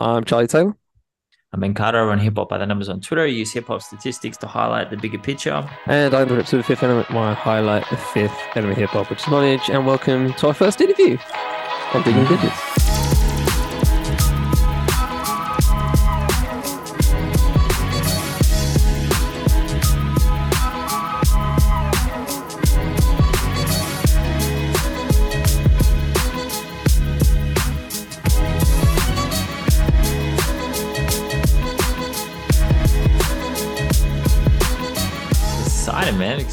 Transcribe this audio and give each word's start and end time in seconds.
I'm 0.00 0.24
Charlie 0.24 0.46
Taylor. 0.46 0.74
I'm 1.52 1.60
Ben 1.60 1.74
Carter. 1.74 1.98
I 1.98 2.04
run 2.04 2.18
Hip 2.20 2.36
Hop 2.36 2.48
by 2.48 2.56
the 2.56 2.64
Numbers 2.64 2.88
on 2.88 3.02
Twitter. 3.02 3.22
I 3.22 3.26
use 3.26 3.52
hip 3.52 3.66
hop 3.66 3.82
statistics 3.82 4.38
to 4.38 4.46
highlight 4.46 4.88
the 4.88 4.96
bigger 4.96 5.18
picture. 5.18 5.68
And 5.86 6.14
I'm 6.14 6.26
the 6.26 6.36
rip 6.36 6.46
to 6.46 6.56
the 6.56 6.62
fifth 6.62 6.82
element, 6.82 7.10
where 7.10 7.18
I 7.18 7.34
highlight 7.34 7.84
the 7.90 7.98
fifth 7.98 8.38
element 8.54 8.78
hip 8.78 8.90
hop, 8.90 9.10
which 9.10 9.20
is 9.20 9.28
knowledge. 9.28 9.68
And 9.68 9.86
welcome 9.86 10.32
to 10.34 10.46
our 10.46 10.54
first 10.54 10.80
interview 10.80 11.18
on 11.92 12.02
Digging 12.02 12.24
Digits. 12.24 12.69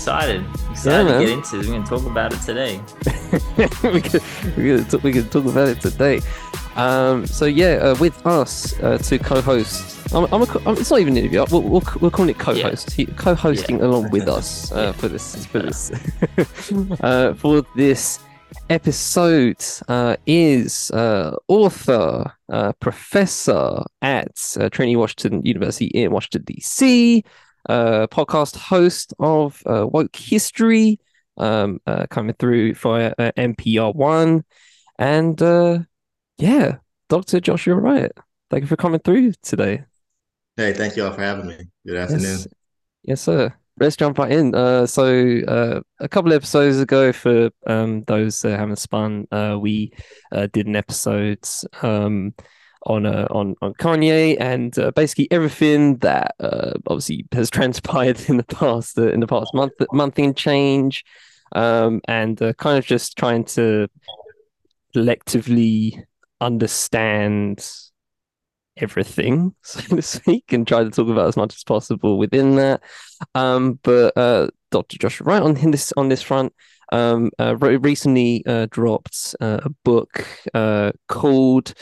Excited. 0.07 0.45
Excited. 0.71 1.03
Man. 1.03 1.19
to 1.19 1.25
get 1.25 1.33
into 1.33 1.57
this. 1.57 1.67
We're 1.67 1.73
going 1.73 1.83
to 1.83 1.89
talk 1.89 2.05
about 2.05 2.31
it 2.31 2.39
today. 2.39 2.79
we 3.91 3.99
could 3.99 4.23
we 4.55 4.63
could 4.63 4.89
talk, 4.89 5.03
we 5.03 5.11
could 5.11 5.29
talk 5.29 5.43
about 5.43 5.67
it 5.67 5.81
today. 5.81 6.21
Um, 6.77 7.27
so 7.27 7.43
yeah, 7.43 7.73
uh, 7.73 7.95
with 7.99 8.25
us 8.25 8.79
uh, 8.81 8.99
to 8.99 9.19
co-host. 9.19 10.13
I'm, 10.13 10.23
I'm, 10.33 10.43
a, 10.43 10.59
I'm 10.65 10.77
it's 10.77 10.89
not 10.89 11.01
even 11.01 11.17
an 11.17 11.25
interview. 11.25 11.45
We'll, 11.51 11.61
we'll, 11.61 11.83
we'll 11.99 12.11
call 12.11 12.29
it 12.29 12.39
co-host. 12.39 12.91
He, 12.91 13.05
co-hosting 13.05 13.81
along 13.81 14.11
with 14.11 14.29
us 14.29 14.71
uh, 14.71 14.93
for 14.97 15.09
this 15.09 15.45
for 15.47 15.59
this 15.59 15.91
uh, 17.01 17.33
for 17.33 17.63
this 17.75 18.19
episode 18.69 19.61
uh, 19.89 20.15
is 20.25 20.89
uh, 20.91 21.35
author, 21.49 22.31
uh, 22.47 22.71
professor 22.79 23.83
at 24.01 24.55
uh, 24.57 24.69
Trinity 24.69 24.95
Washington 24.95 25.45
University 25.45 25.87
in 25.87 26.11
Washington 26.11 26.43
DC, 26.43 27.25
podcast 27.67 28.55
host 28.55 29.13
of 29.19 29.61
uh, 29.65 29.85
Woke 29.87 30.15
History, 30.15 30.99
um, 31.37 31.79
uh, 31.85 32.07
coming 32.09 32.35
through 32.37 32.73
via 32.75 33.13
uh, 33.17 33.31
NPR 33.37 33.93
One, 33.93 34.43
and 34.97 35.41
uh, 35.41 35.79
yeah, 36.37 36.77
Dr. 37.09 37.39
Joshua 37.39 37.75
Wright. 37.75 38.11
Thank 38.49 38.61
you 38.61 38.67
for 38.67 38.77
coming 38.77 38.99
through 38.99 39.33
today. 39.41 39.83
Hey, 40.55 40.73
thank 40.73 40.95
you 40.95 41.05
all 41.05 41.13
for 41.13 41.21
having 41.21 41.47
me. 41.47 41.57
Good 41.85 41.97
afternoon. 41.97 42.23
Yes, 42.23 42.47
yes, 43.03 43.21
sir. 43.21 43.53
Let's 43.79 43.95
jump 43.95 44.17
right 44.17 44.31
in. 44.31 44.55
Uh, 44.55 44.87
so 44.87 45.39
uh, 45.47 45.81
a 45.99 46.09
couple 46.09 46.31
of 46.31 46.35
episodes 46.35 46.79
ago, 46.79 47.11
for 47.11 47.51
um, 47.67 48.03
those 48.07 48.41
that 48.41 48.59
haven't 48.59 48.79
spun, 48.79 49.27
uh, 49.31 49.57
we 49.59 49.91
uh, 50.31 50.47
did 50.51 50.65
an 50.65 50.75
episode 50.75 51.45
um, 51.83 52.33
on 52.85 53.05
uh, 53.05 53.27
on 53.31 53.55
on 53.61 53.73
Kanye 53.73 54.37
and 54.39 54.77
uh, 54.77 54.91
basically 54.91 55.27
everything 55.31 55.97
that 55.97 56.35
uh, 56.39 56.73
obviously 56.87 57.25
has 57.31 57.49
transpired 57.57 58.19
in 58.29 58.37
the 58.37 58.43
past 58.43 58.97
uh, 58.97 59.09
in 59.09 59.19
the 59.19 59.27
past 59.27 59.53
month 59.53 59.73
month 59.91 60.19
in 60.19 60.33
change, 60.33 61.03
um, 61.53 62.01
and 62.07 62.41
uh, 62.41 62.53
kind 62.53 62.77
of 62.77 62.85
just 62.85 63.17
trying 63.17 63.43
to 63.45 63.87
collectively 64.93 66.05
understand 66.39 67.67
everything, 68.77 69.55
so 69.63 69.95
to 69.95 70.01
speak, 70.01 70.53
and 70.53 70.67
try 70.67 70.83
to 70.83 70.89
talk 70.89 71.07
about 71.07 71.27
as 71.27 71.37
much 71.37 71.55
as 71.55 71.63
possible 71.63 72.17
within 72.17 72.55
that. 72.55 72.81
Um, 73.35 73.79
but 73.83 74.15
uh, 74.17 74.49
Dr. 74.71 74.97
Joshua 74.97 75.25
Wright 75.25 75.41
on 75.41 75.71
this 75.71 75.93
on 75.97 76.09
this 76.09 76.21
front 76.21 76.53
um, 76.91 77.31
uh, 77.39 77.57
re- 77.57 77.77
recently 77.77 78.43
uh, 78.45 78.67
dropped 78.69 79.35
uh, 79.41 79.59
a 79.63 79.69
book 79.83 80.27
uh, 80.53 80.91
called 81.07 81.73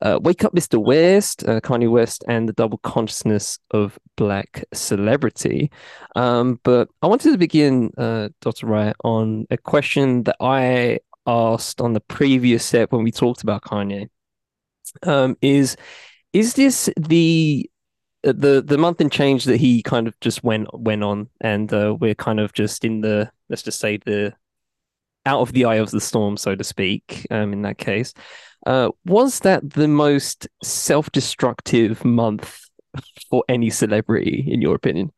uh, 0.00 0.18
"Wake 0.22 0.44
Up, 0.44 0.54
Mr. 0.54 0.82
West: 0.82 1.44
Kanye 1.46 1.90
West 1.90 2.24
and 2.28 2.48
the 2.48 2.52
Double 2.52 2.78
Consciousness 2.78 3.58
of 3.70 3.98
Black 4.16 4.64
Celebrity." 4.72 5.70
Um, 6.14 6.60
but 6.62 6.88
I 7.02 7.06
wanted 7.06 7.32
to 7.32 7.38
begin, 7.38 7.90
Dr. 7.96 8.66
Wright, 8.66 8.96
on 9.04 9.46
a 9.50 9.56
question 9.56 10.24
that 10.24 10.36
I 10.40 11.00
asked 11.26 11.80
on 11.80 11.92
the 11.92 12.00
previous 12.00 12.64
set 12.64 12.92
when 12.92 13.02
we 13.02 13.10
talked 13.10 13.42
about 13.42 13.62
Kanye. 13.62 14.08
Um, 15.02 15.36
is 15.42 15.76
is 16.32 16.54
this 16.54 16.88
the 16.96 17.70
the 18.22 18.62
the 18.62 18.78
month 18.78 19.00
and 19.00 19.12
change 19.12 19.44
that 19.44 19.58
he 19.58 19.82
kind 19.82 20.08
of 20.08 20.18
just 20.20 20.42
went 20.42 20.68
went 20.72 21.02
on, 21.04 21.28
and 21.40 21.72
uh, 21.72 21.96
we're 21.98 22.14
kind 22.14 22.40
of 22.40 22.52
just 22.52 22.84
in 22.84 23.00
the 23.00 23.30
let's 23.48 23.62
just 23.62 23.78
say 23.78 23.98
the 23.98 24.34
out 25.26 25.40
of 25.40 25.52
the 25.52 25.66
eye 25.66 25.76
of 25.76 25.90
the 25.90 26.00
storm, 26.00 26.36
so 26.36 26.54
to 26.54 26.64
speak. 26.64 27.26
Um, 27.30 27.52
in 27.52 27.62
that 27.62 27.78
case, 27.78 28.14
uh, 28.64 28.90
was 29.04 29.40
that 29.40 29.68
the 29.70 29.88
most 29.88 30.48
self 30.62 31.10
destructive 31.12 32.04
month 32.04 32.60
for 33.30 33.44
any 33.48 33.68
celebrity, 33.70 34.46
in 34.48 34.62
your 34.62 34.74
opinion? 34.74 35.12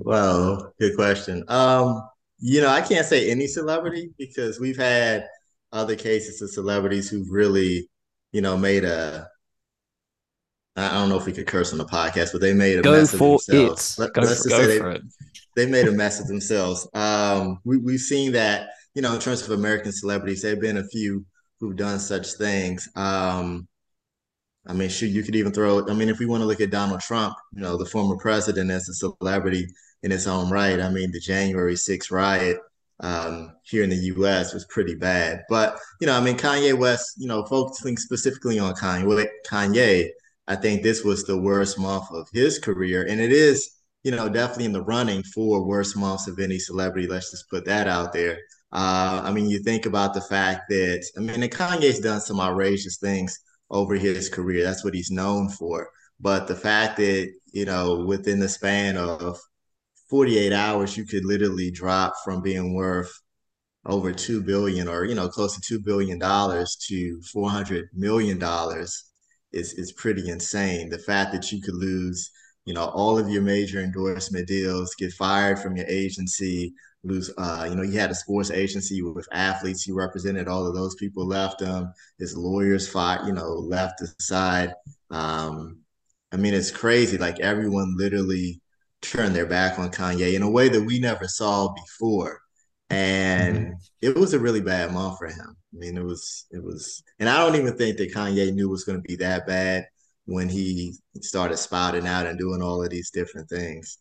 Well, 0.00 0.74
good 0.78 0.94
question. 0.96 1.44
Um, 1.48 2.02
you 2.38 2.60
know, 2.60 2.68
I 2.68 2.82
can't 2.82 3.06
say 3.06 3.30
any 3.30 3.46
celebrity 3.46 4.10
because 4.18 4.60
we've 4.60 4.76
had 4.76 5.26
other 5.72 5.96
cases 5.96 6.42
of 6.42 6.50
celebrities 6.50 7.08
who've 7.08 7.30
really, 7.30 7.88
you 8.32 8.40
know, 8.40 8.56
made 8.56 8.84
a 8.84 9.28
I 10.76 10.92
don't 10.92 11.08
know 11.08 11.16
if 11.18 11.26
we 11.26 11.32
could 11.32 11.46
curse 11.46 11.72
on 11.72 11.78
the 11.78 11.84
podcast, 11.84 12.32
but 12.32 12.40
they 12.40 12.54
made 12.54 12.78
a 12.78 12.82
Go 12.82 12.92
mess 12.92 13.12
of 13.12 13.18
themselves. 13.18 13.98
it. 13.98 14.02
Let, 14.02 14.12
Go 14.12 14.22
us 14.22 14.28
for, 14.28 14.34
just 14.34 14.48
go 14.48 14.62
say 14.62 14.78
for 14.78 14.90
they, 14.90 14.96
it. 14.96 15.02
They 15.58 15.66
made 15.66 15.88
a 15.88 15.92
mess 15.92 16.20
of 16.20 16.28
themselves. 16.28 16.88
Um, 16.94 17.58
we, 17.64 17.78
we've 17.78 18.00
seen 18.00 18.32
that, 18.32 18.70
you 18.94 19.02
know, 19.02 19.12
in 19.14 19.20
terms 19.20 19.42
of 19.42 19.50
American 19.50 19.92
celebrities, 19.92 20.42
there 20.42 20.52
have 20.52 20.60
been 20.60 20.78
a 20.78 20.88
few 20.88 21.24
who've 21.58 21.76
done 21.76 21.98
such 21.98 22.34
things. 22.34 22.88
Um, 22.94 23.66
I 24.66 24.72
mean, 24.72 24.88
shoot, 24.88 25.08
you 25.08 25.22
could 25.22 25.34
even 25.34 25.52
throw. 25.52 25.88
I 25.88 25.94
mean, 25.94 26.08
if 26.08 26.18
we 26.18 26.26
want 26.26 26.42
to 26.42 26.46
look 26.46 26.60
at 26.60 26.70
Donald 26.70 27.00
Trump, 27.00 27.34
you 27.52 27.60
know, 27.60 27.76
the 27.76 27.86
former 27.86 28.16
president 28.16 28.70
as 28.70 28.88
a 28.88 28.94
celebrity 28.94 29.66
in 30.02 30.10
his 30.10 30.26
own 30.28 30.50
right. 30.50 30.80
I 30.80 30.90
mean, 30.90 31.10
the 31.10 31.20
January 31.20 31.74
6th 31.74 32.12
riot 32.12 32.58
um, 33.00 33.52
here 33.64 33.82
in 33.82 33.90
the 33.90 33.96
U.S. 33.96 34.54
was 34.54 34.64
pretty 34.66 34.94
bad. 34.94 35.42
But 35.48 35.78
you 36.00 36.06
know, 36.06 36.16
I 36.16 36.20
mean, 36.20 36.36
Kanye 36.36 36.76
West, 36.78 37.14
you 37.16 37.26
know, 37.26 37.44
focusing 37.46 37.96
specifically 37.96 38.58
on 38.58 38.74
Kanye, 38.74 39.26
Kanye, 39.48 40.10
I 40.46 40.56
think 40.56 40.82
this 40.82 41.02
was 41.02 41.24
the 41.24 41.40
worst 41.40 41.78
month 41.78 42.10
of 42.12 42.28
his 42.32 42.58
career, 42.58 43.06
and 43.08 43.20
it 43.20 43.32
is, 43.32 43.77
you 44.08 44.16
know, 44.16 44.26
definitely 44.26 44.64
in 44.64 44.72
the 44.72 44.80
running 44.82 45.22
for 45.22 45.62
worst 45.66 45.94
months 45.94 46.28
of 46.28 46.38
any 46.38 46.58
celebrity. 46.58 47.06
Let's 47.06 47.30
just 47.30 47.50
put 47.50 47.66
that 47.66 47.86
out 47.86 48.14
there. 48.14 48.38
Uh, 48.72 49.20
I 49.22 49.30
mean, 49.32 49.50
you 49.50 49.62
think 49.62 49.84
about 49.84 50.14
the 50.14 50.22
fact 50.22 50.62
that 50.70 51.04
I 51.18 51.20
mean, 51.20 51.42
and 51.42 51.52
Kanye's 51.52 52.00
done 52.00 52.22
some 52.22 52.40
outrageous 52.40 52.96
things 52.96 53.38
over 53.70 53.96
his 53.96 54.30
career. 54.30 54.64
That's 54.64 54.82
what 54.82 54.94
he's 54.94 55.10
known 55.10 55.50
for. 55.50 55.90
But 56.20 56.48
the 56.48 56.56
fact 56.56 56.96
that, 56.96 57.30
you 57.52 57.66
know, 57.66 58.06
within 58.06 58.40
the 58.40 58.48
span 58.48 58.96
of 58.96 59.38
48 60.08 60.54
hours, 60.54 60.96
you 60.96 61.04
could 61.04 61.26
literally 61.26 61.70
drop 61.70 62.14
from 62.24 62.40
being 62.40 62.72
worth 62.74 63.12
over 63.86 64.12
2 64.12 64.42
billion 64.42 64.88
or, 64.88 65.04
you 65.04 65.14
know, 65.14 65.28
close 65.28 65.54
to 65.54 65.60
2 65.60 65.80
billion 65.84 66.18
dollars 66.18 66.76
to 66.88 67.20
400 67.30 67.88
million 67.92 68.38
dollars 68.38 69.04
is 69.52 69.74
is 69.74 69.92
pretty 69.92 70.30
insane. 70.30 70.88
The 70.88 70.98
fact 70.98 71.32
that 71.32 71.52
you 71.52 71.60
could 71.60 71.74
lose, 71.74 72.30
you 72.68 72.74
know, 72.74 72.84
all 72.90 73.18
of 73.18 73.30
your 73.30 73.40
major 73.40 73.80
endorsement 73.80 74.46
deals, 74.46 74.94
get 74.94 75.10
fired 75.14 75.58
from 75.58 75.74
your 75.74 75.86
agency, 75.86 76.74
lose 77.02 77.32
uh, 77.38 77.66
you 77.66 77.74
know, 77.74 77.82
he 77.82 77.96
had 77.96 78.10
a 78.10 78.14
sports 78.14 78.50
agency 78.50 79.00
with 79.00 79.26
athletes 79.32 79.84
he 79.84 79.92
represented, 79.92 80.48
all 80.48 80.66
of 80.66 80.74
those 80.74 80.94
people 80.96 81.26
left 81.26 81.62
him. 81.62 81.90
His 82.18 82.36
lawyers 82.36 82.86
fought, 82.86 83.24
you 83.24 83.32
know, 83.32 83.54
left 83.54 84.02
aside. 84.02 84.74
Um, 85.10 85.78
I 86.30 86.36
mean, 86.36 86.52
it's 86.52 86.70
crazy. 86.70 87.16
Like 87.16 87.40
everyone 87.40 87.96
literally 87.96 88.60
turned 89.00 89.34
their 89.34 89.46
back 89.46 89.78
on 89.78 89.90
Kanye 89.90 90.34
in 90.34 90.42
a 90.42 90.50
way 90.50 90.68
that 90.68 90.84
we 90.84 90.98
never 90.98 91.26
saw 91.26 91.72
before. 91.72 92.38
And 92.90 93.76
it 94.02 94.14
was 94.14 94.34
a 94.34 94.38
really 94.38 94.60
bad 94.60 94.92
month 94.92 95.16
for 95.16 95.28
him. 95.28 95.56
I 95.72 95.76
mean, 95.78 95.96
it 95.96 96.04
was, 96.04 96.44
it 96.50 96.62
was, 96.62 97.02
and 97.18 97.30
I 97.30 97.38
don't 97.38 97.58
even 97.58 97.78
think 97.78 97.96
that 97.96 98.12
Kanye 98.12 98.52
knew 98.52 98.68
it 98.68 98.70
was 98.70 98.84
going 98.84 99.00
to 99.00 99.08
be 99.08 99.16
that 99.16 99.46
bad 99.46 99.86
when 100.28 100.46
he 100.46 100.94
started 101.22 101.56
spouting 101.56 102.06
out 102.06 102.26
and 102.26 102.38
doing 102.38 102.60
all 102.60 102.82
of 102.84 102.90
these 102.90 103.10
different 103.10 103.48
things. 103.48 103.96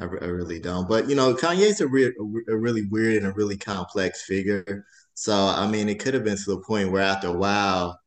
I, 0.00 0.04
I 0.04 0.06
really 0.06 0.58
don't. 0.58 0.88
But, 0.88 1.06
you 1.06 1.14
know, 1.14 1.34
Kanye's 1.34 1.82
a, 1.82 1.86
re- 1.86 2.14
a 2.48 2.56
really 2.56 2.86
weird 2.90 3.16
and 3.16 3.26
a 3.26 3.32
really 3.32 3.58
complex 3.58 4.24
figure. 4.24 4.86
So, 5.12 5.34
I 5.34 5.66
mean, 5.66 5.90
it 5.90 5.98
could 5.98 6.14
have 6.14 6.24
been 6.24 6.38
to 6.38 6.50
the 6.50 6.62
point 6.66 6.90
where 6.90 7.02
after 7.02 7.28
a 7.28 7.32
while, 7.32 8.00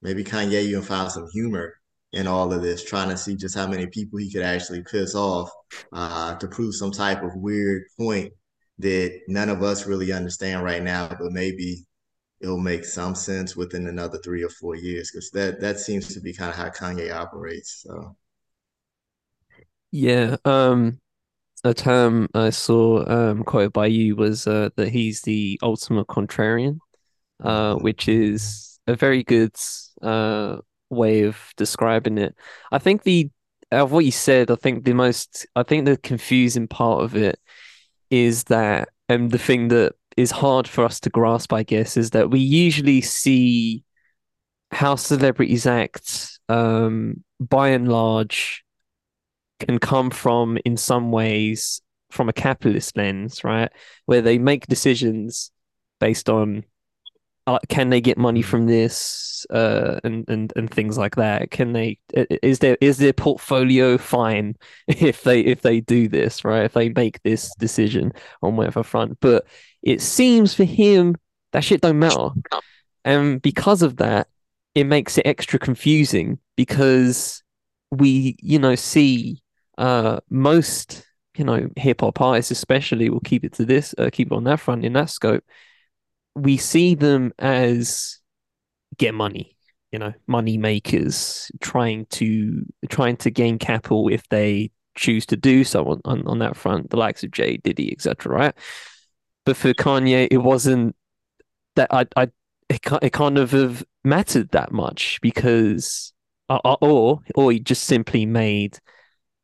maybe 0.00 0.24
Kanye 0.24 0.62
even 0.62 0.80
found 0.80 1.12
some 1.12 1.28
humor 1.30 1.74
in 2.14 2.26
all 2.26 2.54
of 2.54 2.62
this, 2.62 2.82
trying 2.82 3.10
to 3.10 3.18
see 3.18 3.36
just 3.36 3.54
how 3.54 3.66
many 3.66 3.86
people 3.86 4.18
he 4.18 4.32
could 4.32 4.42
actually 4.42 4.82
piss 4.82 5.14
off 5.14 5.50
uh, 5.92 6.36
to 6.36 6.48
prove 6.48 6.74
some 6.74 6.90
type 6.90 7.22
of 7.22 7.36
weird 7.36 7.82
point 7.98 8.32
that 8.78 9.20
none 9.28 9.50
of 9.50 9.62
us 9.62 9.86
really 9.86 10.10
understand 10.10 10.64
right 10.64 10.82
now, 10.82 11.06
but 11.06 11.32
maybe 11.32 11.84
it'll 12.40 12.58
make 12.58 12.84
some 12.84 13.14
sense 13.14 13.56
within 13.56 13.86
another 13.86 14.18
three 14.18 14.42
or 14.42 14.48
four 14.48 14.74
years 14.74 15.10
because 15.10 15.30
that 15.30 15.60
that 15.60 15.78
seems 15.78 16.12
to 16.14 16.20
be 16.20 16.32
kind 16.32 16.50
of 16.50 16.56
how 16.56 16.68
Kanye 16.68 17.14
operates. 17.14 17.82
So 17.82 18.16
Yeah. 19.90 20.36
Um, 20.44 21.00
a 21.64 21.74
term 21.74 22.28
I 22.34 22.50
saw 22.50 23.04
um, 23.06 23.44
quoted 23.44 23.72
by 23.72 23.86
you 23.86 24.16
was 24.16 24.46
uh, 24.46 24.70
that 24.76 24.88
he's 24.88 25.20
the 25.22 25.58
ultimate 25.62 26.06
contrarian, 26.06 26.78
uh, 27.42 27.74
which 27.74 28.08
is 28.08 28.80
a 28.86 28.96
very 28.96 29.22
good 29.22 29.54
uh, 30.00 30.56
way 30.88 31.22
of 31.22 31.38
describing 31.56 32.18
it. 32.18 32.34
I 32.72 32.78
think 32.78 33.02
the 33.02 33.30
of 33.72 33.92
what 33.92 34.04
you 34.04 34.10
said, 34.10 34.50
I 34.50 34.56
think 34.56 34.84
the 34.84 34.94
most, 34.94 35.46
I 35.54 35.62
think 35.62 35.84
the 35.84 35.96
confusing 35.96 36.66
part 36.66 37.04
of 37.04 37.14
it 37.14 37.38
is 38.10 38.44
that, 38.44 38.88
and 39.08 39.30
the 39.30 39.38
thing 39.38 39.68
that 39.68 39.94
is 40.16 40.30
hard 40.30 40.68
for 40.68 40.84
us 40.84 41.00
to 41.00 41.10
grasp, 41.10 41.52
I 41.52 41.62
guess, 41.62 41.96
is 41.96 42.10
that 42.10 42.30
we 42.30 42.40
usually 42.40 43.00
see 43.00 43.84
how 44.70 44.94
celebrities 44.94 45.66
act, 45.66 46.38
um, 46.48 47.24
by 47.40 47.68
and 47.68 47.88
large, 47.88 48.64
can 49.58 49.78
come 49.78 50.10
from, 50.10 50.58
in 50.64 50.76
some 50.76 51.10
ways, 51.10 51.80
from 52.10 52.28
a 52.28 52.32
capitalist 52.32 52.96
lens, 52.96 53.44
right? 53.44 53.70
Where 54.06 54.22
they 54.22 54.38
make 54.38 54.66
decisions 54.66 55.50
based 55.98 56.28
on 56.28 56.64
can 57.68 57.90
they 57.90 58.00
get 58.00 58.18
money 58.18 58.42
from 58.42 58.66
this 58.66 59.46
uh, 59.50 60.00
and 60.04 60.28
and 60.28 60.52
and 60.56 60.70
things 60.70 60.98
like 60.98 61.16
that? 61.16 61.50
Can 61.50 61.72
they 61.72 61.98
is 62.42 62.58
there 62.60 62.76
is 62.80 62.98
their 62.98 63.12
portfolio 63.12 63.98
fine 63.98 64.56
if 64.88 65.22
they 65.22 65.40
if 65.40 65.62
they 65.62 65.80
do 65.80 66.08
this 66.08 66.44
right? 66.44 66.64
If 66.64 66.72
they 66.72 66.90
make 66.90 67.22
this 67.22 67.52
decision 67.58 68.12
on 68.42 68.56
whatever 68.56 68.82
front. 68.82 69.18
But 69.20 69.46
it 69.82 70.00
seems 70.00 70.54
for 70.54 70.64
him 70.64 71.16
that 71.52 71.64
shit 71.64 71.80
don't 71.80 71.98
matter. 71.98 72.28
And 73.04 73.40
because 73.40 73.82
of 73.82 73.96
that 73.96 74.28
it 74.74 74.84
makes 74.84 75.18
it 75.18 75.26
extra 75.26 75.58
confusing 75.58 76.38
because 76.56 77.42
we 77.90 78.36
you 78.40 78.58
know 78.58 78.74
see 78.74 79.42
uh 79.78 80.20
most 80.30 81.04
you 81.36 81.44
know 81.44 81.68
hip 81.76 82.00
hop 82.00 82.20
artists 82.20 82.50
especially 82.50 83.10
will 83.10 83.20
keep 83.20 83.44
it 83.44 83.52
to 83.52 83.64
this 83.64 83.94
uh, 83.98 84.10
keep 84.12 84.30
it 84.30 84.34
on 84.34 84.44
that 84.44 84.60
front 84.60 84.84
in 84.84 84.92
that 84.92 85.10
scope 85.10 85.44
we 86.34 86.56
see 86.56 86.94
them 86.94 87.32
as 87.38 88.18
get 88.96 89.14
money, 89.14 89.56
you 89.92 89.98
know, 89.98 90.12
money 90.26 90.56
makers 90.58 91.50
trying 91.60 92.06
to 92.06 92.64
trying 92.88 93.16
to 93.18 93.30
gain 93.30 93.58
capital 93.58 94.08
if 94.08 94.28
they 94.28 94.70
choose 94.96 95.26
to 95.26 95.36
do 95.36 95.64
so 95.64 95.86
on, 95.86 96.00
on, 96.04 96.26
on 96.26 96.38
that 96.40 96.56
front, 96.56 96.90
the 96.90 96.96
likes 96.96 97.22
of 97.24 97.30
Jay, 97.30 97.56
Diddy, 97.56 97.92
etc. 97.92 98.32
Right? 98.32 98.54
But 99.44 99.56
for 99.56 99.72
Kanye, 99.74 100.28
it 100.30 100.38
wasn't 100.38 100.94
that 101.76 101.88
I 101.90 102.06
I 102.16 102.28
it, 102.68 102.80
it 103.02 103.12
kind 103.12 103.38
of 103.38 103.50
have 103.52 103.84
mattered 104.04 104.50
that 104.50 104.72
much 104.72 105.18
because 105.20 106.12
uh, 106.48 106.60
uh, 106.64 106.76
or 106.80 107.20
or 107.34 107.52
he 107.52 107.60
just 107.60 107.84
simply 107.84 108.26
made 108.26 108.78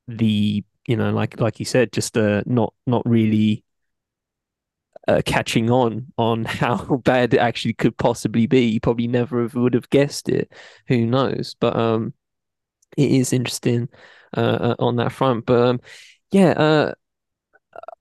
the 0.08 0.64
you 0.86 0.96
know 0.96 1.10
like 1.10 1.40
like 1.40 1.58
you 1.58 1.64
said 1.64 1.92
just 1.92 2.16
uh 2.16 2.42
not 2.46 2.72
not 2.86 3.02
really 3.04 3.64
uh, 5.08 5.22
catching 5.24 5.70
on 5.70 6.12
on 6.18 6.44
how 6.46 6.96
bad 7.04 7.34
it 7.34 7.38
actually 7.38 7.74
could 7.74 7.96
possibly 7.96 8.46
be. 8.46 8.66
You 8.66 8.80
probably 8.80 9.08
never 9.08 9.46
would 9.46 9.74
have 9.74 9.90
guessed 9.90 10.28
it. 10.28 10.52
Who 10.88 11.06
knows? 11.06 11.54
But 11.58 11.76
um, 11.76 12.14
it 12.96 13.10
is 13.10 13.32
interesting 13.32 13.88
uh, 14.36 14.40
uh, 14.40 14.76
on 14.78 14.96
that 14.96 15.12
front. 15.12 15.46
But 15.46 15.60
um, 15.60 15.80
yeah, 16.32 16.50
uh, 16.50 16.92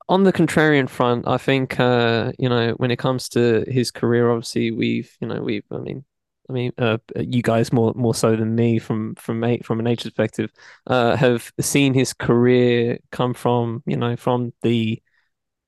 on 0.08 0.24
the 0.24 0.34
contrarian 0.34 0.90
front, 0.90 1.28
I 1.28 1.38
think 1.38 1.80
uh, 1.80 2.32
you 2.38 2.50
know 2.50 2.72
when 2.78 2.92
it 2.92 3.00
comes 3.00 3.30
to 3.30 3.66
his 3.68 3.92
career, 3.92 4.32
obviously 4.32 4.72
we've 4.72 5.16
you 5.20 5.28
know 5.28 5.42
we've 5.42 5.66
I 5.72 5.78
mean. 5.78 6.06
I 6.48 6.54
mean, 6.54 6.74
uh, 6.78 7.00
you 7.16 7.42
guys 7.42 7.74
more 7.74 7.92
more 7.96 8.14
so 8.14 8.36
than 8.36 8.54
me 8.54 8.78
from 8.78 9.16
from 9.16 9.44
from 9.64 9.80
an 9.80 9.88
age 9.88 10.04
perspective, 10.04 10.52
uh, 10.86 11.16
have 11.16 11.52
seen 11.60 11.96
his 11.96 12.14
career 12.14 13.00
come 13.12 13.34
from 13.34 13.82
you 13.88 13.98
know 13.98 14.16
from 14.16 14.54
the 14.62 15.02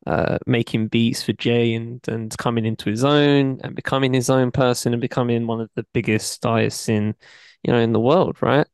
uh, 0.08 0.38
making 0.48 0.88
beats 0.88 1.22
for 1.22 1.34
Jay 1.34 1.74
and 1.74 2.00
and 2.08 2.36
coming 2.38 2.66
into 2.66 2.90
his 2.90 3.04
own 3.04 3.60
and 3.62 3.76
becoming 3.76 4.14
his 4.14 4.30
own 4.30 4.52
person 4.52 4.94
and 4.94 5.02
becoming 5.02 5.46
one 5.48 5.60
of 5.60 5.70
the 5.76 5.86
biggest 5.94 6.46
artists 6.46 6.88
in 6.88 7.14
you 7.64 7.74
know 7.74 7.80
in 7.80 7.92
the 7.92 8.00
world, 8.00 8.38
right? 8.42 8.66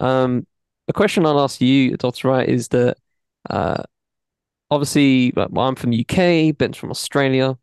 Um, 0.00 0.46
a 0.86 0.92
question 0.92 1.26
I'll 1.26 1.40
ask 1.40 1.60
you, 1.60 1.96
Dr. 1.96 2.28
Wright, 2.28 2.48
is 2.48 2.68
that 2.68 2.98
uh, 3.50 3.82
obviously 4.70 5.32
well, 5.34 5.66
I'm 5.66 5.74
from 5.74 5.90
the 5.90 6.06
UK, 6.08 6.56
Ben's 6.56 6.76
from 6.76 6.90
Australia. 6.92 7.58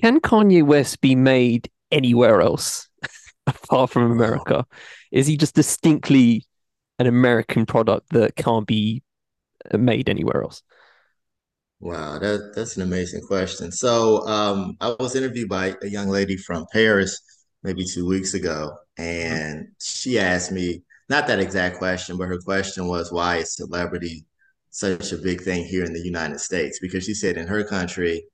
Can 0.00 0.20
Kanye 0.20 0.64
West 0.64 1.00
be 1.00 1.14
made 1.14 1.70
anywhere 1.92 2.40
else 2.40 2.88
apart 3.46 3.90
from 3.90 4.10
America? 4.10 4.66
Is 5.12 5.28
he 5.28 5.36
just 5.36 5.54
distinctly 5.54 6.44
an 6.98 7.06
American 7.06 7.66
product 7.66 8.10
that 8.10 8.34
can't 8.34 8.66
be 8.66 9.04
made 9.72 10.08
anywhere 10.08 10.42
else? 10.42 10.64
Wow, 11.80 12.18
that 12.18 12.52
that's 12.54 12.76
an 12.76 12.82
amazing 12.82 13.22
question. 13.22 13.72
So, 13.72 14.26
um, 14.28 14.76
I 14.80 14.94
was 15.00 15.16
interviewed 15.16 15.48
by 15.48 15.74
a 15.82 15.88
young 15.88 16.08
lady 16.08 16.36
from 16.36 16.66
Paris 16.72 17.20
maybe 17.62 17.84
two 17.84 18.06
weeks 18.06 18.34
ago, 18.34 18.76
and 18.98 19.68
she 19.80 20.18
asked 20.18 20.52
me 20.52 20.82
not 21.08 21.26
that 21.28 21.40
exact 21.40 21.78
question, 21.78 22.18
but 22.18 22.28
her 22.28 22.38
question 22.38 22.86
was, 22.86 23.10
"Why 23.10 23.36
is 23.38 23.54
celebrity 23.56 24.26
such 24.70 25.12
a 25.12 25.16
big 25.18 25.40
thing 25.42 25.64
here 25.64 25.84
in 25.84 25.92
the 25.94 26.00
United 26.00 26.40
States?" 26.40 26.78
Because 26.80 27.04
she 27.04 27.14
said 27.14 27.36
in 27.38 27.46
her 27.46 27.64
country, 27.64 28.24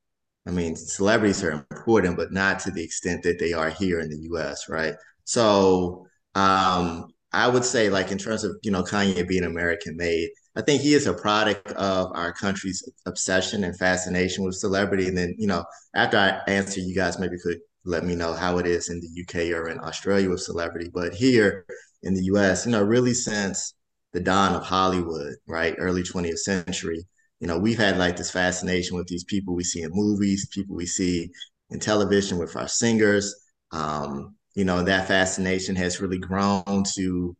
I 0.47 0.51
mean, 0.51 0.75
celebrities 0.77 1.43
are 1.45 1.53
important, 1.71 2.17
but 2.17 2.33
not 2.33 2.59
to 2.61 2.71
the 2.73 2.83
extent 2.85 3.23
that 3.25 3.39
they 3.39 3.53
are 3.53 3.71
here 3.71 4.01
in 4.01 4.11
the 4.11 4.19
U.S. 4.31 4.69
Right? 4.69 4.95
So, 5.25 6.07
um, 6.35 7.09
I 7.33 7.49
would 7.49 7.65
say, 7.65 7.91
like 7.91 8.11
in 8.11 8.19
terms 8.19 8.45
of 8.45 8.57
you 8.63 8.71
know 8.73 8.83
Kanye 8.83 9.27
being 9.29 9.45
American 9.45 9.97
made, 9.97 10.31
I 10.57 10.63
think 10.63 10.81
he 10.81 10.95
is 10.95 11.07
a 11.07 11.13
product 11.13 11.71
of 11.73 12.11
our 12.15 12.33
country's 12.33 12.83
obsession 13.05 13.63
and 13.63 13.79
fascination 13.79 14.43
with 14.43 14.55
celebrity. 14.55 15.07
And 15.07 15.17
then, 15.17 15.35
you 15.39 15.47
know, 15.47 15.65
after 15.95 16.17
I 16.17 16.41
answer, 16.51 16.81
you 16.81 16.95
guys 16.95 17.19
maybe 17.19 17.37
could 17.43 17.59
let 17.85 18.05
me 18.05 18.15
know 18.17 18.33
how 18.33 18.57
it 18.57 18.67
is 18.67 18.89
in 18.89 19.01
the 19.01 19.23
UK 19.23 19.55
or 19.55 19.69
in 19.69 19.79
Australia 19.81 20.31
with 20.31 20.41
celebrity. 20.41 20.91
But 20.93 21.13
here 21.13 21.67
in 22.03 22.15
the 22.15 22.25
US, 22.25 22.65
you 22.65 22.73
know, 22.73 22.83
really 22.83 23.13
since 23.13 23.75
the 24.15 24.21
dawn 24.21 24.55
of 24.55 24.63
Hollywood, 24.63 25.35
right, 25.47 25.75
early 25.79 26.03
20th 26.03 26.39
century, 26.39 27.07
you 27.39 27.47
know, 27.47 27.59
we've 27.59 27.79
had 27.79 27.99
like 27.99 28.17
this 28.17 28.31
fascination 28.31 28.97
with 28.97 29.09
these 29.09 29.25
people 29.25 29.55
we 29.55 29.63
see 29.63 29.83
in 29.83 29.91
movies, 29.93 30.49
people 30.49 30.75
we 30.75 30.87
see 30.87 31.31
in 31.69 31.81
television 31.81 32.39
with 32.39 32.57
our 32.57 32.67
singers. 32.69 33.35
Um, 33.73 34.37
you 34.55 34.65
know, 34.65 34.83
that 34.83 35.07
fascination 35.07 35.77
has 35.77 36.01
really 36.01 36.19
grown 36.19 36.83
to 36.95 37.37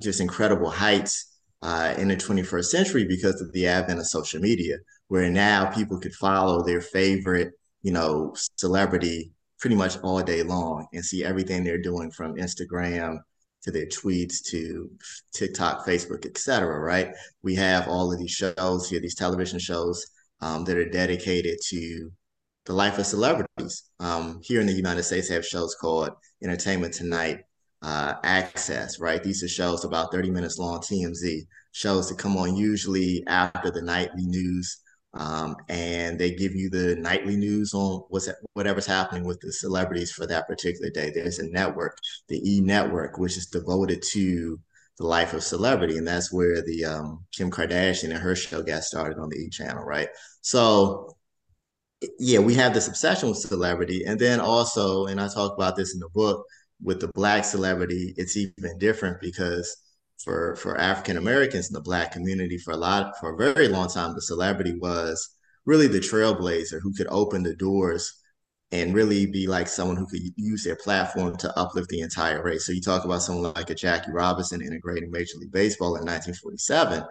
just 0.00 0.20
incredible 0.20 0.70
heights 0.70 1.35
uh, 1.66 1.94
in 1.98 2.06
the 2.06 2.16
21st 2.16 2.66
century 2.66 3.04
because 3.04 3.40
of 3.40 3.50
the 3.52 3.66
advent 3.66 3.98
of 3.98 4.06
social 4.06 4.40
media, 4.40 4.76
where 5.08 5.28
now 5.28 5.68
people 5.68 5.98
could 5.98 6.14
follow 6.14 6.62
their 6.62 6.80
favorite, 6.80 7.54
you 7.82 7.90
know, 7.90 8.32
celebrity 8.56 9.32
pretty 9.58 9.74
much 9.74 9.98
all 10.04 10.22
day 10.22 10.44
long 10.44 10.86
and 10.92 11.04
see 11.04 11.24
everything 11.24 11.64
they're 11.64 11.82
doing 11.82 12.08
from 12.12 12.36
Instagram 12.36 13.18
to 13.64 13.72
their 13.72 13.86
tweets 13.86 14.44
to 14.44 14.88
TikTok, 15.34 15.84
Facebook, 15.84 16.24
etc. 16.24 16.78
Right? 16.78 17.10
We 17.42 17.56
have 17.56 17.88
all 17.88 18.12
of 18.12 18.18
these 18.20 18.30
shows 18.30 18.88
here, 18.88 19.00
these 19.00 19.16
television 19.16 19.58
shows 19.58 20.06
um, 20.40 20.62
that 20.66 20.76
are 20.76 20.88
dedicated 20.88 21.58
to 21.70 22.12
the 22.66 22.74
life 22.74 22.96
of 22.98 23.06
celebrities. 23.06 23.90
Um, 23.98 24.38
here 24.40 24.60
in 24.60 24.68
the 24.68 24.72
United 24.72 25.02
States, 25.02 25.28
have 25.30 25.44
shows 25.44 25.74
called 25.74 26.10
Entertainment 26.44 26.94
Tonight, 26.94 27.40
uh, 27.82 28.14
access, 28.22 29.00
right? 29.00 29.22
These 29.22 29.42
are 29.42 29.48
shows 29.48 29.84
about 29.84 30.12
30 30.12 30.30
minutes 30.30 30.58
long, 30.58 30.80
TMZ 30.80 31.40
shows 31.76 32.08
that 32.08 32.16
come 32.16 32.38
on 32.38 32.56
usually 32.56 33.22
after 33.26 33.70
the 33.70 33.82
nightly 33.82 34.24
news. 34.24 34.78
Um, 35.12 35.56
and 35.68 36.18
they 36.18 36.34
give 36.34 36.54
you 36.54 36.70
the 36.70 36.96
nightly 36.96 37.36
news 37.36 37.74
on 37.74 38.02
what's 38.08 38.30
whatever's 38.54 38.86
happening 38.86 39.24
with 39.24 39.40
the 39.40 39.52
celebrities 39.52 40.10
for 40.10 40.26
that 40.26 40.48
particular 40.48 40.90
day. 40.90 41.10
There's 41.10 41.38
a 41.38 41.50
network, 41.50 41.98
the 42.28 42.40
E 42.50 42.60
Network, 42.60 43.18
which 43.18 43.36
is 43.36 43.46
devoted 43.46 44.02
to 44.12 44.58
the 44.98 45.06
life 45.06 45.34
of 45.34 45.42
celebrity, 45.42 45.98
and 45.98 46.06
that's 46.06 46.32
where 46.32 46.62
the 46.62 46.84
um, 46.86 47.24
Kim 47.32 47.50
Kardashian 47.50 48.10
and 48.10 48.18
her 48.18 48.34
show 48.34 48.62
got 48.62 48.82
started 48.82 49.18
on 49.18 49.28
the 49.28 49.36
E 49.36 49.50
Channel, 49.50 49.84
right? 49.84 50.08
So, 50.40 51.14
yeah, 52.18 52.38
we 52.38 52.54
have 52.54 52.72
this 52.72 52.88
obsession 52.88 53.28
with 53.28 53.38
celebrity, 53.38 54.04
and 54.06 54.18
then 54.18 54.40
also, 54.40 55.06
and 55.06 55.20
I 55.20 55.28
talk 55.28 55.54
about 55.54 55.76
this 55.76 55.92
in 55.94 56.00
the 56.00 56.08
book 56.10 56.44
with 56.82 57.00
the 57.00 57.08
black 57.08 57.44
celebrity, 57.44 58.14
it's 58.16 58.36
even 58.36 58.78
different 58.78 59.20
because 59.20 59.76
for 60.24 60.56
for 60.56 60.78
African 60.78 61.16
Americans 61.16 61.68
in 61.68 61.74
the 61.74 61.80
black 61.80 62.12
community 62.12 62.58
for 62.58 62.72
a 62.72 62.76
lot 62.76 63.14
for 63.20 63.34
a 63.34 63.36
very 63.36 63.68
long 63.68 63.88
time, 63.88 64.14
the 64.14 64.22
celebrity 64.22 64.76
was 64.78 65.36
really 65.64 65.86
the 65.86 65.98
trailblazer 65.98 66.80
who 66.80 66.94
could 66.94 67.08
open 67.10 67.42
the 67.42 67.54
doors 67.56 68.12
and 68.72 68.94
really 68.94 69.26
be 69.26 69.46
like 69.46 69.68
someone 69.68 69.96
who 69.96 70.06
could 70.06 70.22
use 70.36 70.64
their 70.64 70.76
platform 70.76 71.36
to 71.36 71.58
uplift 71.58 71.88
the 71.88 72.00
entire 72.00 72.42
race. 72.42 72.66
So 72.66 72.72
you 72.72 72.80
talk 72.80 73.04
about 73.04 73.22
someone 73.22 73.52
like 73.54 73.70
a 73.70 73.74
Jackie 73.74 74.10
Robinson 74.10 74.60
integrating 74.60 75.10
Major 75.10 75.38
League 75.38 75.52
Baseball 75.52 75.96
in 75.96 76.04
1947. 76.04 77.04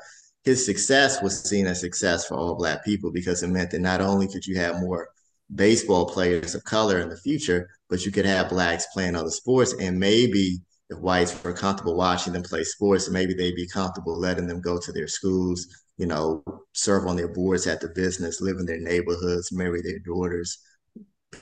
His 0.43 0.65
success 0.65 1.21
was 1.21 1.47
seen 1.49 1.65
as 1.65 1.79
success 1.79 2.25
for 2.25 2.35
all 2.35 2.55
Black 2.55 2.83
people 2.83 3.11
because 3.11 3.41
it 3.41 3.47
meant 3.47 3.71
that 3.71 3.79
not 3.79 4.01
only 4.01 4.27
could 4.27 4.45
you 4.45 4.57
have 4.57 4.79
more 4.81 5.07
baseball 5.53 6.05
players 6.07 6.55
of 6.55 6.63
color 6.65 6.99
in 6.99 7.09
the 7.09 7.17
future, 7.17 7.69
but 7.89 8.05
you 8.05 8.11
could 8.11 8.25
have 8.25 8.49
blacks 8.49 8.87
playing 8.93 9.15
other 9.15 9.29
sports. 9.29 9.73
And 9.79 9.97
maybe 9.97 10.59
if 10.89 10.99
whites 10.99 11.43
were 11.43 11.53
comfortable 11.53 11.95
watching 11.95 12.33
them 12.33 12.43
play 12.43 12.63
sports, 12.63 13.09
maybe 13.09 13.33
they'd 13.33 13.55
be 13.55 13.67
comfortable 13.67 14.17
letting 14.17 14.47
them 14.47 14.61
go 14.61 14.79
to 14.79 14.91
their 14.91 15.07
schools, 15.07 15.67
you 15.97 16.05
know, 16.05 16.43
serve 16.73 17.07
on 17.07 17.15
their 17.15 17.27
boards 17.27 17.65
at 17.67 17.81
the 17.81 17.89
business, 17.89 18.41
live 18.41 18.57
in 18.57 18.65
their 18.65 18.79
neighborhoods, 18.79 19.51
marry 19.51 19.81
their 19.81 19.99
daughters, 19.99 20.59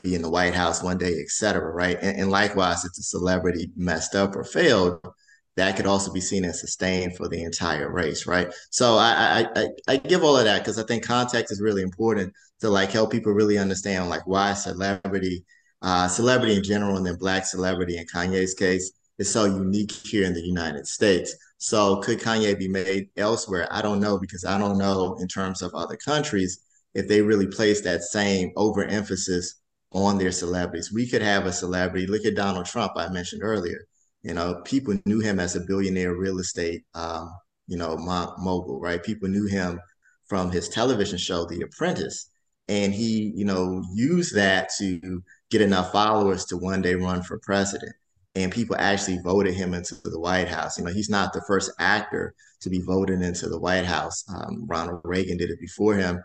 be 0.01 0.15
in 0.15 0.21
the 0.21 0.29
White 0.29 0.55
House 0.55 0.81
one 0.81 0.97
day, 0.97 1.13
et 1.19 1.29
cetera, 1.29 1.71
right? 1.71 1.97
And, 2.01 2.21
and 2.21 2.31
likewise, 2.31 2.85
if 2.85 2.93
the 2.93 3.03
celebrity 3.03 3.69
messed 3.75 4.15
up 4.15 4.35
or 4.35 4.43
failed, 4.43 5.05
that 5.55 5.75
could 5.75 5.85
also 5.85 6.11
be 6.11 6.21
seen 6.21 6.45
as 6.45 6.59
sustained 6.61 7.15
for 7.15 7.27
the 7.27 7.43
entire 7.43 7.91
race, 7.91 8.25
right? 8.25 8.51
So 8.71 8.95
I 8.97 9.45
I, 9.55 9.67
I 9.87 9.97
give 9.97 10.23
all 10.23 10.37
of 10.37 10.45
that 10.45 10.59
because 10.59 10.79
I 10.79 10.83
think 10.83 11.03
context 11.05 11.51
is 11.51 11.61
really 11.61 11.83
important 11.83 12.33
to 12.61 12.69
like 12.69 12.91
help 12.91 13.11
people 13.11 13.33
really 13.33 13.57
understand 13.59 14.09
like 14.09 14.25
why 14.25 14.53
celebrity, 14.53 15.43
uh, 15.81 16.07
celebrity 16.07 16.55
in 16.55 16.63
general, 16.63 16.97
and 16.97 17.05
then 17.05 17.17
black 17.17 17.45
celebrity 17.45 17.97
in 17.97 18.05
Kanye's 18.07 18.55
case 18.55 18.91
is 19.19 19.31
so 19.31 19.45
unique 19.45 19.91
here 19.91 20.25
in 20.25 20.33
the 20.33 20.41
United 20.41 20.87
States. 20.87 21.35
So 21.57 21.97
could 21.97 22.19
Kanye 22.19 22.57
be 22.57 22.67
made 22.67 23.09
elsewhere? 23.15 23.67
I 23.71 23.81
don't 23.81 23.99
know 23.99 24.17
because 24.17 24.43
I 24.45 24.57
don't 24.57 24.77
know 24.77 25.17
in 25.19 25.27
terms 25.27 25.61
of 25.61 25.73
other 25.73 25.95
countries 25.97 26.59
if 26.93 27.07
they 27.07 27.21
really 27.21 27.47
place 27.47 27.81
that 27.81 28.03
same 28.03 28.51
overemphasis 28.55 29.55
on 29.91 30.17
their 30.17 30.31
celebrities. 30.31 30.91
We 30.91 31.07
could 31.07 31.21
have 31.21 31.45
a 31.45 31.53
celebrity. 31.53 32.07
Look 32.07 32.25
at 32.25 32.35
Donald 32.35 32.65
Trump. 32.65 32.93
I 32.95 33.09
mentioned 33.09 33.43
earlier 33.43 33.87
you 34.23 34.33
know, 34.33 34.61
people 34.63 34.97
knew 35.05 35.19
him 35.19 35.39
as 35.39 35.55
a 35.55 35.61
billionaire 35.61 36.15
real 36.15 36.39
estate, 36.39 36.83
um, 36.95 37.29
you 37.67 37.77
know, 37.77 37.97
mogul, 37.97 38.79
right? 38.79 39.03
People 39.03 39.27
knew 39.27 39.45
him 39.45 39.79
from 40.27 40.49
his 40.49 40.69
television 40.69 41.17
show, 41.17 41.45
The 41.45 41.61
Apprentice, 41.61 42.29
and 42.69 42.93
he, 42.93 43.33
you 43.35 43.43
know, 43.43 43.83
used 43.93 44.33
that 44.35 44.69
to 44.79 45.21
get 45.51 45.61
enough 45.61 45.91
followers 45.91 46.45
to 46.45 46.57
one 46.57 46.81
day 46.81 46.95
run 46.95 47.21
for 47.21 47.37
president. 47.39 47.93
And 48.35 48.51
people 48.51 48.75
actually 48.79 49.19
voted 49.23 49.53
him 49.53 49.73
into 49.73 49.95
the 50.03 50.19
White 50.19 50.47
House. 50.47 50.77
You 50.77 50.85
know, 50.85 50.91
he's 50.91 51.09
not 51.09 51.33
the 51.33 51.43
first 51.47 51.71
actor 51.79 52.33
to 52.61 52.69
be 52.69 52.81
voted 52.81 53.21
into 53.21 53.47
the 53.47 53.59
White 53.59 53.85
House. 53.85 54.23
Um, 54.27 54.65
Ronald 54.67 55.01
Reagan 55.03 55.37
did 55.37 55.51
it 55.51 55.59
before 55.59 55.95
him 55.95 56.23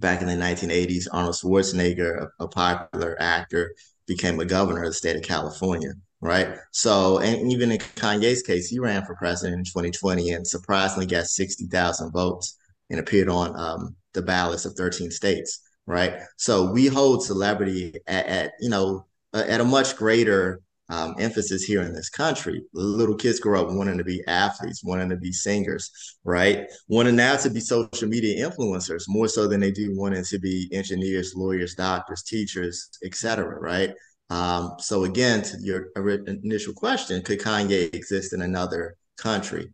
back 0.00 0.20
in 0.20 0.26
the 0.26 0.34
1980s. 0.34 1.06
Arnold 1.12 1.36
Schwarzenegger, 1.36 2.28
a, 2.40 2.44
a 2.44 2.48
popular 2.48 3.16
actor, 3.20 3.74
became 4.06 4.40
a 4.40 4.44
governor 4.44 4.82
of 4.82 4.88
the 4.88 4.94
state 4.94 5.16
of 5.16 5.22
California 5.22 5.92
right? 6.22 6.56
So, 6.70 7.18
and 7.18 7.52
even 7.52 7.72
in 7.72 7.78
Kanye's 7.78 8.42
case, 8.42 8.68
he 8.68 8.78
ran 8.78 9.04
for 9.04 9.16
president 9.16 9.58
in 9.58 9.64
2020 9.64 10.30
and 10.30 10.46
surprisingly 10.46 11.04
got 11.04 11.26
60,000 11.26 12.12
votes 12.12 12.56
and 12.88 13.00
appeared 13.00 13.28
on 13.28 13.58
um, 13.58 13.96
the 14.14 14.22
ballots 14.22 14.64
of 14.64 14.74
13 14.74 15.10
states, 15.10 15.60
right? 15.84 16.20
So 16.36 16.70
we 16.70 16.86
hold 16.86 17.24
celebrity 17.24 17.96
at, 18.06 18.26
at 18.26 18.52
you 18.60 18.70
know, 18.70 19.06
at 19.34 19.60
a 19.60 19.64
much 19.64 19.96
greater 19.96 20.60
um, 20.88 21.14
emphasis 21.18 21.62
here 21.62 21.82
in 21.82 21.94
this 21.94 22.08
country. 22.10 22.62
Little 22.74 23.14
kids 23.14 23.40
grow 23.40 23.62
up 23.62 23.72
wanting 23.72 23.98
to 23.98 24.04
be 24.04 24.22
athletes, 24.26 24.84
wanting 24.84 25.08
to 25.10 25.16
be 25.16 25.32
singers, 25.32 25.90
right? 26.24 26.66
Wanting 26.88 27.16
now 27.16 27.36
to 27.36 27.50
be 27.50 27.60
social 27.60 28.08
media 28.08 28.46
influencers 28.46 29.04
more 29.08 29.28
so 29.28 29.46
than 29.48 29.60
they 29.60 29.70
do 29.70 29.96
wanting 29.96 30.24
to 30.24 30.38
be 30.38 30.68
engineers, 30.72 31.34
lawyers, 31.34 31.74
doctors, 31.74 32.22
teachers, 32.22 32.90
etc. 33.04 33.58
Right? 33.60 33.94
Um, 34.30 34.76
so 34.78 35.04
again, 35.04 35.42
to 35.42 35.58
your 35.60 35.88
initial 35.96 36.74
question, 36.74 37.22
could 37.22 37.40
Kanye 37.40 37.94
exist 37.94 38.32
in 38.32 38.42
another 38.42 38.96
country? 39.16 39.70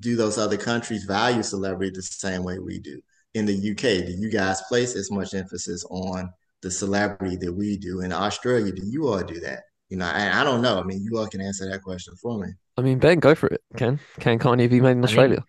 Do 0.00 0.16
those 0.16 0.38
other 0.38 0.56
countries 0.56 1.04
value 1.04 1.42
celebrity 1.42 1.92
the 1.94 2.02
same 2.02 2.42
way 2.42 2.58
we 2.58 2.78
do? 2.80 3.00
In 3.34 3.46
the 3.46 3.70
UK, 3.70 4.06
do 4.06 4.12
you 4.18 4.30
guys 4.30 4.60
place 4.62 4.96
as 4.96 5.10
much 5.10 5.34
emphasis 5.34 5.84
on 5.88 6.30
the 6.62 6.70
celebrity 6.70 7.36
that 7.36 7.52
we 7.52 7.76
do? 7.76 8.00
In 8.00 8.12
Australia, 8.12 8.72
do 8.72 8.82
you 8.84 9.08
all 9.08 9.22
do 9.22 9.40
that? 9.40 9.62
You 9.90 9.96
know, 9.98 10.06
I, 10.06 10.40
I 10.40 10.44
don't 10.44 10.62
know. 10.62 10.78
I 10.78 10.84
mean, 10.84 11.04
you 11.04 11.18
all 11.18 11.26
can 11.26 11.40
answer 11.40 11.68
that 11.68 11.82
question 11.82 12.14
for 12.16 12.38
me. 12.38 12.48
I 12.76 12.82
mean, 12.82 12.98
Ben, 12.98 13.18
go 13.18 13.34
for 13.34 13.48
it. 13.48 13.60
Can 13.76 14.00
can 14.20 14.38
Kanye 14.38 14.70
be 14.70 14.80
made 14.80 14.92
in 14.92 15.04
Australia? 15.04 15.44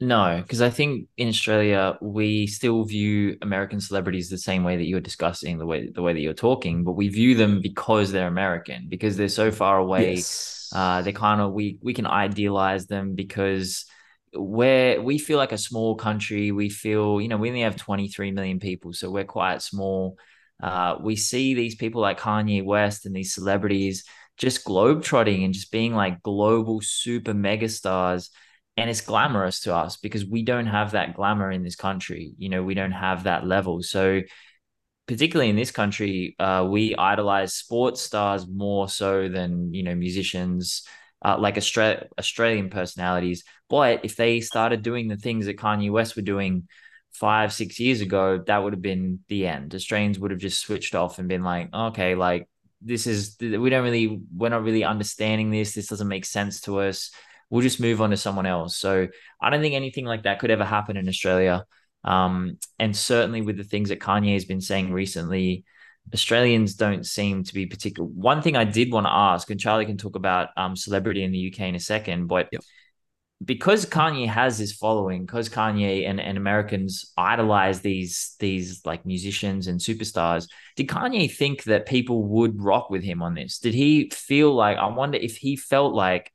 No, 0.00 0.40
because 0.42 0.60
I 0.60 0.70
think 0.70 1.08
in 1.16 1.28
Australia 1.28 1.96
we 2.02 2.46
still 2.46 2.84
view 2.84 3.38
American 3.42 3.80
celebrities 3.80 4.28
the 4.28 4.38
same 4.38 4.64
way 4.64 4.76
that 4.76 4.84
you're 4.84 5.00
discussing 5.00 5.58
the 5.58 5.66
way 5.66 5.88
the 5.88 6.02
way 6.02 6.12
that 6.12 6.20
you're 6.20 6.34
talking, 6.34 6.84
but 6.84 6.92
we 6.92 7.08
view 7.08 7.34
them 7.34 7.60
because 7.60 8.12
they're 8.12 8.26
American, 8.26 8.86
because 8.88 9.16
they're 9.16 9.28
so 9.28 9.50
far 9.50 9.78
away. 9.78 10.16
Yes. 10.16 10.70
Uh, 10.74 11.00
they 11.02 11.12
kind 11.12 11.40
of 11.40 11.52
we 11.52 11.78
we 11.80 11.94
can 11.94 12.06
idealize 12.06 12.86
them 12.86 13.14
because 13.14 13.86
we're 14.34 15.00
we 15.00 15.18
feel 15.18 15.38
like 15.38 15.52
a 15.52 15.58
small 15.58 15.94
country. 15.94 16.52
We 16.52 16.68
feel 16.68 17.20
you 17.20 17.28
know 17.28 17.36
we 17.36 17.48
only 17.48 17.62
have 17.62 17.76
23 17.76 18.32
million 18.32 18.58
people, 18.58 18.92
so 18.92 19.10
we're 19.10 19.24
quite 19.24 19.62
small. 19.62 20.18
Uh, 20.62 20.96
we 21.00 21.16
see 21.16 21.54
these 21.54 21.74
people 21.74 22.00
like 22.00 22.20
Kanye 22.20 22.64
West 22.64 23.06
and 23.06 23.14
these 23.14 23.34
celebrities 23.34 24.04
just 24.36 24.64
globetrotting 24.64 25.44
and 25.44 25.54
just 25.54 25.70
being 25.70 25.94
like 25.94 26.22
global 26.22 26.80
super 26.80 27.34
megastars. 27.34 28.30
And 28.76 28.90
it's 28.90 29.00
glamorous 29.00 29.60
to 29.60 29.74
us 29.74 29.96
because 29.96 30.26
we 30.26 30.42
don't 30.42 30.66
have 30.66 30.92
that 30.92 31.14
glamour 31.14 31.50
in 31.52 31.62
this 31.62 31.76
country. 31.76 32.34
You 32.38 32.48
know 32.48 32.62
we 32.62 32.74
don't 32.74 32.92
have 32.92 33.24
that 33.24 33.46
level. 33.46 33.82
So 33.82 34.22
particularly 35.06 35.50
in 35.50 35.56
this 35.56 35.70
country 35.70 36.34
uh, 36.38 36.66
we 36.68 36.94
idolize 36.96 37.54
sports 37.54 38.00
stars 38.00 38.46
more 38.48 38.88
so 38.88 39.28
than 39.28 39.72
you 39.72 39.82
know 39.82 39.94
musicians 39.94 40.86
uh, 41.24 41.36
like 41.38 41.56
Austra- 41.56 42.06
australian 42.18 42.68
personalities. 42.70 43.44
But 43.68 44.04
if 44.04 44.16
they 44.16 44.40
started 44.40 44.82
doing 44.82 45.08
the 45.08 45.16
things 45.16 45.46
that 45.46 45.56
kanye 45.56 45.90
west 45.90 46.16
were 46.16 46.22
doing 46.22 46.68
five 47.14 47.52
six 47.52 47.78
years 47.78 48.00
ago 48.00 48.42
that 48.46 48.62
would 48.62 48.72
have 48.72 48.82
been 48.82 49.20
the 49.28 49.46
end 49.46 49.74
australians 49.74 50.18
would 50.18 50.30
have 50.30 50.40
just 50.40 50.60
switched 50.60 50.94
off 50.94 51.18
and 51.18 51.28
been 51.28 51.44
like 51.44 51.72
okay 51.72 52.14
like 52.14 52.48
this 52.82 53.06
is 53.06 53.36
we 53.40 53.70
don't 53.70 53.84
really 53.84 54.20
we're 54.36 54.48
not 54.48 54.62
really 54.62 54.84
understanding 54.84 55.50
this 55.50 55.74
this 55.74 55.86
doesn't 55.86 56.08
make 56.08 56.24
sense 56.24 56.60
to 56.60 56.80
us 56.80 57.10
we'll 57.54 57.62
just 57.62 57.80
move 57.80 58.00
on 58.00 58.10
to 58.10 58.16
someone 58.16 58.46
else. 58.46 58.76
So 58.76 59.06
I 59.40 59.50
don't 59.50 59.60
think 59.60 59.74
anything 59.74 60.04
like 60.04 60.24
that 60.24 60.40
could 60.40 60.50
ever 60.50 60.64
happen 60.64 60.96
in 60.96 61.08
Australia. 61.08 61.64
Um, 62.02 62.58
and 62.80 62.96
certainly 62.96 63.42
with 63.42 63.56
the 63.56 63.64
things 63.64 63.90
that 63.90 64.00
Kanye 64.00 64.34
has 64.34 64.44
been 64.44 64.60
saying 64.60 64.92
recently, 64.92 65.64
Australians 66.12 66.74
don't 66.74 67.06
seem 67.06 67.44
to 67.44 67.54
be 67.54 67.66
particular. 67.66 68.08
One 68.08 68.42
thing 68.42 68.56
I 68.56 68.64
did 68.64 68.92
want 68.92 69.06
to 69.06 69.12
ask, 69.12 69.48
and 69.50 69.60
Charlie 69.60 69.86
can 69.86 69.96
talk 69.96 70.16
about 70.16 70.48
um, 70.56 70.74
celebrity 70.74 71.22
in 71.22 71.30
the 71.30 71.52
UK 71.52 71.60
in 71.60 71.74
a 71.76 71.80
second, 71.80 72.26
but 72.26 72.48
yep. 72.50 72.62
Because 73.42 73.86
Kanye 73.86 74.28
has 74.28 74.58
this 74.58 74.72
following, 74.72 75.26
because 75.26 75.48
Kanye 75.48 76.08
and, 76.08 76.20
and 76.20 76.38
Americans 76.38 77.12
idolize 77.16 77.80
these 77.80 78.36
these 78.38 78.84
like 78.84 79.04
musicians 79.04 79.66
and 79.66 79.80
superstars, 79.80 80.48
did 80.76 80.88
Kanye 80.88 81.34
think 81.34 81.64
that 81.64 81.86
people 81.86 82.24
would 82.24 82.62
rock 82.62 82.90
with 82.90 83.02
him 83.02 83.22
on 83.22 83.34
this? 83.34 83.58
Did 83.58 83.74
he 83.74 84.10
feel 84.10 84.54
like 84.54 84.76
I 84.76 84.86
wonder 84.86 85.18
if 85.18 85.36
he 85.36 85.56
felt 85.56 85.94
like 85.94 86.32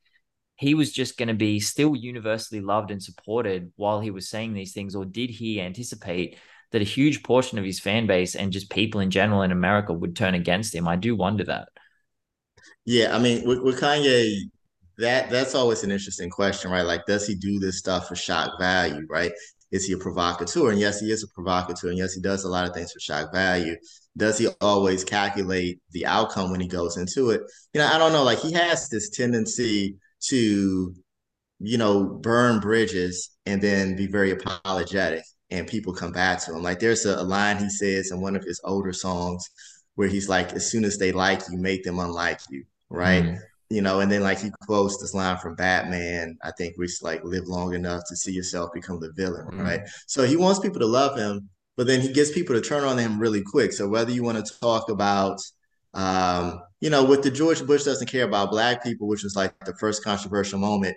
he 0.56 0.74
was 0.74 0.92
just 0.92 1.16
going 1.16 1.28
to 1.28 1.34
be 1.34 1.58
still 1.58 1.96
universally 1.96 2.60
loved 2.60 2.90
and 2.90 3.02
supported 3.02 3.72
while 3.76 4.00
he 4.00 4.10
was 4.10 4.28
saying 4.28 4.52
these 4.52 4.74
things? 4.74 4.94
Or 4.94 5.06
did 5.06 5.30
he 5.30 5.60
anticipate 5.60 6.36
that 6.70 6.82
a 6.82 6.84
huge 6.84 7.22
portion 7.22 7.58
of 7.58 7.64
his 7.64 7.80
fan 7.80 8.06
base 8.06 8.34
and 8.34 8.52
just 8.52 8.70
people 8.70 9.00
in 9.00 9.10
general 9.10 9.42
in 9.42 9.52
America 9.52 9.92
would 9.92 10.14
turn 10.14 10.34
against 10.34 10.74
him? 10.74 10.86
I 10.86 10.96
do 10.96 11.16
wonder 11.16 11.44
that. 11.44 11.68
Yeah, 12.84 13.16
I 13.16 13.18
mean, 13.18 13.46
with, 13.46 13.60
with 13.60 13.80
Kanye, 13.80 14.50
that 15.00 15.30
that's 15.30 15.54
always 15.54 15.82
an 15.82 15.90
interesting 15.90 16.30
question, 16.30 16.70
right? 16.70 16.82
Like, 16.86 17.06
does 17.06 17.26
he 17.26 17.34
do 17.34 17.58
this 17.58 17.78
stuff 17.78 18.08
for 18.08 18.16
shock 18.16 18.58
value, 18.58 19.06
right? 19.08 19.32
Is 19.70 19.84
he 19.86 19.92
a 19.92 19.98
provocateur? 19.98 20.70
And 20.70 20.80
yes, 20.80 21.00
he 21.00 21.10
is 21.10 21.22
a 21.22 21.28
provocateur. 21.28 21.88
And 21.88 21.98
yes, 21.98 22.14
he 22.14 22.20
does 22.20 22.44
a 22.44 22.48
lot 22.48 22.68
of 22.68 22.74
things 22.74 22.92
for 22.92 23.00
shock 23.00 23.32
value. 23.32 23.76
Does 24.16 24.38
he 24.38 24.48
always 24.60 25.04
calculate 25.04 25.80
the 25.92 26.06
outcome 26.06 26.50
when 26.50 26.60
he 26.60 26.66
goes 26.66 26.96
into 26.96 27.30
it? 27.30 27.42
You 27.72 27.80
know, 27.80 27.86
I 27.86 27.98
don't 27.98 28.12
know. 28.12 28.24
Like, 28.24 28.40
he 28.40 28.52
has 28.52 28.88
this 28.88 29.10
tendency 29.10 29.96
to, 30.28 30.94
you 31.60 31.78
know, 31.78 32.04
burn 32.04 32.58
bridges 32.60 33.30
and 33.46 33.62
then 33.62 33.96
be 33.96 34.06
very 34.06 34.32
apologetic 34.32 35.22
and 35.50 35.66
people 35.66 35.92
come 35.92 36.12
back 36.12 36.44
to 36.44 36.54
him. 36.54 36.62
Like 36.62 36.78
there's 36.78 37.06
a, 37.06 37.16
a 37.16 37.22
line 37.22 37.58
he 37.58 37.68
says 37.68 38.10
in 38.10 38.20
one 38.20 38.36
of 38.36 38.44
his 38.44 38.60
older 38.64 38.92
songs 38.92 39.48
where 39.94 40.08
he's 40.08 40.28
like, 40.28 40.52
as 40.52 40.70
soon 40.70 40.84
as 40.84 40.98
they 40.98 41.12
like 41.12 41.42
you, 41.50 41.58
make 41.58 41.82
them 41.82 41.98
unlike 41.98 42.40
you, 42.50 42.64
right? 42.88 43.24
Mm. 43.24 43.38
You 43.70 43.82
know, 43.82 44.00
and 44.00 44.10
then 44.10 44.22
like 44.22 44.40
he 44.40 44.50
quotes 44.66 44.98
this 44.98 45.14
line 45.14 45.38
from 45.38 45.54
Batman, 45.54 46.36
I 46.42 46.50
think, 46.58 46.76
which 46.76 47.02
like 47.02 47.22
live 47.22 47.46
long 47.46 47.72
enough 47.74 48.02
to 48.08 48.16
see 48.16 48.32
yourself 48.32 48.70
become 48.74 48.98
the 48.98 49.12
villain, 49.12 49.46
mm. 49.46 49.62
right? 49.62 49.80
So 50.08 50.24
he 50.24 50.36
wants 50.36 50.58
people 50.58 50.80
to 50.80 50.86
love 50.86 51.16
him, 51.16 51.48
but 51.76 51.86
then 51.86 52.00
he 52.00 52.12
gets 52.12 52.32
people 52.32 52.56
to 52.56 52.60
turn 52.60 52.82
on 52.82 52.98
him 52.98 53.20
really 53.20 53.42
quick. 53.42 53.72
So 53.72 53.88
whether 53.88 54.10
you 54.10 54.24
want 54.24 54.44
to 54.44 54.58
talk 54.60 54.90
about 54.90 55.40
um, 55.94 56.60
you 56.80 56.90
know, 56.90 57.04
with 57.04 57.22
the 57.22 57.30
George 57.30 57.64
Bush 57.66 57.84
doesn't 57.84 58.06
care 58.08 58.24
about 58.24 58.50
black 58.50 58.82
people, 58.82 59.08
which 59.08 59.22
was 59.22 59.36
like 59.36 59.52
the 59.64 59.74
first 59.74 60.04
controversial 60.04 60.58
moment, 60.58 60.96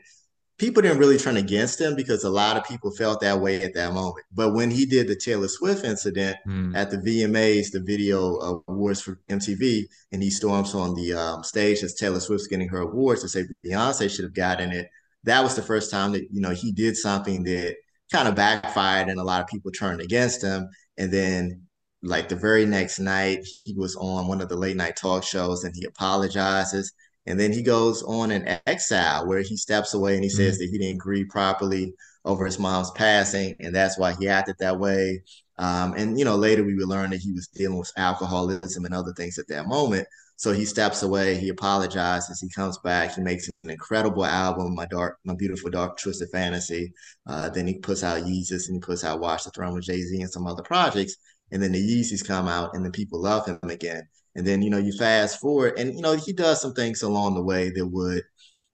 people 0.58 0.82
didn't 0.82 1.00
really 1.00 1.18
turn 1.18 1.38
against 1.38 1.82
him 1.82 1.96
because 1.96 2.24
a 2.24 2.30
lot 2.30 2.58
of 2.58 2.66
people 2.66 2.92
felt 2.92 3.22
that 3.22 3.40
way 3.40 3.62
at 3.62 3.74
that 3.74 3.94
moment. 3.94 4.26
But 4.32 4.54
when 4.54 4.70
he 4.70 4.86
did 4.86 5.08
the 5.08 5.16
Taylor 5.16 5.48
Swift 5.48 5.84
incident 5.84 6.38
mm. 6.48 6.76
at 6.76 6.92
the 6.92 6.98
VMAs, 6.98 7.72
the 7.72 7.82
video 7.82 8.62
awards 8.68 9.02
for 9.02 9.20
MTV, 9.30 9.86
and 10.12 10.22
he 10.22 10.30
storms 10.30 10.76
on 10.76 10.96
the 10.96 11.14
um, 11.14 11.44
stage 11.44 11.82
as 11.84 11.96
Taylor 11.96 12.20
Swift's 12.20 12.48
getting 12.48 12.70
her 12.70 12.82
awards 12.82 13.22
to 13.22 13.30
say 13.30 13.46
Beyonce 13.66 14.10
should 14.10 14.26
have 14.26 14.36
gotten 14.36 14.72
it. 14.72 14.90
That 15.24 15.44
was 15.44 15.56
the 15.56 15.62
first 15.62 15.90
time 15.90 16.12
that 16.12 16.28
you 16.32 16.42
know 16.42 16.52
he 16.52 16.72
did 16.72 16.98
something 16.98 17.44
that 17.44 17.76
kind 18.12 18.28
of 18.28 18.36
backfired, 18.36 19.10
and 19.10 19.20
a 19.20 19.24
lot 19.24 19.42
of 19.42 19.48
people 19.48 19.72
turned 19.72 20.02
against 20.02 20.44
him. 20.44 20.70
And 20.98 21.12
then 21.12 21.64
like 22.04 22.28
the 22.28 22.36
very 22.36 22.66
next 22.66 23.00
night 23.00 23.40
he 23.64 23.74
was 23.74 23.96
on 23.96 24.28
one 24.28 24.42
of 24.42 24.50
the 24.50 24.58
late 24.58 24.76
night 24.76 24.98
talk 24.98 25.24
shows 25.24 25.64
and 25.64 25.74
he 25.74 25.86
apologizes 25.86 26.92
and 27.26 27.40
then 27.40 27.52
he 27.54 27.62
goes 27.64 28.04
on 28.04 28.32
an 28.32 28.60
exile 28.68 29.28
where 29.28 29.42
he 29.42 29.56
steps 29.58 29.94
away 29.94 30.16
and 30.16 30.24
he 30.24 30.30
mm-hmm. 30.30 30.38
says 30.38 30.58
that 30.58 30.70
he 30.70 30.78
didn't 30.78 31.00
grieve 31.00 31.30
properly 31.30 31.94
over 32.26 32.46
his 32.46 32.60
mom's 32.60 32.92
passing 32.92 33.56
and 33.60 33.76
that's 33.76 33.98
why 33.98 34.14
he 34.20 34.28
acted 34.28 34.56
that 34.60 34.80
way 34.80 35.22
Um, 35.58 35.94
and 35.94 36.18
you 36.18 36.26
know, 36.26 36.36
later 36.36 36.64
we 36.64 36.76
would 36.76 36.88
learn 36.88 37.12
that 37.12 37.22
he 37.22 37.32
was 37.32 37.48
dealing 37.48 37.78
with 37.78 37.92
alcoholism 37.98 38.86
and 38.86 38.94
other 38.94 39.14
things 39.14 39.38
at 39.38 39.48
that 39.50 39.68
moment. 39.68 40.08
So 40.36 40.52
he 40.52 40.66
steps 40.66 41.04
away, 41.04 41.38
he 41.38 41.50
apologizes, 41.50 42.42
he 42.42 42.50
comes 42.50 42.78
back, 42.80 43.16
he 43.16 43.22
makes 43.22 43.50
an 43.64 43.70
incredible 43.70 44.26
album, 44.26 44.74
My 44.76 44.88
Dark, 44.88 45.20
My 45.24 45.36
Beautiful 45.36 45.70
Dark 45.70 45.98
Twisted 45.98 46.30
Fantasy. 46.32 46.92
Uh, 47.28 47.50
then 47.50 47.68
he 47.68 47.76
puts 47.76 48.04
out 48.04 48.24
Yeezus 48.24 48.68
and 48.68 48.76
he 48.76 48.80
puts 48.80 49.04
out 49.04 49.20
Watch 49.20 49.44
the 49.44 49.52
Throne 49.52 49.76
with 49.76 49.86
Jay-Z 49.86 50.20
and 50.22 50.32
some 50.32 50.48
other 50.48 50.64
projects. 50.64 51.16
And 51.54 51.62
then 51.62 51.72
the 51.72 51.80
Yeezys 51.80 52.28
come 52.28 52.48
out 52.48 52.74
and 52.74 52.84
then 52.84 52.92
people 52.92 53.22
love 53.22 53.46
him 53.46 53.60
again. 53.64 54.08
And 54.36 54.46
then, 54.46 54.64
you 54.64 54.72
know, 54.72 54.80
you 54.80 54.92
fast 54.92 55.40
forward 55.40 55.78
and, 55.78 55.94
you 55.94 56.02
know, 56.02 56.14
he 56.14 56.34
does 56.34 56.60
some 56.60 56.74
things 56.74 57.04
along 57.04 57.36
the 57.36 57.44
way 57.44 57.70
that 57.70 57.86
would, 57.86 58.24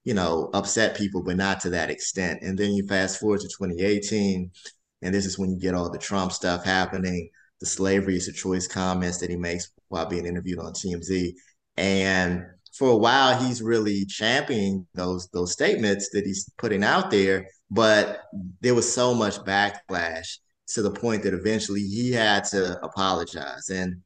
you 0.05 0.13
know, 0.13 0.49
upset 0.53 0.95
people, 0.95 1.21
but 1.21 1.35
not 1.35 1.59
to 1.61 1.69
that 1.71 1.91
extent. 1.91 2.41
And 2.41 2.57
then 2.57 2.71
you 2.71 2.87
fast 2.87 3.19
forward 3.19 3.41
to 3.41 3.47
2018, 3.47 4.49
and 5.01 5.13
this 5.13 5.25
is 5.25 5.37
when 5.37 5.51
you 5.51 5.59
get 5.59 5.75
all 5.75 5.91
the 5.91 5.97
Trump 5.97 6.31
stuff 6.31 6.63
happening, 6.63 7.29
the 7.59 7.65
slavery 7.65 8.15
is 8.15 8.29
a 8.29 8.33
choice 8.33 8.65
comments 8.65 9.17
that 9.17 9.29
he 9.29 9.35
makes 9.35 9.69
while 9.89 10.05
being 10.05 10.25
interviewed 10.25 10.59
on 10.59 10.71
TMZ. 10.71 11.33
And 11.75 12.45
for 12.77 12.91
a 12.91 12.97
while, 12.97 13.37
he's 13.43 13.61
really 13.61 14.05
championing 14.05 14.87
those 14.93 15.27
those 15.33 15.51
statements 15.51 16.09
that 16.13 16.25
he's 16.25 16.49
putting 16.57 16.85
out 16.85 17.11
there. 17.11 17.47
But 17.69 18.21
there 18.61 18.75
was 18.75 18.91
so 18.91 19.13
much 19.13 19.37
backlash 19.39 20.37
to 20.69 20.81
the 20.81 20.91
point 20.91 21.23
that 21.23 21.33
eventually 21.33 21.81
he 21.81 22.11
had 22.11 22.43
to 22.45 22.79
apologize. 22.83 23.69
And 23.69 24.01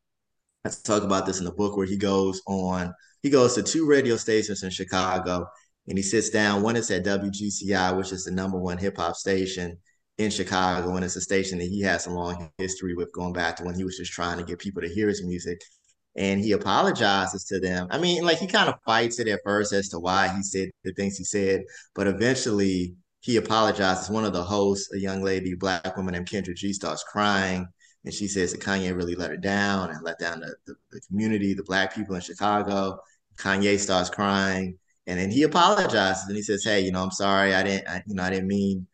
I 0.66 0.70
talk 0.84 1.04
about 1.04 1.26
this 1.26 1.40
in 1.40 1.46
the 1.46 1.52
book 1.52 1.76
where 1.76 1.86
he 1.86 1.98
goes 1.98 2.42
on, 2.48 2.94
he 3.22 3.30
goes 3.30 3.56
to 3.56 3.64
two 3.64 3.88
radio 3.88 4.16
stations 4.16 4.64
in 4.64 4.70
Chicago 4.70 5.46
and 5.88 5.98
he 5.98 6.04
sits 6.04 6.30
down. 6.30 6.62
One 6.62 6.76
is 6.76 6.90
at 6.92 7.04
WGCI, 7.04 7.98
which 7.98 8.12
is 8.12 8.24
the 8.24 8.32
number 8.32 8.58
one 8.58 8.78
hip 8.78 8.98
hop 8.98 9.16
station 9.16 9.78
in 10.18 10.30
Chicago, 10.30 10.96
and 10.96 11.04
it's 11.04 11.16
a 11.16 11.22
station 11.22 11.58
that 11.58 11.68
he 11.68 11.82
has 11.82 12.06
a 12.06 12.12
long 12.12 12.52
history 12.58 12.94
with, 12.94 13.12
going 13.14 13.34
back 13.34 13.56
to 13.58 13.64
when 13.64 13.76
he 13.76 13.84
was 13.84 13.98
just 13.98 14.14
trying 14.14 14.38
to 14.38 14.44
get 14.44 14.60
people 14.60 14.82
to 14.82 14.88
hear 14.88 15.08
his 15.08 15.24
music. 15.24 15.60
And 16.16 16.40
he 16.40 16.52
apologizes 16.52 17.46
to 17.46 17.60
them. 17.60 17.88
I 17.90 17.98
mean, 17.98 18.24
like 18.24 18.38
he 18.38 18.46
kind 18.46 18.70
of 18.70 18.76
fights 18.86 19.20
it 19.20 19.28
at 19.28 19.40
first 19.44 19.74
as 19.74 19.90
to 19.90 20.00
why 20.00 20.28
he 20.28 20.44
said 20.44 20.70
the 20.84 20.94
things 20.94 21.18
he 21.18 21.24
said, 21.24 21.64
but 21.96 22.06
eventually 22.06 22.96
he 23.24 23.38
apologizes. 23.38 24.10
One 24.10 24.26
of 24.26 24.34
the 24.34 24.44
hosts, 24.44 24.94
a 24.94 25.00
young 25.00 25.24
lady, 25.24 25.56
black 25.56 25.96
woman 25.96 26.14
named 26.14 26.30
Kendra 26.30 26.54
G, 26.56 26.74
starts 26.74 27.04
crying. 27.04 27.66
And 28.04 28.14
she 28.14 28.28
says 28.28 28.52
that 28.52 28.62
Kanye 28.62 28.96
really 28.96 29.16
let 29.16 29.30
her 29.30 29.38
down 29.38 29.92
and 29.92 30.04
let 30.04 30.20
down 30.20 30.42
the, 30.42 30.54
the, 30.68 30.76
the 30.92 31.02
community, 31.08 31.54
the 31.54 31.64
black 31.64 31.96
people 31.96 32.16
in 32.16 32.22
Chicago. 32.22 33.00
Kanye 33.38 33.80
starts 33.80 34.10
crying. 34.10 34.78
And 35.08 35.18
then 35.18 35.32
he 35.32 35.44
apologizes 35.44 36.26
and 36.28 36.36
he 36.36 36.42
says, 36.42 36.66
Hey, 36.66 36.82
you 36.82 36.92
know, 36.92 37.02
I'm 37.02 37.12
sorry. 37.12 37.54
I 37.56 37.64
didn't, 37.64 37.88
I, 37.88 38.04
you 38.06 38.16
know, 38.16 38.24
I 38.24 38.30
didn't 38.30 38.48
mean 38.48 38.88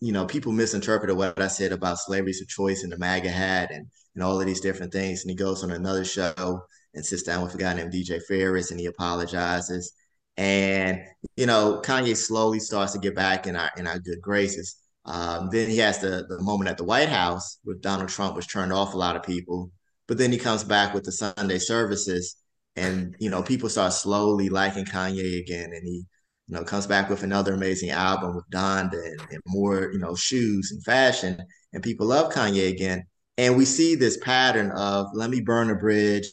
you 0.00 0.12
know, 0.12 0.26
people 0.26 0.52
misinterpreted 0.52 1.16
what 1.16 1.40
I 1.40 1.48
said 1.48 1.72
about 1.72 1.98
slavery's 1.98 2.40
a 2.40 2.46
choice 2.46 2.82
and 2.82 2.92
the 2.92 2.98
MAGA 2.98 3.30
hat 3.30 3.70
and, 3.70 3.86
and 4.14 4.24
all 4.24 4.40
of 4.40 4.46
these 4.46 4.60
different 4.60 4.92
things. 4.92 5.22
And 5.22 5.30
he 5.30 5.36
goes 5.36 5.62
on 5.62 5.70
another 5.70 6.04
show 6.04 6.62
and 6.94 7.04
sits 7.04 7.22
down 7.22 7.42
with 7.42 7.54
a 7.54 7.58
guy 7.58 7.74
named 7.74 7.92
DJ 7.92 8.20
Pharris 8.28 8.70
and 8.70 8.80
he 8.80 8.86
apologizes. 8.86 9.92
And, 10.36 11.00
you 11.36 11.46
know, 11.46 11.80
Kanye 11.84 12.16
slowly 12.16 12.60
starts 12.60 12.92
to 12.92 12.98
get 12.98 13.14
back 13.14 13.46
in 13.46 13.56
our 13.56 13.70
in 13.76 13.86
our 13.86 13.98
good 13.98 14.20
graces. 14.20 14.76
Um, 15.04 15.48
then 15.50 15.70
he 15.70 15.78
has 15.78 16.00
the, 16.00 16.26
the 16.28 16.42
moment 16.42 16.68
at 16.68 16.76
the 16.76 16.84
White 16.84 17.08
House 17.08 17.58
with 17.64 17.80
Donald 17.80 18.08
Trump, 18.08 18.36
which 18.36 18.52
turned 18.52 18.72
off 18.72 18.94
a 18.94 18.98
lot 18.98 19.16
of 19.16 19.22
people. 19.22 19.70
But 20.08 20.18
then 20.18 20.32
he 20.32 20.38
comes 20.38 20.64
back 20.64 20.94
with 20.94 21.04
the 21.04 21.12
Sunday 21.12 21.58
services, 21.58 22.36
and 22.74 23.14
you 23.18 23.30
know, 23.30 23.42
people 23.42 23.68
start 23.68 23.92
slowly 23.92 24.48
liking 24.48 24.84
Kanye 24.84 25.40
again, 25.40 25.70
and 25.72 25.82
he 25.84 26.06
you 26.48 26.54
know, 26.54 26.64
comes 26.64 26.86
back 26.86 27.10
with 27.10 27.22
another 27.22 27.54
amazing 27.54 27.90
album 27.90 28.36
with 28.36 28.44
Donda 28.52 29.04
and, 29.04 29.20
and, 29.30 29.42
more, 29.46 29.90
you 29.92 29.98
know, 29.98 30.14
shoes 30.14 30.70
and 30.70 30.82
fashion, 30.84 31.40
and 31.72 31.82
people 31.82 32.06
love 32.06 32.32
Kanye 32.32 32.70
again. 32.70 33.04
And 33.38 33.56
we 33.56 33.64
see 33.64 33.96
this 33.96 34.16
pattern 34.18 34.70
of 34.72 35.08
let 35.12 35.28
me 35.30 35.40
burn 35.40 35.70
a 35.70 35.74
bridge, 35.74 36.30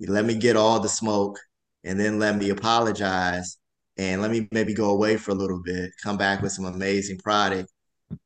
let 0.00 0.24
me 0.24 0.34
get 0.34 0.56
all 0.56 0.80
the 0.80 0.88
smoke, 0.88 1.38
and 1.84 1.98
then 1.98 2.18
let 2.18 2.36
me 2.36 2.50
apologize, 2.50 3.58
and 3.96 4.22
let 4.22 4.30
me 4.30 4.48
maybe 4.52 4.74
go 4.74 4.90
away 4.90 5.16
for 5.16 5.32
a 5.32 5.34
little 5.34 5.60
bit, 5.62 5.90
come 6.02 6.16
back 6.16 6.42
with 6.42 6.52
some 6.52 6.64
amazing 6.64 7.18
product, 7.18 7.70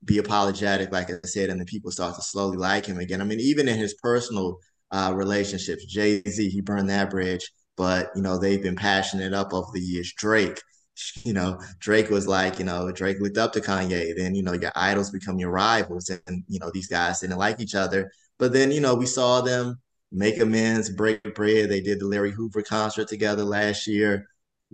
be 0.04 0.18
apologetic, 0.18 0.92
like 0.92 1.10
I 1.10 1.16
said, 1.24 1.50
and 1.50 1.60
then 1.60 1.66
people 1.66 1.90
start 1.90 2.14
to 2.16 2.22
slowly 2.22 2.56
like 2.56 2.86
him 2.86 2.98
again. 2.98 3.20
I 3.20 3.24
mean, 3.24 3.40
even 3.40 3.68
in 3.68 3.76
his 3.76 3.94
personal 3.94 4.58
uh, 4.90 5.12
relationships, 5.14 5.84
Jay 5.86 6.22
Z, 6.28 6.48
he 6.48 6.60
burned 6.60 6.90
that 6.90 7.10
bridge, 7.10 7.50
but 7.76 8.10
you 8.14 8.22
know 8.22 8.38
they've 8.38 8.62
been 8.62 8.76
passionate 8.76 9.32
up 9.34 9.52
over 9.52 9.68
the 9.72 9.80
years. 9.80 10.12
Drake, 10.16 10.60
you 11.24 11.32
know, 11.32 11.58
Drake 11.80 12.10
was 12.10 12.26
like, 12.26 12.58
you 12.58 12.64
know, 12.64 12.90
Drake 12.92 13.20
looked 13.20 13.38
up 13.38 13.52
to 13.54 13.60
Kanye. 13.60 14.16
Then, 14.16 14.34
you 14.34 14.42
know, 14.42 14.52
your 14.52 14.72
idols 14.74 15.10
become 15.10 15.38
your 15.38 15.50
rivals. 15.50 16.10
And, 16.26 16.44
you 16.48 16.58
know, 16.58 16.70
these 16.72 16.88
guys 16.88 17.20
didn't 17.20 17.38
like 17.38 17.60
each 17.60 17.74
other. 17.74 18.10
But 18.38 18.52
then, 18.52 18.70
you 18.70 18.80
know, 18.80 18.94
we 18.94 19.06
saw 19.06 19.40
them 19.40 19.80
make 20.14 20.40
amends, 20.40 20.88
break 20.90 21.22
bread. 21.34 21.68
They 21.68 21.80
did 21.80 22.00
the 22.00 22.06
Larry 22.06 22.30
Hoover 22.30 22.62
concert 22.62 23.08
together 23.08 23.44
last 23.44 23.86
year. 23.86 24.26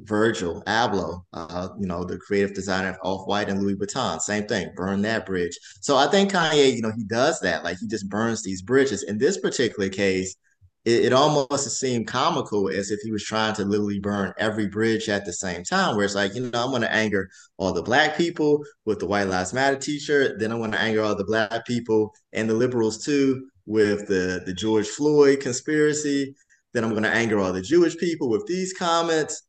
Virgil 0.05 0.63
Abloh, 0.67 1.23
uh, 1.33 1.69
you 1.79 1.87
know, 1.87 2.05
the 2.05 2.17
creative 2.17 2.55
designer 2.55 2.91
of 2.91 2.97
Off 3.03 3.27
White 3.27 3.49
and 3.49 3.61
Louis 3.61 3.75
Vuitton, 3.75 4.21
same 4.21 4.47
thing, 4.47 4.71
burn 4.75 5.03
that 5.03 5.27
bridge. 5.27 5.59
So 5.81 5.97
I 5.97 6.07
think 6.07 6.33
Kanye, 6.33 6.75
you 6.75 6.81
know, 6.81 6.93
he 6.97 7.05
does 7.05 7.41
that. 7.41 7.65
Like 7.65 7.79
he 7.79 7.87
just 7.87 8.09
burns 8.09 8.43
these 8.43 8.63
bridges. 8.63 9.03
In 9.03 9.19
this 9.19 9.39
particular 9.39 9.91
case, 9.91 10.37
it, 10.85 11.07
it 11.07 11.13
almost 11.13 11.79
seemed 11.79 12.07
comical 12.07 12.71
as 12.71 12.91
if 12.91 13.01
he 13.01 13.13
was 13.13 13.25
trying 13.25 13.55
to 13.57 13.65
literally 13.65 13.99
burn 13.99 14.33
every 14.39 14.69
bridge 14.69 15.09
at 15.09 15.27
the 15.27 15.33
same 15.33 15.65
time. 15.65 15.97
Where 15.97 16.05
it's 16.05 16.15
like, 16.15 16.35
you 16.35 16.43
know, 16.43 16.65
I'm 16.65 16.71
going 16.71 16.83
to 16.83 16.93
anger 16.93 17.29
all 17.59 17.73
the 17.73 17.83
black 17.83 18.17
people 18.17 18.65
with 18.87 19.01
the 19.01 19.07
White 19.07 19.29
Lives 19.29 19.53
Matter 19.53 19.77
T-shirt. 19.77 20.39
Then 20.39 20.53
I'm 20.53 20.59
going 20.59 20.73
to 20.73 20.81
anger 20.81 21.03
all 21.03 21.15
the 21.15 21.25
black 21.25 21.67
people 21.67 22.15
and 22.33 22.49
the 22.49 22.55
liberals 22.55 23.05
too 23.05 23.50
with 23.67 24.09
the 24.09 24.43
the 24.47 24.55
George 24.55 24.89
Floyd 24.89 25.41
conspiracy. 25.41 26.35
Then 26.73 26.85
I'm 26.85 26.91
going 26.91 27.03
to 27.03 27.11
anger 27.11 27.39
all 27.41 27.53
the 27.53 27.63
Jewish 27.63 27.97
people 27.97 28.29
with 28.31 28.47
these 28.47 28.73
comments. 28.73 29.43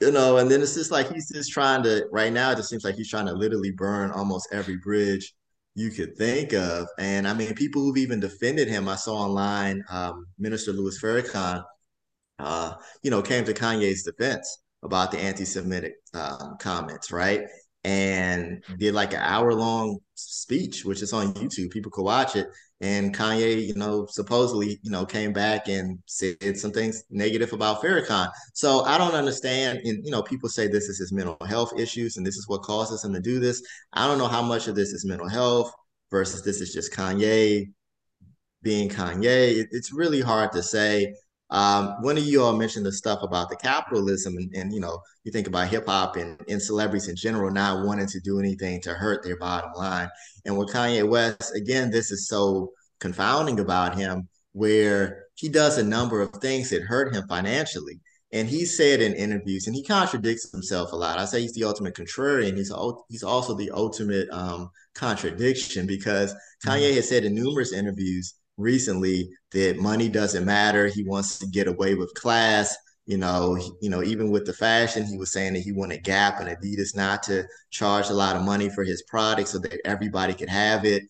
You 0.00 0.10
know, 0.10 0.38
and 0.38 0.50
then 0.50 0.62
it's 0.62 0.74
just 0.74 0.90
like 0.90 1.12
he's 1.12 1.30
just 1.30 1.52
trying 1.52 1.82
to 1.82 2.06
right 2.10 2.32
now. 2.32 2.52
It 2.52 2.56
just 2.56 2.70
seems 2.70 2.84
like 2.84 2.94
he's 2.94 3.10
trying 3.10 3.26
to 3.26 3.32
literally 3.32 3.70
burn 3.70 4.10
almost 4.10 4.48
every 4.50 4.76
bridge 4.78 5.34
you 5.74 5.90
could 5.90 6.16
think 6.16 6.52
of. 6.52 6.88
And 6.98 7.28
I 7.28 7.34
mean, 7.34 7.54
people 7.54 7.82
who've 7.82 7.96
even 7.98 8.18
defended 8.18 8.68
him, 8.68 8.88
I 8.88 8.96
saw 8.96 9.16
online, 9.16 9.84
um, 9.90 10.26
Minister 10.38 10.72
Louis 10.72 10.98
Farrakhan, 11.00 11.62
uh, 12.38 12.74
you 13.02 13.10
know, 13.10 13.22
came 13.22 13.44
to 13.44 13.52
Kanye's 13.52 14.02
defense 14.02 14.62
about 14.82 15.10
the 15.10 15.18
anti-Semitic 15.18 15.92
um, 16.14 16.56
comments, 16.58 17.12
right? 17.12 17.42
And 17.84 18.64
did 18.78 18.94
like 18.94 19.12
an 19.12 19.20
hour-long 19.20 19.98
speech, 20.14 20.84
which 20.84 21.02
is 21.02 21.12
on 21.12 21.34
YouTube. 21.34 21.70
People 21.70 21.90
could 21.90 22.04
watch 22.04 22.36
it. 22.36 22.46
And 22.82 23.14
Kanye, 23.14 23.66
you 23.66 23.74
know, 23.74 24.06
supposedly, 24.06 24.80
you 24.82 24.90
know, 24.90 25.04
came 25.04 25.34
back 25.34 25.68
and 25.68 25.98
said 26.06 26.56
some 26.58 26.72
things 26.72 27.04
negative 27.10 27.52
about 27.52 27.82
Farrakhan. 27.82 28.30
So 28.54 28.84
I 28.84 28.96
don't 28.96 29.14
understand. 29.14 29.80
And 29.84 30.04
you 30.04 30.10
know, 30.10 30.22
people 30.22 30.48
say 30.48 30.66
this 30.66 30.88
is 30.88 30.98
his 30.98 31.12
mental 31.12 31.36
health 31.46 31.78
issues, 31.78 32.16
and 32.16 32.26
this 32.26 32.36
is 32.36 32.48
what 32.48 32.62
causes 32.62 33.04
him 33.04 33.12
to 33.12 33.20
do 33.20 33.38
this. 33.38 33.62
I 33.92 34.06
don't 34.06 34.18
know 34.18 34.28
how 34.28 34.42
much 34.42 34.66
of 34.66 34.74
this 34.74 34.92
is 34.92 35.04
mental 35.04 35.28
health 35.28 35.72
versus 36.10 36.42
this 36.42 36.60
is 36.60 36.72
just 36.72 36.92
Kanye 36.92 37.70
being 38.62 38.88
Kanye. 38.88 39.58
It, 39.58 39.68
it's 39.72 39.92
really 39.92 40.20
hard 40.20 40.52
to 40.52 40.62
say. 40.62 41.14
Um, 41.50 41.96
one 42.00 42.16
of 42.16 42.24
you 42.24 42.42
all 42.42 42.56
mentioned 42.56 42.86
the 42.86 42.92
stuff 42.92 43.22
about 43.22 43.48
the 43.48 43.56
capitalism, 43.56 44.36
and, 44.36 44.54
and 44.54 44.72
you 44.72 44.80
know, 44.80 45.00
you 45.24 45.32
think 45.32 45.48
about 45.48 45.68
hip 45.68 45.86
hop 45.86 46.16
and, 46.16 46.40
and 46.48 46.62
celebrities 46.62 47.08
in 47.08 47.16
general 47.16 47.50
not 47.50 47.84
wanting 47.84 48.06
to 48.06 48.20
do 48.20 48.38
anything 48.38 48.80
to 48.82 48.94
hurt 48.94 49.24
their 49.24 49.36
bottom 49.36 49.72
line. 49.74 50.08
And 50.44 50.56
with 50.56 50.70
Kanye 50.70 51.08
West, 51.08 51.54
again, 51.56 51.90
this 51.90 52.10
is 52.10 52.28
so 52.28 52.72
confounding 53.00 53.58
about 53.58 53.96
him, 53.96 54.28
where 54.52 55.24
he 55.34 55.48
does 55.48 55.78
a 55.78 55.82
number 55.84 56.20
of 56.20 56.30
things 56.36 56.70
that 56.70 56.82
hurt 56.82 57.14
him 57.14 57.26
financially. 57.28 58.00
And 58.32 58.48
he 58.48 58.64
said 58.64 59.02
in 59.02 59.14
interviews, 59.14 59.66
and 59.66 59.74
he 59.74 59.82
contradicts 59.82 60.52
himself 60.52 60.92
a 60.92 60.96
lot. 60.96 61.18
I 61.18 61.24
say 61.24 61.40
he's 61.40 61.54
the 61.54 61.64
ultimate 61.64 61.96
contrarian. 61.96 62.56
He's 62.56 62.72
he's 63.08 63.24
also 63.24 63.54
the 63.54 63.72
ultimate 63.72 64.28
um, 64.30 64.70
contradiction 64.94 65.86
because 65.86 66.32
Kanye 66.64 66.82
mm-hmm. 66.82 66.96
has 66.96 67.08
said 67.08 67.24
in 67.24 67.34
numerous 67.34 67.72
interviews 67.72 68.34
recently 68.56 69.30
that 69.52 69.78
money 69.78 70.08
doesn't 70.08 70.44
matter. 70.44 70.86
He 70.86 71.02
wants 71.04 71.38
to 71.38 71.46
get 71.46 71.66
away 71.66 71.94
with 71.94 72.14
class. 72.14 72.76
You 73.06 73.16
know, 73.16 73.54
he, 73.54 73.70
you 73.82 73.90
know, 73.90 74.02
even 74.02 74.30
with 74.30 74.46
the 74.46 74.52
fashion, 74.52 75.04
he 75.04 75.16
was 75.16 75.32
saying 75.32 75.54
that 75.54 75.60
he 75.60 75.72
wanted 75.72 76.04
Gap 76.04 76.38
and 76.40 76.48
Adidas 76.48 76.94
not 76.94 77.22
to 77.24 77.44
charge 77.70 78.08
a 78.08 78.14
lot 78.14 78.36
of 78.36 78.42
money 78.42 78.68
for 78.68 78.84
his 78.84 79.02
product 79.02 79.48
so 79.48 79.58
that 79.58 79.80
everybody 79.84 80.34
could 80.34 80.48
have 80.48 80.84
it, 80.84 81.02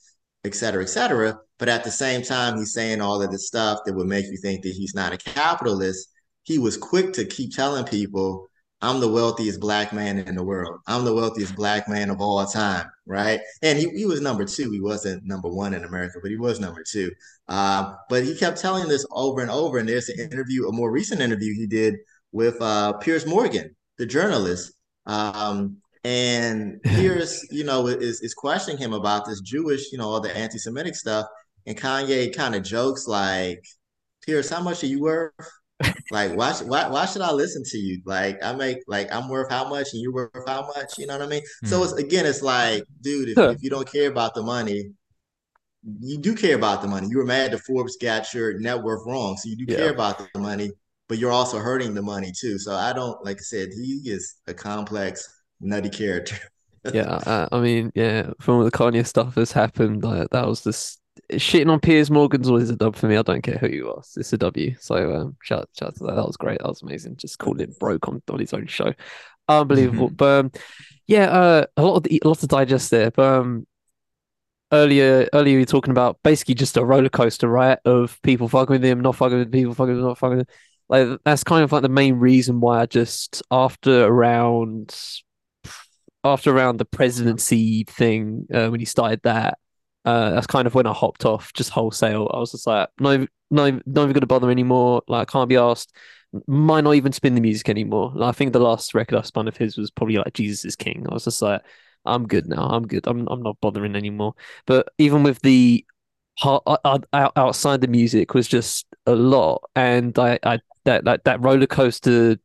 et 0.45 0.55
cetera, 0.55 0.83
et 0.83 0.89
cetera. 0.89 1.39
But 1.59 1.69
at 1.69 1.85
the 1.85 1.91
same 1.91 2.23
time, 2.23 2.57
he's 2.57 2.73
saying 2.73 3.03
all 3.03 3.21
of 3.21 3.31
this 3.31 3.47
stuff 3.47 3.81
that 3.85 3.95
would 3.95 4.07
make 4.07 4.27
you 4.27 4.39
think 4.39 4.63
that 4.63 4.73
he's 4.73 4.95
not 4.95 5.13
a 5.13 5.19
capitalist. 5.19 6.09
He 6.45 6.59
was 6.59 6.79
quick 6.79 7.13
to 7.15 7.27
keep 7.27 7.55
telling 7.55 7.85
people 7.85 8.50
I'm 8.83 9.01
the 9.01 9.09
wealthiest 9.09 9.61
black 9.61 9.93
man 9.93 10.19
in 10.19 10.35
the 10.35 10.43
world. 10.43 10.81
I'm 10.87 11.05
the 11.05 11.15
wealthiest 11.15 11.55
black 11.55 11.87
man 11.87 12.09
of 12.09 12.21
all 12.21 12.45
time, 12.47 12.87
right? 13.05 13.41
And 13.63 13.79
he, 13.79 13.91
he 13.91 14.07
was 14.07 14.23
number 14.23 14.47
two. 14.47 14.71
He 14.71 14.81
wasn't 14.81 15.25
number 15.25 15.49
one 15.49 15.75
in 15.75 15.85
America, 15.85 16.19
but 16.23 16.31
he 16.31 16.39
was 16.39 16.61
number 16.61 16.83
two. 16.83 17.11
Uh, 17.47 17.95
but 18.09 18.25
he 18.25 18.35
kept 18.35 18.59
telling 18.59 18.89
this 18.89 19.05
over 19.11 19.43
and 19.43 19.51
over. 19.51 19.79
And 19.79 19.89
there's 19.89 20.09
an 20.09 20.19
interview, 20.21 20.67
a 20.67 20.73
more 20.73 20.91
recent 20.91 21.21
interview 21.21 21.53
he 21.55 21.67
did 21.67 21.97
with 22.33 22.61
uh, 22.63 22.95
Piers 22.95 23.27
Morgan, 23.27 23.77
the 23.99 24.07
journalist. 24.07 24.73
Um, 25.05 25.77
and 26.05 26.83
Piers, 26.85 27.47
you 27.51 27.65
know, 27.65 27.87
is, 27.87 28.23
is 28.23 28.33
questioning 28.33 28.79
him 28.79 28.95
about 28.95 29.27
this 29.27 29.43
Jewish, 29.43 29.93
you 29.93 29.99
know, 29.99 30.09
all 30.09 30.21
the 30.21 30.35
anti-Semitic 30.35 30.95
stuff. 30.95 31.27
and 31.67 31.77
Kanye 31.77 32.35
kind 32.35 32.55
of 32.55 32.63
jokes 32.63 33.07
like, 33.07 33.63
"Piers, 34.25 34.49
how 34.49 34.63
much 34.63 34.83
are 34.83 34.87
you 34.87 35.01
worth?" 35.01 35.33
Like 36.11 36.35
why, 36.35 36.53
why 36.65 36.89
why 36.89 37.07
should 37.07 37.23
I 37.23 37.33
listen 37.33 37.63
to 37.67 37.79
you? 37.79 38.03
Like 38.05 38.43
I 38.43 38.53
make 38.53 38.79
like 38.89 39.13
I'm 39.13 39.29
worth 39.29 39.51
how 39.51 39.69
much 39.69 39.89
and 39.93 40.03
you're 40.03 40.13
worth 40.13 40.31
how 40.47 40.67
much, 40.77 40.99
you 40.99 41.07
know 41.07 41.19
what 41.19 41.27
I 41.27 41.31
mean? 41.31 41.43
Mm. 41.65 41.69
So 41.69 41.83
it's 41.85 41.93
again, 41.93 42.27
it's 42.27 42.43
like, 42.43 42.85
dude, 43.01 43.31
if, 43.31 43.39
if 43.39 43.63
you 43.63 43.71
don't 43.71 43.91
care 43.91 44.11
about 44.11 44.35
the 44.35 44.43
money, 44.43 44.91
you 46.01 46.19
do 46.19 46.35
care 46.35 46.57
about 46.57 46.83
the 46.83 46.89
money. 46.89 47.07
You 47.09 47.19
were 47.19 47.25
mad 47.25 47.53
that 47.53 47.61
Forbes 47.61 47.97
got 47.97 48.33
your 48.35 48.59
net 48.59 48.83
worth 48.83 49.07
wrong. 49.07 49.37
So 49.37 49.49
you 49.49 49.57
do 49.57 49.67
yeah. 49.69 49.79
care 49.79 49.91
about 49.91 50.27
the 50.33 50.41
money, 50.41 50.73
but 51.09 51.19
you're 51.19 51.33
also 51.33 51.59
hurting 51.59 51.95
the 51.95 52.03
money 52.03 52.33
too. 52.39 52.59
So 52.59 52.75
I 52.75 52.93
don't 52.93 53.25
like 53.25 53.39
I 53.39 53.43
said, 53.43 53.69
he 53.73 54.03
is 54.05 54.37
a 54.49 54.55
complex, 54.55 55.29
nutty 55.61 55.91
character. 55.91 56.37
yeah, 56.93 57.03
uh, 57.03 57.49
I 57.53 57.61
mean, 57.61 57.93
yeah, 57.95 58.31
from 58.41 58.65
the 58.65 58.71
Kanye 58.71 59.07
stuff 59.07 59.35
that's 59.35 59.53
happened, 59.53 60.03
like, 60.03 60.31
that 60.31 60.47
was 60.47 60.65
just 60.65 61.00
shitting 61.33 61.71
on 61.71 61.81
Piers 61.81 62.11
Morgan's 62.11 62.49
always 62.49 62.71
a 62.71 62.77
dub 62.77 62.97
for 62.97 63.07
me. 63.07 63.17
I 63.17 63.23
don't 63.23 63.43
care 63.43 63.59
who 63.59 63.69
you 63.69 63.91
are. 63.91 64.03
It's 64.17 64.33
a 64.33 64.39
W. 64.39 64.75
So 64.81 65.15
um, 65.15 65.37
shout, 65.43 65.69
shout 65.79 65.97
to 65.97 66.05
that. 66.05 66.17
That 66.17 66.27
was 66.27 66.37
great. 66.37 66.59
That 66.59 66.69
was 66.69 66.83
amazing. 66.83 67.17
Just 67.17 67.39
called 67.39 67.61
it 67.61 67.79
broke 67.79 68.09
on, 68.09 68.23
on 68.31 68.41
his 68.41 68.53
own 68.53 68.67
show. 68.67 68.93
Unbelievable. 69.49 70.09
Mm-hmm. 70.09 70.17
But 70.17 70.45
um, 70.45 70.53
yeah, 71.07 71.25
uh, 71.27 71.67
a 71.77 71.83
lot 71.83 71.97
of 71.97 72.03
the, 72.05 72.23
a 72.25 72.29
lot 72.29 72.39
to 72.39 72.47
digest 72.47 72.91
there. 72.91 73.11
But 73.11 73.41
um, 73.41 73.67
earlier 74.73 75.29
earlier 75.33 75.55
you 75.55 75.61
were 75.61 75.67
talking 75.67 75.91
about 75.91 76.19
basically 76.23 76.55
just 76.55 76.77
a 76.77 76.85
roller 76.85 77.09
coaster, 77.09 77.49
right? 77.49 77.79
Of 77.85 78.21
people 78.23 78.49
fucking 78.49 78.75
with 78.75 78.85
him, 78.85 79.01
not 79.01 79.17
fucking 79.17 79.39
with 79.39 79.53
people, 79.53 79.75
fucking 79.75 79.95
with 79.95 80.03
him, 80.03 80.09
not 80.09 80.19
fucking 80.19 80.39
with 80.39 80.49
him. 80.49 80.55
like 80.89 81.19
that's 81.25 81.45
kind 81.45 81.65
of 81.65 81.73
like 81.73 81.83
the 81.83 81.89
main 81.89 82.15
reason 82.15 82.61
why 82.61 82.81
I 82.81 82.87
just 82.87 83.43
after 83.51 84.05
around 84.05 84.95
after 86.23 86.55
around 86.55 86.77
the 86.77 86.85
presidency 86.85 87.85
thing 87.85 88.47
uh, 88.53 88.69
when 88.69 88.81
he 88.81 88.87
started 88.87 89.21
that 89.25 89.59
uh, 90.05 90.31
that's 90.31 90.47
kind 90.47 90.67
of 90.67 90.75
when 90.75 90.87
I 90.87 90.93
hopped 90.93 91.25
off 91.25 91.53
just 91.53 91.71
wholesale. 91.71 92.31
I 92.33 92.39
was 92.39 92.53
just 92.53 92.67
like, 92.67 92.89
no, 92.99 93.27
no, 93.51 93.71
not 93.71 94.03
even 94.03 94.13
going 94.13 94.15
to 94.15 94.27
bother 94.27 94.51
anymore. 94.51 95.03
Like, 95.09 95.29
I 95.29 95.33
can't 95.33 95.49
be 95.49 95.57
asked. 95.57 95.95
Might 96.47 96.85
not 96.85 96.95
even 96.95 97.13
spin 97.13 97.35
the 97.35 97.41
music 97.41 97.69
anymore. 97.69 98.13
Like, 98.15 98.31
I 98.31 98.33
think 98.33 98.53
the 98.53 98.61
last 98.61 98.95
record 98.95 99.19
I 99.19 99.23
spun 99.23 99.49
of 99.49 99.57
his 99.57 99.77
was 99.77 99.91
probably 99.91 100.17
like 100.17 100.33
Jesus 100.33 100.65
is 100.65 100.77
King. 100.77 101.07
I 101.09 101.15
was 101.15 101.25
just 101.25 101.43
like, 101.43 101.63
I'm 102.05 102.27
good 102.27 102.47
now. 102.47 102.63
I'm 102.63 102.87
good. 102.87 103.07
I'm 103.07 103.27
I'm 103.29 103.43
not 103.43 103.61
bothering 103.61 103.95
anymore. 103.97 104.35
But 104.67 104.89
even 104.99 105.23
with 105.23 105.41
the 105.43 105.85
outside 106.43 107.81
the 107.81 107.89
music 107.89 108.33
was 108.35 108.49
just 108.49 108.87
a 109.07 109.15
lot, 109.15 109.63
and 109.77 110.19
I, 110.19 110.39
I 110.43 110.61
that 110.85 111.05
that 111.05 111.25
that 111.25 111.43
roller 111.43 111.67
coaster 111.67 112.39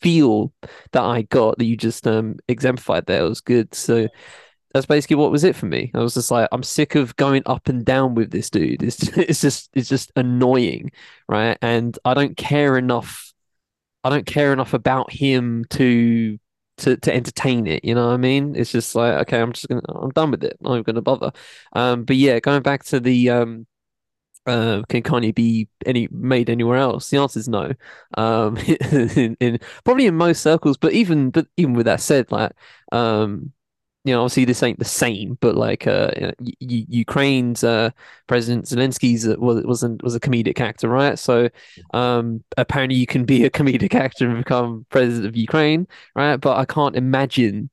feel 0.00 0.52
that 0.92 1.02
I 1.02 1.22
got 1.22 1.58
that 1.58 1.64
you 1.66 1.76
just 1.76 2.06
um 2.06 2.36
exemplified 2.48 3.06
there 3.06 3.24
was 3.24 3.40
good. 3.40 3.74
So 3.74 4.08
that's 4.76 4.86
basically 4.86 5.16
what 5.16 5.30
was 5.30 5.42
it 5.42 5.56
for 5.56 5.64
me. 5.64 5.90
I 5.94 6.00
was 6.00 6.12
just 6.12 6.30
like, 6.30 6.50
I'm 6.52 6.62
sick 6.62 6.96
of 6.96 7.16
going 7.16 7.42
up 7.46 7.68
and 7.70 7.82
down 7.82 8.14
with 8.14 8.30
this 8.30 8.50
dude. 8.50 8.82
It's 8.82 8.98
just, 8.98 9.16
it's 9.16 9.40
just 9.40 9.70
it's 9.72 9.88
just 9.88 10.12
annoying, 10.16 10.92
right? 11.28 11.56
And 11.62 11.98
I 12.04 12.12
don't 12.12 12.36
care 12.36 12.76
enough. 12.76 13.32
I 14.04 14.10
don't 14.10 14.26
care 14.26 14.52
enough 14.52 14.74
about 14.74 15.10
him 15.10 15.64
to 15.70 16.38
to 16.78 16.96
to 16.98 17.14
entertain 17.14 17.66
it. 17.66 17.86
You 17.86 17.94
know 17.94 18.08
what 18.08 18.14
I 18.14 18.18
mean? 18.18 18.54
It's 18.54 18.70
just 18.70 18.94
like, 18.94 19.14
okay, 19.22 19.40
I'm 19.40 19.52
just 19.52 19.66
gonna, 19.66 19.80
I'm 19.88 20.10
done 20.10 20.30
with 20.30 20.44
it. 20.44 20.58
I'm 20.62 20.76
not 20.76 20.84
gonna 20.84 21.00
bother. 21.00 21.32
Um, 21.72 22.04
but 22.04 22.16
yeah, 22.16 22.38
going 22.40 22.62
back 22.62 22.84
to 22.84 23.00
the 23.00 23.30
um, 23.30 23.66
uh, 24.46 24.82
can 24.90 25.02
Kanye 25.02 25.34
be 25.34 25.68
any 25.86 26.06
made 26.10 26.50
anywhere 26.50 26.76
else? 26.76 27.08
The 27.08 27.16
answer 27.16 27.38
is 27.40 27.48
no. 27.48 27.72
Um, 28.18 28.56
in, 28.92 29.38
in 29.40 29.58
probably 29.84 30.06
in 30.06 30.16
most 30.16 30.42
circles, 30.42 30.76
but 30.76 30.92
even 30.92 31.30
but 31.30 31.46
even 31.56 31.72
with 31.72 31.86
that 31.86 32.02
said, 32.02 32.30
like 32.30 32.52
um, 32.92 33.52
you 34.06 34.12
know, 34.14 34.22
obviously 34.22 34.44
this 34.44 34.62
ain't 34.62 34.78
the 34.78 34.84
same, 34.84 35.36
but 35.40 35.56
like 35.56 35.88
uh, 35.88 36.10
Ukraine's 36.60 37.64
uh, 37.64 37.90
President 38.28 38.66
Zelensky's 38.66 39.26
uh, 39.26 39.34
was 39.36 39.64
was 39.64 39.82
a, 39.82 39.96
was 40.04 40.14
a 40.14 40.20
comedic 40.20 40.60
actor, 40.60 40.88
right? 40.88 41.18
So 41.18 41.48
um, 41.92 42.44
apparently 42.56 42.96
you 42.96 43.06
can 43.08 43.24
be 43.24 43.44
a 43.44 43.50
comedic 43.50 43.94
actor 43.96 44.28
and 44.28 44.38
become 44.38 44.86
president 44.90 45.26
of 45.26 45.36
Ukraine, 45.36 45.88
right? 46.14 46.36
But 46.36 46.56
I 46.56 46.66
can't 46.66 46.94
imagine 46.94 47.68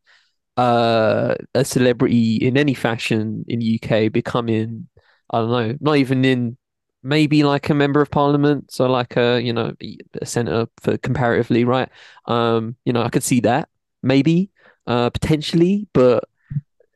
uh, 0.57 1.35
a 1.53 1.63
celebrity 1.63 2.37
in 2.37 2.57
any 2.57 2.73
fashion 2.73 3.45
in 3.47 3.61
UK 3.61 4.09
becoming, 4.09 4.87
I 5.29 5.37
don't 5.39 5.51
know, 5.51 5.77
not 5.81 5.97
even 5.97 6.25
in 6.25 6.57
maybe 7.03 7.43
like 7.43 7.69
a 7.69 7.75
member 7.75 8.01
of 8.01 8.09
parliament, 8.09 8.71
so 8.71 8.87
like 8.87 9.17
a 9.17 9.39
you 9.39 9.53
know 9.53 9.75
a 10.19 10.25
senator 10.25 10.67
for 10.81 10.97
comparatively, 10.97 11.63
right? 11.63 11.89
Um, 12.25 12.75
you 12.85 12.93
know, 12.93 13.03
I 13.03 13.09
could 13.09 13.23
see 13.23 13.41
that 13.41 13.69
maybe 14.01 14.49
uh, 14.87 15.09
potentially, 15.09 15.87
but 15.93 16.23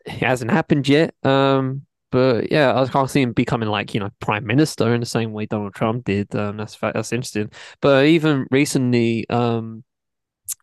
it 0.05 0.13
hasn't 0.13 0.51
happened 0.51 0.87
yet. 0.87 1.13
Um, 1.23 1.83
but 2.11 2.51
yeah, 2.51 2.79
I 2.79 2.87
can't 2.87 3.09
see 3.09 3.21
him 3.21 3.33
becoming 3.33 3.69
like 3.69 3.93
you 3.93 3.99
know 3.99 4.09
prime 4.19 4.45
minister 4.45 4.93
in 4.93 5.01
the 5.01 5.05
same 5.05 5.33
way 5.33 5.45
Donald 5.45 5.73
Trump 5.73 6.05
did. 6.05 6.33
Um, 6.35 6.57
that's 6.57 6.77
that's 6.77 7.11
interesting. 7.11 7.51
But 7.81 8.05
even 8.05 8.47
recently, 8.49 9.29
um, 9.29 9.83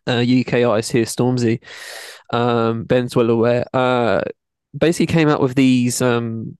uh, 0.07 0.23
UK 0.27 0.63
artist 0.65 0.91
here, 0.91 1.05
Stormzy, 1.05 1.61
um, 2.31 2.85
Ben's 2.85 3.15
well 3.15 3.29
aware, 3.29 3.65
uh, 3.73 4.21
basically 4.77 5.07
came 5.07 5.29
out 5.29 5.41
with 5.41 5.55
these 5.55 6.01
um, 6.01 6.57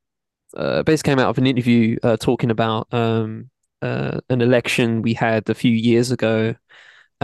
uh, 0.56 0.84
basically 0.84 1.12
came 1.12 1.20
out 1.20 1.30
of 1.30 1.38
an 1.38 1.48
interview 1.48 1.98
uh, 2.04 2.18
talking 2.18 2.52
about 2.52 2.88
um, 2.94 3.50
uh, 3.82 4.20
an 4.30 4.42
election 4.42 5.02
we 5.02 5.14
had 5.14 5.50
a 5.50 5.56
few 5.56 5.72
years 5.72 6.12
ago 6.12 6.56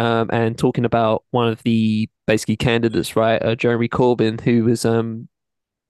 um, 0.01 0.31
and 0.33 0.57
talking 0.57 0.83
about 0.83 1.25
one 1.29 1.47
of 1.47 1.61
the 1.61 2.09
basically 2.25 2.57
candidates, 2.57 3.15
right, 3.15 3.39
uh, 3.43 3.53
Jeremy 3.53 3.87
Corbyn, 3.87 4.41
who 4.41 4.63
was 4.63 4.83
um, 4.83 5.29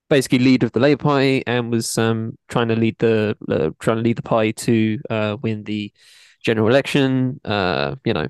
basically 0.09 0.39
leader 0.39 0.65
of 0.65 0.73
the 0.73 0.81
Labour 0.81 1.01
Party 1.01 1.43
and 1.47 1.71
was 1.71 1.97
um, 1.97 2.37
trying 2.49 2.67
to 2.67 2.75
lead 2.75 2.97
the 2.99 3.37
uh, 3.47 3.69
trying 3.79 3.97
to 3.97 4.03
lead 4.03 4.17
the 4.17 4.21
party 4.21 4.51
to 4.51 4.99
uh, 5.09 5.37
win 5.41 5.63
the 5.63 5.93
general 6.43 6.67
election. 6.67 7.39
Uh, 7.45 7.95
you 8.03 8.11
know, 8.11 8.27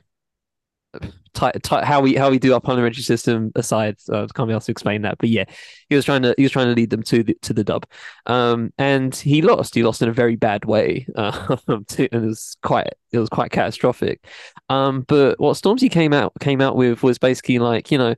how 1.33 2.01
we 2.01 2.15
how 2.15 2.29
we 2.29 2.37
do 2.37 2.53
our 2.53 2.59
parliamentary 2.59 3.03
system 3.03 3.51
aside, 3.55 3.97
uh, 4.11 4.27
can't 4.35 4.47
be 4.49 4.53
asked 4.53 4.65
to 4.65 4.71
explain 4.71 5.01
that. 5.03 5.17
But 5.17 5.29
yeah, 5.29 5.45
he 5.89 5.95
was 5.95 6.05
trying 6.05 6.21
to 6.23 6.33
he 6.37 6.43
was 6.43 6.51
trying 6.51 6.67
to 6.67 6.73
lead 6.73 6.89
them 6.89 7.03
to 7.03 7.23
the 7.23 7.33
to 7.41 7.53
the 7.53 7.63
dub, 7.63 7.85
um, 8.25 8.73
and 8.77 9.15
he 9.15 9.41
lost. 9.41 9.75
He 9.75 9.83
lost 9.83 10.01
in 10.01 10.09
a 10.09 10.13
very 10.13 10.35
bad 10.35 10.65
way, 10.65 11.07
uh, 11.15 11.57
and 11.67 11.99
it 11.99 12.13
was 12.13 12.57
quite 12.61 12.89
it 13.11 13.19
was 13.19 13.29
quite 13.29 13.51
catastrophic. 13.51 14.25
Um, 14.69 15.01
but 15.01 15.39
what 15.39 15.57
Stormzy 15.57 15.89
came 15.89 16.13
out 16.13 16.33
came 16.39 16.61
out 16.61 16.75
with 16.75 17.03
was 17.03 17.17
basically 17.17 17.59
like 17.59 17.91
you 17.91 17.97
know, 17.97 18.15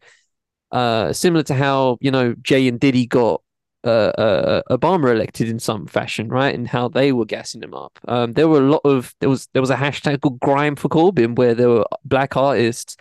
uh, 0.71 1.13
similar 1.13 1.43
to 1.43 1.53
how 1.53 1.97
you 2.01 2.11
know 2.11 2.35
Jay 2.41 2.67
and 2.67 2.79
Diddy 2.79 3.05
got 3.05 3.41
Obama 3.85 5.11
elected 5.11 5.49
in 5.49 5.59
some 5.59 5.87
fashion, 5.87 6.29
right? 6.29 6.53
And 6.53 6.67
how 6.67 6.87
they 6.87 7.11
were 7.11 7.25
gassing 7.25 7.61
him 7.61 7.73
up. 7.73 7.99
Um, 8.07 8.33
there 8.33 8.47
were 8.47 8.59
a 8.59 8.69
lot 8.69 8.81
of 8.85 9.13
there 9.19 9.29
was 9.29 9.47
there 9.53 9.61
was 9.61 9.69
a 9.69 9.75
hashtag 9.75 10.21
called 10.21 10.39
Grime 10.39 10.75
for 10.75 10.89
Corbyn 10.89 11.35
where 11.35 11.53
there 11.53 11.69
were 11.69 11.85
black 12.05 12.37
artists 12.37 12.95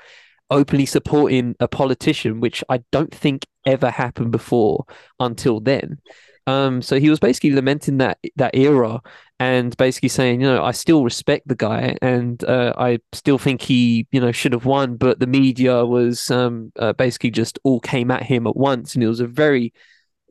openly 0.50 0.86
supporting 0.86 1.56
a 1.60 1.68
politician, 1.68 2.40
which 2.40 2.62
I 2.68 2.82
don't 2.92 3.14
think 3.14 3.46
ever 3.66 3.90
happened 3.90 4.32
before 4.32 4.84
until 5.18 5.60
then. 5.60 5.98
Um, 6.46 6.82
so 6.82 6.98
he 6.98 7.08
was 7.08 7.20
basically 7.20 7.52
lamenting 7.52 7.98
that 7.98 8.18
that 8.36 8.56
era 8.56 9.00
and 9.38 9.76
basically 9.76 10.08
saying, 10.08 10.40
you 10.40 10.46
know, 10.46 10.62
I 10.62 10.72
still 10.72 11.04
respect 11.04 11.48
the 11.48 11.54
guy 11.54 11.96
and 12.02 12.42
uh, 12.44 12.74
I 12.76 12.98
still 13.12 13.38
think 13.38 13.62
he, 13.62 14.06
you 14.10 14.20
know, 14.20 14.32
should 14.32 14.52
have 14.52 14.64
won, 14.64 14.96
but 14.96 15.20
the 15.20 15.26
media 15.26 15.84
was 15.84 16.30
um, 16.30 16.72
uh, 16.78 16.92
basically 16.92 17.30
just 17.30 17.58
all 17.64 17.80
came 17.80 18.10
at 18.10 18.24
him 18.24 18.46
at 18.46 18.56
once, 18.56 18.94
and 18.94 19.02
it 19.02 19.08
was 19.08 19.20
a 19.20 19.26
very 19.26 19.72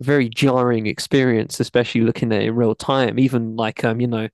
very 0.01 0.29
jarring 0.29 0.87
experience, 0.87 1.59
especially 1.59 2.01
looking 2.01 2.31
at 2.33 2.41
it 2.41 2.47
in 2.47 2.55
real 2.55 2.75
time. 2.75 3.19
Even 3.19 3.55
like 3.55 3.83
um, 3.83 4.01
you 4.01 4.07
know, 4.07 4.27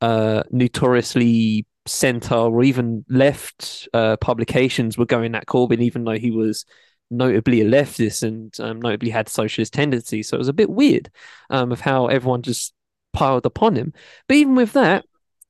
uh, 0.00 0.42
notoriously 0.50 1.66
center 1.86 2.34
or 2.34 2.62
even 2.62 3.04
left 3.08 3.88
uh, 3.94 4.16
publications 4.18 4.98
were 4.98 5.06
going 5.06 5.34
at 5.34 5.46
Corbyn, 5.46 5.80
even 5.80 6.04
though 6.04 6.18
he 6.18 6.30
was 6.30 6.64
notably 7.10 7.60
a 7.60 7.64
leftist 7.64 8.22
and 8.22 8.58
um, 8.60 8.80
notably 8.80 9.10
had 9.10 9.28
socialist 9.28 9.72
tendencies. 9.72 10.28
So 10.28 10.36
it 10.36 10.38
was 10.38 10.48
a 10.48 10.52
bit 10.52 10.70
weird 10.70 11.10
um, 11.50 11.72
of 11.72 11.80
how 11.80 12.06
everyone 12.06 12.42
just 12.42 12.72
piled 13.12 13.46
upon 13.46 13.76
him. 13.76 13.92
But 14.28 14.36
even 14.36 14.54
with 14.54 14.72
that, 14.74 15.04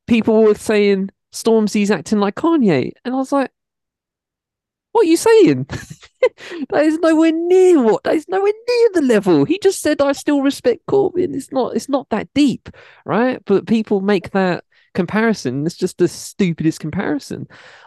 people 0.06 0.42
were 0.42 0.54
saying 0.54 1.10
Stormzy's 1.32 1.90
acting 1.90 2.18
like 2.18 2.34
Kanye, 2.34 2.92
and 3.04 3.14
I 3.14 3.18
was 3.18 3.32
like, 3.32 3.50
what 4.92 5.02
are 5.02 5.10
you 5.10 5.16
saying? 5.16 5.66
that 6.70 6.84
is 6.84 6.98
nowhere 6.98 7.32
near 7.32 7.82
what 7.82 8.04
that 8.04 8.14
is 8.14 8.28
nowhere 8.28 8.52
near 8.68 8.88
the 8.94 9.02
level. 9.02 9.44
He 9.44 9.58
just 9.58 9.80
said 9.80 10.00
I 10.00 10.12
still 10.12 10.42
respect 10.42 10.86
Corbyn. 10.86 11.34
It's 11.34 11.52
not 11.52 11.76
it's 11.76 11.88
not 11.88 12.08
that 12.10 12.28
deep, 12.34 12.68
right? 13.04 13.42
But 13.44 13.66
people 13.66 14.00
make 14.00 14.30
that 14.30 14.64
comparison. 14.94 15.66
It's 15.66 15.76
just 15.76 15.98
the 15.98 16.08
stupidest 16.08 16.80
comparison. 16.80 17.46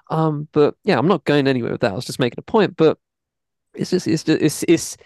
Um, 0.09 0.47
but 0.51 0.75
yeah, 0.83 0.97
I'm 0.97 1.07
not 1.07 1.25
going 1.25 1.47
anywhere 1.47 1.71
with 1.71 1.81
that. 1.81 1.91
I 1.91 1.95
was 1.95 2.05
just 2.05 2.19
making 2.19 2.39
a 2.39 2.43
point. 2.43 2.75
But 2.77 2.97
it's 3.73 3.91
just 3.91 4.07
it's 4.07 4.23
just 4.23 4.41
it's 4.41 4.63
it's 4.67 4.97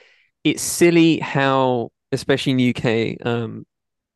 it's 0.44 0.62
silly 0.62 1.20
how, 1.20 1.92
especially 2.12 2.52
in 2.52 2.58
the 2.58 2.74
UK, 2.76 3.26
um, 3.26 3.66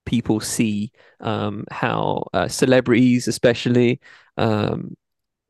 people 0.06 0.40
see 0.40 0.92
um 1.20 1.66
how 1.72 2.26
uh, 2.34 2.48
celebrities, 2.48 3.28
especially 3.28 4.00
um, 4.38 4.96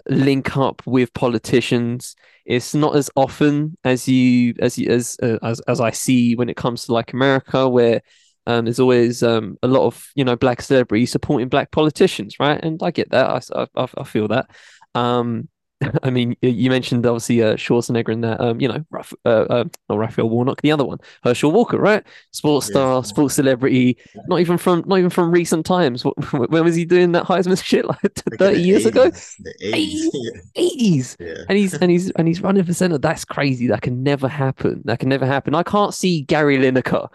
link 0.09 0.57
up 0.57 0.81
with 0.85 1.13
politicians. 1.13 2.15
It's 2.45 2.73
not 2.73 2.95
as 2.95 3.09
often 3.15 3.77
as 3.83 4.07
you 4.07 4.55
as 4.59 4.77
you 4.77 4.89
as 4.91 5.17
uh, 5.21 5.37
as 5.43 5.59
as 5.61 5.79
I 5.79 5.91
see 5.91 6.35
when 6.35 6.49
it 6.49 6.57
comes 6.57 6.85
to 6.85 6.93
like 6.93 7.13
America, 7.13 7.67
where 7.69 8.01
Um, 8.47 8.65
there's 8.65 8.79
always 8.79 9.21
um, 9.23 9.57
a 9.61 9.67
lot 9.67 9.85
of 9.85 10.09
you 10.15 10.23
know 10.25 10.35
black 10.35 10.61
celebrities 10.61 11.11
supporting 11.11 11.47
black 11.49 11.71
politicians, 11.71 12.39
right? 12.39 12.59
And 12.63 12.81
I 12.83 12.89
get 12.91 13.11
that. 13.11 13.29
I 13.55 13.67
I, 13.75 13.87
I 13.97 14.03
feel 14.03 14.27
that. 14.29 14.49
Um, 14.95 15.47
I 16.03 16.09
mean, 16.09 16.35
you 16.41 16.69
mentioned 16.69 17.05
obviously 17.05 17.41
uh, 17.41 17.55
Schwarzenegger 17.55 18.09
and 18.09 18.23
that, 18.23 18.39
um, 18.39 18.59
you 18.59 18.67
know, 18.67 18.83
Raph, 18.91 19.13
uh, 19.25 19.45
uh, 19.49 19.63
not 19.89 19.97
Raphael 19.97 20.29
Warnock, 20.29 20.61
the 20.61 20.71
other 20.71 20.85
one, 20.85 20.99
Herschel 21.23 21.51
Walker, 21.51 21.77
right? 21.77 22.03
Sports 22.31 22.67
star, 22.67 22.97
yeah. 22.97 23.01
sports 23.01 23.35
celebrity, 23.35 23.97
not 24.27 24.39
even 24.39 24.57
from 24.57 24.83
not 24.85 24.99
even 24.99 25.09
from 25.09 25.31
recent 25.31 25.65
times. 25.65 26.03
When 26.31 26.63
was 26.63 26.75
he 26.75 26.85
doing 26.85 27.11
that 27.13 27.25
Heisman 27.25 27.61
shit? 27.63 27.85
Like 27.85 27.99
thirty 28.37 28.61
years 28.61 28.85
80s, 28.85 28.87
ago, 28.87 29.11
eighties, 30.55 31.17
yeah. 31.19 31.33
and 31.49 31.57
he's 31.57 31.73
and 31.73 31.91
he's 31.91 32.11
and 32.11 32.27
he's 32.27 32.41
running 32.41 32.63
for 32.63 32.73
center. 32.73 32.97
That's 32.97 33.25
crazy. 33.25 33.67
That 33.67 33.81
can 33.81 34.03
never 34.03 34.27
happen. 34.27 34.81
That 34.85 34.99
can 34.99 35.09
never 35.09 35.25
happen. 35.25 35.55
I 35.55 35.63
can't 35.63 35.93
see 35.93 36.21
Gary 36.21 36.57
Lineker, 36.57 37.09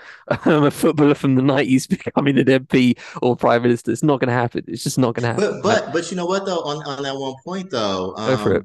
um, 0.47 0.65
a 0.65 0.71
footballer 0.71 1.15
from 1.15 1.35
the 1.37 1.43
nineties, 1.43 1.87
becoming 1.87 2.39
an 2.39 2.47
MP 2.47 2.99
or 3.23 3.37
prime 3.37 3.63
minister. 3.63 3.93
It's 3.93 4.03
not 4.03 4.21
going 4.21 4.29
to 4.29 4.35
happen. 4.35 4.65
It's 4.67 4.83
just 4.83 4.99
not 4.99 5.15
going 5.15 5.23
to 5.23 5.43
happen. 5.43 5.61
But 5.63 5.85
but 5.85 5.93
but 5.93 6.11
you 6.11 6.17
know 6.17 6.27
what 6.27 6.45
though? 6.47 6.61
On 6.61 6.83
on 6.85 7.03
that 7.03 7.17
one 7.17 7.35
point 7.45 7.71
though, 7.71 8.15
um, 8.17 8.56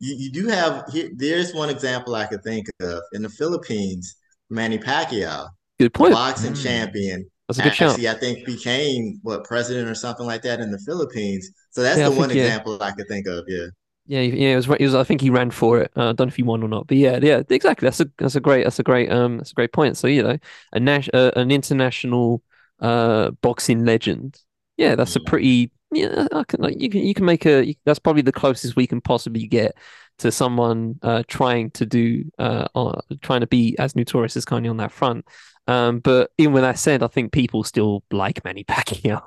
you, 0.00 0.14
you 0.16 0.32
do 0.32 0.46
have 0.48 0.84
here, 0.92 1.10
there's 1.14 1.54
one 1.54 1.70
example 1.70 2.14
I 2.14 2.26
could 2.26 2.42
think 2.42 2.66
of 2.80 3.00
in 3.12 3.22
the 3.22 3.28
Philippines, 3.28 4.16
Manny 4.50 4.78
Pacquiao, 4.78 5.48
good 5.78 5.94
point, 5.94 6.12
boxing 6.12 6.52
mm. 6.52 6.62
champion. 6.62 7.28
That's 7.48 7.58
a 7.58 7.62
good 7.62 7.72
actually, 7.72 8.02
shout. 8.04 8.16
I 8.16 8.18
think 8.18 8.44
became 8.44 9.20
what 9.22 9.44
president 9.44 9.88
or 9.88 9.94
something 9.94 10.26
like 10.26 10.42
that 10.42 10.60
in 10.60 10.70
the 10.70 10.78
Philippines. 10.78 11.50
So 11.70 11.82
that's 11.82 11.98
yeah, 11.98 12.10
the 12.10 12.16
one 12.16 12.30
example 12.30 12.76
yeah. 12.78 12.86
I 12.86 12.90
could 12.92 13.08
think 13.08 13.26
of. 13.26 13.44
Yeah. 13.48 13.66
Yeah, 14.10 14.20
yeah, 14.20 14.54
it 14.54 14.56
was, 14.56 14.66
it 14.66 14.80
was. 14.80 14.94
I 14.94 15.04
think 15.04 15.20
he 15.20 15.28
ran 15.28 15.50
for 15.50 15.80
it. 15.80 15.92
Uh, 15.94 16.04
I 16.08 16.12
don't 16.12 16.20
know 16.20 16.26
if 16.28 16.36
he 16.36 16.42
won 16.42 16.62
or 16.62 16.68
not, 16.68 16.86
but 16.86 16.96
yeah, 16.96 17.18
yeah, 17.20 17.42
exactly. 17.50 17.84
That's 17.84 18.00
a 18.00 18.10
that's 18.16 18.36
a 18.36 18.40
great 18.40 18.64
that's 18.64 18.78
a 18.78 18.82
great 18.82 19.12
um 19.12 19.36
that's 19.36 19.50
a 19.50 19.54
great 19.54 19.74
point. 19.74 19.98
So 19.98 20.06
you 20.06 20.22
know, 20.22 20.38
a 20.72 20.80
nas- 20.80 21.10
uh, 21.12 21.32
an 21.36 21.50
international 21.50 22.42
uh 22.80 23.32
boxing 23.42 23.84
legend. 23.84 24.40
Yeah, 24.78 24.94
that's 24.94 25.14
a 25.14 25.20
mm. 25.20 25.26
pretty 25.26 25.72
yeah, 25.90 26.26
I 26.32 26.44
can, 26.44 26.78
you 26.78 26.90
can 26.90 27.02
you 27.02 27.14
can 27.14 27.24
make 27.24 27.46
a 27.46 27.74
that's 27.84 27.98
probably 27.98 28.22
the 28.22 28.32
closest 28.32 28.76
we 28.76 28.86
can 28.86 29.00
possibly 29.00 29.46
get 29.46 29.76
to 30.18 30.32
someone 30.32 30.98
uh, 31.02 31.22
trying 31.28 31.70
to 31.72 31.86
do 31.86 32.24
uh, 32.38 32.66
uh, 32.74 33.00
trying 33.22 33.40
to 33.40 33.46
be 33.46 33.76
as 33.78 33.96
notorious 33.96 34.36
as 34.36 34.44
Kanye 34.44 34.70
on 34.70 34.76
that 34.78 34.92
front. 34.92 35.24
Um, 35.66 36.00
but 36.00 36.30
even 36.38 36.54
with 36.54 36.62
that 36.62 36.78
said, 36.78 37.02
I 37.02 37.08
think 37.08 37.30
people 37.32 37.62
still 37.62 38.02
like 38.10 38.42
Manny 38.44 38.64
Pacquiao. 38.68 39.22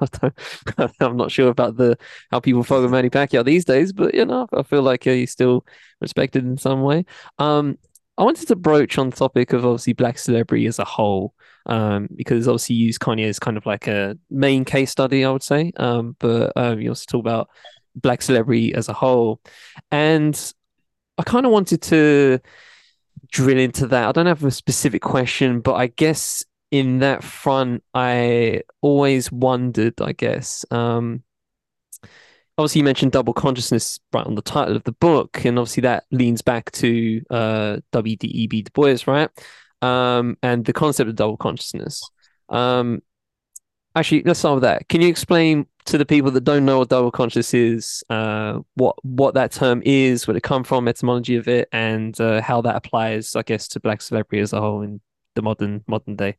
I'm 1.00 1.17
not 1.17 1.32
sure 1.32 1.50
about 1.50 1.78
the 1.78 1.97
how 2.32 2.39
people 2.39 2.63
follow 2.63 2.88
Manny 2.88 3.10
Pacquiao 3.10 3.45
these 3.45 3.65
days, 3.65 3.93
but 3.93 4.13
you 4.13 4.26
know, 4.26 4.47
I 4.54 4.63
feel 4.63 4.82
like 4.82 5.04
he's 5.04 5.32
still 5.32 5.65
respected 6.00 6.45
in 6.45 6.58
some 6.58 6.82
way. 6.82 7.06
Um, 7.39 7.78
I 8.17 8.24
wanted 8.24 8.47
to 8.50 8.56
broach 8.56 8.97
on 8.97 9.10
the 9.10 9.15
topic 9.15 9.54
of 9.54 9.65
obviously 9.65 9.93
black 9.93 10.19
celebrity 10.19 10.65
as 10.67 10.80
a 10.80 10.86
whole 10.86 11.34
um, 11.65 12.08
because 12.15 12.47
obviously 12.47 12.76
you 12.76 12.88
use 12.88 12.97
Kanye 12.97 13.28
as 13.28 13.39
kind 13.39 13.58
of 13.58 13.65
like 13.65 13.88
a 13.88 14.17
main 14.30 14.65
case 14.65 14.91
study, 14.91 15.26
I 15.26 15.32
would 15.32 15.43
say. 15.43 15.71
Um, 15.78 16.15
but 16.19 16.54
um, 16.56 16.80
you 16.80 16.89
also 16.89 17.06
talk 17.08 17.19
about 17.19 17.50
black 17.95 18.21
celebrity 18.21 18.74
as 18.74 18.89
a 18.89 18.93
whole, 18.93 19.41
and 19.91 20.54
I 21.17 21.24
kind 21.24 21.45
of 21.45 21.52
wanted 21.52 21.82
to 21.84 22.39
drill 23.32 23.60
into 23.60 23.88
that. 23.88 24.08
I 24.08 24.12
don't 24.12 24.26
have 24.26 24.43
a 24.43 24.52
specific 24.52 25.02
question, 25.02 25.62
but 25.62 25.76
I 25.76 25.88
guess 25.88 26.43
in 26.71 27.00
that 27.00 27.24
front, 27.24 27.84
I 27.93 28.62
always 28.82 29.32
wondered. 29.32 30.02
I 30.02 30.13
guess. 30.13 30.65
Um, 30.71 31.24
obviously 32.58 32.80
you 32.80 32.86
mentioned 32.86 33.12
double 33.12 33.34
consciousness 33.34 34.00
right 34.13 34.26
on 34.26 34.36
the 34.36 34.41
title 34.41 34.76
of 34.76 34.84
the 34.84 34.91
book 34.91 35.43
and 35.45 35.58
obviously 35.58 35.82
that 35.82 36.04
leans 36.12 36.41
back 36.41 36.71
to 36.71 37.21
uh 37.30 37.78
W.E.B. 37.91 38.62
Du 38.63 38.71
Bois 38.71 38.97
right 39.08 39.30
um, 39.82 40.38
and 40.44 40.65
the 40.65 40.74
concept 40.74 41.10
of 41.10 41.15
double 41.15 41.38
consciousness. 41.38 42.02
Um, 42.50 43.02
actually, 43.96 44.24
let's 44.24 44.39
start 44.39 44.56
with 44.56 44.63
that. 44.63 44.88
Can 44.88 45.02
you 45.02 45.08
explain 45.08 45.65
to 45.86 45.98
the 45.98 46.06
people 46.06 46.32
that 46.32 46.44
don't 46.44 46.65
know 46.65 46.80
what 46.80 46.89
double 46.89 47.12
consciousness 47.12 47.54
is, 47.54 48.04
uh, 48.10 48.60
what 48.76 48.96
what 49.04 49.34
that 49.34 49.52
term 49.52 49.82
is, 49.86 50.28
where 50.28 50.38
it 50.38 50.44
come 50.44 50.63
from, 50.63 50.88
etymology 50.88 51.36
of 51.36 51.48
it, 51.48 51.67
and 51.72 52.20
uh, 52.20 52.41
how 52.41 52.62
that 52.62 52.76
applies, 52.76 53.36
I 53.36 53.41
guess, 53.41 53.67
to 53.70 53.80
black 53.80 54.02
celebrity 54.02 54.41
as 54.41 54.54
a 54.54 54.62
whole 54.62 54.82
in 54.82 55.02
the 55.36 55.41
modern 55.41 55.84
modern 55.88 56.15
day? 56.15 56.38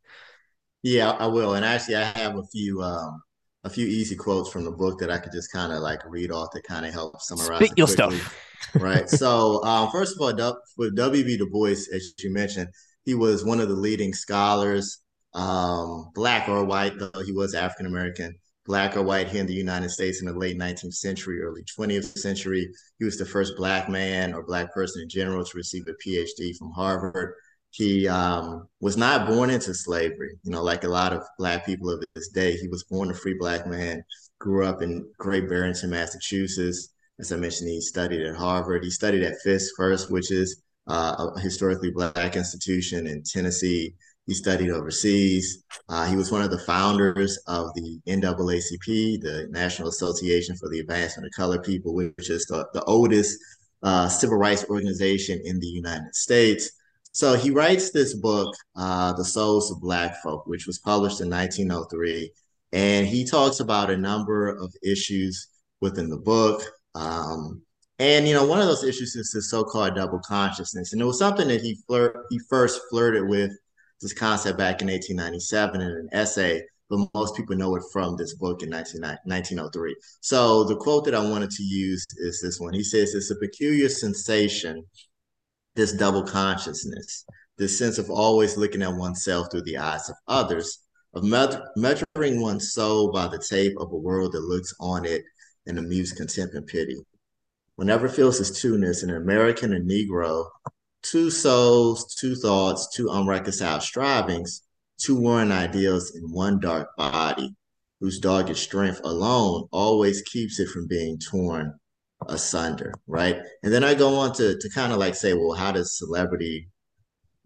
Yeah, 0.81 1.11
I 1.11 1.27
will. 1.27 1.55
And 1.55 1.65
actually, 1.65 1.95
I 1.95 2.03
have 2.03 2.37
a 2.37 2.43
few 2.51 2.81
um, 2.81 3.21
a 3.63 3.69
few 3.69 3.85
easy 3.87 4.15
quotes 4.15 4.49
from 4.49 4.65
the 4.65 4.71
book 4.71 4.99
that 4.99 5.09
I 5.09 5.17
could 5.17 5.31
just 5.31 5.51
kind 5.51 5.71
of 5.71 5.79
like 5.79 5.99
read 6.05 6.31
off 6.31 6.51
to 6.51 6.61
kind 6.61 6.85
of 6.85 6.93
help 6.93 7.21
summarize. 7.21 7.65
Spit 7.65 7.77
your 7.77 7.87
quickly. 7.87 8.17
stuff. 8.17 8.39
right. 8.75 9.09
So, 9.09 9.63
um, 9.63 9.91
first 9.91 10.15
of 10.15 10.21
all, 10.21 10.57
with 10.77 10.95
W.B. 10.95 11.37
Du 11.37 11.49
Bois, 11.49 11.71
as 11.93 12.13
you 12.19 12.33
mentioned, 12.33 12.69
he 13.05 13.15
was 13.15 13.43
one 13.43 13.59
of 13.59 13.69
the 13.69 13.75
leading 13.75 14.13
scholars, 14.13 14.99
um, 15.33 16.09
black 16.13 16.47
or 16.47 16.63
white, 16.63 16.97
though 16.97 17.21
he 17.25 17.31
was 17.31 17.53
African 17.53 17.85
American, 17.85 18.35
black 18.65 18.95
or 18.95 19.03
white 19.03 19.27
here 19.27 19.41
in 19.41 19.47
the 19.47 19.53
United 19.53 19.89
States 19.89 20.21
in 20.21 20.27
the 20.27 20.37
late 20.37 20.57
19th 20.57 20.93
century, 20.93 21.41
early 21.41 21.63
20th 21.77 22.17
century. 22.17 22.69
He 22.99 23.05
was 23.05 23.17
the 23.17 23.25
first 23.25 23.57
black 23.57 23.89
man 23.89 24.33
or 24.33 24.43
black 24.43 24.73
person 24.73 25.01
in 25.01 25.09
general 25.09 25.43
to 25.43 25.57
receive 25.57 25.85
a 25.87 26.07
PhD 26.07 26.55
from 26.57 26.71
Harvard. 26.71 27.33
He 27.71 28.07
um, 28.07 28.67
was 28.79 28.97
not 28.97 29.27
born 29.27 29.49
into 29.49 29.73
slavery, 29.73 30.37
you 30.43 30.51
know, 30.51 30.61
like 30.61 30.83
a 30.83 30.89
lot 30.89 31.11
of 31.11 31.23
black 31.39 31.65
people 31.65 31.89
of 31.89 32.03
his 32.13 32.29
day. 32.29 32.55
He 32.55 32.67
was 32.67 32.83
born 32.83 33.09
a 33.09 33.15
free 33.15 33.35
black 33.37 33.65
man, 33.65 34.03
grew 34.39 34.65
up 34.65 34.81
in 34.81 35.09
Great 35.17 35.49
Barrington, 35.49 35.89
Massachusetts. 35.89 36.89
As 37.19 37.31
I 37.31 37.37
mentioned, 37.37 37.69
he 37.69 37.81
studied 37.81 38.21
at 38.21 38.35
Harvard. 38.35 38.83
He 38.83 38.91
studied 38.91 39.23
at 39.23 39.39
Fisk 39.43 39.73
first, 39.75 40.11
which 40.11 40.31
is 40.31 40.61
uh, 40.87 41.29
a 41.35 41.39
historically 41.39 41.91
black 41.91 42.35
institution 42.35 43.07
in 43.07 43.23
Tennessee. 43.23 43.95
He 44.25 44.33
studied 44.33 44.69
overseas. 44.69 45.63
Uh, 45.89 46.05
he 46.05 46.15
was 46.15 46.31
one 46.31 46.41
of 46.41 46.51
the 46.51 46.59
founders 46.59 47.37
of 47.47 47.73
the 47.75 47.99
NAACP, 48.07 49.21
the 49.21 49.47
National 49.49 49.89
Association 49.89 50.55
for 50.55 50.69
the 50.69 50.79
Advancement 50.79 51.27
of 51.27 51.33
Colored 51.35 51.63
People, 51.63 51.93
which 51.93 52.29
is 52.29 52.45
the, 52.45 52.65
the 52.73 52.83
oldest 52.83 53.37
uh, 53.83 54.07
civil 54.07 54.37
rights 54.37 54.65
organization 54.69 55.41
in 55.43 55.59
the 55.59 55.67
United 55.67 56.15
States. 56.15 56.71
So 57.11 57.35
he 57.35 57.51
writes 57.51 57.91
this 57.91 58.15
book, 58.15 58.55
uh, 58.75 59.13
The 59.13 59.25
Souls 59.25 59.71
of 59.71 59.81
Black 59.81 60.21
Folk, 60.23 60.47
which 60.47 60.65
was 60.65 60.79
published 60.79 61.21
in 61.21 61.29
1903. 61.29 62.31
And 62.71 63.05
he 63.05 63.23
talks 63.23 63.59
about 63.59 63.91
a 63.91 63.97
number 63.97 64.47
of 64.47 64.73
issues 64.81 65.47
within 65.79 66.09
the 66.09 66.17
book. 66.17 66.63
Um, 66.95 67.61
and 68.03 68.27
you 68.27 68.33
know, 68.33 68.45
one 68.45 68.59
of 68.59 68.67
those 68.67 68.83
issues 68.83 69.15
is 69.15 69.31
the 69.31 69.41
so-called 69.41 69.95
double 69.95 70.19
consciousness, 70.19 70.91
and 70.91 71.01
it 71.01 71.05
was 71.05 71.17
something 71.17 71.47
that 71.47 71.61
he 71.61 71.77
flirt 71.87 72.17
he 72.29 72.37
first 72.49 72.81
flirted 72.89 73.29
with 73.29 73.51
this 74.01 74.11
concept 74.11 74.57
back 74.57 74.81
in 74.81 74.89
1897 74.89 75.79
in 75.79 75.87
an 75.87 76.09
essay, 76.11 76.61
but 76.89 77.07
most 77.13 77.37
people 77.37 77.55
know 77.55 77.73
it 77.77 77.83
from 77.93 78.17
this 78.17 78.33
book 78.35 78.61
in 78.61 78.69
1903. 78.69 79.95
So 80.19 80.65
the 80.65 80.75
quote 80.75 81.05
that 81.05 81.15
I 81.15 81.25
wanted 81.29 81.51
to 81.51 81.63
use 81.63 82.05
is 82.17 82.41
this 82.41 82.59
one. 82.59 82.73
He 82.73 82.83
says, 82.83 83.15
"It's 83.15 83.31
a 83.31 83.37
peculiar 83.37 83.87
sensation, 83.87 84.83
this 85.75 85.93
double 85.93 86.23
consciousness, 86.23 87.25
this 87.57 87.77
sense 87.77 87.97
of 87.97 88.09
always 88.09 88.57
looking 88.57 88.81
at 88.81 88.97
oneself 88.97 89.47
through 89.49 89.63
the 89.63 89.77
eyes 89.77 90.09
of 90.09 90.15
others." 90.27 90.79
Of 91.13 91.23
measuring 91.23 92.41
one's 92.41 92.73
soul 92.73 93.11
by 93.11 93.27
the 93.27 93.37
tape 93.37 93.77
of 93.79 93.93
a 93.93 93.95
world 93.95 94.33
that 94.33 94.41
looks 94.41 94.73
on 94.79 95.05
it 95.05 95.23
and 95.67 95.77
amused 95.77 96.17
contempt 96.17 96.55
and 96.55 96.67
pity 96.67 96.97
whenever 97.75 98.07
feels 98.07 98.37
his 98.37 98.59
two-ness, 98.59 99.03
in 99.03 99.09
an 99.09 99.17
American 99.17 99.73
and 99.73 99.89
Negro, 99.89 100.45
two 101.01 101.29
souls, 101.29 102.15
two 102.15 102.35
thoughts, 102.35 102.89
two 102.95 103.09
unreconciled 103.09 103.81
strivings, 103.81 104.61
two 104.97 105.15
warring 105.15 105.51
ideals 105.51 106.15
in 106.15 106.31
one 106.31 106.59
dark 106.59 106.95
body, 106.97 107.55
whose 107.99 108.19
dogged 108.19 108.55
strength 108.57 109.01
alone 109.03 109.67
always 109.71 110.21
keeps 110.23 110.59
it 110.59 110.69
from 110.69 110.87
being 110.87 111.17
torn 111.19 111.73
asunder, 112.27 112.93
right? 113.07 113.41
And 113.63 113.73
then 113.73 113.83
I 113.83 113.93
go 113.93 114.15
on 114.15 114.33
to 114.33 114.57
to 114.57 114.69
kind 114.69 114.93
of 114.93 114.99
like 114.99 115.15
say, 115.15 115.33
well, 115.33 115.53
how 115.53 115.71
does 115.71 115.97
celebrity, 115.97 116.69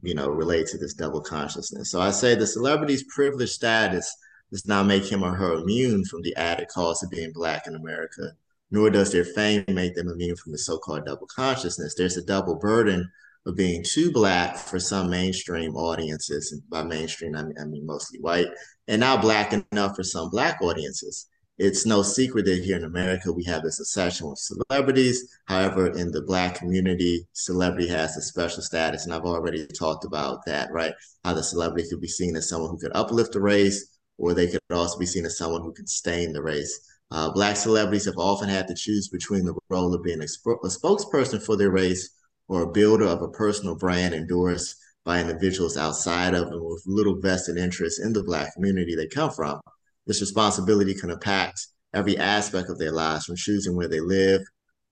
you 0.01 0.13
know, 0.13 0.29
relate 0.29 0.67
to 0.67 0.77
this 0.77 0.93
double 0.93 1.21
consciousness? 1.21 1.91
So 1.91 2.01
I 2.01 2.11
say 2.11 2.35
the 2.35 2.47
celebrity's 2.47 3.03
privileged 3.13 3.53
status 3.53 4.13
does 4.51 4.67
not 4.67 4.85
make 4.85 5.05
him 5.05 5.23
or 5.23 5.33
her 5.33 5.55
immune 5.55 6.05
from 6.05 6.21
the 6.21 6.35
added 6.35 6.67
cost 6.69 7.03
of 7.03 7.09
being 7.09 7.31
black 7.33 7.67
in 7.67 7.75
America 7.75 8.31
nor 8.71 8.89
does 8.89 9.11
their 9.11 9.23
fame 9.23 9.63
make 9.69 9.95
them 9.95 10.09
immune 10.09 10.35
from 10.35 10.51
the 10.51 10.57
so-called 10.57 11.05
double 11.05 11.27
consciousness. 11.27 11.95
There's 11.95 12.17
a 12.17 12.25
double 12.25 12.55
burden 12.55 13.09
of 13.45 13.55
being 13.55 13.83
too 13.83 14.11
black 14.11 14.57
for 14.57 14.79
some 14.79 15.09
mainstream 15.09 15.75
audiences. 15.75 16.51
And 16.51 16.61
by 16.69 16.83
mainstream, 16.83 17.35
I 17.35 17.43
mean, 17.43 17.55
I 17.59 17.65
mean 17.65 17.85
mostly 17.85 18.19
white, 18.19 18.47
and 18.87 18.99
not 18.99 19.21
black 19.21 19.53
enough 19.53 19.95
for 19.95 20.03
some 20.03 20.29
black 20.29 20.61
audiences. 20.61 21.27
It's 21.59 21.87
no 21.87 22.03
secret 22.03 22.45
that 22.45 22.63
here 22.63 22.77
in 22.77 22.83
America, 22.83 23.31
we 23.31 23.43
have 23.45 23.63
this 23.63 23.79
obsession 23.79 24.29
with 24.29 24.37
celebrities. 24.37 25.27
However, 25.45 25.87
in 25.87 26.11
the 26.11 26.21
black 26.21 26.55
community, 26.55 27.27
celebrity 27.33 27.87
has 27.87 28.15
a 28.15 28.21
special 28.21 28.61
status. 28.61 29.05
And 29.05 29.13
I've 29.13 29.23
already 29.23 29.65
talked 29.65 30.05
about 30.05 30.45
that, 30.45 30.71
right? 30.71 30.93
How 31.23 31.33
the 31.33 31.41
celebrity 31.41 31.89
could 31.89 32.01
be 32.01 32.07
seen 32.07 32.35
as 32.35 32.47
someone 32.47 32.69
who 32.69 32.77
could 32.77 32.95
uplift 32.95 33.31
the 33.33 33.41
race, 33.41 33.97
or 34.19 34.33
they 34.33 34.47
could 34.47 34.61
also 34.69 34.99
be 34.99 35.07
seen 35.07 35.25
as 35.25 35.37
someone 35.37 35.63
who 35.63 35.73
can 35.73 35.87
stain 35.87 36.31
the 36.31 36.43
race. 36.43 36.79
Uh, 37.09 37.31
black 37.31 37.55
celebrities 37.55 38.05
have 38.05 38.17
often 38.17 38.49
had 38.49 38.67
to 38.67 38.75
choose 38.75 39.07
between 39.07 39.45
the 39.45 39.55
role 39.69 39.93
of 39.93 40.03
being 40.03 40.21
a, 40.21 40.25
a 40.25 40.67
spokesperson 40.67 41.41
for 41.41 41.55
their 41.55 41.71
race 41.71 42.09
or 42.47 42.63
a 42.63 42.71
builder 42.71 43.05
of 43.05 43.21
a 43.21 43.29
personal 43.29 43.75
brand 43.75 44.13
endorsed 44.13 44.75
by 45.05 45.21
individuals 45.21 45.77
outside 45.77 46.33
of 46.33 46.47
and 46.47 46.61
with 46.61 46.83
little 46.85 47.19
vested 47.19 47.57
interest 47.57 48.01
in 48.01 48.11
the 48.11 48.23
Black 48.23 48.53
community 48.53 48.93
they 48.93 49.07
come 49.07 49.31
from. 49.31 49.59
This 50.05 50.19
responsibility 50.19 50.93
can 50.93 51.09
impact 51.09 51.65
every 51.93 52.17
aspect 52.17 52.69
of 52.69 52.77
their 52.77 52.91
lives 52.91 53.25
from 53.25 53.37
choosing 53.37 53.75
where 53.75 53.87
they 53.87 54.01
live, 54.01 54.41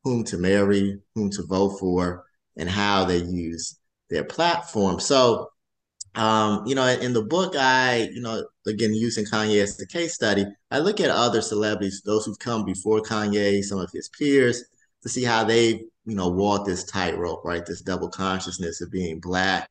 whom 0.04 0.23
to 0.25 0.38
marry, 0.38 0.97
whom 1.15 1.30
to 1.32 1.43
vote 1.43 1.78
for, 1.80 2.23
and 2.56 2.69
how 2.69 3.04
they 3.04 3.17
use 3.17 3.78
their 4.10 4.23
platform. 4.23 4.99
So, 5.01 5.49
um, 6.15 6.65
you 6.65 6.75
know, 6.75 6.88
in 6.88 7.13
the 7.13 7.21
book, 7.21 7.56
I, 7.58 8.10
you 8.13 8.21
know, 8.21 8.45
again, 8.65 8.93
using 8.93 9.25
Kanye 9.25 9.62
as 9.62 9.78
the 9.78 9.86
case 9.86 10.13
study, 10.13 10.45
I 10.71 10.80
look 10.80 10.99
at 10.99 11.10
other 11.10 11.41
celebrities, 11.41 12.01
those 12.06 12.25
who've 12.25 12.39
come 12.39 12.65
before 12.65 13.01
Kanye, 13.01 13.63
some 13.63 13.80
of 13.80 13.91
his 13.91 14.10
peers, 14.10 14.63
to 15.04 15.10
see 15.10 15.23
how 15.23 15.43
they, 15.43 15.84
you 16.06 16.15
know, 16.15 16.30
walked 16.30 16.67
this 16.67 16.84
tightrope, 16.86 17.43
right? 17.43 17.65
This 17.65 17.82
double 17.82 18.10
consciousness 18.10 18.82
of 18.82 18.91
being 18.91 19.19
Black. 19.19 19.69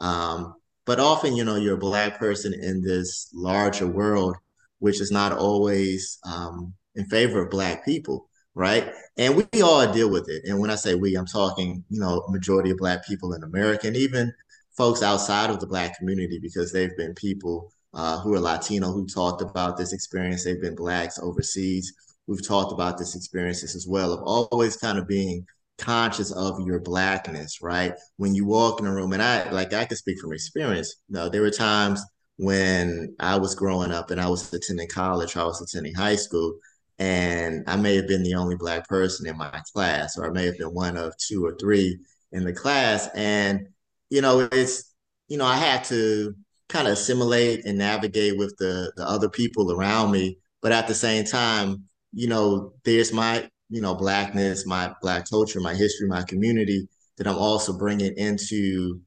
Um, 0.00 0.54
but 0.86 1.00
often, 1.00 1.36
you 1.36 1.44
know, 1.44 1.56
you're 1.56 1.74
a 1.74 1.78
Black 1.78 2.18
person 2.18 2.54
in 2.54 2.82
this 2.82 3.30
larger 3.34 3.86
world, 3.86 4.36
which 4.78 5.00
is 5.00 5.10
not 5.10 5.32
always 5.32 6.18
um, 6.24 6.74
in 6.94 7.04
favor 7.06 7.42
of 7.42 7.50
Black 7.50 7.84
people 7.84 8.26
right? 8.54 8.92
And 9.16 9.36
we 9.36 9.62
all 9.62 9.90
deal 9.92 10.10
with 10.10 10.28
it. 10.28 10.42
And 10.44 10.58
when 10.58 10.70
I 10.70 10.74
say 10.74 10.94
we, 10.94 11.14
I'm 11.14 11.26
talking, 11.26 11.84
you 11.88 12.00
know, 12.00 12.24
majority 12.28 12.70
of 12.70 12.78
Black 12.78 13.06
people 13.06 13.32
in 13.32 13.42
America, 13.42 13.86
and 13.86 13.96
even 13.96 14.32
folks 14.80 15.02
outside 15.02 15.50
of 15.50 15.60
the 15.60 15.66
Black 15.66 15.98
community, 15.98 16.38
because 16.40 16.72
they've 16.72 16.96
been 16.96 17.12
people 17.12 17.70
uh, 17.92 18.18
who 18.20 18.32
are 18.32 18.40
Latino 18.40 18.90
who 18.90 19.06
talked 19.06 19.42
about 19.42 19.76
this 19.76 19.92
experience. 19.92 20.42
They've 20.42 20.62
been 20.62 20.74
Blacks 20.74 21.18
overseas 21.18 21.92
who've 22.26 22.46
talked 22.46 22.72
about 22.72 22.96
this 22.96 23.14
experiences 23.14 23.76
as 23.76 23.86
well, 23.86 24.10
of 24.10 24.22
always 24.22 24.78
kind 24.78 24.98
of 24.98 25.06
being 25.06 25.44
conscious 25.76 26.32
of 26.32 26.66
your 26.66 26.80
blackness, 26.80 27.58
right? 27.60 27.92
When 28.16 28.34
you 28.34 28.46
walk 28.46 28.80
in 28.80 28.86
a 28.86 28.94
room, 28.94 29.12
and 29.12 29.22
I 29.22 29.50
like 29.50 29.74
I 29.74 29.84
can 29.84 29.98
speak 29.98 30.18
from 30.18 30.32
experience. 30.32 30.96
You 31.10 31.16
know, 31.16 31.28
there 31.28 31.42
were 31.42 31.50
times 31.50 32.02
when 32.38 33.14
I 33.20 33.36
was 33.36 33.54
growing 33.54 33.92
up 33.92 34.10
and 34.10 34.18
I 34.18 34.30
was 34.30 34.50
attending 34.50 34.88
college, 34.88 35.36
I 35.36 35.44
was 35.44 35.60
attending 35.60 35.92
high 35.92 36.16
school, 36.16 36.54
and 36.98 37.64
I 37.66 37.76
may 37.76 37.96
have 37.96 38.08
been 38.08 38.22
the 38.22 38.32
only 38.32 38.56
black 38.56 38.88
person 38.88 39.28
in 39.28 39.36
my 39.36 39.60
class, 39.74 40.16
or 40.16 40.26
I 40.26 40.30
may 40.30 40.46
have 40.46 40.56
been 40.56 40.72
one 40.72 40.96
of 40.96 41.12
two 41.18 41.44
or 41.44 41.54
three 41.60 41.98
in 42.32 42.44
the 42.44 42.54
class. 42.54 43.10
And, 43.14 43.68
you 44.10 44.20
know, 44.20 44.48
it's, 44.52 44.92
you 45.28 45.38
know, 45.38 45.46
I 45.46 45.56
had 45.56 45.84
to 45.84 46.34
kind 46.68 46.86
of 46.86 46.94
assimilate 46.94 47.64
and 47.64 47.78
navigate 47.78 48.38
with 48.38 48.56
the 48.58 48.92
the 48.96 49.04
other 49.04 49.28
people 49.28 49.72
around 49.72 50.10
me. 50.10 50.38
But 50.62 50.72
at 50.72 50.86
the 50.88 50.94
same 50.94 51.24
time, 51.24 51.84
you 52.12 52.28
know, 52.28 52.74
there's 52.84 53.12
my, 53.12 53.48
you 53.70 53.80
know, 53.80 53.94
blackness, 53.94 54.66
my 54.66 54.92
black 55.00 55.28
culture, 55.30 55.60
my 55.60 55.74
history, 55.74 56.08
my 56.08 56.22
community 56.22 56.88
that 57.16 57.26
I'm 57.26 57.38
also 57.38 57.76
bringing 57.78 58.16
into, 58.16 59.00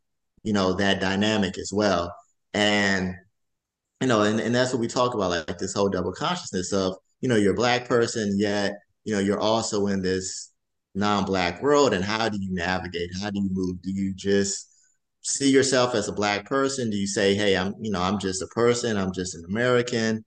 you 0.43 0.53
know, 0.53 0.73
that 0.73 0.99
dynamic 0.99 1.57
as 1.57 1.71
well. 1.73 2.13
And, 2.53 3.13
you 4.01 4.07
know, 4.07 4.23
and, 4.23 4.39
and 4.39 4.53
that's 4.53 4.73
what 4.73 4.79
we 4.79 4.87
talk 4.87 5.13
about, 5.13 5.31
like, 5.31 5.47
like 5.47 5.57
this 5.57 5.73
whole 5.73 5.89
double 5.89 6.11
consciousness 6.13 6.73
of, 6.73 6.95
you 7.21 7.29
know, 7.29 7.35
you're 7.35 7.53
a 7.53 7.55
black 7.55 7.87
person, 7.87 8.37
yet, 8.37 8.73
you 9.03 9.13
know, 9.13 9.19
you're 9.19 9.39
also 9.39 9.87
in 9.87 10.01
this 10.01 10.51
non-black 10.95 11.61
world. 11.61 11.93
And 11.93 12.03
how 12.03 12.29
do 12.29 12.37
you 12.39 12.53
navigate? 12.53 13.09
How 13.21 13.29
do 13.29 13.39
you 13.39 13.49
move? 13.51 13.81
Do 13.81 13.91
you 13.91 14.13
just 14.13 14.69
see 15.23 15.49
yourself 15.49 15.95
as 15.95 16.07
a 16.07 16.13
black 16.13 16.45
person? 16.45 16.89
Do 16.89 16.97
you 16.97 17.07
say, 17.07 17.35
hey, 17.35 17.57
I'm, 17.57 17.75
you 17.81 17.91
know, 17.91 18.01
I'm 18.01 18.19
just 18.19 18.41
a 18.41 18.47
person, 18.47 18.97
I'm 18.97 19.13
just 19.13 19.35
an 19.35 19.43
American? 19.49 20.23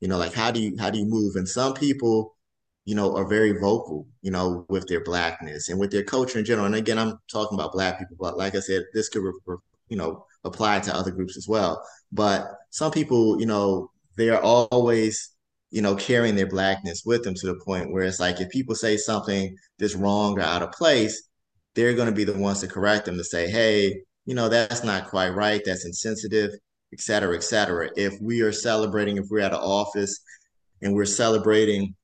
You 0.00 0.08
know, 0.08 0.18
like 0.18 0.34
how 0.34 0.50
do 0.50 0.60
you 0.60 0.76
how 0.78 0.90
do 0.90 0.98
you 0.98 1.06
move? 1.06 1.36
And 1.36 1.48
some 1.48 1.74
people, 1.74 2.36
you 2.84 2.94
know, 2.94 3.16
are 3.16 3.28
very 3.28 3.52
vocal, 3.52 4.06
you 4.22 4.30
know, 4.30 4.66
with 4.68 4.86
their 4.88 5.02
blackness 5.04 5.68
and 5.68 5.78
with 5.80 5.90
their 5.90 6.04
culture 6.04 6.38
in 6.38 6.44
general. 6.44 6.66
And 6.66 6.74
again, 6.76 6.98
I'm 6.98 7.18
talking 7.30 7.58
about 7.58 7.72
black 7.72 7.98
people, 7.98 8.16
but 8.18 8.38
like 8.38 8.54
I 8.54 8.60
said, 8.60 8.84
this 8.94 9.08
could, 9.08 9.24
you 9.88 9.96
know, 9.96 10.24
apply 10.44 10.80
to 10.80 10.94
other 10.94 11.10
groups 11.10 11.36
as 11.36 11.48
well. 11.48 11.82
But 12.12 12.46
some 12.70 12.92
people, 12.92 13.40
you 13.40 13.46
know, 13.46 13.90
they 14.16 14.30
are 14.30 14.40
always 14.40 15.34
you 15.70 15.82
know, 15.82 15.94
carrying 15.94 16.34
their 16.34 16.46
blackness 16.46 17.02
with 17.04 17.22
them 17.24 17.34
to 17.34 17.46
the 17.46 17.60
point 17.64 17.92
where 17.92 18.02
it's 18.04 18.20
like 18.20 18.40
if 18.40 18.48
people 18.50 18.74
say 18.74 18.96
something 18.96 19.54
that's 19.78 19.94
wrong 19.94 20.38
or 20.38 20.42
out 20.42 20.62
of 20.62 20.72
place, 20.72 21.28
they're 21.74 21.94
going 21.94 22.08
to 22.08 22.14
be 22.14 22.24
the 22.24 22.36
ones 22.36 22.60
to 22.60 22.66
correct 22.68 23.04
them 23.04 23.16
to 23.18 23.24
say, 23.24 23.50
hey, 23.50 24.02
you 24.28 24.34
know, 24.34 24.46
that's 24.46 24.84
not 24.84 25.08
quite 25.08 25.30
right, 25.30 25.62
that's 25.64 25.86
insensitive, 25.86 26.50
et 26.92 27.00
cetera, 27.00 27.34
et 27.34 27.42
cetera. 27.42 27.88
If 27.96 28.20
we 28.20 28.42
are 28.42 28.52
celebrating, 28.52 29.16
if 29.16 29.24
we're 29.30 29.40
at 29.40 29.54
an 29.54 29.58
office 29.58 30.20
and 30.82 30.94
we're 30.94 31.06
celebrating 31.06 31.94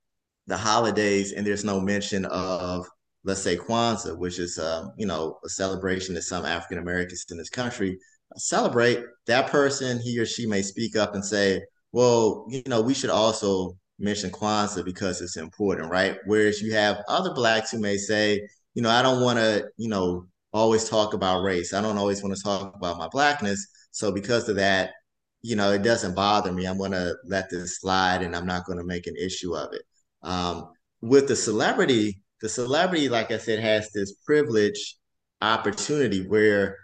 the 0.46 0.56
holidays 0.56 1.32
and 1.32 1.46
there's 1.46 1.64
no 1.64 1.78
mention 1.78 2.24
of, 2.24 2.86
let's 3.24 3.42
say, 3.42 3.58
Kwanzaa, 3.58 4.16
which 4.16 4.38
is, 4.38 4.58
um, 4.58 4.92
you 4.96 5.04
know, 5.06 5.38
a 5.44 5.50
celebration 5.50 6.14
that 6.14 6.22
some 6.22 6.46
African 6.46 6.78
Americans 6.78 7.26
in 7.30 7.36
this 7.36 7.50
country 7.50 7.98
celebrate, 8.36 9.04
that 9.26 9.48
person, 9.48 10.00
he 10.00 10.18
or 10.18 10.24
she 10.24 10.46
may 10.46 10.62
speak 10.62 10.96
up 10.96 11.14
and 11.14 11.22
say, 11.22 11.60
well, 11.92 12.46
you 12.48 12.62
know, 12.66 12.80
we 12.80 12.94
should 12.94 13.10
also 13.10 13.76
mention 13.98 14.30
Kwanzaa 14.30 14.82
because 14.82 15.20
it's 15.20 15.36
important, 15.36 15.90
right? 15.90 16.16
Whereas 16.24 16.62
you 16.62 16.72
have 16.72 17.02
other 17.06 17.34
blacks 17.34 17.70
who 17.70 17.80
may 17.80 17.98
say, 17.98 18.40
you 18.72 18.80
know, 18.80 18.88
I 18.88 19.02
don't 19.02 19.20
want 19.20 19.38
to, 19.40 19.66
you 19.76 19.90
know, 19.90 20.26
always 20.54 20.88
talk 20.88 21.12
about 21.12 21.42
race. 21.42 21.74
I 21.74 21.82
don't 21.82 21.98
always 21.98 22.22
want 22.22 22.34
to 22.34 22.42
talk 22.42 22.74
about 22.74 22.96
my 22.96 23.08
blackness. 23.08 23.66
So 23.90 24.12
because 24.12 24.48
of 24.48 24.56
that, 24.56 24.92
you 25.42 25.56
know, 25.56 25.72
it 25.72 25.82
doesn't 25.82 26.14
bother 26.14 26.52
me. 26.52 26.64
I'm 26.64 26.78
going 26.78 26.92
to 26.92 27.16
let 27.26 27.50
this 27.50 27.80
slide 27.80 28.22
and 28.22 28.34
I'm 28.34 28.46
not 28.46 28.64
going 28.64 28.78
to 28.78 28.84
make 28.84 29.06
an 29.06 29.16
issue 29.16 29.54
of 29.54 29.74
it. 29.74 29.82
Um, 30.22 30.70
with 31.02 31.28
the 31.28 31.36
celebrity, 31.36 32.20
the 32.40 32.48
celebrity, 32.48 33.08
like 33.08 33.30
I 33.30 33.38
said, 33.38 33.58
has 33.58 33.90
this 33.92 34.14
privilege 34.24 34.96
opportunity 35.42 36.26
where 36.26 36.78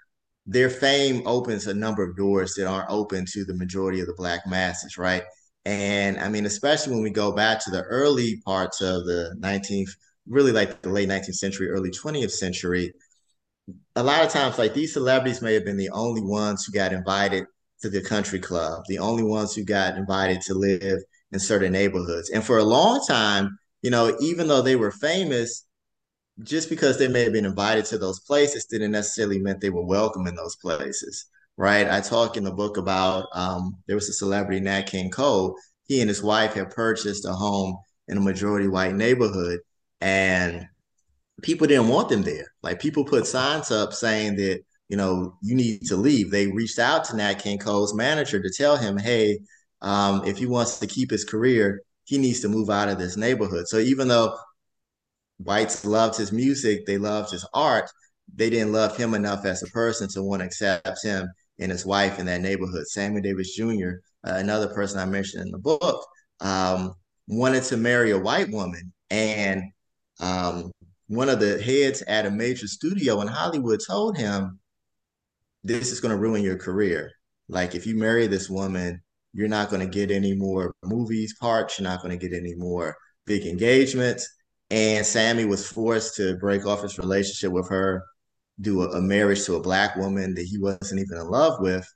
their 0.47 0.69
fame 0.69 1.23
opens 1.27 1.67
a 1.67 1.75
number 1.75 2.03
of 2.03 2.17
doors 2.17 2.55
that 2.55 2.67
aren't 2.67 2.91
open 2.91 3.25
to 3.33 3.45
the 3.45 3.55
majority 3.55 4.01
of 4.01 4.07
the 4.09 4.15
black 4.15 4.47
masses, 4.47 4.99
right? 4.99 5.23
And 5.65 6.19
I 6.19 6.29
mean, 6.29 6.45
especially 6.45 6.95
when 6.95 7.03
we 7.03 7.11
go 7.11 7.33
back 7.33 7.63
to 7.65 7.71
the 7.71 7.83
early 7.83 8.43
parts 8.45 8.81
of 8.81 9.05
the 9.05 9.37
19th, 9.39 9.91
really 10.29 10.53
like 10.53 10.83
the 10.83 10.91
late 10.91 11.09
19th 11.09 11.35
century, 11.35 11.69
early 11.69 11.91
20th 11.91 12.33
century, 12.33 12.93
a 13.97 14.03
lot 14.03 14.25
of 14.25 14.31
times, 14.31 14.59
like 14.59 14.75
these 14.75 14.93
celebrities 14.93 15.43
may 15.43 15.55
have 15.55 15.65
been 15.65 15.77
the 15.77 15.91
only 15.91 16.23
ones 16.23 16.65
who 16.65 16.73
got 16.73 16.93
invited 16.93 17.45
to 17.83 17.91
the 17.91 18.03
country 18.03 18.39
club, 18.39 18.83
the 18.89 18.99
only 18.99 19.23
ones 19.23 19.55
who 19.55 19.65
got 19.65 19.97
invited 19.97 20.41
to 20.43 20.55
live 20.55 21.01
in 21.33 21.39
certain 21.39 21.73
neighborhoods. 21.73 22.31
And 22.31 22.45
for 22.45 22.59
a 22.59 22.65
long 22.65 23.05
time, 23.07 23.59
you 23.83 23.91
know, 23.91 24.17
even 24.21 24.49
though 24.49 24.63
they 24.63 24.77
were 24.77 24.91
famous, 24.91 25.65
just 26.43 26.69
because 26.69 26.99
they 26.99 27.09
may 27.09 27.25
have 27.25 27.33
been 27.33 27.45
invited 27.45 27.85
to 27.87 27.99
those 27.99 28.21
places 28.21 28.67
didn't 28.67 28.93
necessarily 28.93 29.39
meant 29.39 29.61
they 29.61 29.71
were 29.71 29.85
welcome 29.85 30.27
in 30.27 30.35
those 30.35 30.57
places, 30.57 31.27
right? 31.57 31.89
I 31.89 32.01
talk 32.01 32.37
in 32.37 32.45
the 32.45 32.53
book 32.53 32.77
about 32.77 33.27
um, 33.35 33.77
there 33.87 33.97
was 33.97 34.09
a 34.09 34.13
celebrity, 34.13 34.61
Nat 34.61 34.83
King 34.83 35.11
Cole. 35.11 35.57
He 35.85 36.01
and 36.01 36.09
his 36.09 36.23
wife 36.23 36.55
had 36.55 36.71
purchased 36.71 37.25
a 37.27 37.33
home 37.33 37.77
in 38.09 38.17
a 38.17 38.21
majority 38.21 38.69
white 38.69 38.95
neighborhood, 38.95 39.61
and 40.01 40.67
people 41.43 41.67
didn't 41.67 41.89
want 41.89 42.09
them 42.09 42.23
there. 42.23 42.47
Like 42.63 42.81
people 42.81 43.05
put 43.05 43.27
signs 43.27 43.71
up 43.71 43.93
saying 43.93 44.37
that 44.37 44.61
you 44.89 44.97
know 44.97 45.37
you 45.43 45.55
need 45.55 45.83
to 45.87 45.97
leave. 45.97 46.31
They 46.31 46.49
reached 46.49 46.79
out 46.79 47.05
to 47.05 47.17
Nat 47.17 47.35
King 47.35 47.59
Cole's 47.59 47.95
manager 47.95 48.41
to 48.41 48.51
tell 48.51 48.77
him, 48.77 48.99
hey, 48.99 49.39
um, 49.83 50.25
if 50.25 50.39
he 50.39 50.47
wants 50.47 50.79
to 50.79 50.87
keep 50.87 51.11
his 51.11 51.25
career, 51.25 51.83
he 52.05 52.19
needs 52.19 52.41
to 52.41 52.49
move 52.49 52.71
out 52.71 52.89
of 52.89 52.99
this 52.99 53.17
neighborhood. 53.17 53.69
So 53.69 53.79
even 53.79 54.09
though 54.09 54.37
whites 55.39 55.85
loved 55.85 56.17
his 56.17 56.33
music, 56.33 56.87
they 56.87 56.99
loved 56.99 57.31
his 57.31 57.47
art. 57.55 57.91
They 58.35 58.51
didn't 58.51 58.73
love 58.73 58.97
him 58.97 59.15
enough 59.15 59.45
as 59.45 59.63
a 59.63 59.67
person 59.67 60.09
to 60.11 60.23
want 60.23 60.41
to 60.41 60.47
accept 60.47 61.05
him 61.05 61.29
and 61.59 61.71
his 61.71 61.87
wife 61.87 62.19
in 62.19 62.27
that 62.27 62.41
neighborhood. 62.41 62.87
Sammy 62.87 63.21
Davis 63.21 63.55
Jr., 63.57 64.01
uh, 64.25 64.35
another 64.35 64.69
person 64.69 64.99
I 64.99 65.07
mentioned 65.07 65.45
in 65.45 65.51
the 65.51 65.59
book, 65.59 66.07
um, 66.41 66.95
wanted 67.27 67.65
to 67.65 67.77
marry 67.77 68.11
a 68.11 68.19
white 68.19 68.51
woman. 68.51 68.93
And 69.11 69.63
um, 70.21 70.71
one 71.11 71.29
of 71.29 71.41
the 71.41 71.61
heads 71.61 72.03
at 72.03 72.27
a 72.27 72.31
major 72.31 72.67
studio 72.67 73.21
in 73.21 73.29
Hollywood 73.29 73.81
told 73.87 74.17
him, 74.17 74.59
This 75.63 75.93
is 75.93 76.01
going 76.01 76.13
to 76.13 76.21
ruin 76.21 76.43
your 76.43 76.57
career. 76.57 77.13
Like, 77.49 77.75
if 77.75 77.87
you 77.87 77.97
marry 77.97 78.27
this 78.27 78.49
woman, 78.49 79.03
you're 79.33 79.49
not 79.49 79.71
going 79.71 79.81
to 79.81 79.93
get 79.93 80.11
any 80.11 80.35
more 80.35 80.75
movies 80.85 81.35
parts, 81.41 81.79
you're 81.79 81.89
not 81.89 82.03
going 82.03 82.19
to 82.19 82.29
get 82.29 82.37
any 82.37 82.55
more 82.55 82.97
big 83.27 83.45
engagements 83.45 84.29
and 84.71 85.05
Sammy 85.05 85.45
was 85.45 85.67
forced 85.67 86.17
to 86.17 86.37
break 86.37 86.65
off 86.65 86.83
his 86.83 86.99
relationship 86.99 87.53
with 87.53 87.69
her, 87.69 88.05
do 88.61 88.83
a, 88.83 88.91
a, 88.91 89.01
marriage 89.01 89.45
to 89.47 89.57
a 89.57 89.61
black 89.61 89.97
woman 89.97 90.35
that 90.35 90.47
he 90.47 90.59
wasn't 90.59 91.01
even 91.01 91.19
in 91.19 91.29
love 91.29 91.61
with. 91.61 91.87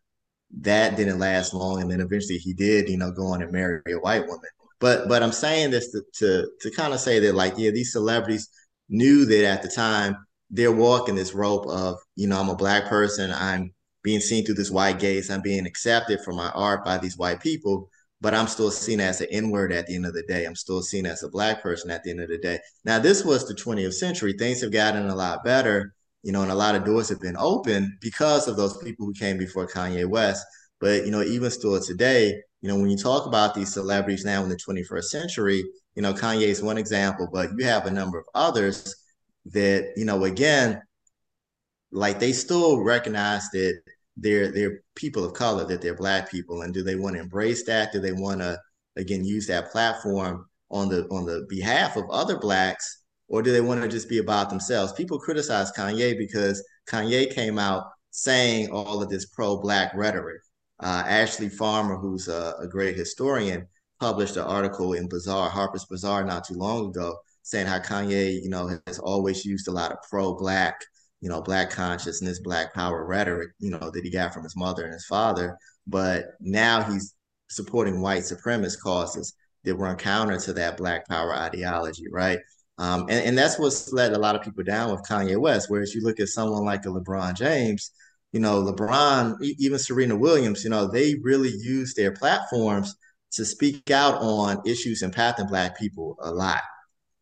That 0.60 0.96
didn't 0.96 1.18
last 1.18 1.54
long, 1.54 1.80
and 1.80 1.90
then 1.90 2.00
eventually 2.00 2.38
he 2.38 2.52
did, 2.52 2.88
you 2.88 2.96
know, 2.96 3.12
go 3.12 3.26
on 3.26 3.42
and 3.42 3.52
marry 3.52 3.80
a 3.88 3.94
white 3.94 4.26
woman. 4.26 4.50
But 4.80 5.08
but 5.08 5.22
I'm 5.22 5.32
saying 5.32 5.70
this 5.70 5.90
to 5.92 6.02
to, 6.18 6.48
to 6.60 6.70
kind 6.72 6.92
of 6.92 7.00
say 7.00 7.18
that 7.20 7.34
like 7.34 7.54
yeah, 7.56 7.70
these 7.70 7.92
celebrities 7.92 8.48
knew 8.88 9.24
that 9.26 9.44
at 9.44 9.62
the 9.62 9.68
time 9.68 10.16
they're 10.50 10.72
walking 10.72 11.14
this 11.14 11.34
rope 11.34 11.66
of 11.66 11.96
you 12.16 12.28
know 12.28 12.40
I'm 12.40 12.48
a 12.48 12.56
black 12.56 12.86
person, 12.86 13.32
I'm 13.32 13.72
being 14.02 14.20
seen 14.20 14.44
through 14.44 14.56
this 14.56 14.70
white 14.70 14.98
gaze, 14.98 15.30
I'm 15.30 15.42
being 15.42 15.66
accepted 15.66 16.20
for 16.20 16.32
my 16.32 16.50
art 16.50 16.84
by 16.84 16.98
these 16.98 17.16
white 17.18 17.40
people 17.40 17.90
but 18.20 18.32
I'm 18.32 18.46
still 18.46 18.70
seen 18.70 19.00
as 19.00 19.20
an 19.20 19.26
N 19.30 19.50
word 19.50 19.70
at 19.70 19.86
the 19.86 19.94
end 19.94 20.06
of 20.06 20.14
the 20.14 20.22
day. 20.22 20.46
I'm 20.46 20.54
still 20.54 20.80
seen 20.80 21.04
as 21.04 21.22
a 21.22 21.28
black 21.28 21.62
person 21.62 21.90
at 21.90 22.04
the 22.04 22.10
end 22.10 22.20
of 22.20 22.30
the 22.30 22.38
day. 22.38 22.58
Now, 22.82 22.98
this 22.98 23.22
was 23.22 23.46
the 23.46 23.54
20th 23.54 23.92
century. 23.92 24.32
Things 24.32 24.62
have 24.62 24.72
gotten 24.72 25.10
a 25.10 25.14
lot 25.14 25.44
better 25.44 25.94
you 26.24 26.32
know, 26.32 26.42
and 26.42 26.50
a 26.50 26.54
lot 26.54 26.74
of 26.74 26.84
doors 26.84 27.10
have 27.10 27.20
been 27.20 27.36
open 27.38 27.96
because 28.00 28.48
of 28.48 28.56
those 28.56 28.78
people 28.78 29.06
who 29.06 29.12
came 29.12 29.36
before 29.36 29.68
Kanye 29.68 30.08
West. 30.08 30.44
But 30.80 31.04
you 31.04 31.12
know, 31.12 31.22
even 31.22 31.50
still 31.50 31.78
today, 31.80 32.34
you 32.62 32.68
know, 32.68 32.76
when 32.76 32.90
you 32.90 32.96
talk 32.96 33.26
about 33.26 33.54
these 33.54 33.72
celebrities 33.72 34.24
now 34.24 34.42
in 34.42 34.48
the 34.48 34.56
21st 34.56 35.04
century, 35.04 35.62
you 35.94 36.02
know, 36.02 36.12
Kanye 36.12 36.48
is 36.48 36.62
one 36.62 36.78
example, 36.78 37.28
but 37.32 37.50
you 37.56 37.64
have 37.64 37.86
a 37.86 37.90
number 37.90 38.18
of 38.18 38.26
others 38.34 38.94
that, 39.46 39.92
you 39.96 40.04
know, 40.04 40.24
again, 40.24 40.82
like 41.92 42.18
they 42.18 42.32
still 42.32 42.80
recognize 42.82 43.48
that 43.50 43.80
they're 44.16 44.52
they're 44.52 44.80
people 44.94 45.24
of 45.24 45.32
color, 45.34 45.64
that 45.64 45.80
they're 45.80 45.94
black 45.94 46.30
people, 46.30 46.62
and 46.62 46.74
do 46.74 46.82
they 46.82 46.96
want 46.96 47.16
to 47.16 47.22
embrace 47.22 47.64
that? 47.64 47.92
Do 47.92 48.00
they 48.00 48.12
want 48.12 48.40
to 48.40 48.58
again 48.96 49.24
use 49.24 49.46
that 49.46 49.70
platform 49.70 50.46
on 50.70 50.88
the 50.88 51.06
on 51.10 51.24
the 51.24 51.46
behalf 51.48 51.96
of 51.96 52.08
other 52.10 52.38
blacks, 52.38 53.02
or 53.28 53.42
do 53.42 53.52
they 53.52 53.60
want 53.60 53.82
to 53.82 53.88
just 53.88 54.08
be 54.08 54.18
about 54.18 54.50
themselves? 54.50 54.92
People 54.92 55.18
criticize 55.18 55.72
Kanye 55.72 56.16
because 56.18 56.64
Kanye 56.88 57.32
came 57.32 57.58
out 57.58 57.84
saying 58.10 58.70
all 58.70 59.02
of 59.02 59.08
this 59.08 59.26
pro-black 59.26 59.92
rhetoric. 59.94 60.40
Uh, 60.80 61.02
Ashley 61.06 61.48
Farmer, 61.48 61.96
who's 61.96 62.28
a, 62.28 62.54
a 62.60 62.66
great 62.66 62.96
historian, 62.96 63.66
published 64.00 64.36
an 64.36 64.42
article 64.42 64.94
in 64.94 65.08
Bazaar, 65.08 65.48
Harper's 65.48 65.84
Bazaar, 65.84 66.24
not 66.24 66.44
too 66.44 66.54
long 66.54 66.88
ago, 66.88 67.16
saying 67.42 67.66
how 67.66 67.78
Kanye, 67.78 68.42
you 68.42 68.48
know, 68.48 68.70
has 68.86 68.98
always 68.98 69.44
used 69.44 69.68
a 69.68 69.72
lot 69.72 69.92
of 69.92 69.98
pro-black, 70.08 70.80
you 71.20 71.28
know, 71.28 71.40
black 71.40 71.70
consciousness, 71.70 72.40
black 72.40 72.74
power 72.74 73.04
rhetoric, 73.04 73.50
you 73.58 73.70
know, 73.70 73.90
that 73.90 74.02
he 74.02 74.10
got 74.10 74.32
from 74.32 74.44
his 74.44 74.56
mother 74.56 74.84
and 74.84 74.92
his 74.92 75.06
father. 75.06 75.56
But 75.86 76.26
now 76.40 76.82
he's 76.82 77.14
supporting 77.48 78.00
white 78.00 78.22
supremacist 78.22 78.80
causes 78.80 79.34
that 79.64 79.76
run 79.76 79.96
counter 79.96 80.38
to 80.38 80.52
that 80.54 80.76
black 80.76 81.06
power 81.08 81.34
ideology, 81.34 82.06
right? 82.10 82.38
Um, 82.78 83.02
and, 83.02 83.24
and 83.24 83.38
that's 83.38 83.58
what's 83.58 83.92
led 83.92 84.12
a 84.12 84.18
lot 84.18 84.34
of 84.34 84.42
people 84.42 84.64
down 84.64 84.90
with 84.90 85.04
Kanye 85.08 85.38
West. 85.38 85.70
Whereas 85.70 85.94
you 85.94 86.02
look 86.02 86.20
at 86.20 86.28
someone 86.28 86.64
like 86.64 86.84
a 86.84 86.88
LeBron 86.88 87.34
James, 87.34 87.92
you 88.32 88.40
know, 88.40 88.62
LeBron, 88.62 89.36
even 89.40 89.78
Serena 89.78 90.16
Williams, 90.16 90.64
you 90.64 90.70
know, 90.70 90.86
they 90.86 91.14
really 91.22 91.50
use 91.50 91.94
their 91.94 92.12
platforms 92.12 92.96
to 93.34 93.44
speak 93.44 93.90
out 93.90 94.14
on 94.20 94.62
issues 94.66 95.02
impacting 95.02 95.48
Black 95.48 95.78
people 95.78 96.16
a 96.20 96.30
lot, 96.30 96.60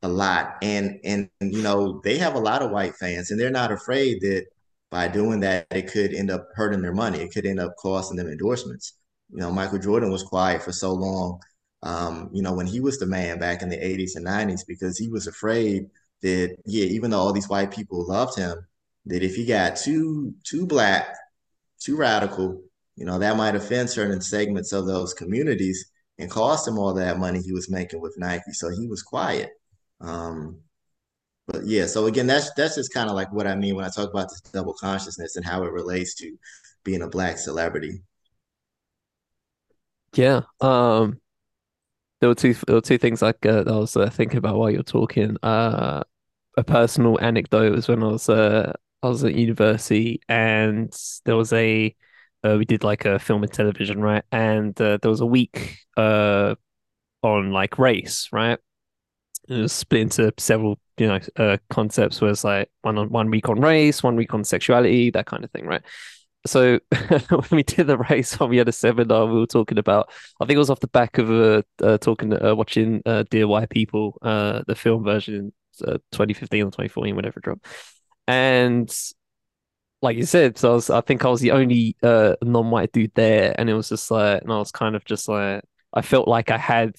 a 0.03 0.09
lot. 0.09 0.57
And, 0.63 1.01
and, 1.05 1.31
you 1.41 1.63
know, 1.63 2.01
they 2.05 2.19
have 2.19 2.35
a 2.35 2.41
lot 2.41 2.63
of 2.63 2.71
white 2.71 2.95
fans 2.97 3.31
and 3.31 3.41
they're 3.41 3.51
not 3.51 3.73
afraid 3.73 4.21
that 4.23 4.47
by 4.91 5.09
doing 5.09 5.41
that, 5.41 5.67
it 5.71 5.91
could 5.91 6.13
end 6.13 6.31
up 6.31 6.49
hurting 6.55 6.83
their 6.83 6.93
money. 6.93 7.21
It 7.21 7.33
could 7.33 7.47
end 7.47 7.59
up 7.59 7.75
costing 7.79 8.19
them 8.19 8.29
endorsements. 8.29 8.93
You 9.31 9.39
know, 9.39 9.51
Michael 9.51 9.79
Jordan 9.79 10.13
was 10.13 10.23
quiet 10.23 10.63
for 10.63 10.73
so 10.73 10.93
long, 10.93 11.41
um, 11.83 12.29
you 12.33 12.43
know, 12.43 12.53
when 12.53 12.67
he 12.67 12.81
was 12.81 12.99
the 12.99 13.07
man 13.07 13.39
back 13.39 13.63
in 13.63 13.71
the 13.71 13.79
80s 13.79 14.17
and 14.17 14.27
90s, 14.27 14.67
because 14.69 14.99
he 14.99 15.09
was 15.09 15.27
afraid 15.27 15.87
that, 16.21 16.55
yeah, 16.67 16.85
even 16.85 17.11
though 17.11 17.19
all 17.19 17.33
these 17.33 17.49
white 17.49 17.71
people 17.71 18.07
loved 18.07 18.37
him, 18.37 18.67
that 19.07 19.23
if 19.23 19.35
he 19.35 19.47
got 19.47 19.77
too, 19.77 20.35
too 20.45 20.67
black, 20.67 21.09
too 21.81 21.97
radical, 21.97 22.63
you 22.95 23.07
know, 23.07 23.19
that 23.19 23.39
might 23.39 23.55
offend 23.55 23.89
certain 23.89 24.21
segments 24.21 24.73
of 24.73 24.87
those 24.87 25.15
communities 25.15 25.91
and 26.19 26.31
cost 26.31 26.69
him 26.69 26.79
all 26.79 26.95
that 26.95 27.19
money 27.19 27.41
he 27.41 27.53
was 27.53 27.71
making 27.71 28.01
with 28.01 28.17
Nike. 28.19 28.53
So 28.53 28.71
he 28.71 28.87
was 28.87 29.03
quiet. 29.03 29.51
Um, 30.01 30.59
but 31.47 31.67
yeah, 31.67 31.87
so 31.87 32.07
again, 32.07 32.27
that's 32.27 32.53
that's 32.55 32.77
just 32.77 32.95
kind 32.95 33.09
of 33.11 33.17
like 33.17 33.33
what 33.33 33.47
I 33.47 33.55
mean 33.55 33.75
when 33.77 33.85
I 33.85 33.89
talk 33.89 34.11
about 34.11 34.29
this 34.29 34.41
double 34.41 34.75
consciousness 34.75 35.37
and 35.37 35.45
how 35.45 35.65
it 35.65 35.73
relates 35.73 36.15
to 36.17 36.37
being 36.85 37.03
a 37.03 37.09
black 37.09 37.39
celebrity. 37.39 38.03
Yeah. 40.15 40.43
Um, 40.61 41.21
there 42.21 42.29
were 42.29 42.35
two 42.35 42.55
there 42.67 42.77
were 42.77 42.81
two 42.81 42.99
things 42.99 43.23
like 43.23 43.45
uh, 43.47 43.65
I 43.67 43.73
was 43.73 43.97
uh, 43.97 44.11
thinking 44.11 44.39
about 44.39 44.57
while 44.57 44.71
you're 44.71 44.83
talking. 44.83 45.37
Uh, 45.43 46.03
a 46.57 46.65
personal 46.65 47.19
anecdote 47.21 47.73
was 47.73 47.89
when 47.89 48.03
I 48.03 48.07
was 48.07 48.29
uh 48.29 48.73
I 49.03 49.09
was 49.09 49.25
at 49.25 49.35
university 49.35 50.21
and 50.29 50.93
there 51.25 51.37
was 51.37 51.53
a 51.53 51.95
uh, 52.45 52.57
we 52.59 52.65
did 52.65 52.85
like 52.85 53.05
a 53.05 53.19
film 53.19 53.43
and 53.43 53.53
television, 53.53 54.01
right? 54.01 54.25
And 54.33 54.79
uh, 54.81 54.99
there 55.01 55.11
was 55.11 55.21
a 55.21 55.27
week 55.27 55.79
uh 55.97 56.55
on 57.23 57.53
like 57.53 57.79
race, 57.79 58.29
right? 58.33 58.59
It 59.49 59.55
was 59.55 59.73
split 59.73 60.03
into 60.03 60.33
several, 60.39 60.79
you 60.99 61.09
know, 61.09 61.21
uh, 61.37 61.57
concepts. 61.71 62.21
Where 62.21 62.31
it's 62.31 62.45
like 62.45 62.71
one 62.83 62.99
on 62.99 63.11
one 63.11 63.31
week 63.31 63.49
on 63.49 63.61
race, 63.61 64.03
one 64.03 64.17
week 64.17 64.35
on 64.35 64.45
sexuality, 64.45 65.11
that 65.11 65.27
kind 65.27 65.45
of 65.45 65.51
thing, 65.51 65.67
right? 65.67 65.83
So 66.47 66.81
when 67.29 67.45
we 67.51 67.63
did 67.63 67.87
the 67.87 67.99
race, 67.99 68.39
when 68.39 68.51
we 68.51 68.57
had 68.57 68.69
a 68.69 68.73
seminar, 68.73 69.27
we 69.27 69.41
were 69.41 69.47
talking 69.47 69.79
about. 69.79 70.11
I 70.41 70.45
think 70.45 70.57
it 70.57 70.59
was 70.59 70.71
off 70.71 70.81
the 70.81 70.89
back 70.89 71.19
of 71.19 71.31
uh, 71.31 71.63
uh 71.83 71.99
talking, 71.99 72.33
uh, 72.33 72.55
watching 72.55 73.03
uh, 73.07 73.25
Dear 73.31 73.47
White 73.47 73.71
People, 73.71 74.19
uh, 74.23 74.63
the 74.67 74.75
film 74.75 75.05
version, 75.05 75.53
uh, 75.87 75.99
2015 76.13 76.63
or 76.63 76.67
2014, 76.67 77.17
whatever 77.17 77.41
dropped, 77.41 77.67
and 78.27 78.93
like 80.03 80.17
you 80.17 80.25
said, 80.27 80.59
so 80.59 80.73
I 80.73 80.75
was, 80.75 80.91
I 80.91 81.01
think 81.01 81.25
I 81.25 81.29
was 81.29 81.41
the 81.41 81.53
only 81.53 81.97
uh 82.03 82.37
non-white 82.43 82.93
dude 82.93 83.15
there, 83.15 83.55
and 83.59 83.71
it 83.71 83.75
was 83.75 83.89
just 83.89 84.11
like, 84.11 84.43
and 84.43 84.53
I 84.53 84.59
was 84.59 84.73
kind 84.73 84.97
of 84.97 85.05
just 85.05 85.29
like, 85.29 85.63
I 85.95 86.03
felt 86.03 86.29
like 86.29 86.51
I 86.51 86.59
had 86.59 86.97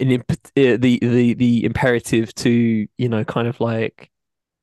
an 0.00 0.10
imp- 0.12 0.30
uh, 0.32 0.36
the 0.54 0.98
the 1.00 1.34
the 1.34 1.64
imperative 1.64 2.34
to 2.36 2.86
you 2.96 3.08
know 3.08 3.24
kind 3.24 3.48
of 3.48 3.60
like 3.60 4.10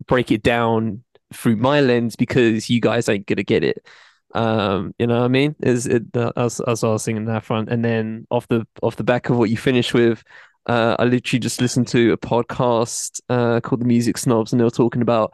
break 0.08 0.32
it 0.32 0.44
down 0.44 1.04
through 1.34 1.58
my 1.58 1.82
lens 1.82 2.16
because 2.16 2.70
you 2.70 2.82
guys 2.82 3.10
ain't 3.10 3.28
gonna 3.28 3.44
get 3.44 3.64
it. 3.64 3.86
Um, 4.34 4.94
you 5.00 5.08
know 5.08 5.20
what 5.20 5.26
I 5.26 5.30
mean? 5.30 5.56
Is 5.62 5.88
it 5.88 6.04
as 6.38 6.60
as 6.62 6.84
I 6.84 6.88
was 6.90 7.04
singing 7.04 7.26
that 7.26 7.44
front, 7.46 7.70
and 7.70 7.84
then 7.86 8.28
off 8.32 8.48
the 8.48 8.68
off 8.82 8.96
the 8.98 9.04
back 9.04 9.30
of 9.30 9.38
what 9.38 9.50
you 9.50 9.58
finish 9.58 9.94
with, 9.94 10.24
uh, 10.68 10.96
I 11.00 11.06
literally 11.06 11.40
just 11.40 11.62
listened 11.62 11.88
to 11.90 12.14
a 12.14 12.18
podcast 12.18 13.22
uh 13.30 13.60
called 13.62 13.82
The 13.82 13.86
Music 13.86 14.18
Snobs, 14.18 14.52
and 14.54 14.60
they 14.60 14.66
were 14.66 14.72
talking 14.72 15.02
about 15.02 15.34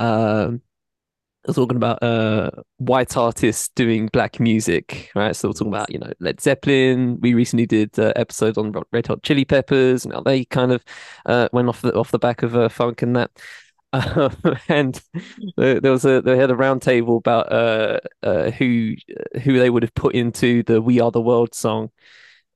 um 0.00 0.62
they're 1.44 1.54
talking 1.54 1.76
about 1.76 2.02
uh 2.02 2.50
white 2.78 3.16
artists 3.16 3.70
doing 3.74 4.08
black 4.12 4.40
music, 4.40 5.10
right? 5.14 5.34
So 5.34 5.48
we're 5.48 5.52
talking 5.52 5.68
about 5.68 5.90
you 5.90 5.98
know 5.98 6.12
Led 6.20 6.40
Zeppelin. 6.40 7.18
We 7.20 7.34
recently 7.34 7.66
did 7.66 7.98
uh, 7.98 8.12
episodes 8.16 8.58
on 8.58 8.74
Red 8.92 9.06
Hot 9.06 9.22
Chili 9.22 9.44
Peppers, 9.44 10.04
and 10.04 10.24
they 10.24 10.44
kind 10.44 10.72
of 10.72 10.84
uh, 11.26 11.48
went 11.52 11.68
off 11.68 11.82
the 11.82 11.94
off 11.94 12.10
the 12.10 12.18
back 12.18 12.42
of 12.42 12.56
uh, 12.56 12.68
funk 12.68 13.02
and 13.02 13.16
that. 13.16 13.30
Um, 13.92 14.36
and 14.68 15.00
there 15.56 15.80
was 15.82 16.04
a 16.04 16.20
they 16.20 16.36
had 16.36 16.50
a 16.50 16.54
roundtable 16.54 17.18
about 17.18 17.52
uh, 17.52 18.00
uh, 18.22 18.50
who 18.50 18.94
who 19.42 19.58
they 19.58 19.70
would 19.70 19.82
have 19.82 19.94
put 19.94 20.14
into 20.14 20.62
the 20.64 20.82
"We 20.82 21.00
Are 21.00 21.10
the 21.10 21.22
World" 21.22 21.54
song, 21.54 21.90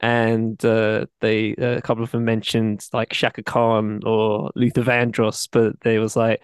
and 0.00 0.62
uh, 0.64 1.06
they 1.20 1.54
uh, 1.54 1.78
a 1.78 1.82
couple 1.82 2.04
of 2.04 2.10
them 2.10 2.24
mentioned 2.24 2.86
like 2.92 3.12
Chaka 3.12 3.42
Khan 3.42 4.00
or 4.04 4.50
Luther 4.54 4.82
Vandross, 4.82 5.48
but 5.50 5.80
they 5.80 5.98
was 5.98 6.16
like, 6.16 6.42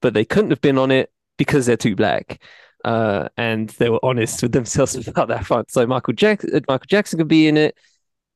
but 0.00 0.14
they 0.14 0.24
couldn't 0.24 0.50
have 0.50 0.60
been 0.60 0.78
on 0.78 0.90
it 0.90 1.10
because 1.40 1.64
they're 1.64 1.74
too 1.74 1.96
black. 1.96 2.38
Uh, 2.84 3.30
and 3.38 3.70
they 3.70 3.88
were 3.88 3.98
honest 4.02 4.42
with 4.42 4.52
themselves 4.52 4.94
about 5.08 5.28
that 5.28 5.46
front. 5.46 5.70
So 5.70 5.86
Michael 5.86 6.12
Jackson, 6.12 6.50
Michael 6.68 6.86
Jackson 6.86 7.18
could 7.18 7.28
be 7.28 7.48
in 7.48 7.56
it, 7.56 7.78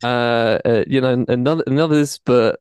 uh, 0.03 0.59
uh, 0.65 0.85
you 0.87 1.03
know, 1.03 1.13
and, 1.13 1.29
and, 1.29 1.47
and 1.47 1.79
others, 1.79 2.19
but 2.25 2.61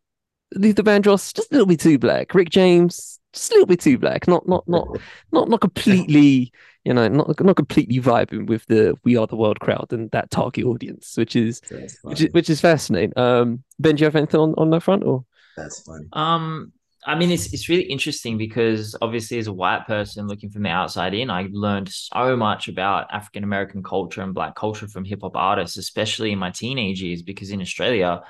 Luther 0.54 0.84
Vandross 0.84 1.34
just 1.34 1.50
a 1.50 1.54
little 1.54 1.66
bit 1.66 1.80
too 1.80 1.98
black. 1.98 2.36
Rick 2.36 2.50
James 2.50 3.22
just 3.32 3.52
a 3.52 3.56
little 3.56 3.68
bit 3.68 3.80
too 3.80 3.98
black. 3.98 4.28
Not 4.28 4.46
not 4.46 4.68
not 4.68 4.86
not 5.32 5.48
not 5.48 5.62
completely, 5.62 6.52
you 6.84 6.94
know, 6.94 7.08
not 7.08 7.40
not 7.40 7.56
completely 7.56 8.02
vibing 8.02 8.48
with 8.48 8.66
the 8.66 8.96
"We 9.06 9.16
Are 9.16 9.26
the 9.26 9.38
World" 9.38 9.62
crowd 9.62 9.88
and 9.92 10.12
that 10.12 10.30
target 10.30 10.66
audience, 10.66 11.16
which 11.16 11.38
is 11.38 11.62
which 12.04 12.22
is 12.22 12.34
which 12.34 12.50
is 12.50 12.60
fascinating. 12.60 13.18
Um, 13.18 13.64
Ben, 13.80 13.96
do 13.96 14.02
you 14.02 14.06
have 14.06 14.18
anything 14.18 14.42
on 14.42 14.54
on 14.58 14.70
that 14.72 14.84
front 14.84 15.06
or? 15.06 15.24
That's 15.56 15.82
funny. 15.84 16.08
Um, 16.12 16.74
I 17.06 17.16
mean, 17.16 17.32
it's 17.32 17.54
it's 17.54 17.70
really 17.70 17.84
interesting 17.84 18.38
because 18.38 18.96
obviously, 19.02 19.38
as 19.38 19.48
a 19.48 19.54
white 19.54 19.86
person 19.88 20.28
looking 20.28 20.50
from 20.50 20.64
the 20.64 20.70
outside 20.70 21.14
in, 21.14 21.30
I 21.30 21.50
learned 21.52 21.90
so 21.90 22.36
much 22.38 22.68
about 22.68 23.08
African 23.12 23.44
American 23.44 23.84
culture 23.84 24.22
and 24.22 24.34
Black 24.34 24.56
culture 24.56 24.88
from 24.88 25.04
hip 25.06 25.22
hop 25.22 25.36
artists, 25.36 25.78
especially 25.78 26.32
in 26.32 26.40
my 26.40 26.52
teenage 26.52 27.02
years. 27.02 27.22
Because 27.22 27.52
in 27.52 27.62
Australia, 27.62 28.22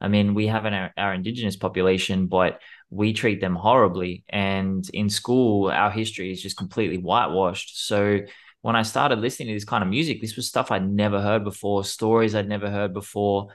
I 0.00 0.08
mean, 0.08 0.34
we 0.34 0.46
have 0.46 0.64
an, 0.64 0.90
our 0.96 1.12
Indigenous 1.14 1.56
population, 1.56 2.26
but 2.26 2.60
we 2.88 3.12
treat 3.12 3.40
them 3.40 3.54
horribly. 3.54 4.24
And 4.28 4.88
in 4.94 5.10
school, 5.10 5.70
our 5.70 5.90
history 5.90 6.32
is 6.32 6.42
just 6.42 6.56
completely 6.56 6.98
whitewashed. 6.98 7.86
So 7.86 8.20
when 8.62 8.76
I 8.76 8.82
started 8.82 9.20
listening 9.20 9.48
to 9.48 9.54
this 9.54 9.64
kind 9.64 9.82
of 9.82 9.90
music, 9.90 10.20
this 10.20 10.36
was 10.36 10.48
stuff 10.48 10.70
I'd 10.70 10.88
never 10.88 11.20
heard 11.20 11.44
before, 11.44 11.84
stories 11.84 12.34
I'd 12.34 12.48
never 12.48 12.70
heard 12.70 12.92
before. 12.94 13.48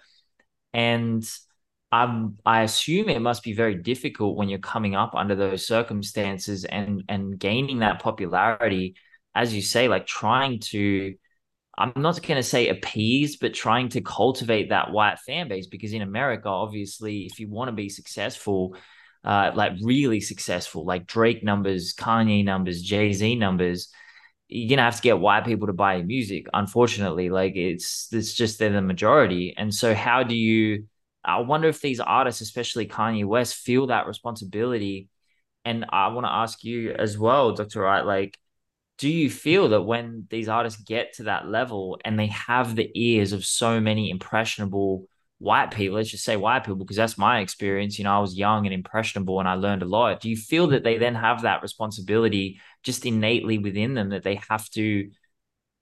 And 0.73 1.23
I'm, 1.91 2.37
I 2.45 2.63
assume 2.63 3.09
it 3.09 3.21
must 3.21 3.43
be 3.43 3.53
very 3.53 3.75
difficult 3.75 4.35
when 4.35 4.49
you're 4.49 4.59
coming 4.59 4.95
up 4.95 5.13
under 5.15 5.35
those 5.35 5.65
circumstances 5.67 6.65
and 6.65 7.03
and 7.09 7.39
gaining 7.39 7.79
that 7.79 8.01
popularity, 8.01 8.95
as 9.33 9.53
you 9.53 9.61
say, 9.61 9.87
like 9.87 10.05
trying 10.07 10.59
to 10.71 11.15
I'm 11.77 11.93
not 11.97 12.21
going 12.21 12.37
to 12.37 12.43
say 12.43 12.69
appease, 12.69 13.37
but 13.37 13.53
trying 13.53 13.89
to 13.89 14.01
cultivate 14.01 14.69
that 14.69 14.91
white 14.91 15.19
fan 15.19 15.47
base 15.49 15.67
because 15.67 15.93
in 15.93 16.01
America, 16.01 16.47
obviously, 16.47 17.23
if 17.25 17.39
you 17.39 17.49
want 17.49 17.67
to 17.69 17.73
be 17.73 17.89
successful, 17.89 18.75
uh, 19.25 19.51
like 19.55 19.73
really 19.81 20.21
successful, 20.21 20.85
like 20.85 21.05
Drake 21.07 21.43
numbers, 21.43 21.93
Kanye 21.93 22.45
numbers, 22.45 22.81
Jay 22.81 23.11
Z 23.11 23.35
numbers, 23.35 23.89
you're 24.47 24.69
gonna 24.69 24.83
have 24.85 24.97
to 24.97 25.01
get 25.01 25.19
white 25.19 25.45
people 25.45 25.67
to 25.67 25.73
buy 25.73 25.95
your 25.95 26.05
music. 26.05 26.45
Unfortunately, 26.53 27.29
like 27.29 27.55
it's 27.55 28.07
it's 28.13 28.33
just 28.33 28.59
they're 28.59 28.71
the 28.71 28.81
majority. 28.81 29.53
And 29.57 29.73
so, 29.73 29.93
how 29.95 30.23
do 30.23 30.35
you? 30.35 30.85
I 31.25 31.39
wonder 31.39 31.67
if 31.67 31.81
these 31.81 31.99
artists, 31.99 32.41
especially 32.41 32.87
Kanye 32.87 33.25
West, 33.25 33.55
feel 33.55 33.87
that 33.87 34.07
responsibility 34.07 35.09
and 35.65 35.85
I 35.89 36.09
want 36.09 36.27
to 36.27 36.31
ask 36.31 36.63
you 36.63 36.91
as 36.91 37.17
well, 37.17 37.51
Dr. 37.51 37.81
Wright, 37.81 38.05
like, 38.05 38.37
do 38.97 39.09
you 39.09 39.29
feel 39.29 39.69
that 39.69 39.81
when 39.81 40.27
these 40.29 40.47
artists 40.47 40.81
get 40.81 41.13
to 41.13 41.23
that 41.23 41.47
level 41.47 41.99
and 42.05 42.17
they 42.17 42.27
have 42.27 42.75
the 42.75 42.89
ears 42.93 43.33
of 43.33 43.43
so 43.43 43.81
many 43.81 44.09
impressionable 44.09 45.07
white 45.39 45.71
people, 45.71 45.97
let's 45.97 46.11
just 46.11 46.23
say 46.23 46.37
white 46.37 46.63
people, 46.63 46.75
because 46.75 46.95
that's 46.95 47.17
my 47.17 47.39
experience. 47.39 47.97
You 47.97 48.05
know, 48.05 48.15
I 48.15 48.19
was 48.19 48.37
young 48.37 48.65
and 48.65 48.73
impressionable 48.73 49.39
and 49.39 49.49
I 49.49 49.55
learned 49.55 49.81
a 49.81 49.87
lot. 49.87 50.21
Do 50.21 50.29
you 50.29 50.37
feel 50.37 50.67
that 50.67 50.83
they 50.83 50.97
then 50.97 51.15
have 51.15 51.41
that 51.41 51.61
responsibility 51.61 52.61
just 52.83 53.05
innately 53.05 53.57
within 53.57 53.95
them 53.95 54.09
that 54.09 54.23
they 54.23 54.39
have 54.47 54.69
to 54.71 55.09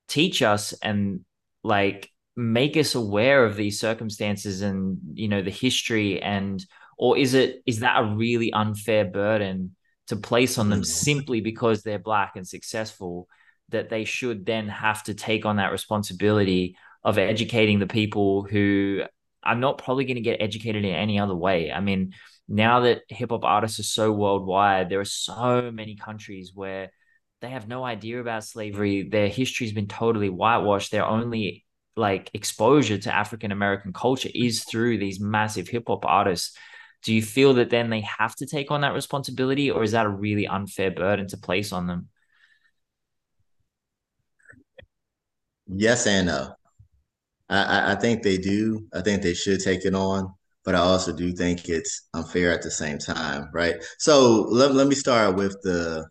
teach 0.08 0.42
us 0.42 0.74
and 0.82 1.26
like 1.64 2.10
make 2.36 2.78
us 2.78 2.96
aware 2.96 3.46
of 3.46 3.56
these 3.56 3.80
circumstances 3.80 4.62
and, 4.62 4.98
you 5.14 5.28
know, 5.28 5.42
the 5.42 5.52
history 5.52 6.22
and, 6.22 6.66
or 6.98 7.18
is 7.18 7.34
it, 7.34 7.62
is 7.66 7.80
that 7.80 8.00
a 8.00 8.16
really 8.16 8.52
unfair 8.54 9.06
burden 9.06 9.76
to 10.08 10.16
place 10.16 10.58
on 10.58 10.70
them 10.70 10.82
mm. 10.82 10.86
simply 10.86 11.42
because 11.42 11.84
they're 11.84 12.00
black 12.00 12.34
and 12.36 12.48
successful? 12.48 13.28
That 13.70 13.90
they 13.90 14.04
should 14.04 14.46
then 14.46 14.68
have 14.68 15.04
to 15.04 15.14
take 15.14 15.46
on 15.46 15.56
that 15.56 15.72
responsibility 15.72 16.76
of 17.04 17.18
educating 17.18 17.80
the 17.80 17.88
people 17.88 18.44
who 18.44 19.04
I'm 19.44 19.60
not 19.60 19.78
probably 19.78 20.06
going 20.06 20.16
to 20.16 20.22
get 20.22 20.42
educated 20.42 20.86
in 20.86 20.94
any 20.94 21.20
other 21.20 21.36
way. 21.36 21.72
I 21.72 21.80
mean, 21.80 22.14
now 22.48 22.82
that 22.82 23.02
hip 23.10 23.30
hop 23.32 23.44
artists 23.44 23.80
are 23.80 23.84
so 23.84 24.12
worldwide, 24.12 24.90
there 24.90 25.00
are 25.00 25.06
so 25.06 25.72
many 25.72 25.96
countries 25.96 26.52
where 26.54 26.92
they 27.42 27.50
have 27.50 27.68
no 27.68 27.84
idea 27.84 28.22
about 28.22 28.46
slavery. 28.46 29.10
Their 29.10 29.28
history's 29.28 29.74
been 29.74 29.88
totally 29.88 30.30
whitewashed. 30.30 30.92
they're 30.92 31.06
only 31.06 31.63
like 31.96 32.30
exposure 32.34 32.98
to 32.98 33.14
African 33.14 33.52
American 33.52 33.94
culture 33.94 34.30
is 34.34 34.64
through 34.64 34.98
these 34.98 35.20
massive 35.20 35.68
hip 35.68 35.84
hop 35.88 36.06
artists. 36.06 36.58
Do 37.04 37.14
you 37.14 37.22
feel 37.22 37.56
that 37.56 37.70
then 37.70 37.90
they 37.90 38.02
have 38.02 38.36
to 38.38 38.46
take 38.46 38.72
on 38.72 38.82
that 38.82 38.94
responsibility, 38.94 39.70
or 39.70 39.84
is 39.84 39.92
that 39.92 40.06
a 40.06 40.10
really 40.10 40.48
unfair 40.48 40.92
burden 40.92 41.28
to 41.28 41.38
place 41.38 41.72
on 41.74 41.88
them? 41.88 42.10
Yes 45.68 46.08
and 46.08 46.28
no. 46.28 46.56
I, 47.50 47.92
I 47.92 47.96
think 47.96 48.24
they 48.24 48.38
do. 48.38 48.88
I 48.94 49.02
think 49.02 49.22
they 49.22 49.34
should 49.34 49.60
take 49.60 49.86
it 49.86 49.94
on, 49.94 50.34
but 50.66 50.76
I 50.76 50.80
also 50.80 51.14
do 51.14 51.34
think 51.34 51.70
it's 51.70 52.08
unfair 52.14 52.52
at 52.52 52.62
the 52.62 52.72
same 52.72 52.98
time, 52.98 53.50
right? 53.54 53.76
So 54.00 54.48
let, 54.50 54.74
let 54.74 54.88
me 54.88 54.96
start 54.96 55.36
with 55.36 55.56
the 55.62 56.08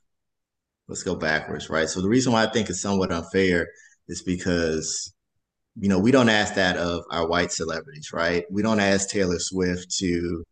let's 0.89 1.03
go 1.03 1.15
backwards, 1.15 1.71
right? 1.71 1.89
So 1.89 2.01
the 2.01 2.09
reason 2.09 2.33
why 2.33 2.45
I 2.45 2.51
think 2.51 2.69
it's 2.69 2.83
somewhat 2.83 3.13
unfair 3.13 3.67
is 4.09 4.23
because 4.23 5.13
you 5.79 5.89
know 5.89 5.99
we 5.99 6.11
don't 6.11 6.29
ask 6.29 6.55
that 6.55 6.77
of 6.77 7.05
our 7.11 7.27
white 7.27 7.53
celebrities, 7.53 8.13
right? 8.13 8.45
We 8.51 8.63
don't 8.63 8.81
ask 8.81 9.09
Taylor 9.09 9.39
Swift 9.39 9.91
to, 9.99 10.45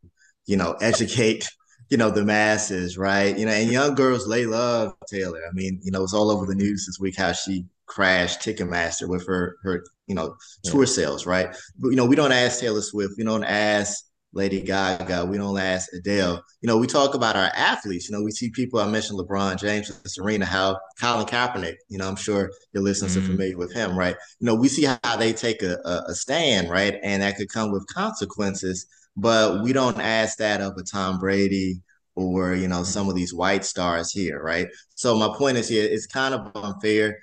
you 0.46 0.56
know, 0.56 0.72
educate 0.80 1.48
you 1.90 1.96
know 1.96 2.10
the 2.10 2.24
masses, 2.24 2.96
right? 2.96 3.36
You 3.36 3.46
know, 3.46 3.52
and 3.52 3.70
young 3.70 3.94
girls 3.94 4.28
they 4.28 4.46
love 4.46 4.92
Taylor. 5.08 5.40
I 5.46 5.52
mean, 5.52 5.80
you 5.82 5.90
know, 5.90 6.04
it's 6.04 6.14
all 6.14 6.30
over 6.30 6.46
the 6.46 6.54
news 6.54 6.86
this 6.86 6.98
week 7.00 7.16
how 7.18 7.32
she 7.32 7.66
crashed 7.86 8.40
Ticketmaster 8.40 9.08
with 9.08 9.26
her 9.26 9.56
her 9.64 9.84
you 10.06 10.14
know 10.14 10.36
tour 10.62 10.86
sales, 10.86 11.26
right? 11.26 11.54
But 11.78 11.88
you 11.88 11.96
know, 11.96 12.06
we 12.06 12.16
don't 12.16 12.32
ask 12.32 12.60
Taylor 12.60 12.80
Swift, 12.80 13.14
we 13.18 13.24
don't 13.24 13.44
ask 13.44 14.04
Lady 14.32 14.60
Gaga, 14.60 15.24
we 15.24 15.38
don't 15.38 15.58
ask 15.58 15.92
Adele. 15.92 16.42
You 16.60 16.66
know, 16.68 16.78
we 16.78 16.86
talk 16.86 17.14
about 17.14 17.34
our 17.34 17.50
athletes. 17.54 18.08
You 18.08 18.16
know, 18.16 18.22
we 18.22 18.30
see 18.30 18.50
people. 18.50 18.78
I 18.78 18.88
mentioned 18.88 19.18
LeBron 19.18 19.58
James 19.58 19.90
Serena. 20.06 20.46
How 20.46 20.78
Colin 21.00 21.26
Kaepernick. 21.26 21.76
You 21.88 21.98
know, 21.98 22.08
I'm 22.08 22.16
sure 22.16 22.50
your 22.72 22.82
listeners 22.82 23.16
mm-hmm. 23.16 23.24
are 23.24 23.30
familiar 23.30 23.58
with 23.58 23.72
him, 23.72 23.98
right? 23.98 24.14
You 24.38 24.46
know, 24.46 24.54
we 24.54 24.68
see 24.68 24.84
how 24.84 25.16
they 25.16 25.32
take 25.32 25.62
a, 25.62 25.78
a, 25.84 26.02
a 26.08 26.14
stand, 26.14 26.70
right, 26.70 26.96
and 27.02 27.22
that 27.22 27.36
could 27.36 27.48
come 27.48 27.72
with 27.72 27.86
consequences. 27.86 28.86
But 29.16 29.64
we 29.64 29.72
don't 29.72 29.98
ask 29.98 30.38
that 30.38 30.60
of 30.60 30.76
a 30.76 30.82
Tom 30.84 31.18
Brady 31.18 31.82
or 32.14 32.54
you 32.54 32.68
know 32.68 32.82
some 32.82 33.08
of 33.08 33.14
these 33.14 33.34
white 33.34 33.64
stars 33.64 34.12
here, 34.12 34.40
right? 34.42 34.68
So 34.94 35.16
my 35.16 35.34
point 35.36 35.56
is 35.56 35.68
here, 35.68 35.88
it's 35.90 36.06
kind 36.06 36.34
of 36.34 36.52
unfair 36.54 37.18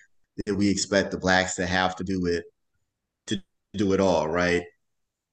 that 0.46 0.56
we 0.56 0.70
expect 0.70 1.12
the 1.12 1.18
blacks 1.18 1.56
to 1.56 1.66
have 1.66 1.96
to 1.98 2.04
do 2.04 2.26
it 2.26 2.44
to 3.28 3.42
do 3.74 3.94
it 3.94 4.00
all, 4.00 4.28
right? 4.28 4.64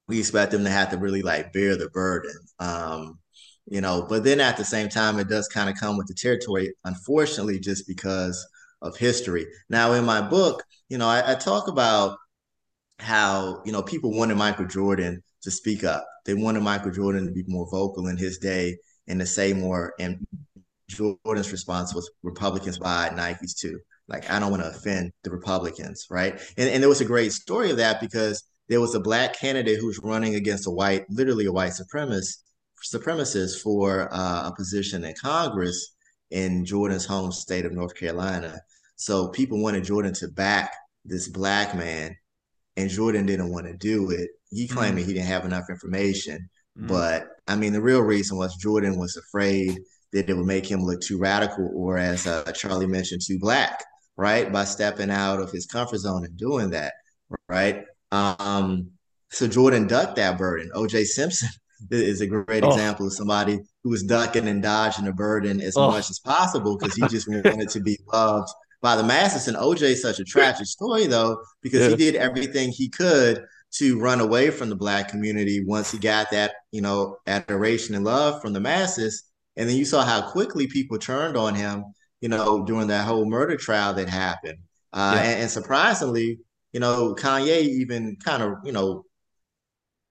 We 0.08 0.18
expect 0.18 0.52
them 0.52 0.64
to 0.64 0.70
have 0.70 0.90
to 0.90 0.98
really 0.98 1.22
like 1.22 1.52
bear 1.52 1.76
the 1.76 1.88
burden. 1.90 2.34
Um, 2.58 3.18
you 3.66 3.80
know, 3.80 4.06
but 4.08 4.24
then 4.24 4.40
at 4.40 4.56
the 4.56 4.64
same 4.64 4.88
time, 4.88 5.18
it 5.18 5.28
does 5.28 5.48
kind 5.48 5.70
of 5.70 5.76
come 5.76 5.96
with 5.96 6.06
the 6.06 6.14
territory, 6.14 6.74
unfortunately, 6.84 7.58
just 7.58 7.86
because 7.86 8.46
of 8.82 8.96
history. 8.96 9.46
Now, 9.70 9.92
in 9.92 10.04
my 10.04 10.20
book, 10.20 10.62
you 10.90 10.98
know, 10.98 11.08
I, 11.08 11.32
I 11.32 11.34
talk 11.34 11.68
about 11.68 12.18
how, 12.98 13.62
you 13.64 13.72
know, 13.72 13.82
people 13.82 14.12
wanted 14.12 14.36
Michael 14.36 14.66
Jordan 14.66 15.22
to 15.42 15.50
speak 15.50 15.84
up. 15.84 16.06
They 16.26 16.34
wanted 16.34 16.62
Michael 16.62 16.90
Jordan 16.90 17.26
to 17.26 17.32
be 17.32 17.44
more 17.46 17.66
vocal 17.70 18.08
in 18.08 18.16
his 18.16 18.38
day 18.38 18.76
and 19.08 19.20
to 19.20 19.26
say 19.26 19.52
more. 19.52 19.94
And 19.98 20.26
Jordan's 20.88 21.52
response 21.52 21.94
was 21.94 22.10
Republicans 22.22 22.78
buy 22.78 23.10
Nikes 23.14 23.58
too. 23.58 23.80
Like, 24.08 24.30
I 24.30 24.38
don't 24.38 24.50
want 24.50 24.62
to 24.62 24.68
offend 24.68 25.12
the 25.22 25.30
Republicans, 25.30 26.06
right? 26.10 26.34
And, 26.58 26.68
and 26.68 26.82
there 26.82 26.90
was 26.90 27.00
a 27.00 27.06
great 27.06 27.32
story 27.32 27.70
of 27.70 27.78
that 27.78 28.00
because 28.00 28.44
there 28.68 28.80
was 28.80 28.94
a 28.94 29.00
black 29.00 29.38
candidate 29.38 29.78
who 29.78 29.86
was 29.86 30.00
running 30.02 30.34
against 30.34 30.66
a 30.66 30.70
white, 30.70 31.04
literally 31.10 31.46
a 31.46 31.52
white 31.52 31.72
supremacist, 31.72 32.38
supremacist 32.84 33.60
for 33.62 34.08
uh, 34.12 34.48
a 34.48 34.54
position 34.56 35.04
in 35.04 35.14
Congress 35.20 35.94
in 36.30 36.64
Jordan's 36.64 37.06
home 37.06 37.32
state 37.32 37.64
of 37.64 37.72
North 37.72 37.94
Carolina. 37.94 38.60
So 38.96 39.28
people 39.28 39.62
wanted 39.62 39.84
Jordan 39.84 40.14
to 40.14 40.28
back 40.28 40.72
this 41.04 41.28
black 41.28 41.74
man, 41.76 42.16
and 42.76 42.90
Jordan 42.90 43.26
didn't 43.26 43.52
want 43.52 43.66
to 43.66 43.76
do 43.76 44.10
it. 44.10 44.30
He 44.50 44.66
claimed 44.68 44.98
mm-hmm. 44.98 45.08
he 45.08 45.14
didn't 45.14 45.26
have 45.26 45.44
enough 45.44 45.64
information. 45.68 46.48
Mm-hmm. 46.78 46.88
But 46.88 47.28
I 47.46 47.56
mean, 47.56 47.72
the 47.72 47.82
real 47.82 48.00
reason 48.00 48.38
was 48.38 48.56
Jordan 48.56 48.98
was 48.98 49.16
afraid 49.16 49.78
that 50.12 50.28
it 50.28 50.34
would 50.34 50.46
make 50.46 50.70
him 50.70 50.84
look 50.84 51.00
too 51.00 51.18
radical, 51.18 51.70
or 51.74 51.98
as 51.98 52.26
uh, 52.26 52.50
Charlie 52.52 52.86
mentioned, 52.86 53.22
too 53.26 53.38
black 53.38 53.82
right? 54.16 54.52
By 54.52 54.64
stepping 54.64 55.10
out 55.10 55.40
of 55.40 55.50
his 55.50 55.66
comfort 55.66 55.98
zone 55.98 56.24
and 56.24 56.36
doing 56.36 56.70
that, 56.70 56.94
right? 57.48 57.84
Um, 58.14 58.90
so 59.30 59.48
Jordan 59.48 59.86
ducked 59.86 60.16
that 60.16 60.38
burden. 60.38 60.70
OJ 60.74 61.06
Simpson 61.06 61.48
is 61.90 62.20
a 62.20 62.26
great 62.26 62.62
oh. 62.62 62.68
example 62.68 63.06
of 63.06 63.12
somebody 63.12 63.60
who 63.82 63.90
was 63.90 64.02
ducking 64.02 64.48
and 64.48 64.62
dodging 64.62 65.04
the 65.04 65.12
burden 65.12 65.60
as 65.60 65.76
oh. 65.76 65.90
much 65.90 66.10
as 66.10 66.18
possible 66.18 66.76
because 66.76 66.94
he 66.94 67.06
just 67.08 67.28
wanted 67.28 67.68
to 67.70 67.80
be 67.80 67.98
loved 68.12 68.48
by 68.80 68.96
the 68.96 69.02
masses. 69.02 69.48
And 69.48 69.56
OJ 69.56 69.82
is 69.82 70.02
such 70.02 70.20
a 70.20 70.24
tragic 70.24 70.66
story, 70.66 71.06
though, 71.06 71.38
because 71.62 71.80
yeah. 71.80 71.88
he 71.90 71.96
did 71.96 72.16
everything 72.16 72.70
he 72.70 72.88
could 72.88 73.44
to 73.72 73.98
run 73.98 74.20
away 74.20 74.50
from 74.50 74.68
the 74.68 74.76
black 74.76 75.08
community 75.08 75.64
once 75.64 75.90
he 75.90 75.98
got 75.98 76.30
that, 76.30 76.52
you 76.70 76.80
know, 76.80 77.16
adoration 77.26 77.94
and 77.94 78.04
love 78.04 78.40
from 78.40 78.52
the 78.52 78.60
masses. 78.60 79.24
And 79.56 79.68
then 79.68 79.76
you 79.76 79.84
saw 79.84 80.04
how 80.04 80.30
quickly 80.30 80.68
people 80.68 80.98
turned 80.98 81.36
on 81.36 81.54
him 81.54 81.84
you 82.24 82.30
know, 82.30 82.64
during 82.64 82.86
that 82.86 83.06
whole 83.06 83.26
murder 83.26 83.54
trial 83.54 83.92
that 83.92 84.08
happened. 84.08 84.56
Uh, 84.94 85.12
yeah. 85.14 85.22
and, 85.24 85.40
and, 85.42 85.50
surprisingly, 85.50 86.38
you 86.74 86.80
know, 86.80 87.14
Kanye 87.14 87.62
even 87.62 88.16
kind 88.22 88.42
of, 88.42 88.54
you 88.64 88.72
know, 88.72 89.04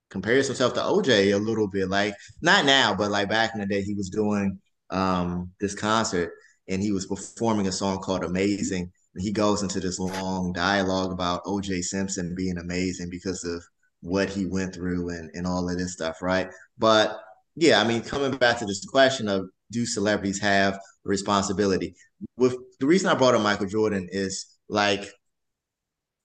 compares 0.09 0.47
himself 0.47 0.73
to 0.73 0.79
OJ 0.79 1.33
a 1.33 1.37
little 1.37 1.67
bit. 1.67 1.89
Like 1.89 2.15
not 2.41 2.65
now, 2.65 2.95
but 2.95 3.11
like 3.11 3.29
back 3.29 3.51
in 3.53 3.59
the 3.59 3.67
day, 3.67 3.81
he 3.81 3.93
was 3.93 4.09
doing 4.09 4.57
um, 4.89 5.51
this 5.59 5.75
concert 5.75 6.31
and 6.69 6.81
he 6.81 6.93
was 6.93 7.05
performing 7.05 7.67
a 7.67 7.71
song 7.71 7.99
called 7.99 8.23
Amazing. 8.23 8.89
And 9.13 9.21
he 9.21 9.33
goes 9.33 9.61
into 9.61 9.81
this 9.81 9.99
long 9.99 10.53
dialogue 10.53 11.11
about 11.11 11.43
OJ 11.43 11.83
Simpson 11.83 12.33
being 12.33 12.57
amazing 12.57 13.09
because 13.11 13.43
of 13.43 13.61
what 13.99 14.29
he 14.29 14.45
went 14.45 14.73
through 14.73 15.09
and, 15.09 15.29
and 15.33 15.45
all 15.45 15.69
of 15.69 15.77
this 15.77 15.91
stuff, 15.91 16.21
right? 16.21 16.49
But 16.77 17.19
yeah, 17.57 17.81
I 17.81 17.83
mean, 17.85 18.01
coming 18.03 18.37
back 18.37 18.57
to 18.59 18.65
this 18.65 18.85
question 18.85 19.27
of 19.27 19.49
do 19.69 19.85
celebrities 19.85 20.39
have 20.39 20.79
responsibility? 21.03 21.93
With 22.37 22.55
the 22.79 22.85
reason 22.87 23.09
I 23.09 23.15
brought 23.15 23.35
up 23.35 23.41
Michael 23.41 23.67
Jordan 23.67 24.07
is 24.09 24.45
like 24.69 25.11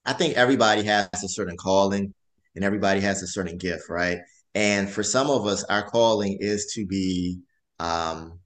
I 0.09 0.13
think 0.13 0.37
everybody 0.37 0.81
has 0.85 1.07
a 1.23 1.29
certain 1.29 1.55
calling 1.55 2.15
and 2.55 2.65
everybody 2.65 2.99
has 3.01 3.21
a 3.21 3.27
certain 3.27 3.59
gift, 3.59 3.89
right? 3.89 4.17
And 4.55 4.89
for 4.89 5.03
some 5.03 5.29
of 5.29 5.45
us, 5.45 5.63
our 5.65 5.87
calling 5.87 6.35
is 6.39 6.73
to 6.73 6.87
be 6.87 7.41
um 7.79 8.39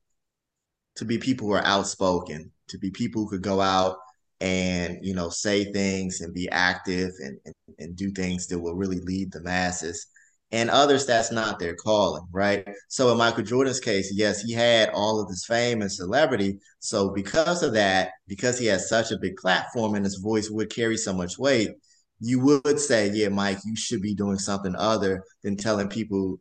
to 0.97 1.05
be 1.05 1.17
people 1.17 1.47
who 1.47 1.53
are 1.53 1.65
outspoken, 1.65 2.51
to 2.67 2.77
be 2.77 2.91
people 2.91 3.23
who 3.23 3.29
could 3.29 3.43
go 3.43 3.61
out 3.61 3.95
and 4.41 4.99
you 5.03 5.13
know 5.15 5.29
say 5.29 5.71
things 5.71 6.19
and 6.19 6.33
be 6.33 6.49
active 6.49 7.11
and, 7.19 7.39
and, 7.45 7.55
and 7.79 7.95
do 7.95 8.11
things 8.11 8.47
that 8.47 8.59
will 8.59 8.75
really 8.75 8.99
lead 8.99 9.31
the 9.31 9.41
masses 9.41 10.07
and 10.53 10.69
others 10.69 11.07
that's 11.07 11.31
not 11.31 11.57
their 11.57 11.75
calling, 11.75 12.23
right? 12.31 12.65
So 12.87 13.11
in 13.11 13.17
Michael 13.17 13.43
Jordan's 13.43 13.79
case, 13.79 14.13
yes, 14.13 14.43
he 14.43 14.53
had 14.53 14.89
all 14.89 15.19
of 15.19 15.27
this 15.27 15.45
fame 15.45 15.81
and 15.81 15.91
celebrity. 15.91 16.59
So 16.77 17.09
because 17.09 17.63
of 17.63 17.73
that, 17.73 18.11
because 18.27 18.59
he 18.59 18.67
has 18.67 18.87
such 18.87 19.11
a 19.11 19.17
big 19.17 19.35
platform 19.37 19.95
and 19.95 20.05
his 20.05 20.17
voice 20.17 20.51
would 20.51 20.69
carry 20.69 20.95
so 20.95 21.11
much 21.11 21.39
weight, 21.39 21.71
you 22.19 22.39
would 22.39 22.79
say, 22.79 23.09
yeah, 23.11 23.29
Mike, 23.29 23.57
you 23.65 23.75
should 23.75 24.03
be 24.03 24.13
doing 24.13 24.37
something 24.37 24.75
other 24.75 25.23
than 25.41 25.57
telling 25.57 25.89
people 25.89 26.39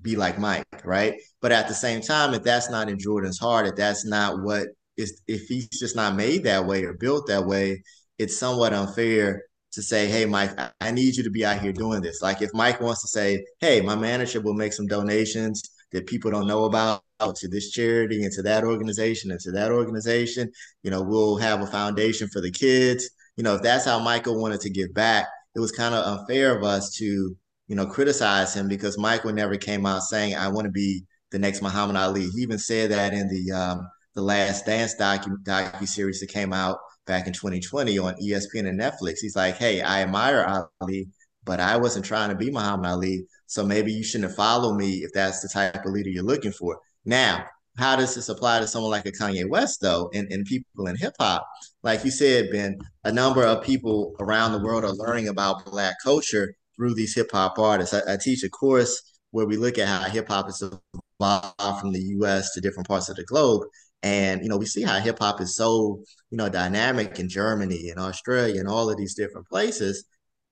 be 0.00 0.16
like 0.16 0.38
Mike, 0.38 0.64
right? 0.82 1.20
But 1.42 1.52
at 1.52 1.68
the 1.68 1.74
same 1.74 2.00
time, 2.00 2.32
if 2.32 2.42
that's 2.42 2.70
not 2.70 2.88
in 2.88 2.98
Jordan's 2.98 3.38
heart, 3.38 3.66
if 3.66 3.76
that's 3.76 4.06
not 4.06 4.42
what 4.42 4.68
is, 4.96 5.20
if 5.28 5.42
he's 5.42 5.68
just 5.68 5.94
not 5.94 6.16
made 6.16 6.44
that 6.44 6.64
way 6.64 6.84
or 6.84 6.94
built 6.94 7.26
that 7.26 7.44
way, 7.44 7.82
it's 8.18 8.38
somewhat 8.38 8.72
unfair 8.72 9.42
to 9.72 9.82
say, 9.82 10.06
hey, 10.06 10.24
Mike, 10.24 10.50
I 10.80 10.90
need 10.90 11.16
you 11.16 11.22
to 11.22 11.30
be 11.30 11.44
out 11.44 11.60
here 11.60 11.72
doing 11.72 12.02
this. 12.02 12.22
Like 12.22 12.42
if 12.42 12.50
Mike 12.52 12.80
wants 12.80 13.02
to 13.02 13.08
say, 13.08 13.44
hey, 13.60 13.80
my 13.80 13.94
manager 13.94 14.40
will 14.40 14.54
make 14.54 14.72
some 14.72 14.86
donations 14.86 15.62
that 15.92 16.06
people 16.06 16.30
don't 16.30 16.46
know 16.46 16.64
about 16.64 17.02
to 17.36 17.48
this 17.48 17.70
charity 17.70 18.22
and 18.22 18.32
to 18.32 18.42
that 18.42 18.64
organization 18.64 19.30
and 19.30 19.40
to 19.40 19.52
that 19.52 19.70
organization. 19.70 20.50
You 20.82 20.90
know, 20.90 21.02
we'll 21.02 21.36
have 21.36 21.60
a 21.60 21.66
foundation 21.66 22.28
for 22.28 22.40
the 22.40 22.50
kids. 22.50 23.08
You 23.36 23.44
know, 23.44 23.54
if 23.54 23.62
that's 23.62 23.84
how 23.84 23.98
Michael 23.98 24.40
wanted 24.40 24.60
to 24.62 24.70
give 24.70 24.92
back, 24.94 25.26
it 25.54 25.60
was 25.60 25.72
kind 25.72 25.94
of 25.94 26.18
unfair 26.18 26.56
of 26.56 26.64
us 26.64 26.94
to, 26.96 27.36
you 27.68 27.76
know, 27.76 27.86
criticize 27.86 28.54
him 28.54 28.68
because 28.68 28.98
Michael 28.98 29.32
never 29.32 29.56
came 29.56 29.86
out 29.86 30.02
saying, 30.02 30.34
I 30.34 30.48
want 30.48 30.66
to 30.66 30.70
be 30.70 31.04
the 31.30 31.38
next 31.38 31.62
Muhammad 31.62 31.96
Ali. 31.96 32.28
He 32.28 32.42
even 32.42 32.58
said 32.58 32.90
that 32.90 33.12
in 33.12 33.28
the 33.28 33.52
um, 33.52 33.88
the 34.14 34.22
last 34.22 34.66
dance 34.66 34.94
docu 34.96 35.36
docu 35.44 35.86
series 35.86 36.20
that 36.20 36.28
came 36.28 36.52
out 36.52 36.78
back 37.10 37.26
in 37.26 37.32
2020 37.32 37.98
on 37.98 38.14
ESPN 38.22 38.68
and 38.68 38.78
Netflix. 38.78 39.16
He's 39.20 39.34
like, 39.34 39.56
hey, 39.56 39.80
I 39.80 40.02
admire 40.02 40.46
Ali, 40.80 41.08
but 41.44 41.58
I 41.58 41.76
wasn't 41.76 42.04
trying 42.04 42.28
to 42.28 42.36
be 42.36 42.52
Muhammad 42.52 42.86
Ali. 42.86 43.26
So 43.46 43.66
maybe 43.66 43.92
you 43.92 44.04
shouldn't 44.04 44.36
follow 44.36 44.74
me 44.74 44.98
if 44.98 45.12
that's 45.12 45.40
the 45.40 45.48
type 45.48 45.84
of 45.84 45.92
leader 45.92 46.08
you're 46.08 46.22
looking 46.22 46.52
for. 46.52 46.78
Now, 47.04 47.46
how 47.76 47.96
does 47.96 48.14
this 48.14 48.28
apply 48.28 48.60
to 48.60 48.68
someone 48.68 48.92
like 48.92 49.06
a 49.06 49.10
Kanye 49.10 49.48
West, 49.48 49.80
though, 49.80 50.08
and, 50.14 50.30
and 50.30 50.44
people 50.44 50.86
in 50.86 50.94
hip 50.94 51.14
hop? 51.18 51.44
Like 51.82 52.04
you 52.04 52.12
said, 52.12 52.50
Ben, 52.52 52.78
a 53.02 53.10
number 53.10 53.42
of 53.42 53.64
people 53.64 54.14
around 54.20 54.52
the 54.52 54.64
world 54.64 54.84
are 54.84 54.92
learning 54.92 55.26
about 55.26 55.64
Black 55.64 55.96
culture 56.04 56.54
through 56.76 56.94
these 56.94 57.16
hip 57.16 57.32
hop 57.32 57.58
artists. 57.58 57.92
I, 57.92 58.14
I, 58.14 58.18
teach 58.18 58.44
a 58.44 58.48
course 58.48 59.18
where 59.32 59.46
we 59.46 59.56
look 59.56 59.78
at 59.78 59.88
how 59.88 60.08
hip 60.08 60.28
hop 60.28 60.48
is 60.48 60.62
evolved 60.62 61.80
from 61.80 61.90
the 61.92 62.02
US 62.18 62.52
to 62.52 62.60
different 62.60 62.86
parts 62.86 63.08
of 63.08 63.16
the 63.16 63.24
globe. 63.24 63.62
And, 64.02 64.42
you 64.42 64.48
know, 64.48 64.56
we 64.56 64.66
see 64.66 64.82
how 64.82 64.98
hip 64.98 65.18
hop 65.18 65.40
is 65.40 65.56
so, 65.56 66.02
you 66.30 66.38
know, 66.38 66.48
dynamic 66.48 67.18
in 67.18 67.28
Germany 67.28 67.90
and 67.90 68.00
Australia 68.00 68.60
and 68.60 68.68
all 68.68 68.88
of 68.90 68.96
these 68.96 69.14
different 69.14 69.46
places. 69.46 70.04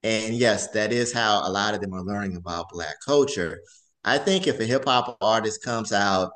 And 0.02 0.34
yes, 0.34 0.68
that 0.72 0.92
is 0.92 1.12
how 1.12 1.48
a 1.48 1.50
lot 1.50 1.74
of 1.74 1.80
them 1.80 1.94
are 1.94 2.02
learning 2.04 2.36
about 2.36 2.68
Black 2.70 2.96
culture. 3.04 3.60
I 4.04 4.18
think 4.18 4.46
if 4.46 4.60
a 4.60 4.64
hip 4.64 4.84
hop 4.84 5.16
artist 5.20 5.62
comes 5.62 5.92
out 5.92 6.30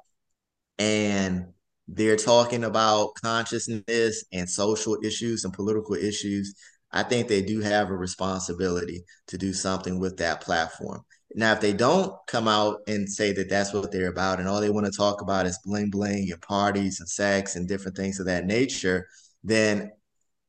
and 0.78 1.46
they're 1.88 2.16
talking 2.16 2.64
about 2.64 3.14
consciousness 3.22 4.24
and 4.32 4.48
social 4.48 4.98
issues 5.04 5.44
and 5.44 5.52
political 5.52 5.94
issues, 5.94 6.54
I 6.92 7.02
think 7.02 7.28
they 7.28 7.42
do 7.42 7.60
have 7.60 7.90
a 7.90 7.96
responsibility 7.96 9.04
to 9.28 9.38
do 9.38 9.52
something 9.52 9.98
with 9.98 10.16
that 10.18 10.40
platform. 10.40 11.02
Now, 11.34 11.52
if 11.52 11.60
they 11.60 11.72
don't 11.72 12.14
come 12.26 12.48
out 12.48 12.80
and 12.86 13.08
say 13.08 13.32
that 13.32 13.48
that's 13.48 13.72
what 13.72 13.90
they're 13.92 14.10
about 14.10 14.38
and 14.38 14.48
all 14.48 14.60
they 14.60 14.70
want 14.70 14.86
to 14.86 14.92
talk 14.92 15.20
about 15.20 15.46
is 15.46 15.58
bling 15.64 15.90
bling 15.90 16.30
and 16.30 16.40
parties 16.40 17.00
and 17.00 17.08
sex 17.08 17.56
and 17.56 17.68
different 17.68 17.96
things 17.96 18.20
of 18.20 18.26
that 18.26 18.46
nature, 18.46 19.06
then, 19.44 19.90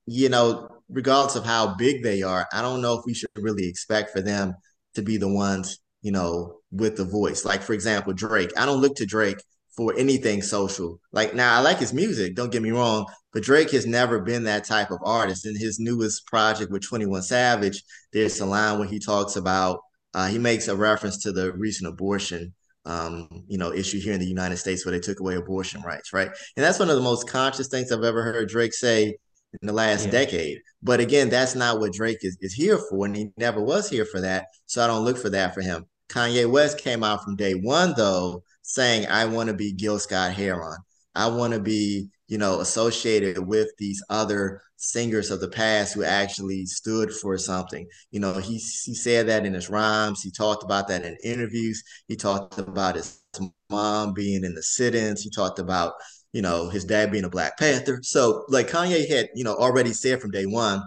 you 0.05 0.29
know, 0.29 0.69
regardless 0.89 1.36
of 1.36 1.45
how 1.45 1.75
big 1.75 2.03
they 2.03 2.21
are, 2.21 2.47
I 2.53 2.61
don't 2.61 2.81
know 2.81 2.93
if 2.95 3.05
we 3.05 3.13
should 3.13 3.29
really 3.36 3.67
expect 3.67 4.11
for 4.11 4.21
them 4.21 4.55
to 4.95 5.01
be 5.01 5.17
the 5.17 5.27
ones, 5.27 5.79
you 6.01 6.11
know, 6.11 6.59
with 6.71 6.97
the 6.97 7.05
voice. 7.05 7.45
Like, 7.45 7.61
for 7.61 7.73
example, 7.73 8.13
Drake. 8.13 8.51
I 8.57 8.65
don't 8.65 8.81
look 8.81 8.95
to 8.97 9.05
Drake 9.05 9.38
for 9.75 9.93
anything 9.97 10.41
social. 10.41 10.99
Like 11.11 11.34
now 11.34 11.57
I 11.57 11.61
like 11.61 11.79
his 11.79 11.93
music, 11.93 12.36
don't 12.36 12.51
get 12.51 12.61
me 12.61 12.71
wrong, 12.71 13.07
but 13.31 13.43
Drake 13.43 13.71
has 13.71 13.86
never 13.86 14.19
been 14.19 14.43
that 14.43 14.65
type 14.65 14.91
of 14.91 14.99
artist. 15.03 15.45
In 15.45 15.57
his 15.57 15.79
newest 15.79 16.27
project 16.27 16.71
with 16.71 16.84
21 16.84 17.23
Savage, 17.23 17.81
there's 18.11 18.39
a 18.39 18.45
line 18.45 18.77
where 18.77 18.88
he 18.88 18.99
talks 18.99 19.36
about 19.36 19.79
uh, 20.14 20.28
he 20.28 20.38
makes 20.38 20.68
a 20.68 20.76
reference 20.76 21.18
to 21.24 21.32
the 21.32 21.53
recent 21.53 21.89
abortion 21.91 22.53
um, 22.86 23.45
you 23.47 23.57
know, 23.57 23.72
issue 23.72 23.99
here 23.99 24.14
in 24.14 24.20
the 24.20 24.26
United 24.26 24.57
States 24.57 24.86
where 24.86 24.91
they 24.91 24.99
took 24.99 25.20
away 25.20 25.36
abortion 25.36 25.82
rights, 25.82 26.11
right? 26.14 26.28
And 26.28 26.64
that's 26.64 26.80
one 26.80 26.89
of 26.89 26.95
the 26.95 27.01
most 27.01 27.30
conscious 27.30 27.68
things 27.68 27.91
I've 27.91 28.03
ever 28.03 28.24
heard 28.24 28.49
Drake 28.49 28.74
say 28.74 29.16
in 29.61 29.68
the 29.68 29.74
last 29.74 30.05
yeah. 30.05 30.11
decade. 30.11 30.59
But 30.82 30.99
again, 30.99 31.30
that's 31.30 31.55
not 31.55 31.80
what 31.80 31.93
Drake 31.93 32.20
is, 32.22 32.38
is 32.41 32.53
here 32.53 32.78
for, 32.89 33.05
and 33.05 33.16
he 33.16 33.30
never 33.38 33.61
was 33.61 33.89
here 33.89 34.05
for 34.05 34.20
that. 34.22 34.47
So 34.66 34.84
I 34.84 34.88
don't 34.88 35.05
look 35.05 35.18
for 35.18 35.30
that 35.30 35.53
for 35.53 35.61
him. 35.61 35.86
Kanye 36.09 36.49
West 36.49 36.78
came 36.78 37.03
out 37.03 37.24
from 37.24 37.36
day 37.36 37.53
one, 37.53 37.93
though, 37.95 38.43
saying, 38.61 39.07
I 39.07 39.26
want 39.26 39.47
to 39.47 39.55
be 39.55 39.72
Gil 39.72 39.99
Scott 39.99 40.34
Heron. 40.34 40.78
I 41.16 41.28
want 41.28 41.53
to 41.53 41.59
be, 41.59 42.09
you 42.28 42.38
know, 42.38 42.59
associated 42.59 43.39
with 43.39 43.70
these 43.78 44.03
other 44.09 44.61
singers 44.84 45.31
of 45.31 45.39
the 45.39 45.47
past 45.47 45.93
who 45.93 46.03
actually 46.03 46.65
stood 46.65 47.11
for 47.11 47.38
something. 47.38 47.88
You 48.11 48.19
know, 48.19 48.34
he 48.34 48.55
he 48.55 48.93
said 48.93 49.27
that 49.27 49.45
in 49.45 49.53
his 49.53 49.69
rhymes. 49.69 50.21
He 50.21 50.31
talked 50.31 50.63
about 50.63 50.88
that 50.89 51.05
in 51.05 51.17
interviews. 51.23 51.84
He 52.07 52.15
talked 52.15 52.59
about 52.59 52.95
his 52.95 53.21
mom 53.69 54.13
being 54.13 54.43
in 54.43 54.53
the 54.53 54.63
sit-ins. 54.63 55.21
He 55.21 55.29
talked 55.29 55.59
about, 55.59 55.93
you 56.34 56.41
know, 56.41 56.69
his 56.69 56.86
dad 56.86 57.11
being 57.11 57.23
a 57.23 57.29
Black 57.29 57.57
Panther. 57.57 57.99
So 58.03 58.45
like 58.49 58.69
Kanye 58.69 59.09
had, 59.09 59.29
you 59.36 59.43
know, 59.43 59.55
already 59.55 59.93
said 59.93 60.21
from 60.21 60.31
day 60.31 60.45
one, 60.45 60.84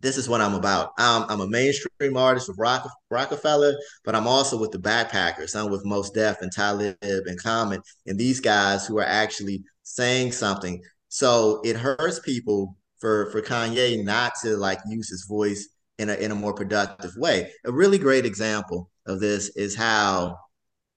this 0.00 0.18
is 0.18 0.28
what 0.28 0.40
I'm 0.40 0.54
about. 0.54 0.90
I'm, 0.98 1.24
I'm 1.30 1.40
a 1.40 1.48
mainstream 1.48 2.16
artist 2.16 2.48
with 2.48 2.58
Rock, 2.58 2.88
Roc-A-Fella, 3.10 3.74
but 4.04 4.14
I'm 4.14 4.26
also 4.26 4.58
with 4.58 4.70
the 4.70 4.78
backpackers. 4.78 5.56
I'm 5.56 5.70
with 5.70 5.86
Mos 5.86 6.10
Def 6.10 6.42
and 6.42 6.52
Talib 6.52 6.96
and 7.00 7.42
Common 7.42 7.80
and 8.06 8.18
these 8.18 8.40
guys 8.40 8.86
who 8.86 8.98
are 8.98 9.04
actually 9.04 9.64
saying 9.84 10.32
something. 10.32 10.82
So 11.08 11.62
it 11.64 11.76
hurts 11.76 12.20
people 12.20 12.76
for 13.00 13.30
for 13.30 13.42
Kanye 13.42 14.04
not 14.04 14.32
to 14.42 14.56
like 14.56 14.78
use 14.88 15.08
his 15.08 15.26
voice 15.28 15.68
in 15.98 16.10
a 16.10 16.14
in 16.14 16.30
a 16.30 16.36
more 16.36 16.54
productive 16.54 17.12
way. 17.16 17.50
A 17.64 17.72
really 17.72 17.98
great 17.98 18.26
example 18.26 18.90
of 19.06 19.20
this 19.20 19.50
is 19.56 19.74
how 19.76 20.36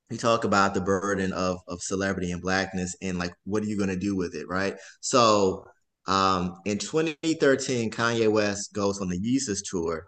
we 0.09 0.17
talk 0.17 0.43
about 0.43 0.73
the 0.73 0.81
burden 0.81 1.33
of 1.33 1.59
of 1.67 1.81
celebrity 1.81 2.31
and 2.31 2.41
blackness 2.41 2.95
and 3.01 3.19
like 3.19 3.33
what 3.45 3.63
are 3.63 3.67
you 3.67 3.77
going 3.77 3.89
to 3.89 3.95
do 3.95 4.15
with 4.15 4.35
it, 4.35 4.47
right? 4.47 4.75
So 5.01 5.65
um, 6.07 6.55
in 6.65 6.79
2013, 6.79 7.91
Kanye 7.91 8.31
West 8.31 8.73
goes 8.73 8.99
on 8.99 9.09
the 9.09 9.19
Yeezus 9.19 9.59
tour. 9.63 10.07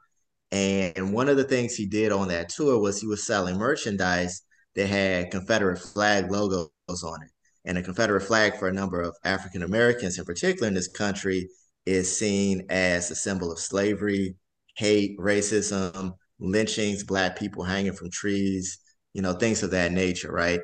And 0.52 1.14
one 1.14 1.30
of 1.30 1.38
the 1.38 1.44
things 1.44 1.76
he 1.76 1.86
did 1.86 2.12
on 2.12 2.28
that 2.30 2.50
tour 2.50 2.80
was 2.80 3.00
he 3.00 3.08
was 3.08 3.26
selling 3.26 3.58
merchandise 3.58 4.42
that 4.76 4.88
had 4.88 5.32
Confederate 5.32 5.78
flag 5.78 6.32
logos 6.32 6.70
on 6.90 7.22
it. 7.24 7.30
And 7.64 7.78
a 7.78 7.84
Confederate 7.84 8.22
flag 8.22 8.58
for 8.58 8.68
a 8.68 8.74
number 8.74 9.00
of 9.00 9.16
African 9.24 9.62
Americans 9.62 10.18
in 10.18 10.26
particular 10.26 10.68
in 10.68 10.74
this 10.74 10.88
country 10.88 11.48
is 11.86 12.18
seen 12.18 12.66
as 12.70 13.12
a 13.12 13.16
symbol 13.16 13.52
of 13.52 13.60
slavery, 13.60 14.36
hate, 14.76 15.18
racism, 15.18 16.14
lynchings, 16.40 17.04
black 17.04 17.38
people 17.38 17.64
hanging 17.64 17.94
from 17.94 18.10
trees, 18.12 18.80
you 19.14 19.22
know, 19.22 19.34
things 19.34 19.64
of 19.64 19.72
that 19.72 19.92
nature, 19.92 20.32
right? 20.32 20.62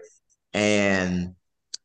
And 0.54 1.36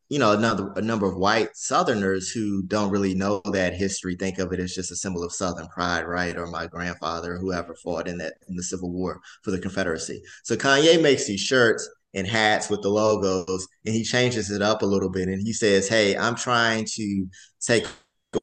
you 0.09 0.19
know, 0.19 0.33
another 0.33 0.71
a 0.75 0.81
number 0.81 1.07
of 1.07 1.17
white 1.17 1.49
Southerners 1.55 2.29
who 2.29 2.61
don't 2.63 2.91
really 2.91 3.15
know 3.15 3.41
that 3.45 3.73
history 3.73 4.15
think 4.15 4.37
of 4.37 4.53
it 4.53 4.59
as 4.59 4.75
just 4.75 4.91
a 4.91 4.95
symbol 4.95 5.23
of 5.23 5.33
Southern 5.33 5.67
pride, 5.69 6.03
right? 6.03 6.37
Or 6.37 6.45
my 6.47 6.67
grandfather, 6.67 7.37
whoever 7.37 7.73
fought 7.75 8.07
in 8.07 8.19
that 8.19 8.35
in 8.47 8.55
the 8.55 8.61
Civil 8.61 8.91
War 8.91 9.19
for 9.43 9.49
the 9.49 9.59
Confederacy. 9.59 10.21
So 10.43 10.55
Kanye 10.55 11.01
makes 11.01 11.25
these 11.25 11.39
shirts 11.39 11.89
and 12.13 12.27
hats 12.27 12.69
with 12.69 12.83
the 12.83 12.89
logos, 12.89 13.67
and 13.85 13.95
he 13.95 14.03
changes 14.03 14.51
it 14.51 14.61
up 14.61 14.83
a 14.83 14.85
little 14.85 15.09
bit, 15.09 15.29
and 15.29 15.41
he 15.41 15.51
says, 15.51 15.87
"Hey, 15.87 16.15
I'm 16.15 16.35
trying 16.35 16.85
to 16.93 17.25
take 17.59 17.87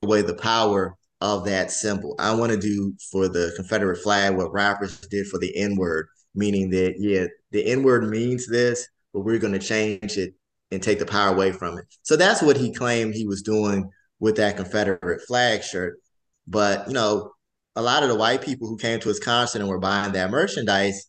away 0.02 0.22
the 0.22 0.34
power." 0.34 0.96
Of 1.22 1.44
that 1.44 1.70
symbol. 1.70 2.14
I 2.18 2.34
want 2.34 2.50
to 2.50 2.58
do 2.58 2.94
for 3.12 3.28
the 3.28 3.52
Confederate 3.54 3.98
flag 3.98 4.34
what 4.34 4.54
rappers 4.54 4.98
did 5.00 5.26
for 5.26 5.36
the 5.36 5.54
N 5.54 5.76
word, 5.76 6.06
meaning 6.34 6.70
that, 6.70 6.94
yeah, 6.98 7.26
the 7.50 7.62
N 7.62 7.82
word 7.82 8.08
means 8.08 8.48
this, 8.48 8.88
but 9.12 9.20
we're 9.20 9.38
going 9.38 9.52
to 9.52 9.58
change 9.58 10.16
it 10.16 10.32
and 10.70 10.82
take 10.82 10.98
the 10.98 11.04
power 11.04 11.34
away 11.34 11.52
from 11.52 11.76
it. 11.76 11.84
So 12.04 12.16
that's 12.16 12.40
what 12.40 12.56
he 12.56 12.72
claimed 12.72 13.12
he 13.12 13.26
was 13.26 13.42
doing 13.42 13.90
with 14.18 14.36
that 14.36 14.56
Confederate 14.56 15.20
flag 15.28 15.62
shirt. 15.62 15.98
But, 16.46 16.88
you 16.88 16.94
know, 16.94 17.32
a 17.76 17.82
lot 17.82 18.02
of 18.02 18.08
the 18.08 18.16
white 18.16 18.40
people 18.40 18.66
who 18.66 18.78
came 18.78 18.98
to 19.00 19.08
his 19.10 19.20
concert 19.20 19.60
and 19.60 19.68
were 19.68 19.78
buying 19.78 20.12
that 20.12 20.30
merchandise, 20.30 21.04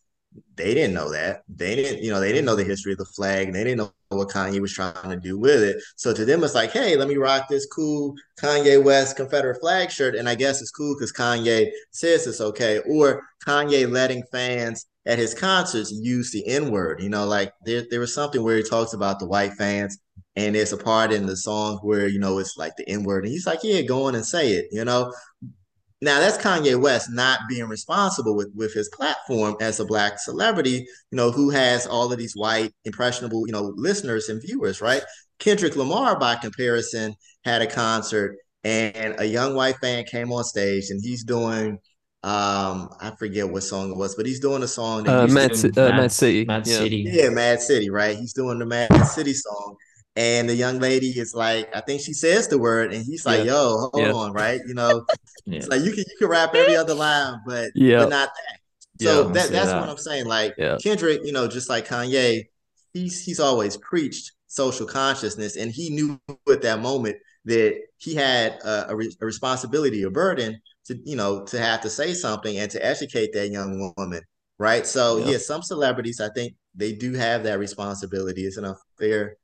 they 0.56 0.74
didn't 0.74 0.94
know 0.94 1.10
that. 1.10 1.42
They 1.48 1.74
didn't, 1.74 2.02
you 2.02 2.10
know, 2.10 2.20
they 2.20 2.30
didn't 2.30 2.44
know 2.44 2.56
the 2.56 2.64
history 2.64 2.92
of 2.92 2.98
the 2.98 3.04
flag 3.04 3.52
they 3.52 3.64
didn't 3.64 3.78
know 3.78 3.92
what 4.08 4.28
Kanye 4.28 4.60
was 4.60 4.72
trying 4.72 5.10
to 5.10 5.16
do 5.16 5.38
with 5.38 5.62
it. 5.62 5.82
So 5.96 6.12
to 6.12 6.24
them, 6.24 6.44
it's 6.44 6.54
like, 6.54 6.70
hey, 6.70 6.96
let 6.96 7.08
me 7.08 7.16
rock 7.16 7.48
this 7.48 7.66
cool 7.66 8.14
Kanye 8.40 8.82
West 8.82 9.16
Confederate 9.16 9.60
flag 9.60 9.90
shirt. 9.90 10.14
And 10.14 10.28
I 10.28 10.34
guess 10.34 10.60
it's 10.60 10.70
cool 10.70 10.94
because 10.94 11.12
Kanye 11.12 11.70
says 11.90 12.26
it's 12.26 12.40
okay. 12.40 12.80
Or 12.88 13.22
Kanye 13.46 13.90
letting 13.90 14.22
fans 14.30 14.86
at 15.06 15.18
his 15.18 15.34
concerts 15.34 15.90
use 15.90 16.30
the 16.30 16.46
N 16.46 16.70
word. 16.70 17.02
You 17.02 17.08
know, 17.08 17.26
like 17.26 17.52
there, 17.64 17.84
there 17.90 18.00
was 18.00 18.14
something 18.14 18.42
where 18.42 18.56
he 18.56 18.62
talks 18.62 18.92
about 18.92 19.18
the 19.18 19.26
white 19.26 19.54
fans, 19.54 19.98
and 20.36 20.54
there's 20.54 20.72
a 20.72 20.78
part 20.78 21.12
in 21.12 21.26
the 21.26 21.36
song 21.36 21.78
where, 21.78 22.06
you 22.06 22.18
know, 22.18 22.38
it's 22.38 22.56
like 22.56 22.76
the 22.76 22.88
N 22.88 23.02
word. 23.02 23.24
And 23.24 23.32
he's 23.32 23.46
like, 23.46 23.60
yeah, 23.62 23.82
go 23.82 24.04
on 24.04 24.14
and 24.14 24.24
say 24.24 24.52
it, 24.52 24.66
you 24.70 24.84
know. 24.84 25.12
Now 26.02 26.18
that's 26.18 26.36
Kanye 26.36 26.78
West 26.78 27.10
not 27.12 27.38
being 27.48 27.68
responsible 27.68 28.34
with, 28.34 28.50
with 28.56 28.74
his 28.74 28.88
platform 28.88 29.54
as 29.60 29.78
a 29.78 29.84
black 29.84 30.18
celebrity, 30.18 30.84
you 31.10 31.16
know, 31.16 31.30
who 31.30 31.50
has 31.50 31.86
all 31.86 32.12
of 32.12 32.18
these 32.18 32.34
white, 32.34 32.72
impressionable, 32.84 33.46
you 33.46 33.52
know, 33.52 33.72
listeners 33.76 34.28
and 34.28 34.42
viewers, 34.42 34.80
right? 34.80 35.02
Kendrick 35.38 35.76
Lamar, 35.76 36.18
by 36.18 36.34
comparison, 36.34 37.14
had 37.44 37.62
a 37.62 37.68
concert 37.68 38.36
and 38.64 39.14
a 39.18 39.24
young 39.24 39.54
white 39.54 39.76
fan 39.76 40.04
came 40.04 40.32
on 40.32 40.42
stage 40.42 40.90
and 40.90 41.00
he's 41.02 41.24
doing 41.24 41.78
um 42.24 42.88
I 43.00 43.12
forget 43.18 43.48
what 43.48 43.62
song 43.62 43.90
it 43.92 43.96
was, 43.96 44.16
but 44.16 44.26
he's 44.26 44.40
doing 44.40 44.62
a 44.64 44.68
song. 44.68 45.08
Uh, 45.08 45.28
Mad, 45.28 45.56
C- 45.56 45.70
uh, 45.76 45.88
Mad, 45.90 46.12
City. 46.12 46.44
Mad 46.44 46.66
yeah. 46.66 46.78
City. 46.78 47.04
Yeah, 47.08 47.28
Mad 47.30 47.60
City, 47.60 47.90
right? 47.90 48.16
He's 48.16 48.32
doing 48.32 48.58
the 48.58 48.66
Mad 48.66 48.92
City 49.06 49.34
song. 49.34 49.76
And 50.14 50.46
the 50.48 50.54
young 50.54 50.78
lady 50.78 51.08
is 51.08 51.34
like, 51.34 51.74
I 51.74 51.80
think 51.80 52.02
she 52.02 52.12
says 52.12 52.48
the 52.48 52.58
word, 52.58 52.92
and 52.92 53.02
he's 53.02 53.24
like, 53.24 53.46
yeah. 53.46 53.52
"Yo, 53.52 53.88
hold 53.92 54.06
yeah. 54.06 54.12
on, 54.12 54.32
right? 54.34 54.60
You 54.66 54.74
know, 54.74 55.06
yeah. 55.46 55.56
it's 55.56 55.68
like 55.68 55.80
you 55.80 55.90
can 55.90 56.00
you 56.00 56.16
can 56.18 56.28
rap 56.28 56.54
every 56.54 56.76
other 56.76 56.94
line, 56.94 57.40
but 57.46 57.70
yeah, 57.74 58.00
but 58.00 58.10
not 58.10 58.28
that." 58.28 58.58
So 59.00 59.24
that, 59.24 59.50
that's 59.50 59.70
that. 59.70 59.80
what 59.80 59.88
I'm 59.88 59.96
saying. 59.96 60.26
Like 60.26 60.54
Kendrick, 60.82 61.22
you 61.24 61.32
know, 61.32 61.48
just 61.48 61.70
like 61.70 61.88
Kanye, 61.88 62.44
he's 62.92 63.24
he's 63.24 63.40
always 63.40 63.76
preached 63.78 64.32
social 64.48 64.86
consciousness, 64.86 65.56
and 65.56 65.70
he 65.72 65.90
knew 65.90 66.20
at 66.50 66.62
that 66.62 66.80
moment 66.80 67.16
that 67.44 67.80
he 67.96 68.14
had 68.14 68.52
a, 68.64 68.90
a, 68.90 68.96
re- 68.96 69.16
a 69.20 69.26
responsibility, 69.26 70.02
a 70.02 70.10
burden 70.10 70.60
to 70.86 70.98
you 71.04 71.16
know 71.16 71.44
to 71.46 71.58
have 71.58 71.80
to 71.80 71.90
say 71.90 72.12
something 72.12 72.58
and 72.58 72.70
to 72.70 72.84
educate 72.84 73.32
that 73.32 73.48
young 73.48 73.92
woman, 73.96 74.20
right? 74.58 74.86
So 74.86 75.18
yeah, 75.18 75.32
yeah 75.32 75.38
some 75.38 75.62
celebrities 75.62 76.20
I 76.20 76.28
think 76.34 76.54
they 76.74 76.92
do 76.92 77.14
have 77.14 77.44
that 77.44 77.58
responsibility. 77.58 78.42
It's 78.42 78.56
an 78.56 78.64
unfair. 78.64 79.36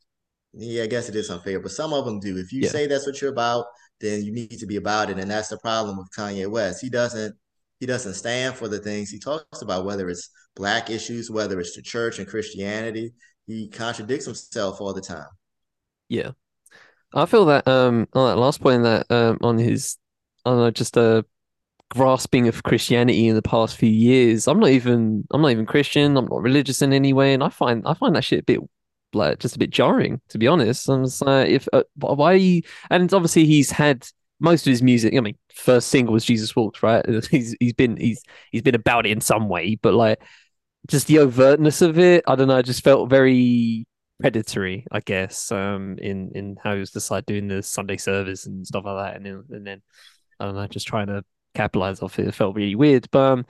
Yeah, 0.53 0.85
I 0.85 0.87
guess 0.87 1.09
it 1.09 1.17
is 1.17 1.31
unfair, 1.31 1.61
but 1.61 1.71
some 1.71 1.93
of 1.93 2.05
them 2.05 2.21
do. 2.21 2.37
If 2.39 2.53
you 2.53 2.63
yeah. 2.63 2.71
say 2.71 2.87
that's 2.87 3.07
what 3.07 3.21
you're 3.21 3.33
about, 3.33 3.67
then 4.01 4.25
you 4.25 4.33
need 4.33 4.59
to 4.59 4.67
be 4.67 4.77
about 4.77 5.11
it, 5.11 5.19
and 5.19 5.31
that's 5.31 5.49
the 5.49 5.59
problem 5.59 5.99
with 5.99 6.11
Kanye 6.17 6.49
West. 6.49 6.81
He 6.81 6.89
doesn't 6.89 7.35
he 7.81 7.87
doesn't 7.87 8.15
stand 8.15 8.57
for 8.57 8.69
the 8.69 8.79
things 8.79 9.11
he 9.11 9.19
talks 9.19 9.63
about, 9.63 9.85
whether 9.85 10.09
it's 10.09 10.31
black 10.57 10.91
issues, 10.91 11.31
whether 11.31 11.61
it's 11.61 11.77
the 11.77 11.83
church 11.83 12.19
and 12.19 12.27
Christianity. 12.27 13.13
He 13.47 13.69
contradicts 13.69 14.27
himself 14.27 14.81
all 14.81 14.93
the 14.93 15.01
time. 15.01 15.29
Yeah, 16.09 16.33
I 17.15 17.27
feel 17.27 17.47
that 17.47 17.69
um 17.69 18.09
on 18.15 18.29
that 18.31 18.41
last 18.41 18.61
point 18.61 18.83
that 18.83 19.11
um 19.11 19.39
on 19.43 19.59
his 19.59 19.97
on 20.45 20.59
uh, 20.59 20.71
just 20.71 20.97
a 20.97 21.25
grasping 21.91 22.49
of 22.49 22.63
Christianity 22.63 23.29
in 23.29 23.35
the 23.35 23.43
past 23.43 23.77
few 23.77 23.89
years. 23.89 24.47
I'm 24.47 24.61
not 24.61 24.71
even 24.71 25.25
I'm 25.31 25.43
not 25.43 25.51
even 25.51 25.67
Christian. 25.67 26.17
I'm 26.17 26.27
not 26.27 26.43
religious 26.43 26.83
in 26.83 26.93
any 26.93 27.13
way, 27.13 27.35
and 27.35 27.43
I 27.43 27.49
find 27.49 27.83
I 27.87 27.95
find 27.95 28.15
that 28.17 28.25
shit 28.25 28.41
a 28.41 28.45
bit 28.45 28.61
like 29.13 29.39
just 29.39 29.57
a 29.57 29.59
bit 29.59 29.71
jarring 29.71 30.21
to 30.29 30.39
be 30.39 30.47
honest. 30.47 30.89
I'm 30.89 31.05
just 31.05 31.23
like, 31.23 31.49
if 31.49 31.69
uh, 31.73 31.85
why 31.97 32.35
you, 32.35 32.63
and 32.91 33.13
obviously 33.13 33.47
he's 33.47 33.71
had 33.71 34.07
most 34.41 34.67
of 34.67 34.71
his 34.71 34.83
music. 34.83 35.15
I 35.17 35.21
mean, 35.21 35.37
first 35.55 35.89
single 35.89 36.15
was 36.15 36.25
Jesus 36.25 36.55
Walks, 36.55 36.83
right? 36.83 37.05
He's 37.31 37.57
he's 37.61 37.73
been 37.73 37.97
he's 37.97 38.23
he's 38.53 38.63
been 38.63 38.75
about 38.75 39.07
it 39.07 39.11
in 39.11 39.21
some 39.21 39.49
way, 39.49 39.77
but 39.77 39.95
like 39.95 40.23
just 40.87 41.07
the 41.07 41.17
overtness 41.17 41.83
of 41.83 41.99
it, 41.99 42.25
I 42.27 42.37
don't 42.37 42.49
know. 42.49 42.57
I 42.57 42.63
just 42.63 42.85
felt 42.85 43.11
very 43.11 43.87
predatory, 44.21 44.87
I 44.93 45.01
guess, 45.01 45.51
um, 45.53 45.97
in 45.99 46.33
in 46.35 46.57
how 46.63 46.75
he 46.75 46.81
was 46.81 46.93
just 46.93 47.11
like 47.11 47.27
doing 47.27 47.49
the 47.49 47.63
Sunday 47.63 47.97
service 47.97 48.47
and 48.47 48.67
stuff 48.67 48.85
like 48.85 49.05
that, 49.07 49.17
and 49.17 49.27
then, 49.27 49.45
and 49.51 49.67
then 49.67 49.83
I 50.41 50.47
don't 50.47 50.55
know, 50.55 50.67
just 50.67 50.87
trying 50.87 51.09
to 51.09 51.25
capitalize 51.55 52.03
off 52.03 52.19
it. 52.19 52.29
It 52.29 52.35
felt 52.35 52.57
really 52.57 52.75
weird, 52.75 53.09
but 53.11 53.33
um, 53.33 53.47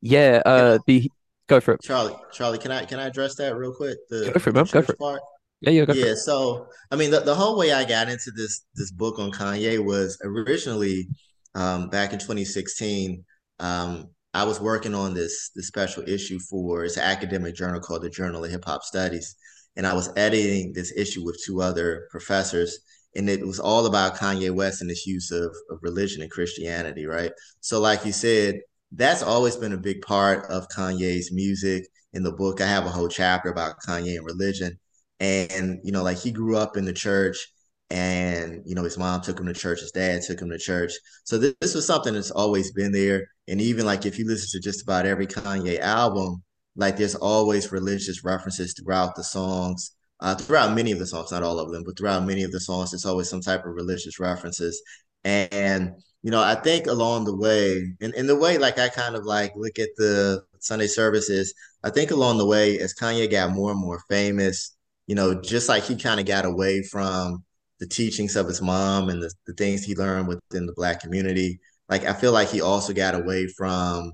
yeah, 0.00 0.42
uh, 0.46 0.78
the 0.86 1.10
go 1.48 1.60
for 1.60 1.74
it, 1.74 1.82
Charlie. 1.82 2.16
Charlie, 2.32 2.58
can 2.58 2.70
I 2.70 2.84
can 2.84 3.00
I 3.00 3.06
address 3.06 3.34
that 3.36 3.56
real 3.56 3.74
quick? 3.74 3.98
The, 4.08 4.30
go 4.32 4.38
for 4.38 4.50
it, 4.50 4.54
man. 4.54 4.66
Go 4.70 4.82
for 4.82 4.92
it. 4.92 4.98
Part? 4.98 5.20
Yeah, 5.60 5.70
yeah, 5.70 5.92
yeah. 5.92 6.14
So, 6.14 6.68
I 6.92 6.96
mean, 6.96 7.10
the, 7.10 7.20
the 7.20 7.34
whole 7.34 7.58
way 7.58 7.72
I 7.72 7.84
got 7.84 8.08
into 8.08 8.30
this 8.30 8.64
this 8.74 8.92
book 8.92 9.18
on 9.18 9.32
Kanye 9.32 9.84
was 9.84 10.16
originally 10.22 11.08
um, 11.54 11.88
back 11.88 12.12
in 12.12 12.20
2016. 12.20 13.24
Um, 13.58 14.08
I 14.34 14.44
was 14.44 14.60
working 14.60 14.94
on 14.94 15.14
this 15.14 15.50
this 15.56 15.66
special 15.66 16.08
issue 16.08 16.38
for 16.38 16.84
it's 16.84 16.96
an 16.96 17.02
academic 17.02 17.56
journal 17.56 17.80
called 17.80 18.02
the 18.02 18.10
Journal 18.10 18.44
of 18.44 18.50
Hip 18.50 18.64
Hop 18.66 18.84
Studies, 18.84 19.34
and 19.74 19.86
I 19.86 19.94
was 19.94 20.12
editing 20.16 20.72
this 20.72 20.92
issue 20.96 21.24
with 21.24 21.42
two 21.44 21.60
other 21.60 22.06
professors, 22.10 22.78
and 23.16 23.28
it 23.28 23.44
was 23.44 23.58
all 23.58 23.86
about 23.86 24.16
Kanye 24.16 24.54
West 24.54 24.80
and 24.80 24.90
his 24.90 25.06
use 25.06 25.32
of, 25.32 25.52
of 25.70 25.78
religion 25.82 26.22
and 26.22 26.30
Christianity, 26.30 27.06
right? 27.06 27.32
So, 27.60 27.80
like 27.80 28.04
you 28.06 28.12
said, 28.12 28.60
that's 28.92 29.22
always 29.22 29.56
been 29.56 29.72
a 29.72 29.78
big 29.78 30.02
part 30.02 30.46
of 30.50 30.68
Kanye's 30.68 31.32
music. 31.32 31.86
In 32.14 32.22
the 32.22 32.32
book, 32.32 32.60
I 32.60 32.66
have 32.66 32.86
a 32.86 32.90
whole 32.90 33.08
chapter 33.08 33.50
about 33.50 33.80
Kanye 33.86 34.16
and 34.16 34.24
religion, 34.24 34.78
and 35.20 35.78
you 35.84 35.92
know, 35.92 36.02
like 36.02 36.18
he 36.18 36.30
grew 36.30 36.56
up 36.56 36.76
in 36.76 36.84
the 36.84 36.92
church 36.92 37.48
and 37.90 38.62
you 38.66 38.74
know 38.74 38.82
his 38.82 38.98
mom 38.98 39.20
took 39.22 39.40
him 39.40 39.46
to 39.46 39.54
church 39.54 39.80
his 39.80 39.90
dad 39.92 40.22
took 40.22 40.40
him 40.40 40.50
to 40.50 40.58
church. 40.58 40.92
So 41.24 41.38
this, 41.38 41.54
this 41.60 41.74
was 41.74 41.86
something 41.86 42.14
that's 42.14 42.30
always 42.30 42.72
been 42.72 42.92
there. 42.92 43.26
And 43.48 43.60
even 43.60 43.86
like 43.86 44.04
if 44.06 44.18
you 44.18 44.26
listen 44.26 44.48
to 44.52 44.64
just 44.64 44.82
about 44.82 45.06
every 45.06 45.26
kanye 45.26 45.78
album 45.80 46.42
like 46.76 46.96
there's 46.96 47.14
always 47.16 47.72
religious 47.72 48.24
references 48.24 48.74
throughout 48.74 49.16
the 49.16 49.24
songs 49.24 49.92
uh, 50.20 50.34
throughout 50.34 50.74
many 50.74 50.92
of 50.92 50.98
the 50.98 51.06
songs 51.06 51.32
not 51.32 51.42
all 51.42 51.58
of 51.58 51.72
them 51.72 51.82
but 51.84 51.98
throughout 51.98 52.24
many 52.24 52.42
of 52.42 52.52
the 52.52 52.60
songs 52.60 52.90
there's 52.90 53.04
always 53.06 53.28
some 53.28 53.40
type 53.40 53.64
of 53.64 53.74
religious 53.74 54.20
references. 54.20 54.82
And, 55.24 55.52
and 55.52 55.92
you 56.22 56.30
know 56.30 56.42
i 56.42 56.54
think 56.54 56.86
along 56.86 57.24
the 57.24 57.36
way 57.36 57.92
and 58.00 58.14
in 58.14 58.26
the 58.26 58.36
way 58.36 58.58
like 58.58 58.78
i 58.78 58.88
kind 58.88 59.14
of 59.14 59.24
like 59.24 59.52
look 59.56 59.78
at 59.78 59.90
the 59.96 60.42
sunday 60.58 60.86
services 60.86 61.54
i 61.84 61.90
think 61.90 62.10
along 62.10 62.38
the 62.38 62.46
way 62.46 62.78
as 62.78 62.94
kanye 62.94 63.30
got 63.30 63.50
more 63.50 63.70
and 63.70 63.80
more 63.80 64.00
famous 64.08 64.76
you 65.06 65.14
know 65.14 65.40
just 65.40 65.68
like 65.68 65.84
he 65.84 65.96
kind 65.96 66.20
of 66.20 66.26
got 66.26 66.44
away 66.44 66.82
from 66.82 67.44
the 67.78 67.86
teachings 67.86 68.36
of 68.36 68.46
his 68.46 68.60
mom 68.60 69.08
and 69.08 69.22
the, 69.22 69.32
the 69.46 69.54
things 69.54 69.84
he 69.84 69.94
learned 69.94 70.28
within 70.28 70.66
the 70.66 70.72
black 70.72 71.00
community. 71.00 71.60
Like 71.88 72.04
I 72.04 72.12
feel 72.12 72.32
like 72.32 72.48
he 72.48 72.60
also 72.60 72.92
got 72.92 73.14
away 73.14 73.46
from 73.46 74.12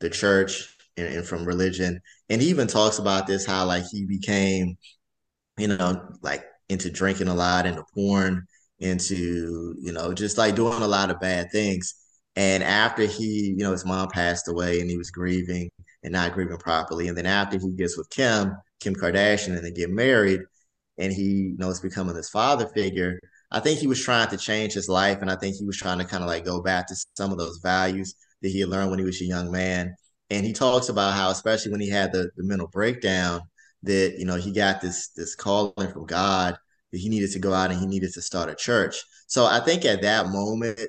the 0.00 0.10
church 0.10 0.76
and, 0.96 1.06
and 1.08 1.26
from 1.26 1.44
religion. 1.44 2.00
And 2.28 2.42
he 2.42 2.48
even 2.48 2.66
talks 2.66 2.98
about 2.98 3.26
this 3.26 3.46
how 3.46 3.66
like 3.66 3.84
he 3.90 4.04
became, 4.06 4.76
you 5.58 5.68
know, 5.68 6.08
like 6.22 6.44
into 6.68 6.90
drinking 6.90 7.28
a 7.28 7.34
lot, 7.34 7.66
into 7.66 7.84
porn, 7.94 8.46
into, 8.78 9.74
you 9.78 9.92
know, 9.92 10.12
just 10.12 10.38
like 10.38 10.54
doing 10.54 10.82
a 10.82 10.88
lot 10.88 11.10
of 11.10 11.20
bad 11.20 11.50
things. 11.52 11.94
And 12.36 12.62
after 12.62 13.06
he, 13.06 13.54
you 13.56 13.64
know, 13.64 13.72
his 13.72 13.86
mom 13.86 14.08
passed 14.08 14.48
away 14.48 14.80
and 14.80 14.90
he 14.90 14.98
was 14.98 15.10
grieving 15.10 15.70
and 16.02 16.12
not 16.12 16.32
grieving 16.34 16.58
properly. 16.58 17.08
And 17.08 17.16
then 17.16 17.26
after 17.26 17.58
he 17.58 17.72
gets 17.72 17.96
with 17.96 18.10
Kim, 18.10 18.54
Kim 18.80 18.94
Kardashian, 18.94 19.56
and 19.56 19.64
they 19.64 19.70
get 19.70 19.90
married, 19.90 20.40
and 20.98 21.12
he 21.12 21.54
you 21.58 21.74
becoming 21.82 22.14
this 22.14 22.28
father 22.30 22.66
figure 22.68 23.18
i 23.50 23.60
think 23.60 23.78
he 23.78 23.86
was 23.86 24.02
trying 24.02 24.28
to 24.28 24.36
change 24.36 24.72
his 24.72 24.88
life 24.88 25.18
and 25.20 25.30
i 25.30 25.36
think 25.36 25.56
he 25.56 25.64
was 25.64 25.76
trying 25.76 25.98
to 25.98 26.04
kind 26.04 26.22
of 26.22 26.28
like 26.28 26.44
go 26.44 26.62
back 26.62 26.86
to 26.86 26.96
some 27.16 27.32
of 27.32 27.38
those 27.38 27.58
values 27.62 28.14
that 28.42 28.48
he 28.48 28.64
learned 28.64 28.90
when 28.90 28.98
he 28.98 29.04
was 29.04 29.20
a 29.20 29.24
young 29.24 29.50
man 29.50 29.94
and 30.30 30.44
he 30.44 30.52
talks 30.52 30.88
about 30.88 31.14
how 31.14 31.30
especially 31.30 31.70
when 31.70 31.80
he 31.80 31.88
had 31.88 32.12
the, 32.12 32.30
the 32.36 32.44
mental 32.44 32.68
breakdown 32.68 33.40
that 33.82 34.16
you 34.18 34.24
know 34.24 34.36
he 34.36 34.52
got 34.52 34.80
this 34.80 35.08
this 35.16 35.34
calling 35.34 35.92
from 35.92 36.06
god 36.06 36.56
he 36.96 37.08
needed 37.08 37.30
to 37.30 37.38
go 37.38 37.52
out 37.52 37.70
and 37.70 37.80
he 37.80 37.86
needed 37.86 38.12
to 38.12 38.22
start 38.22 38.50
a 38.50 38.54
church 38.54 39.02
so 39.26 39.44
i 39.46 39.60
think 39.60 39.84
at 39.84 40.02
that 40.02 40.28
moment 40.28 40.80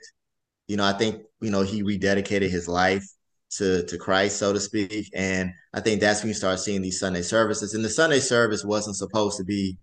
you 0.68 0.78
know 0.78 0.86
i 0.86 0.94
think 0.94 1.22
you 1.42 1.50
know 1.52 1.62
he 1.62 1.84
rededicated 1.84 2.50
his 2.50 2.68
life 2.68 3.06
to 3.50 3.86
to 3.86 3.98
Christ, 3.98 4.38
so 4.38 4.54
to 4.54 4.60
speak. 4.60 5.10
And 5.14 5.52
I 5.74 5.80
think 5.82 6.02
that's 6.02 6.22
when 6.22 6.30
you 6.30 6.34
start 6.34 6.60
seeing 6.60 6.82
these 6.82 7.00
Sunday 7.00 7.22
services. 7.22 7.74
And 7.74 7.84
the 7.84 7.90
Sunday 7.90 8.20
service 8.20 8.64
wasn't 8.64 8.98
supposed 8.98 9.38
to 9.38 9.44
be 9.44 9.78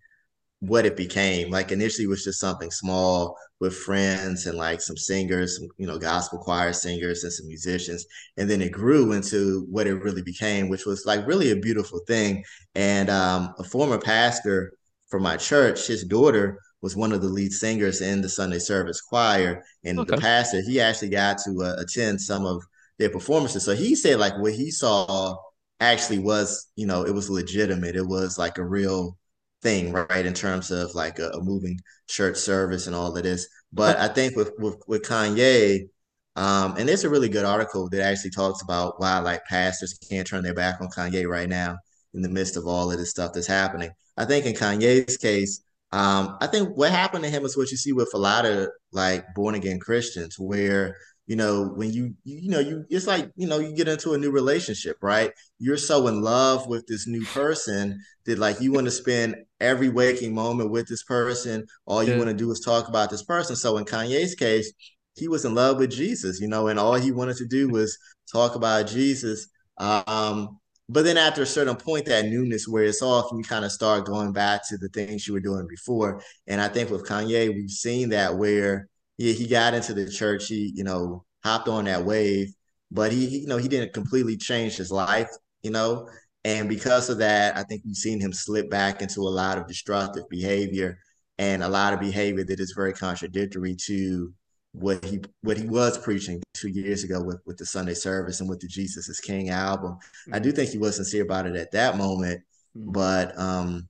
what 0.60 0.86
it 0.86 0.96
became. 0.96 1.50
Like 1.50 1.72
initially, 1.72 2.04
it 2.04 2.08
was 2.08 2.24
just 2.24 2.40
something 2.40 2.70
small 2.70 3.36
with 3.60 3.74
friends 3.74 4.46
and 4.46 4.58
like 4.58 4.80
some 4.80 4.96
singers, 4.96 5.58
some, 5.58 5.68
you 5.78 5.86
know, 5.86 5.98
gospel 5.98 6.38
choir 6.38 6.72
singers 6.72 7.24
and 7.24 7.32
some 7.32 7.46
musicians, 7.46 8.04
and 8.36 8.48
then 8.48 8.60
it 8.62 8.72
grew 8.72 9.12
into 9.12 9.66
what 9.70 9.86
it 9.86 9.94
really 9.94 10.22
became, 10.22 10.68
which 10.68 10.86
was 10.86 11.04
like 11.06 11.26
really 11.26 11.50
a 11.50 11.56
beautiful 11.56 12.00
thing. 12.06 12.44
And 12.74 13.10
um, 13.10 13.54
a 13.58 13.64
former 13.64 13.98
pastor 13.98 14.74
from 15.14 15.22
my 15.22 15.36
church, 15.36 15.86
his 15.86 16.02
daughter 16.02 16.58
was 16.82 16.96
one 16.96 17.12
of 17.12 17.22
the 17.22 17.28
lead 17.28 17.52
singers 17.52 18.00
in 18.00 18.20
the 18.20 18.28
Sunday 18.28 18.58
service 18.58 19.00
choir, 19.00 19.62
and 19.84 20.00
okay. 20.00 20.16
the 20.16 20.20
pastor 20.20 20.60
he 20.60 20.80
actually 20.80 21.10
got 21.10 21.38
to 21.38 21.56
uh, 21.62 21.76
attend 21.78 22.20
some 22.20 22.44
of 22.44 22.60
their 22.98 23.10
performances. 23.10 23.64
So 23.64 23.76
he 23.76 23.94
said 23.94 24.18
like 24.18 24.36
what 24.38 24.54
he 24.54 24.72
saw 24.72 25.36
actually 25.78 26.18
was, 26.18 26.66
you 26.74 26.88
know, 26.88 27.04
it 27.04 27.14
was 27.14 27.30
legitimate. 27.30 27.94
It 27.94 28.04
was 28.04 28.38
like 28.38 28.58
a 28.58 28.64
real 28.64 29.16
thing, 29.62 29.92
right? 29.92 30.26
In 30.26 30.34
terms 30.34 30.72
of 30.72 30.92
like 30.96 31.20
a, 31.20 31.28
a 31.28 31.40
moving 31.40 31.78
church 32.08 32.36
service 32.36 32.88
and 32.88 32.96
all 32.96 33.16
of 33.16 33.22
this. 33.22 33.46
But 33.72 33.96
I 33.98 34.08
think 34.08 34.34
with 34.34 34.50
with, 34.58 34.82
with 34.88 35.02
Kanye, 35.02 35.90
um, 36.34 36.74
and 36.76 36.88
there's 36.88 37.04
a 37.04 37.08
really 37.08 37.28
good 37.28 37.44
article 37.44 37.88
that 37.90 38.02
actually 38.02 38.32
talks 38.32 38.62
about 38.62 39.00
why 39.00 39.20
like 39.20 39.44
pastors 39.44 39.96
can't 40.10 40.26
turn 40.26 40.42
their 40.42 40.54
back 40.54 40.80
on 40.80 40.88
Kanye 40.88 41.24
right 41.28 41.48
now 41.48 41.76
in 42.14 42.20
the 42.20 42.28
midst 42.28 42.56
of 42.56 42.66
all 42.66 42.90
of 42.90 42.98
this 42.98 43.10
stuff 43.10 43.32
that's 43.32 43.46
happening. 43.46 43.92
I 44.16 44.24
think 44.24 44.46
in 44.46 44.54
Kanye's 44.54 45.16
case, 45.16 45.62
um, 45.92 46.36
I 46.40 46.48
think 46.48 46.76
what 46.76 46.90
happened 46.90 47.24
to 47.24 47.30
him 47.30 47.44
is 47.44 47.56
what 47.56 47.70
you 47.70 47.76
see 47.76 47.92
with 47.92 48.10
a 48.14 48.18
lot 48.18 48.44
of 48.44 48.68
like 48.92 49.24
born 49.34 49.54
again 49.54 49.78
Christians, 49.78 50.38
where 50.38 50.96
you 51.26 51.36
know 51.36 51.72
when 51.76 51.92
you 51.92 52.14
you 52.24 52.50
know 52.50 52.58
you 52.58 52.84
it's 52.90 53.06
like 53.06 53.30
you 53.36 53.46
know 53.46 53.58
you 53.58 53.74
get 53.74 53.88
into 53.88 54.12
a 54.12 54.18
new 54.18 54.30
relationship 54.30 54.96
right? 55.02 55.30
You're 55.58 55.76
so 55.76 56.06
in 56.08 56.20
love 56.20 56.66
with 56.66 56.86
this 56.86 57.06
new 57.06 57.24
person 57.26 58.00
that 58.26 58.38
like 58.38 58.60
you 58.60 58.72
want 58.72 58.86
to 58.86 58.90
spend 58.90 59.36
every 59.60 59.88
waking 59.88 60.34
moment 60.34 60.70
with 60.70 60.88
this 60.88 61.04
person. 61.04 61.66
All 61.86 62.02
you 62.02 62.12
yeah. 62.12 62.18
want 62.18 62.30
to 62.30 62.36
do 62.36 62.50
is 62.50 62.60
talk 62.60 62.88
about 62.88 63.10
this 63.10 63.22
person. 63.22 63.56
So 63.56 63.76
in 63.78 63.84
kanye's 63.84 64.34
case 64.34 64.72
he 65.16 65.28
was 65.28 65.44
in 65.44 65.54
love 65.54 65.78
with 65.78 65.92
jesus 65.92 66.40
you 66.40 66.48
know 66.48 66.66
and 66.66 66.76
all 66.76 66.94
he 66.94 67.12
wanted 67.12 67.36
to 67.36 67.46
do 67.46 67.68
was 67.68 67.96
talk 68.32 68.56
about 68.56 68.88
jesus. 68.88 69.46
Um 69.78 70.58
but 70.88 71.04
then 71.04 71.16
after 71.16 71.42
a 71.42 71.46
certain 71.46 71.76
point 71.76 72.06
that 72.06 72.26
newness 72.26 72.68
wears 72.68 73.00
off 73.02 73.30
and 73.30 73.38
you 73.38 73.44
kind 73.44 73.64
of 73.64 73.72
start 73.72 74.04
going 74.04 74.32
back 74.32 74.66
to 74.68 74.76
the 74.76 74.88
things 74.88 75.26
you 75.26 75.32
were 75.32 75.40
doing 75.40 75.66
before 75.68 76.22
and 76.46 76.60
i 76.60 76.68
think 76.68 76.90
with 76.90 77.06
kanye 77.06 77.54
we've 77.54 77.70
seen 77.70 78.10
that 78.10 78.36
where 78.36 78.88
yeah, 79.18 79.32
he 79.32 79.46
got 79.46 79.74
into 79.74 79.94
the 79.94 80.10
church. 80.10 80.48
He, 80.48 80.72
you 80.74 80.84
know, 80.84 81.24
hopped 81.44 81.68
on 81.68 81.84
that 81.84 82.04
wave, 82.04 82.52
but 82.90 83.12
he, 83.12 83.26
he, 83.26 83.38
you 83.40 83.46
know, 83.46 83.58
he 83.58 83.68
didn't 83.68 83.92
completely 83.92 84.36
change 84.36 84.76
his 84.76 84.90
life, 84.90 85.30
you 85.62 85.70
know. 85.70 86.08
And 86.44 86.68
because 86.68 87.08
of 87.08 87.18
that, 87.18 87.56
I 87.56 87.62
think 87.62 87.82
we've 87.84 87.96
seen 87.96 88.20
him 88.20 88.32
slip 88.32 88.70
back 88.70 89.02
into 89.02 89.20
a 89.20 89.30
lot 89.30 89.58
of 89.58 89.66
destructive 89.66 90.28
behavior 90.28 90.98
and 91.38 91.62
a 91.62 91.68
lot 91.68 91.94
of 91.94 92.00
behavior 92.00 92.44
that 92.44 92.60
is 92.60 92.72
very 92.72 92.92
contradictory 92.92 93.76
to 93.86 94.32
what 94.74 95.04
he 95.04 95.20
what 95.42 95.56
he 95.56 95.66
was 95.66 95.96
preaching 95.96 96.42
two 96.52 96.68
years 96.68 97.04
ago 97.04 97.22
with, 97.22 97.40
with 97.46 97.56
the 97.56 97.64
Sunday 97.64 97.94
service 97.94 98.40
and 98.40 98.48
with 98.48 98.58
the 98.60 98.66
Jesus 98.66 99.08
is 99.08 99.20
King 99.20 99.50
album. 99.50 99.92
Mm-hmm. 99.92 100.34
I 100.34 100.40
do 100.40 100.50
think 100.50 100.70
he 100.70 100.78
was 100.78 100.96
sincere 100.96 101.22
about 101.22 101.46
it 101.46 101.54
at 101.54 101.70
that 101.72 101.96
moment, 101.96 102.42
mm-hmm. 102.76 102.90
but 102.90 103.38
um, 103.38 103.88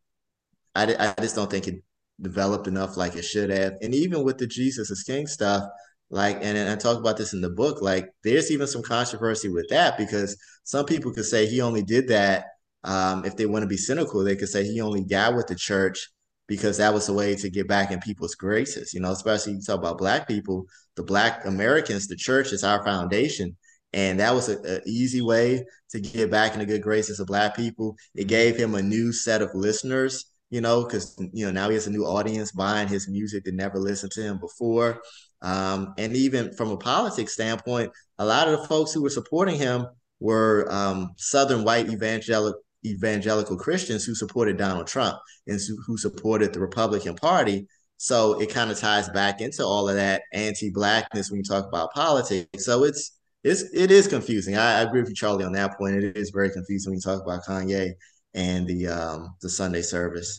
I, 0.75 0.95
I 0.99 1.21
just 1.23 1.37
don't 1.37 1.51
think 1.51 1.69
it 1.69 1.83
developed 2.21 2.67
enough 2.67 2.97
like 2.99 3.17
it 3.17 3.25
should 3.25 3.51
have. 3.51 3.75
And 3.81 3.95
even 3.95 4.25
with 4.25 4.39
the 4.39 4.47
Jesus 4.47 4.91
is 4.91 5.03
King 5.03 5.27
stuff, 5.27 5.65
like, 6.11 6.37
and, 6.37 6.57
and 6.57 6.69
I 6.69 6.77
talk 6.77 6.99
about 6.99 7.17
this 7.17 7.33
in 7.33 7.41
the 7.41 7.51
book, 7.51 7.81
like, 7.81 8.11
there's 8.23 8.53
even 8.53 8.67
some 8.67 8.83
controversy 8.83 9.49
with 9.49 9.67
that 9.71 9.97
because 9.97 10.37
some 10.65 10.85
people 10.85 11.13
could 11.13 11.25
say 11.25 11.47
he 11.47 11.61
only 11.61 11.83
did 11.83 12.09
that. 12.09 12.47
Um, 12.85 13.25
if 13.25 13.37
they 13.37 13.47
want 13.47 13.63
to 13.63 13.67
be 13.67 13.79
cynical, 13.79 14.23
they 14.23 14.37
could 14.37 14.51
say 14.51 14.65
he 14.65 14.83
only 14.83 15.03
got 15.03 15.35
with 15.35 15.47
the 15.47 15.55
church 15.55 16.11
because 16.47 16.77
that 16.79 16.93
was 16.93 17.09
a 17.09 17.13
way 17.13 17.35
to 17.37 17.51
get 17.51 17.69
back 17.69 17.91
in 17.91 18.01
people's 18.01 18.35
graces, 18.35 18.93
you 18.93 19.01
know, 19.01 19.13
especially 19.13 19.55
you 19.55 19.61
talk 19.61 19.79
about 19.79 19.99
black 19.99 20.29
people, 20.29 20.67
the 20.97 21.03
black 21.03 21.45
Americans, 21.47 22.07
the 22.07 22.17
church 22.17 22.53
is 22.53 22.65
our 22.65 22.85
foundation. 22.85 23.57
And 23.93 24.19
that 24.19 24.35
was 24.35 24.49
an 24.49 24.81
easy 24.87 25.23
way 25.23 25.65
to 25.91 26.01
get 26.01 26.31
back 26.31 26.53
in 26.53 26.59
the 26.59 26.67
good 26.67 26.83
graces 26.83 27.21
of 27.21 27.29
black 27.29 27.55
people. 27.55 27.97
It 28.15 28.27
gave 28.27 28.57
him 28.57 28.75
a 28.75 28.83
new 28.83 29.13
set 29.13 29.41
of 29.41 29.55
listeners 29.55 30.27
you 30.55 30.61
know, 30.61 30.85
because 30.85 31.17
you 31.33 31.45
know 31.45 31.51
now 31.51 31.69
he 31.69 31.75
has 31.75 31.89
a 31.89 31.91
new 31.91 32.05
audience 32.05 32.53
buying 32.53 32.87
his 32.87 33.09
music 33.09 33.43
that 33.43 33.55
never 33.55 33.77
listened 33.77 34.13
to 34.13 34.23
him 34.23 34.39
before. 34.39 35.03
Um, 35.43 35.95
and 35.99 36.15
even 36.15 36.55
from 36.55 36.71
a 36.71 36.77
politics 36.77 37.33
standpoint, 37.33 37.91
a 38.19 38.25
lot 38.25 38.47
of 38.47 38.61
the 38.61 38.69
folks 38.69 38.93
who 38.93 39.03
were 39.03 39.11
supporting 39.11 39.57
him 39.57 39.87
were 40.21 40.69
um, 40.71 41.11
Southern 41.17 41.65
white 41.65 41.89
evangelical 41.89 42.61
evangelical 42.85 43.57
Christians 43.57 44.05
who 44.05 44.15
supported 44.15 44.57
Donald 44.57 44.87
Trump 44.87 45.19
and 45.47 45.61
who 45.87 45.97
supported 45.97 46.53
the 46.53 46.61
Republican 46.61 47.15
Party. 47.15 47.67
So 47.97 48.41
it 48.41 48.51
kind 48.51 48.71
of 48.71 48.79
ties 48.79 49.09
back 49.09 49.41
into 49.41 49.65
all 49.65 49.89
of 49.89 49.97
that 49.97 50.23
anti-blackness 50.33 51.31
when 51.31 51.39
you 51.39 51.45
talk 51.45 51.67
about 51.67 51.93
politics. 51.93 52.65
So 52.65 52.85
it's 52.85 53.19
it's 53.43 53.63
it 53.73 53.91
is 53.91 54.09
confusing. 54.09 54.57
I, 54.57 54.79
I 54.79 54.83
agree 54.83 55.01
with 55.01 55.11
you, 55.11 55.15
Charlie, 55.15 55.45
on 55.45 55.53
that 55.53 55.79
point. 55.79 55.97
It 55.97 56.17
is 56.17 56.31
very 56.31 56.51
confusing 56.51 56.91
when 56.91 56.97
you 56.99 57.03
talk 57.03 57.23
about 57.23 57.45
Kanye 57.45 57.93
and 58.35 58.67
the 58.67 58.89
um 58.89 59.35
the 59.43 59.49
Sunday 59.49 59.83
service. 59.83 60.39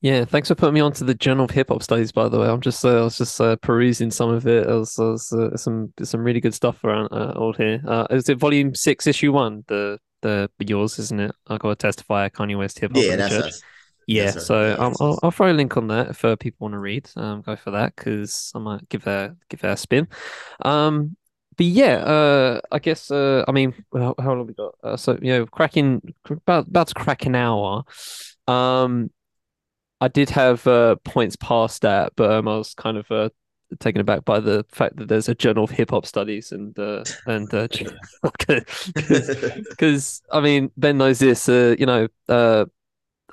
Yeah, 0.00 0.24
thanks 0.24 0.48
for 0.48 0.56
putting 0.56 0.74
me 0.74 0.80
onto 0.80 1.04
the 1.04 1.14
Journal 1.14 1.44
of 1.44 1.52
Hip 1.52 1.68
Hop 1.68 1.80
Studies. 1.80 2.10
By 2.10 2.28
the 2.28 2.38
way, 2.38 2.48
I'm 2.48 2.60
just 2.60 2.84
uh, 2.84 3.00
I 3.00 3.02
was 3.02 3.18
just 3.18 3.40
uh, 3.40 3.56
perusing 3.56 4.10
some 4.10 4.30
of 4.30 4.46
it. 4.46 4.66
There's, 4.66 4.98
was 4.98 5.32
uh, 5.32 5.56
some 5.56 5.92
some 6.02 6.24
really 6.24 6.40
good 6.40 6.54
stuff 6.54 6.82
around 6.82 7.08
uh, 7.12 7.34
all 7.36 7.52
here. 7.52 7.80
Uh, 7.86 8.06
is 8.10 8.28
it 8.28 8.38
Volume 8.38 8.74
Six, 8.74 9.06
Issue 9.06 9.32
One? 9.32 9.64
The 9.68 9.98
the 10.22 10.50
yours, 10.58 10.98
isn't 10.98 11.20
it? 11.20 11.32
I 11.46 11.58
got 11.58 11.68
to 11.68 11.76
testify 11.76 12.28
Kanye 12.28 12.56
West 12.56 12.78
Hip 12.78 12.92
Hop. 12.94 13.04
Yeah, 13.04 13.16
that's 13.16 13.34
us. 13.34 13.62
Yeah, 14.06 14.24
yes, 14.24 14.46
so 14.46 14.76
um, 14.78 14.94
I'll, 14.98 15.18
I'll 15.22 15.30
throw 15.30 15.52
a 15.52 15.54
link 15.54 15.76
on 15.76 15.86
that 15.88 16.08
if 16.10 16.24
uh, 16.24 16.34
people 16.34 16.64
want 16.64 16.74
to 16.74 16.78
read. 16.78 17.08
Um, 17.14 17.40
go 17.42 17.54
for 17.54 17.70
that 17.70 17.94
because 17.94 18.50
I 18.54 18.58
might 18.58 18.88
give 18.88 19.04
that 19.04 19.36
give 19.48 19.60
that 19.60 19.74
a 19.74 19.76
spin. 19.76 20.08
Um, 20.64 21.16
but 21.56 21.66
yeah, 21.66 21.96
uh, 21.98 22.60
I 22.72 22.78
guess 22.80 23.10
uh, 23.10 23.44
I 23.46 23.52
mean, 23.52 23.74
how, 23.92 24.14
how 24.18 24.34
long 24.34 24.46
we 24.46 24.54
got? 24.54 24.74
Uh, 24.82 24.96
so 24.96 25.18
you 25.22 25.32
know, 25.32 25.46
cracking 25.46 26.14
about 26.28 26.66
about 26.66 26.88
to 26.88 26.94
crack 26.94 27.26
an 27.26 27.36
hour. 27.36 27.84
Um, 28.48 29.10
I 30.00 30.08
did 30.08 30.30
have 30.30 30.66
uh, 30.66 30.96
points 31.04 31.36
past 31.36 31.82
that, 31.82 32.14
but 32.16 32.32
um, 32.32 32.48
I 32.48 32.56
was 32.56 32.74
kind 32.74 32.96
of 32.96 33.08
uh, 33.08 33.28
taken 33.80 34.00
aback 34.00 34.24
by 34.24 34.40
the 34.40 34.64
fact 34.70 34.96
that 34.96 35.08
there's 35.08 35.28
a 35.28 35.34
journal 35.34 35.64
of 35.64 35.70
hip 35.70 35.90
hop 35.90 36.06
studies 36.06 36.52
and 36.52 36.78
uh, 36.78 37.04
and 37.26 37.52
uh, 37.54 37.68
because 39.68 40.22
I 40.32 40.40
mean 40.40 40.70
Ben 40.76 40.98
knows 40.98 41.18
this. 41.18 41.48
Uh, 41.48 41.74
you 41.78 41.86
know, 41.86 42.08
uh, 42.28 42.66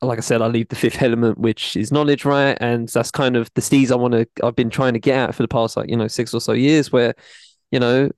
like 0.02 0.18
I 0.18 0.22
said, 0.22 0.42
I 0.42 0.48
leave 0.48 0.70
the 0.70 0.76
fifth 0.76 1.02
element, 1.02 1.38
which 1.38 1.76
is 1.76 1.92
knowledge, 1.92 2.26
right? 2.26 2.58
And 2.62 2.88
that's 2.88 3.12
kind 3.12 3.36
of 3.36 3.50
the 3.56 3.62
steez 3.62 3.92
I 3.92 3.96
want 3.96 4.14
to. 4.14 4.28
I've 4.44 4.56
been 4.56 4.70
trying 4.70 4.94
to 4.94 5.00
get 5.00 5.30
at 5.30 5.36
for 5.36 5.44
the 5.44 5.48
past 5.48 5.78
like 5.78 5.90
you 5.90 5.98
know 5.98 6.08
six 6.08 6.34
or 6.34 6.42
so 6.42 6.54
years, 6.54 6.92
where 6.92 7.14
you 7.72 7.80
know, 7.80 8.10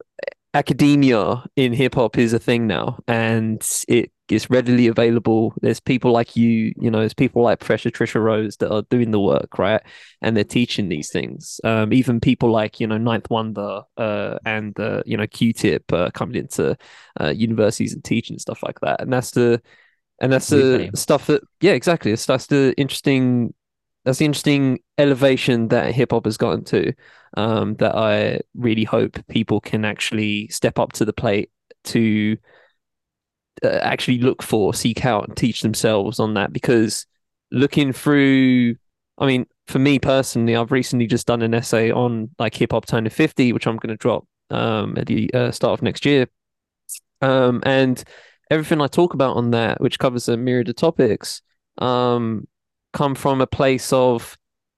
academia 0.53 1.43
in 1.55 1.73
hip 1.73 1.95
hop 1.95 2.17
is 2.17 2.33
a 2.33 2.39
thing 2.39 2.67
now 2.67 2.99
and 3.07 3.65
it 3.87 4.11
is 4.31 4.49
readily 4.49 4.87
available. 4.87 5.53
There's 5.61 5.79
people 5.79 6.11
like 6.11 6.35
you, 6.35 6.73
you 6.79 6.89
know, 6.89 6.99
there's 6.99 7.13
people 7.13 7.43
like 7.43 7.59
Professor 7.59 7.89
Tricia 7.89 8.21
Rose 8.21 8.57
that 8.57 8.71
are 8.71 8.83
doing 8.89 9.11
the 9.11 9.19
work, 9.19 9.57
right? 9.57 9.81
And 10.21 10.35
they're 10.35 10.43
teaching 10.43 10.89
these 10.89 11.11
things. 11.11 11.59
Um, 11.63 11.93
even 11.93 12.19
people 12.19 12.49
like, 12.51 12.79
you 12.79 12.87
know, 12.87 12.97
Ninth 12.97 13.29
Wonder 13.29 13.81
uh, 13.97 14.37
and, 14.45 14.79
uh, 14.79 15.03
you 15.05 15.17
know, 15.17 15.27
Q 15.27 15.53
tip 15.53 15.91
uh, 15.93 16.11
coming 16.11 16.35
into 16.35 16.77
uh, 17.19 17.29
universities 17.29 17.93
and 17.93 18.03
teaching 18.03 18.39
stuff 18.39 18.63
like 18.63 18.79
that. 18.81 19.01
And 19.01 19.11
that's 19.11 19.31
the, 19.31 19.61
and 20.19 20.31
that's 20.31 20.49
the 20.49 20.91
stuff 20.95 21.27
that, 21.27 21.41
yeah, 21.61 21.73
exactly. 21.73 22.11
It's, 22.11 22.25
that's 22.25 22.47
the 22.47 22.73
interesting 22.77 23.53
that's 24.03 24.17
the 24.17 24.25
interesting 24.25 24.79
elevation 24.97 25.67
that 25.67 25.93
hip 25.93 26.11
hop 26.11 26.25
has 26.25 26.37
gotten 26.37 26.63
to. 26.65 26.93
Um, 27.37 27.75
that 27.75 27.95
I 27.95 28.41
really 28.55 28.83
hope 28.83 29.25
people 29.27 29.61
can 29.61 29.85
actually 29.85 30.47
step 30.49 30.79
up 30.79 30.91
to 30.93 31.05
the 31.05 31.13
plate 31.13 31.49
to 31.85 32.37
uh, 33.63 33.79
actually 33.81 34.19
look 34.19 34.41
for, 34.43 34.73
seek 34.73 35.05
out, 35.05 35.27
and 35.27 35.37
teach 35.37 35.61
themselves 35.61 36.19
on 36.19 36.33
that. 36.35 36.53
Because 36.53 37.05
looking 37.51 37.93
through, 37.93 38.75
I 39.17 39.25
mean, 39.25 39.45
for 39.67 39.79
me 39.79 39.99
personally, 39.99 40.55
I've 40.55 40.71
recently 40.71 41.07
just 41.07 41.27
done 41.27 41.41
an 41.41 41.53
essay 41.53 41.91
on 41.91 42.29
like 42.39 42.55
hip 42.55 42.71
hop 42.71 42.85
turning 42.85 43.09
fifty, 43.09 43.53
which 43.53 43.67
I'm 43.67 43.77
going 43.77 43.89
to 43.89 43.97
drop 43.97 44.25
um, 44.49 44.97
at 44.97 45.07
the 45.07 45.33
uh, 45.33 45.51
start 45.51 45.79
of 45.79 45.83
next 45.83 46.05
year. 46.05 46.27
Um, 47.21 47.61
and 47.65 48.03
everything 48.49 48.81
I 48.81 48.87
talk 48.87 49.13
about 49.13 49.37
on 49.37 49.51
that, 49.51 49.79
which 49.81 49.99
covers 49.99 50.27
a 50.27 50.37
myriad 50.37 50.69
of 50.69 50.75
topics, 50.75 51.41
um, 51.77 52.47
come 52.93 53.15
from 53.15 53.41
a 53.41 53.47
place 53.47 53.93
of 53.93 54.37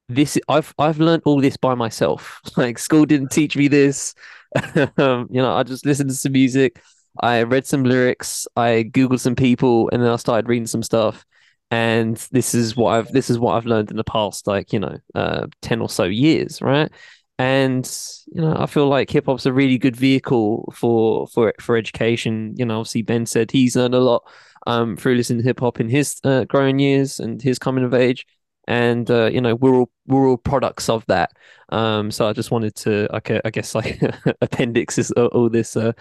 this 0.10 0.38
I've 0.48 0.74
I've 0.78 1.00
learned 1.00 1.24
all 1.26 1.42
this 1.42 1.58
by 1.58 1.76
myself. 1.76 2.40
Like 2.58 2.78
school 2.78 3.06
didn't 3.06 3.32
teach 3.32 3.58
me 3.58 3.68
this. 3.68 4.14
um, 4.98 5.28
you 5.32 5.42
know, 5.42 5.56
I 5.56 5.64
just 5.64 5.86
listened 5.86 6.10
to 6.10 6.16
some 6.16 6.34
music, 6.34 6.82
I 7.20 7.44
read 7.44 7.66
some 7.66 7.84
lyrics, 7.84 8.48
I 8.56 8.90
googled 8.92 9.20
some 9.20 9.36
people, 9.36 9.90
and 9.92 10.02
then 10.02 10.10
I 10.10 10.16
started 10.18 10.50
reading 10.50 10.68
some 10.68 10.84
stuff. 10.84 11.26
And 11.72 12.18
this 12.32 12.54
is 12.54 12.76
what 12.76 12.92
I've 12.94 13.12
this 13.12 13.30
is 13.30 13.40
what 13.40 13.56
I've 13.56 13.66
learned 13.66 13.90
in 13.92 13.98
the 13.98 14.04
past, 14.04 14.48
like 14.48 14.74
you 14.74 14.80
know, 14.80 14.98
uh, 15.16 15.48
ten 15.62 15.82
or 15.82 15.90
so 15.90 16.04
years, 16.04 16.62
right? 16.62 16.92
And 17.40 17.90
you 18.32 18.42
know, 18.42 18.56
I 18.58 18.68
feel 18.68 18.88
like 18.88 19.10
hip 19.10 19.26
hop's 19.26 19.46
a 19.46 19.54
really 19.54 19.78
good 19.78 19.96
vehicle 19.96 20.72
for 20.76 21.28
for 21.28 21.54
for 21.60 21.76
education. 21.78 22.54
You 22.58 22.66
know, 22.66 22.80
obviously 22.80 23.02
Ben 23.02 23.26
said 23.26 23.52
he's 23.52 23.76
learned 23.76 23.96
a 23.96 24.00
lot 24.00 24.24
um, 24.68 24.98
through 24.98 25.16
listening 25.16 25.40
to 25.40 25.46
hip 25.46 25.60
hop 25.60 25.80
in 25.80 25.90
his 25.90 26.20
uh, 26.24 26.46
growing 26.46 26.80
years 26.80 27.20
and 27.20 27.42
his 27.42 27.60
coming 27.60 27.84
of 27.84 27.94
age. 27.94 28.26
And 28.68 29.10
uh, 29.12 29.26
you 29.26 29.42
know 29.42 29.56
we're 29.56 29.76
all 29.76 29.90
we're 30.08 30.28
all 30.28 30.38
products 30.38 30.90
of 30.90 31.06
that. 31.08 31.32
Um, 31.70 32.12
so 32.12 32.28
I 32.28 32.34
just 32.34 32.52
wanted 32.52 32.76
to, 32.76 33.08
I 33.12 33.50
guess, 33.50 33.74
like 33.74 34.00
appendix 34.02 34.38
appendixes 34.42 35.12
all 35.12 35.50
this 35.50 35.76
uh, 35.76 35.94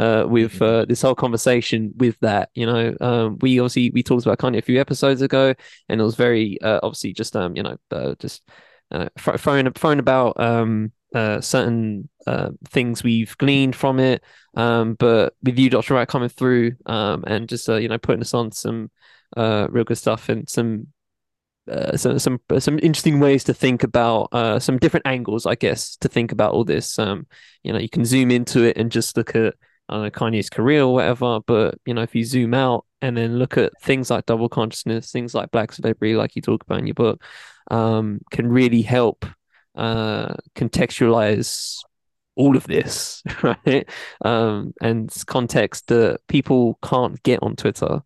uh, 0.00 0.24
with 0.28 0.54
mm-hmm. 0.54 0.64
uh, 0.64 0.84
this 0.86 1.02
whole 1.02 1.14
conversation 1.14 1.92
with 1.96 2.18
that. 2.20 2.50
You 2.54 2.66
know, 2.66 2.96
um, 3.00 3.38
we 3.40 3.58
obviously 3.60 3.90
we 3.90 4.02
talked 4.02 4.26
about 4.26 4.38
Kanye 4.38 4.58
a 4.58 4.62
few 4.62 4.80
episodes 4.80 5.22
ago, 5.22 5.54
and 5.88 6.00
it 6.00 6.04
was 6.04 6.16
very 6.16 6.60
uh, 6.62 6.80
obviously 6.82 7.12
just 7.12 7.36
um, 7.36 7.56
you 7.56 7.62
know, 7.62 7.76
uh, 7.90 8.14
just 8.18 8.42
uh, 8.90 9.08
throwing 9.18 9.70
throwing 9.72 9.98
about 9.98 10.40
um 10.40 10.92
uh, 11.14 11.40
certain 11.40 12.08
uh, 12.26 12.50
things 12.68 13.02
we've 13.02 13.36
gleaned 13.38 13.74
from 13.74 13.98
it. 13.98 14.22
Um, 14.54 14.94
but 14.94 15.34
with 15.42 15.58
you, 15.58 15.70
Dr. 15.70 15.94
Wright, 15.94 16.08
coming 16.08 16.28
through 16.28 16.72
um, 16.86 17.24
and 17.26 17.48
just 17.48 17.68
uh, 17.68 17.76
you 17.76 17.88
know 17.88 17.98
putting 17.98 18.20
us 18.20 18.34
on 18.34 18.52
some 18.52 18.90
uh, 19.36 19.68
real 19.70 19.84
good 19.84 19.98
stuff 19.98 20.28
and 20.28 20.48
some. 20.48 20.88
Uh, 21.68 21.96
some 21.96 22.18
some 22.18 22.40
some 22.58 22.78
interesting 22.78 23.20
ways 23.20 23.44
to 23.44 23.54
think 23.54 23.82
about 23.82 24.28
uh, 24.32 24.58
some 24.58 24.78
different 24.78 25.06
angles, 25.06 25.46
I 25.46 25.54
guess, 25.54 25.96
to 25.96 26.08
think 26.08 26.32
about 26.32 26.52
all 26.52 26.64
this. 26.64 26.98
Um, 26.98 27.26
you 27.62 27.72
know, 27.72 27.78
you 27.78 27.88
can 27.88 28.04
zoom 28.04 28.30
into 28.30 28.62
it 28.64 28.76
and 28.76 28.90
just 28.90 29.16
look 29.16 29.34
at 29.34 29.54
know 29.90 30.10
Kanye's 30.10 30.50
career 30.50 30.82
or 30.82 30.94
whatever, 30.94 31.40
but 31.46 31.78
you 31.86 31.94
know, 31.94 32.02
if 32.02 32.14
you 32.14 32.24
zoom 32.24 32.54
out 32.54 32.84
and 33.00 33.16
then 33.16 33.38
look 33.38 33.56
at 33.56 33.72
things 33.82 34.10
like 34.10 34.26
double 34.26 34.48
consciousness, 34.48 35.10
things 35.10 35.34
like 35.34 35.50
black 35.50 35.72
celebrity, 35.72 36.16
like 36.16 36.36
you 36.36 36.42
talk 36.42 36.62
about 36.62 36.80
in 36.80 36.86
your 36.86 36.94
book, 36.94 37.22
um, 37.70 38.20
can 38.30 38.48
really 38.48 38.82
help 38.82 39.24
uh, 39.74 40.34
contextualize 40.54 41.78
all 42.36 42.56
of 42.56 42.66
this, 42.66 43.22
right? 43.42 43.88
Um, 44.24 44.72
and 44.80 45.12
context 45.26 45.88
that 45.88 46.20
people 46.28 46.78
can't 46.82 47.22
get 47.22 47.42
on 47.42 47.56
Twitter, 47.56 48.02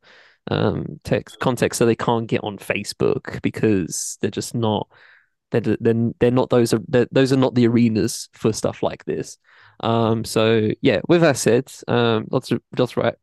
um, 0.50 1.00
text 1.04 1.38
context 1.38 1.78
so 1.78 1.86
they 1.86 1.94
can't 1.94 2.26
get 2.26 2.42
on 2.44 2.58
Facebook 2.58 3.40
because 3.42 4.18
they're 4.20 4.30
just 4.30 4.54
not. 4.54 4.88
They're, 5.50 5.60
they're, 5.60 6.12
they're 6.18 6.30
not 6.30 6.48
those 6.48 6.72
are 6.72 6.80
those 6.88 7.32
are 7.32 7.36
not 7.36 7.54
the 7.54 7.66
arenas 7.66 8.30
for 8.32 8.52
stuff 8.52 8.82
like 8.82 9.04
this. 9.04 9.38
Um, 9.80 10.24
so 10.24 10.70
yeah, 10.80 11.00
with 11.08 11.20
that 11.20 11.36
said, 11.36 11.70
um, 11.88 12.26
lots 12.30 12.50
of 12.50 12.62
lots 12.76 12.96
right. 12.96 13.14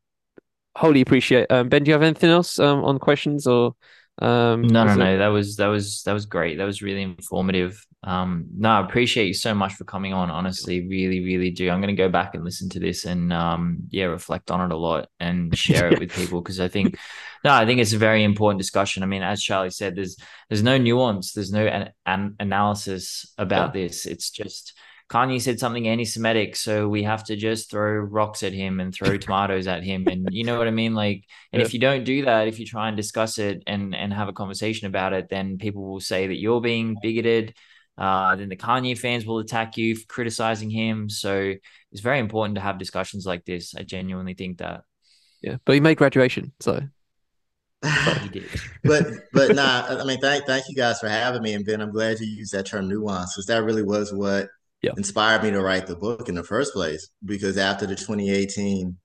Wholly 0.76 1.00
appreciate. 1.00 1.50
Um, 1.50 1.68
ben, 1.68 1.82
do 1.82 1.88
you 1.88 1.94
have 1.94 2.02
anything 2.02 2.30
else 2.30 2.58
um, 2.58 2.84
on 2.84 2.98
questions 2.98 3.46
or? 3.46 3.74
Um, 4.20 4.62
no, 4.62 4.84
no, 4.84 4.94
no. 4.94 5.18
That 5.18 5.28
was 5.28 5.56
that 5.56 5.68
was 5.68 6.02
that 6.04 6.12
was 6.12 6.26
great. 6.26 6.58
That 6.58 6.64
was 6.64 6.82
really 6.82 7.02
informative. 7.02 7.84
Um, 8.02 8.46
no, 8.56 8.70
I 8.70 8.80
appreciate 8.84 9.26
you 9.26 9.34
so 9.34 9.54
much 9.54 9.74
for 9.74 9.84
coming 9.84 10.12
on. 10.14 10.30
Honestly, 10.30 10.86
really, 10.88 11.22
really 11.22 11.50
do. 11.50 11.68
I'm 11.68 11.80
going 11.80 11.94
to 11.94 12.02
go 12.02 12.08
back 12.08 12.34
and 12.34 12.44
listen 12.44 12.68
to 12.70 12.80
this 12.80 13.04
and 13.04 13.32
um, 13.32 13.80
yeah, 13.90 14.04
reflect 14.04 14.50
on 14.50 14.60
it 14.62 14.74
a 14.74 14.76
lot 14.76 15.08
and 15.18 15.56
share 15.58 15.92
it 15.92 16.00
with 16.00 16.12
people 16.12 16.40
because 16.40 16.60
I 16.60 16.68
think, 16.68 16.96
no, 17.44 17.52
I 17.52 17.66
think 17.66 17.80
it's 17.80 17.92
a 17.92 17.98
very 17.98 18.24
important 18.24 18.58
discussion. 18.58 19.02
I 19.02 19.06
mean, 19.06 19.22
as 19.22 19.42
Charlie 19.42 19.70
said, 19.70 19.96
there's 19.96 20.16
there's 20.48 20.62
no 20.62 20.78
nuance, 20.78 21.32
there's 21.32 21.52
no 21.52 21.66
an, 21.66 21.90
an 22.06 22.36
analysis 22.40 23.32
about 23.36 23.74
yeah. 23.74 23.82
this. 23.82 24.06
It's 24.06 24.30
just 24.30 24.72
Kanye 25.10 25.40
said 25.42 25.58
something 25.58 25.88
anti-Semitic, 25.88 26.54
so 26.54 26.88
we 26.88 27.02
have 27.02 27.24
to 27.24 27.36
just 27.36 27.68
throw 27.68 27.94
rocks 27.98 28.44
at 28.44 28.52
him 28.52 28.78
and 28.78 28.94
throw 28.94 29.16
tomatoes 29.18 29.66
at 29.66 29.82
him, 29.82 30.06
and 30.06 30.28
you 30.30 30.44
know 30.44 30.56
what 30.56 30.68
I 30.68 30.70
mean. 30.70 30.94
Like, 30.94 31.24
and 31.52 31.60
Yeah. 31.60 31.66
if 31.66 31.74
you 31.74 31.80
don't 31.80 32.04
do 32.04 32.24
that, 32.24 32.46
if 32.48 32.60
you 32.60 32.64
try 32.64 32.88
and 32.88 32.96
discuss 32.96 33.38
it 33.38 33.62
and 33.66 33.94
and 33.94 34.14
have 34.14 34.28
a 34.28 34.32
conversation 34.32 34.86
about 34.86 35.12
it, 35.12 35.28
then 35.28 35.58
people 35.58 35.82
will 35.82 36.00
say 36.00 36.28
that 36.28 36.36
you're 36.38 36.60
being 36.62 36.96
bigoted. 37.02 37.54
Uh, 38.00 38.34
then 38.36 38.48
the 38.48 38.56
Kanye 38.56 38.98
fans 38.98 39.26
will 39.26 39.40
attack 39.40 39.76
you 39.76 39.94
for 39.94 40.06
criticizing 40.06 40.70
him. 40.70 41.10
So 41.10 41.54
it's 41.92 42.00
very 42.00 42.18
important 42.18 42.56
to 42.56 42.62
have 42.62 42.78
discussions 42.78 43.26
like 43.26 43.44
this. 43.44 43.74
I 43.76 43.82
genuinely 43.84 44.34
think 44.34 44.58
that 44.58 44.84
Yeah, 45.42 45.58
but 45.66 45.74
he 45.74 45.80
made 45.80 45.98
graduation, 45.98 46.52
so 46.60 46.80
he 48.22 48.28
did. 48.28 48.44
but 48.84 49.06
but 49.32 49.54
nah, 49.54 49.84
I 49.88 50.04
mean, 50.04 50.20
thank 50.20 50.46
thank 50.46 50.64
you 50.68 50.74
guys 50.76 51.00
for 51.00 51.08
having 51.08 51.42
me, 51.42 51.54
and 51.54 51.64
Ben, 51.64 51.80
I'm 51.80 51.92
glad 51.92 52.20
you 52.20 52.26
used 52.26 52.52
that 52.52 52.66
term 52.66 52.88
nuance 52.88 53.34
because 53.34 53.46
that 53.46 53.62
really 53.64 53.82
was 53.82 54.12
what 54.12 54.48
Yeah. 54.82 54.92
inspired 54.96 55.42
me 55.42 55.50
to 55.50 55.60
write 55.62 55.86
the 55.86 55.96
book 55.96 56.28
in 56.28 56.34
the 56.34 56.44
first 56.44 56.72
place. 56.72 57.08
Because 57.24 57.58
after 57.58 57.86
the 57.86 57.96
2018 57.96 58.96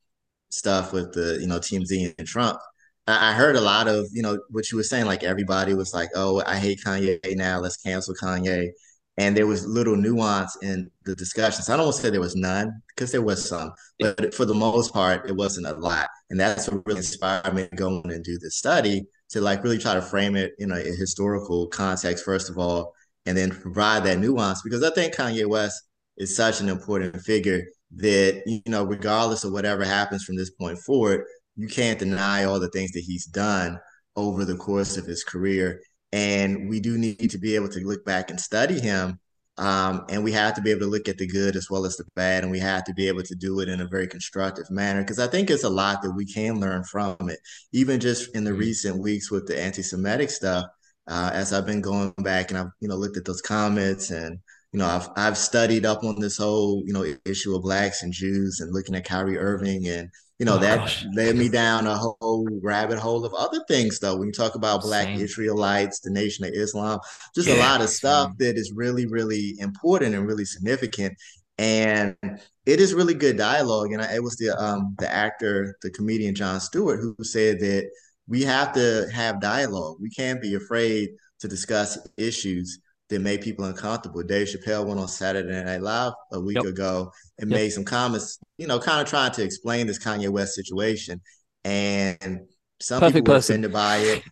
stuff 0.50 0.94
with 0.94 1.14
the 1.14 1.38
you 1.42 1.48
know 1.48 1.60
TMZ 1.60 2.16
and 2.18 2.28
Trump, 2.28 2.60
I, 3.08 3.32
I 3.32 3.34
heard 3.34 3.56
a 3.56 3.62
lot 3.62 3.88
of 3.88 4.08
you 4.14 4.22
know 4.22 4.40
what 4.50 4.72
you 4.72 4.78
were 4.78 4.84
saying. 4.84 5.06
Like 5.06 5.24
everybody 5.24 5.74
was 5.74 5.94
like, 5.94 6.10
"Oh, 6.16 6.42
I 6.46 6.58
hate 6.58 6.80
Kanye 6.86 7.20
now. 7.36 7.60
Let's 7.60 7.78
cancel 7.78 8.14
Kanye." 8.22 8.70
And 9.18 9.36
there 9.36 9.48
was 9.48 9.66
little 9.66 9.96
nuance 9.96 10.58
in 10.62 10.92
the 11.06 11.16
discussions. 11.16 11.70
I 11.70 11.78
don't 11.78 11.86
want 11.86 11.96
to 11.96 12.02
say 12.02 12.10
there 12.10 12.20
was 12.20 12.36
none 12.36 12.82
because 12.90 13.12
there 13.14 13.22
was 13.22 13.48
some, 13.48 13.72
but 14.00 14.34
for 14.34 14.44
the 14.44 14.54
most 14.54 14.94
part, 14.94 15.30
it 15.30 15.36
wasn't 15.36 15.68
a 15.68 15.74
lot. 15.74 16.10
And 16.30 16.40
that's 16.40 16.70
what 16.70 16.86
really 16.86 17.00
inspired 17.00 17.54
me 17.54 17.68
to 17.68 17.76
go 17.76 18.02
in 18.02 18.12
and 18.12 18.24
do 18.24 18.38
this 18.38 18.58
study 18.58 19.06
to 19.30 19.42
like 19.42 19.64
really 19.64 19.78
try 19.78 19.94
to 19.94 20.02
frame 20.02 20.36
it 20.36 20.54
in 20.60 20.72
a, 20.72 20.76
a 20.76 20.96
historical 20.96 21.68
context, 21.68 22.26
first 22.26 22.50
of 22.50 22.58
all, 22.58 22.94
and 23.26 23.38
then 23.38 23.52
provide 23.52 24.04
that 24.04 24.20
nuance 24.20 24.62
because 24.62 24.84
I 24.84 24.92
think 24.92 25.16
Kanye 25.16 25.48
West 25.48 25.82
is 26.18 26.36
such 26.36 26.62
an 26.62 26.70
important 26.70 27.22
figure 27.22 27.64
that, 27.96 28.44
you 28.46 28.62
know, 28.68 28.84
regardless 28.84 29.44
of 29.44 29.52
whatever 29.52 29.84
happens 29.84 30.24
from 30.24 30.36
this 30.36 30.50
point 30.52 30.78
forward, 30.80 31.26
you 31.56 31.68
can't 31.68 32.00
deny 32.00 32.44
all 32.44 32.60
the 32.60 32.70
things 32.70 32.92
that 32.92 33.04
he's 33.06 33.26
done 33.26 33.80
over 34.16 34.46
the 34.46 34.58
course 34.58 34.98
of 34.98 35.06
his 35.06 35.24
career. 35.24 35.82
And 36.16 36.70
we 36.70 36.80
do 36.80 36.98
need 36.98 37.30
to 37.32 37.38
be 37.38 37.56
able 37.56 37.70
to 37.70 37.80
look 37.82 38.06
back 38.06 38.30
and 38.30 38.40
study 38.40 38.80
him. 38.80 39.20
Um, 39.58 40.06
and 40.10 40.24
we 40.24 40.32
have 40.34 40.54
to 40.56 40.62
be 40.62 40.72
able 40.72 40.82
to 40.82 40.88
look 40.88 41.08
at 41.08 41.18
the 41.18 41.28
good 41.28 41.56
as 41.56 41.70
well 41.70 41.86
as 41.86 41.98
the 41.98 42.06
bad. 42.16 42.44
And 42.44 42.52
we 42.52 42.60
have 42.60 42.84
to 42.86 42.94
be 42.94 43.08
able 43.08 43.24
to 43.24 43.36
do 43.36 43.60
it 43.62 43.70
in 43.70 43.82
a 43.82 43.88
very 43.88 44.08
constructive 44.08 44.70
manner 44.70 45.02
because 45.02 45.20
I 45.20 45.28
think 45.28 45.50
it's 45.50 45.64
a 45.64 45.70
lot 45.70 46.02
that 46.04 46.12
we 46.12 46.26
can 46.26 46.60
learn 46.60 46.84
from 46.86 47.16
it. 47.30 47.40
Even 47.74 48.00
just 48.00 48.36
in 48.36 48.44
the 48.44 48.52
Mhm. 48.52 48.60
recent 48.60 48.98
weeks 49.00 49.32
with 49.32 49.48
the 49.48 49.60
anti 49.62 49.82
Semitic 49.82 50.30
stuff, 50.30 50.66
uh, 51.08 51.32
as 51.34 51.54
I've 51.54 51.66
been 51.66 51.82
going 51.82 52.14
back 52.20 52.50
and 52.52 52.58
I've, 52.60 52.72
you 52.82 52.88
know, 52.88 52.96
looked 52.96 53.18
at 53.18 53.26
those 53.26 53.42
comments 53.42 54.10
and, 54.12 54.40
you 54.74 54.80
know, 54.80 54.88
I've 54.88 55.10
I've 55.16 55.38
studied 55.38 55.86
up 55.86 56.04
on 56.04 56.20
this 56.20 56.38
whole, 56.38 56.84
you 56.86 56.94
know, 56.94 57.06
issue 57.26 57.56
of 57.56 57.62
blacks 57.64 58.04
and 58.04 58.12
Jews 58.14 58.60
and 58.60 58.74
looking 58.74 58.96
at 58.96 59.06
Kyrie 59.06 59.38
Irving 59.38 59.88
and 59.88 60.10
you 60.40 60.46
know 60.46 60.58
Oh, 60.58 60.60
that 60.60 60.80
gosh. 60.80 61.06
led 61.14 61.36
me 61.38 61.50
down 61.50 61.88
a 61.88 61.98
whole 61.98 62.48
rabbit 62.62 63.00
hole 63.00 63.26
of 63.26 63.34
other 63.34 63.64
things 63.68 64.00
though. 64.00 64.18
When 64.18 64.28
you 64.28 64.34
talk 64.34 64.56
about 64.56 64.82
black 64.82 65.06
Same. 65.08 65.22
Israelites, 65.22 66.00
the 66.02 66.12
Nation 66.12 66.46
of 66.46 66.52
Islam, 66.54 67.00
just 67.34 67.48
a 67.50 67.56
lot 67.56 67.82
of 67.82 67.90
stuff 67.90 68.32
that 68.40 68.58
is 68.58 68.72
really, 68.76 69.06
really 69.06 69.56
important 69.60 70.14
and 70.16 70.28
really 70.28 70.46
significant. 70.46 71.14
And 71.58 72.18
it 72.66 72.82
is 72.82 72.94
really 72.94 73.14
good 73.14 73.38
dialogue. 73.38 73.92
And 73.94 74.02
I, 74.02 74.16
it 74.16 74.24
was 74.24 74.36
the 74.38 74.50
um 74.62 74.96
the 75.00 75.12
actor, 75.12 75.78
the 75.82 75.90
comedian 75.92 76.36
Jon 76.36 76.60
Stewart, 76.60 77.00
who 77.00 77.16
said 77.24 77.60
that 77.62 77.90
we 78.28 78.44
have 78.44 78.74
to 78.74 79.08
have 79.14 79.40
dialogue. 79.42 79.98
We 80.02 80.10
can't 80.10 80.42
be 80.42 80.56
afraid 80.56 81.10
to 81.40 81.48
discuss 81.48 81.98
issues 82.18 82.80
that 83.10 83.20
made 83.22 83.42
people 83.42 83.66
uncomfortable. 83.66 84.24
Dave 84.24 84.48
Chappelle 84.48 84.86
went 84.86 85.00
on 85.00 85.08
Saturday 85.08 85.64
Night 85.64 85.82
Live 85.82 86.14
a 86.34 86.40
week 86.40 86.56
Yep. 86.58 86.66
ago 86.66 87.12
and 87.40 87.50
Yep. 87.52 87.60
made 87.60 87.70
some 87.70 87.84
comments, 87.86 88.40
you 88.58 88.68
know, 88.68 88.80
kind 88.80 89.02
of 89.02 89.08
trying 89.08 89.32
to 89.34 89.44
explain 89.44 89.88
this 89.88 90.00
Kanye 90.04 90.30
West 90.30 90.56
situation. 90.56 91.22
And 91.64 92.48
some 92.82 93.00
Perfect 93.00 93.16
people 93.18 93.28
were 93.28 93.36
person. 93.36 93.54
offended 93.56 93.74
by 93.74 93.98
it. 93.98 94.24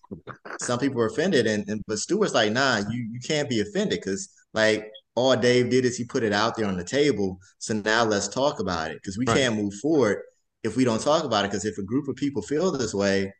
Some 0.59 0.79
people 0.79 0.97
were 0.97 1.07
offended, 1.07 1.47
and, 1.47 1.67
and 1.67 1.81
but 1.87 1.99
Stewart's 1.99 2.33
like, 2.33 2.51
nah, 2.51 2.77
you 2.89 3.07
you 3.11 3.19
can't 3.19 3.49
be 3.49 3.59
offended 3.61 3.99
because 3.99 4.29
like 4.53 4.87
all 5.15 5.35
Dave 5.35 5.69
did 5.69 5.85
is 5.85 5.97
he 5.97 6.05
put 6.05 6.23
it 6.23 6.33
out 6.33 6.55
there 6.55 6.65
on 6.65 6.77
the 6.77 6.83
table. 6.83 7.37
So 7.59 7.73
now 7.75 8.03
let's 8.05 8.27
talk 8.27 8.59
about 8.59 8.91
it 8.91 8.97
because 9.01 9.17
we 9.17 9.25
Right. 9.25 9.37
can't 9.37 9.55
move 9.55 9.73
forward 9.75 10.19
if 10.63 10.75
we 10.77 10.83
don't 10.85 11.01
talk 11.01 11.23
about 11.23 11.45
it. 11.45 11.51
Because 11.51 11.65
if 11.65 11.77
a 11.77 11.83
group 11.83 12.07
of 12.07 12.15
people 12.15 12.41
feel 12.41 12.71
this 12.71 12.93
way, 12.93 13.33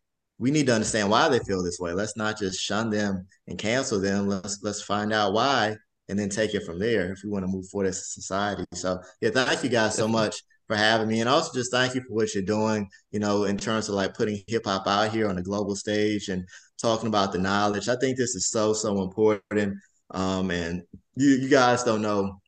we 0.44 0.52
need 0.52 0.68
to 0.68 0.76
understand 0.76 1.10
why 1.10 1.30
they 1.30 1.40
feel 1.40 1.64
this 1.64 1.80
way. 1.80 1.94
Let's 1.94 2.18
not 2.18 2.38
just 2.38 2.60
shun 2.60 2.90
them 2.90 3.26
and 3.48 3.58
cancel 3.58 4.02
them. 4.02 4.28
Let's 4.28 4.60
let's 4.62 4.82
find 4.82 5.14
out 5.14 5.32
why 5.32 5.78
and 6.10 6.20
then 6.20 6.28
take 6.28 6.54
it 6.54 6.66
from 6.66 6.80
there 6.80 7.14
if 7.14 7.22
we 7.24 7.30
want 7.30 7.46
to 7.46 7.52
move 7.52 7.66
forward 7.70 7.88
as 7.88 8.00
a 8.00 8.04
society. 8.04 8.66
So 8.74 9.00
yeah, 9.22 9.30
thank 9.30 9.64
you 9.64 9.70
guys 9.70 9.96
so 9.96 10.06
much 10.06 10.36
for 10.68 10.76
having 10.76 11.08
me. 11.08 11.22
And 11.22 11.30
also 11.30 11.54
just 11.54 11.72
thank 11.72 11.96
you 11.96 12.02
for 12.02 12.14
what 12.14 12.34
you're 12.36 12.44
doing, 12.44 12.90
you 13.12 13.22
know, 13.22 13.46
in 13.46 13.58
terms 13.58 13.88
of 13.88 13.96
like 13.96 14.16
putting 14.16 14.44
hip 14.48 14.66
hop 14.66 14.86
out 14.86 15.14
here 15.14 15.30
on 15.30 15.38
the 15.38 15.42
global 15.42 15.78
stage 15.78 16.28
and 16.28 16.46
talking 16.78 17.08
about 17.08 17.32
the 17.32 17.40
knowledge. 17.40 17.88
I 17.88 17.96
think 17.96 18.18
this 18.18 18.36
is 18.36 18.50
so, 18.50 18.74
so 18.74 19.02
important. 19.02 19.78
Um, 20.12 20.52
and 20.52 20.82
you 21.16 21.30
you 21.30 21.48
guys 21.48 21.86
don't 21.86 22.02
know 22.02 22.42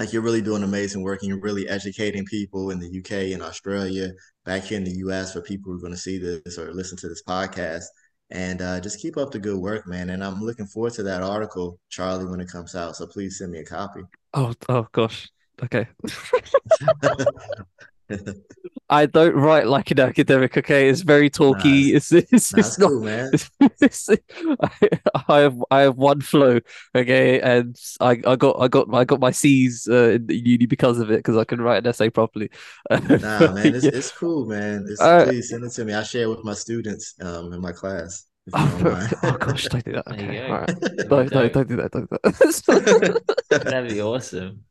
like 0.00 0.14
you're 0.14 0.22
really 0.22 0.40
doing 0.40 0.62
amazing 0.62 1.02
work 1.02 1.20
and 1.20 1.28
you're 1.28 1.40
really 1.40 1.68
educating 1.68 2.24
people 2.24 2.70
in 2.70 2.80
the 2.80 3.00
UK 3.00 3.34
and 3.34 3.42
Australia, 3.42 4.10
back 4.50 4.64
here 4.64 4.78
in 4.78 4.82
the 4.82 4.96
US 5.06 5.32
for 5.32 5.40
people 5.40 5.70
who 5.70 5.78
are 5.78 5.80
going 5.80 5.92
to 5.92 5.96
see 5.96 6.18
this 6.18 6.58
or 6.58 6.74
listen 6.74 6.98
to 6.98 7.08
this 7.08 7.22
podcast. 7.22 7.84
And 8.30 8.60
uh, 8.60 8.80
just 8.80 8.98
keep 8.98 9.16
up 9.16 9.30
the 9.30 9.38
good 9.38 9.56
work, 9.56 9.86
man. 9.86 10.10
And 10.10 10.24
I'm 10.24 10.42
looking 10.42 10.66
forward 10.66 10.92
to 10.94 11.04
that 11.04 11.22
article, 11.22 11.78
Charlie, 11.88 12.26
when 12.26 12.40
it 12.40 12.48
comes 12.48 12.74
out. 12.74 12.96
So 12.96 13.06
please 13.06 13.38
send 13.38 13.52
me 13.52 13.60
a 13.60 13.64
copy. 13.64 14.00
Oh, 14.34 14.52
oh 14.68 14.88
gosh. 14.90 15.30
Okay. 15.62 15.86
I 18.90 19.06
don't 19.06 19.34
write 19.34 19.66
like 19.68 19.90
an 19.92 20.00
academic. 20.00 20.56
Okay, 20.56 20.88
it's 20.88 21.02
very 21.02 21.30
talky. 21.30 21.94
It's 21.94 22.12
it's, 22.12 22.32
it's, 22.32 22.50
That's 22.50 22.78
not. 22.78 22.88
cool, 22.88 23.00
man. 23.04 23.30
It's, 23.80 24.08
I, 24.10 24.70
I 25.28 25.38
have 25.40 25.64
I 25.70 25.80
have 25.82 25.96
one 25.96 26.20
flow. 26.20 26.58
Okay, 26.94 27.40
and 27.40 27.76
I, 28.00 28.20
I 28.26 28.36
got 28.36 28.56
I 28.60 28.68
got 28.68 28.92
I 28.92 29.04
got 29.04 29.20
my 29.20 29.30
C's 29.30 29.86
uh, 29.88 30.18
in 30.18 30.26
uni 30.28 30.66
because 30.66 30.98
of 30.98 31.10
it 31.10 31.18
because 31.18 31.36
I 31.36 31.44
can 31.44 31.60
write 31.60 31.78
an 31.78 31.86
essay 31.86 32.10
properly. 32.10 32.50
Nah, 32.90 33.52
man, 33.52 33.74
it's, 33.74 33.84
Yeah. 33.90 33.90
it's 33.94 34.10
cool, 34.10 34.46
man. 34.46 34.86
It's, 34.88 35.00
Uh, 35.00 35.24
please 35.24 35.48
send 35.50 35.64
it 35.64 35.70
to 35.70 35.84
me. 35.84 35.94
I 35.94 36.02
share 36.02 36.24
it 36.24 36.30
with 36.30 36.44
my 36.44 36.54
students 36.54 37.14
um, 37.20 37.52
in 37.52 37.60
my 37.60 37.72
class. 37.72 38.26
Oh, 38.52 39.08
oh 39.22 39.36
gosh, 39.38 39.66
don't 39.66 39.84
do 39.84 39.92
that. 39.92 40.08
Okay, 40.08 40.50
all 40.50 40.58
right. 40.58 41.08
No, 41.08 41.22
no, 41.22 41.48
don't 41.48 41.68
do 41.68 41.76
that. 41.76 41.92
Don't 41.92 42.10
do 42.10 42.18
that. 42.22 43.64
That'd 43.64 43.90
be 43.90 44.02
awesome. 44.02 44.64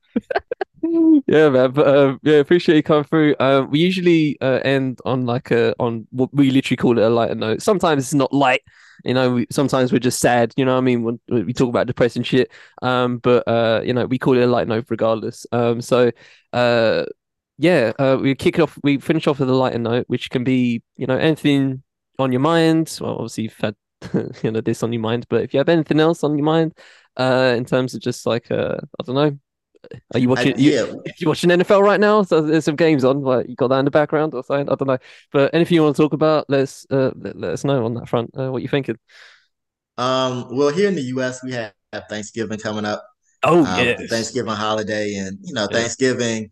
Yeah, 1.27 1.49
man. 1.49 1.71
But 1.71 1.87
um, 1.87 2.19
yeah, 2.23 2.35
appreciate 2.37 2.75
you 2.75 2.83
coming 2.83 3.03
through. 3.03 3.35
Um, 3.39 3.69
we 3.69 3.79
usually 3.79 4.37
uh, 4.41 4.59
end 4.63 4.99
on 5.05 5.25
like 5.25 5.51
a 5.51 5.75
on 5.79 6.07
what 6.11 6.33
we 6.33 6.51
literally 6.51 6.77
call 6.77 6.97
it 6.97 7.03
a 7.03 7.09
lighter 7.09 7.35
note. 7.35 7.61
Sometimes 7.61 8.03
it's 8.03 8.13
not 8.13 8.33
light, 8.33 8.61
you 9.05 9.13
know. 9.13 9.33
We, 9.35 9.47
sometimes 9.51 9.91
we're 9.91 9.99
just 9.99 10.19
sad, 10.19 10.53
you 10.57 10.65
know. 10.65 10.77
I 10.77 10.81
mean, 10.81 11.03
when, 11.03 11.19
when 11.27 11.45
we 11.45 11.53
talk 11.53 11.69
about 11.69 11.87
depressing 11.87 12.23
shit. 12.23 12.51
Um, 12.81 13.17
but 13.19 13.47
uh, 13.47 13.81
you 13.83 13.93
know, 13.93 14.05
we 14.07 14.17
call 14.17 14.37
it 14.37 14.41
a 14.43 14.47
light 14.47 14.67
note 14.67 14.85
regardless. 14.89 15.45
Um, 15.51 15.81
so 15.81 16.11
uh, 16.53 17.05
yeah, 17.57 17.91
uh, 17.99 18.17
we 18.21 18.33
kick 18.35 18.57
it 18.57 18.61
off. 18.61 18.77
We 18.83 18.97
finish 18.99 19.27
off 19.27 19.39
with 19.39 19.49
a 19.49 19.53
lighter 19.55 19.79
note, 19.79 20.05
which 20.07 20.29
can 20.29 20.43
be 20.43 20.81
you 20.97 21.05
know 21.07 21.17
anything 21.17 21.83
on 22.17 22.31
your 22.31 22.41
mind. 22.41 22.97
Well, 23.01 23.13
obviously 23.15 23.43
you've 23.45 23.57
had 23.59 23.75
you 24.43 24.51
know 24.51 24.61
this 24.61 24.81
on 24.83 24.93
your 24.93 25.01
mind, 25.01 25.27
but 25.29 25.43
if 25.43 25.53
you 25.53 25.59
have 25.59 25.69
anything 25.69 25.99
else 25.99 26.23
on 26.23 26.37
your 26.37 26.45
mind, 26.45 26.73
uh, 27.17 27.53
in 27.57 27.65
terms 27.65 27.93
of 27.95 28.01
just 28.01 28.25
like 28.25 28.49
uh, 28.51 28.77
I 28.99 29.03
don't 29.03 29.15
know. 29.15 29.39
Are 30.13 30.19
you 30.19 30.29
I, 30.29 30.31
watching? 30.31 30.59
you, 30.59 30.71
yeah, 30.71 30.93
you 31.17 31.27
watching 31.27 31.49
NFL 31.49 31.81
right 31.81 31.99
now? 31.99 32.23
So 32.23 32.41
there's 32.41 32.65
some 32.65 32.75
games 32.75 33.03
on. 33.03 33.21
Like 33.21 33.47
you 33.47 33.55
got 33.55 33.69
that 33.69 33.79
in 33.79 33.85
the 33.85 33.91
background 33.91 34.33
or 34.33 34.43
something? 34.43 34.69
I 34.69 34.75
don't 34.75 34.87
know. 34.87 34.97
But 35.31 35.53
anything 35.53 35.75
you 35.75 35.83
want 35.83 35.95
to 35.95 36.01
talk 36.01 36.13
about, 36.13 36.45
let's 36.49 36.85
uh, 36.91 37.11
let, 37.15 37.37
let 37.37 37.51
us 37.51 37.63
know 37.63 37.85
on 37.85 37.93
that 37.95 38.09
front. 38.09 38.31
Uh, 38.37 38.51
what 38.51 38.61
you 38.61 38.67
thinking? 38.67 38.97
Um, 39.97 40.47
well, 40.55 40.69
here 40.69 40.87
in 40.87 40.95
the 40.95 41.01
U.S., 41.03 41.43
we 41.43 41.51
have 41.53 41.73
Thanksgiving 42.09 42.59
coming 42.59 42.85
up, 42.85 43.03
Oh 43.43 43.65
um, 43.65 43.85
yes. 43.85 44.09
Thanksgiving 44.09 44.53
holiday, 44.53 45.15
and 45.15 45.37
you 45.43 45.53
know, 45.53 45.67
Yeah. 45.71 45.77
Thanksgiving. 45.77 46.49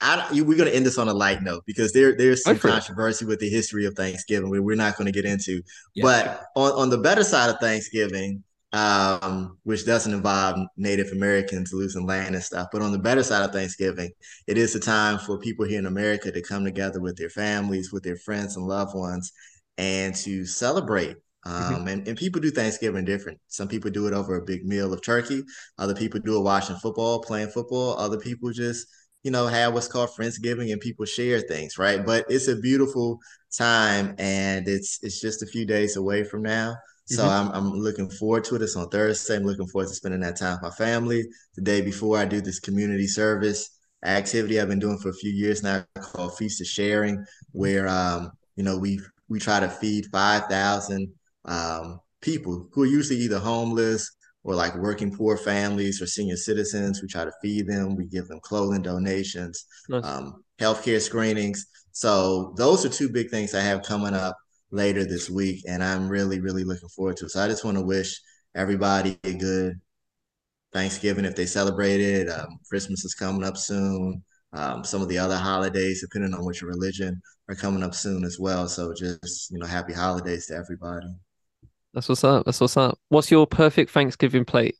I, 0.00 0.28
you- 0.32 0.44
we're 0.44 0.56
going 0.56 0.70
to 0.70 0.76
end 0.76 0.86
this 0.86 0.96
on 0.98 1.08
a 1.08 1.14
light 1.14 1.42
note 1.42 1.64
because 1.66 1.92
there 1.92 2.16
there's 2.16 2.44
some 2.44 2.58
controversy 2.58 3.24
with 3.24 3.40
the 3.40 3.48
history 3.48 3.84
of 3.84 3.94
Thanksgiving. 3.94 4.48
We, 4.48 4.60
we're 4.60 4.76
not 4.76 4.96
going 4.96 5.06
to 5.06 5.12
get 5.12 5.24
into, 5.24 5.62
Yeah, 5.94 6.04
but 6.04 6.44
on 6.54 6.72
on 6.72 6.90
the 6.90 6.98
better 6.98 7.24
side 7.24 7.50
of 7.50 7.58
Thanksgiving, 7.58 8.44
um, 8.72 9.58
which 9.64 9.86
doesn't 9.86 10.12
involve 10.12 10.58
Native 10.76 11.10
Americans 11.12 11.72
losing 11.72 12.06
land 12.06 12.34
and 12.34 12.44
stuff, 12.44 12.68
but 12.72 12.82
on 12.82 12.92
the 12.92 12.98
better 12.98 13.22
side 13.22 13.44
of 13.44 13.52
Thanksgiving, 13.52 14.10
it 14.46 14.58
is 14.58 14.74
a 14.74 14.80
time 14.80 15.18
for 15.18 15.38
people 15.38 15.64
here 15.64 15.78
in 15.78 15.86
America 15.86 16.30
to 16.30 16.42
come 16.42 16.64
together 16.64 17.00
with 17.00 17.16
their 17.16 17.30
families, 17.30 17.92
with 17.92 18.02
their 18.02 18.16
friends 18.16 18.56
and 18.56 18.66
loved 18.66 18.94
ones, 18.94 19.32
and 19.78 20.14
to 20.16 20.44
celebrate. 20.44 21.16
Mhm. 21.46 21.76
Um, 21.76 21.88
and, 21.88 22.06
and 22.08 22.18
people 22.18 22.40
do 22.40 22.50
Thanksgiving 22.50 23.04
different. 23.04 23.38
Some 23.48 23.68
people 23.68 23.90
do 23.90 24.06
it 24.06 24.12
over 24.12 24.36
a 24.36 24.44
big 24.44 24.66
meal 24.66 24.92
of 24.92 25.02
turkey. 25.02 25.44
Other 25.78 25.94
people 25.94 26.20
do 26.20 26.36
it 26.36 26.42
watching 26.42 26.76
football, 26.76 27.20
playing 27.22 27.48
football. 27.50 27.96
Other 27.98 28.18
people 28.18 28.50
just, 28.52 28.86
you 29.22 29.30
know, 29.30 29.46
have 29.46 29.72
what's 29.72 29.88
called 29.88 30.10
Friendsgiving 30.10 30.72
and 30.72 30.80
people 30.80 31.06
share 31.06 31.40
things, 31.40 31.78
right? 31.78 32.04
But 32.04 32.26
it's 32.28 32.48
a 32.48 32.56
beautiful 32.56 33.18
time 33.56 34.14
and 34.18 34.68
it's 34.68 34.98
it's 35.02 35.20
just 35.20 35.42
a 35.42 35.46
few 35.46 35.64
days 35.64 35.96
away 35.96 36.24
from 36.24 36.42
now. 36.42 36.76
So 37.08 37.24
Mhm. 37.24 37.30
I'm 37.30 37.50
I'm 37.52 37.72
looking 37.72 38.10
forward 38.10 38.44
to 38.44 38.56
it. 38.56 38.62
It's 38.62 38.76
on 38.76 38.88
Thursday. 38.90 39.36
I'm 39.36 39.44
looking 39.44 39.66
forward 39.68 39.88
to 39.88 39.94
spending 39.94 40.20
that 40.20 40.36
time 40.36 40.58
with 40.60 40.70
my 40.70 40.76
family. 40.76 41.24
The 41.56 41.62
day 41.62 41.80
before 41.80 42.18
I 42.18 42.24
do 42.26 42.40
this 42.40 42.60
community 42.60 43.06
service 43.06 43.70
activity 44.04 44.60
I've 44.60 44.68
been 44.68 44.78
doing 44.78 44.98
for 44.98 45.08
a 45.08 45.14
few 45.14 45.30
years 45.32 45.62
now 45.62 45.84
called 46.00 46.36
Feast 46.36 46.60
of 46.60 46.66
Sharing, 46.68 47.24
where 47.52 47.88
um, 47.88 48.30
you 48.56 48.64
know, 48.64 48.76
we 48.78 49.00
we 49.28 49.38
try 49.38 49.60
to 49.60 49.68
feed 49.68 50.06
5,000 50.12 51.08
um, 51.46 52.00
people 52.20 52.68
who 52.72 52.82
are 52.82 52.86
usually 52.86 53.18
either 53.20 53.38
homeless 53.38 54.10
or 54.44 54.54
like 54.54 54.74
working 54.76 55.14
poor 55.14 55.36
families 55.36 56.00
or 56.00 56.06
senior 56.06 56.36
citizens. 56.36 57.00
We 57.02 57.08
try 57.08 57.24
to 57.24 57.32
feed 57.42 57.66
them. 57.68 57.96
We 57.96 58.06
give 58.06 58.28
them 58.28 58.40
clothing 58.42 58.82
donations, 58.82 59.64
Nice. 59.88 60.04
um, 60.04 60.44
healthcare 60.60 61.00
screenings. 61.00 61.66
So 61.92 62.54
those 62.56 62.84
are 62.84 62.88
two 62.88 63.08
big 63.08 63.30
things 63.30 63.54
I 63.54 63.60
have 63.60 63.82
coming 63.82 64.14
up 64.14 64.36
later 64.70 65.04
this 65.04 65.30
week, 65.30 65.62
and 65.68 65.82
I'm 65.82 66.08
really, 66.08 66.40
really 66.40 66.64
looking 66.64 66.88
forward 66.90 67.16
to 67.18 67.26
it. 67.26 67.30
So 67.30 67.42
I 67.42 67.48
just 67.48 67.64
want 67.64 67.76
to 67.78 67.84
wish 67.84 68.20
everybody 68.54 69.18
a 69.24 69.32
good 69.34 69.80
Thanksgiving 70.72 71.24
if 71.24 71.34
they 71.36 71.46
celebrate 71.46 72.00
it. 72.00 72.28
Um, 72.28 72.58
Christmas 72.68 73.04
is 73.04 73.14
coming 73.14 73.44
up 73.44 73.56
soon. 73.56 74.22
Um, 74.52 74.84
some 74.84 75.02
of 75.02 75.08
the 75.08 75.18
other 75.18 75.36
holidays, 75.36 76.00
depending 76.02 76.34
on 76.34 76.44
which 76.44 76.62
religion, 76.62 77.20
are 77.48 77.54
coming 77.54 77.82
up 77.82 77.94
soon 77.94 78.24
as 78.24 78.38
well. 78.38 78.68
So 78.68 78.92
just 78.94 79.50
you 79.50 79.58
know, 79.58 79.66
happy 79.66 79.92
holidays 79.92 80.46
to 80.46 80.54
everybody. 80.56 81.06
That's 81.94 82.08
what's 82.08 82.24
up. 82.24 82.44
That's 82.44 82.60
what's 82.60 82.76
up. 82.76 82.98
What's 83.08 83.30
your 83.30 83.46
perfect 83.46 83.90
Thanksgiving 83.90 84.44
plate? 84.44 84.76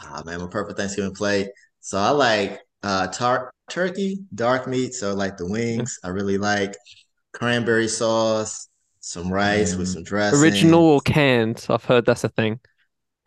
Ah, 0.00 0.22
man, 0.24 0.40
my 0.40 0.46
perfect 0.48 0.78
Thanksgiving 0.78 1.14
plate. 1.14 1.48
So 1.80 1.98
I 1.98 2.10
like 2.10 2.60
uh 2.82 3.08
tar 3.08 3.52
turkey, 3.68 4.20
dark 4.34 4.66
meat. 4.66 4.94
So 4.94 5.10
I 5.10 5.12
like 5.12 5.36
the 5.36 5.48
wings. 5.48 5.98
I 6.04 6.08
really 6.08 6.38
like 6.38 6.74
cranberry 7.32 7.88
sauce, 7.88 8.68
some 9.00 9.32
rice 9.32 9.74
with 9.76 9.88
Mm. 9.88 9.92
some 9.94 10.02
dressing. 10.04 10.40
Original 10.40 10.82
or 10.84 11.00
canned? 11.00 11.66
I've 11.68 11.84
heard 11.84 12.06
that's 12.06 12.24
a 12.24 12.28
thing. 12.28 12.60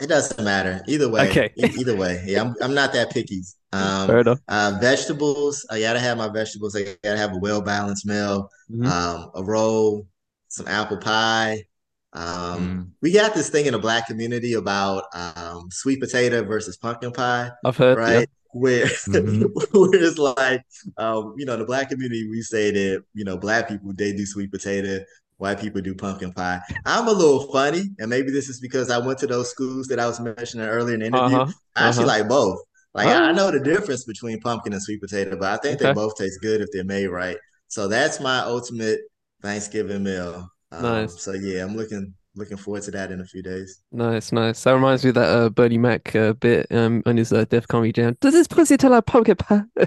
It 0.01 0.07
doesn't 0.07 0.43
matter. 0.43 0.82
Either 0.88 1.09
way. 1.09 1.30
Okay. 1.30 1.53
Either 1.57 1.95
way. 1.95 2.24
Yeah, 2.26 2.41
I'm 2.41 2.55
I'm 2.61 2.74
not 2.74 2.93
that 2.93 3.11
picky. 3.11 3.43
Um 3.71 4.07
Fair 4.07 4.19
enough. 4.19 4.39
uh 4.47 4.78
vegetables. 4.82 5.65
I 5.69 5.80
gotta 5.80 5.99
have 5.99 6.17
my 6.17 6.30
vegetables. 6.30 6.76
I 6.76 6.95
gotta 7.03 7.17
have 7.17 7.34
a 7.34 7.38
well-balanced 7.38 8.05
meal. 8.05 8.49
Mhm. 8.71 8.86
Um, 8.88 9.32
a 9.36 9.43
roll, 9.43 10.07
some 10.49 10.67
apple 10.67 10.97
pie. 10.97 11.65
Um, 12.13 12.59
Mm. 12.59 12.88
we 13.01 13.11
got 13.11 13.34
this 13.34 13.49
thing 13.49 13.65
in 13.65 13.74
the 13.74 13.80
black 13.80 14.07
community 14.07 14.53
about 14.53 15.05
um 15.15 15.69
sweet 15.71 15.99
potato 15.99 16.43
versus 16.43 16.78
pumpkin 16.78 17.11
pie. 17.11 17.49
I've 17.65 17.78
heard. 17.78 17.97
yeah. 17.97 18.03
right? 18.19 18.30
Where, 18.55 18.86
Mhm. 18.86 19.49
where 19.74 20.03
it's 20.03 20.19
like, 20.19 20.61
um, 20.97 21.34
you 21.38 21.45
know, 21.45 21.57
the 21.57 21.65
black 21.65 21.89
community, 21.89 22.30
we 22.30 22.41
say 22.43 22.69
that, 22.69 23.03
you 23.15 23.24
know, 23.26 23.36
black 23.36 23.67
people, 23.67 23.93
they 23.95 24.11
do 24.13 24.28
sweet 24.28 24.51
potato, 24.51 25.03
white 25.44 25.60
people 25.60 25.82
do 25.82 25.94
pumpkin 25.94 26.32
pie. 26.32 26.62
I'm 26.86 27.08
a 27.08 27.12
little 27.12 27.52
funny, 27.52 27.84
and 28.00 28.10
maybe 28.10 28.32
this 28.32 28.48
is 28.48 28.62
because 28.62 28.89
I 28.89 28.98
went 28.98 29.20
to 29.20 29.28
those 29.28 29.52
schools 29.52 29.88
that 29.88 30.00
I 30.00 30.08
was 30.08 30.22
mentioning 30.22 30.66
earlier 30.66 30.96
in 30.96 31.02
the 31.02 31.08
interview. 31.08 31.38
Uh-huh. 31.38 31.52
I 31.76 31.89
actually 31.89 32.06
uh-huh. 32.06 32.20
like 32.20 32.30
both. 32.30 32.60
Like, 32.94 33.08
I 33.08 33.30
I 33.30 33.32
know 33.34 33.52
the 33.52 33.60
difference 33.60 34.06
between 34.06 34.39
pumpkin 34.39 34.72
and 34.72 34.82
sweet 34.82 35.02
potato, 35.02 35.36
but 35.38 35.52
I 35.52 35.58
think 35.58 35.80
they 35.80 35.91
both 35.94 36.16
taste 36.16 36.39
good 36.41 36.62
if 36.62 36.70
they're 36.72 36.86
made 36.86 37.08
right. 37.08 37.36
So 37.68 37.89
that's 37.89 38.22
my 38.22 38.39
ultimate 38.39 39.02
Thanksgiving 39.41 40.04
meal. 40.04 40.48
Um, 40.72 40.82
Nice. 40.82 41.22
So 41.22 41.34
yeah, 41.34 41.66
I'm 41.66 41.76
looking 41.76 42.14
looking 42.36 42.58
forward 42.58 42.84
to 42.84 42.91
that 42.91 43.12
in 43.12 43.20
a 43.20 43.26
few 43.26 43.44
days. 43.44 43.82
Nice, 43.91 44.32
nice. 44.32 44.64
That 44.64 44.74
reminds 44.74 45.04
me 45.04 45.10
of 45.10 45.16
that 45.16 45.30
uh, 45.30 45.50
Bernie 45.50 45.78
Mac 45.78 46.16
uh, 46.16 46.32
bit 46.34 46.68
um 46.72 47.04
on 47.06 47.18
his 47.18 47.34
uh, 47.34 47.44
Def 47.46 47.68
Comedy 47.68 47.91
Jam. 47.91 48.16
Does 48.22 48.34
this 48.34 48.48
pussy 48.48 48.78
tell 48.78 48.91
like 48.91 49.08
pumpkin 49.08 49.36
pie? 49.36 49.64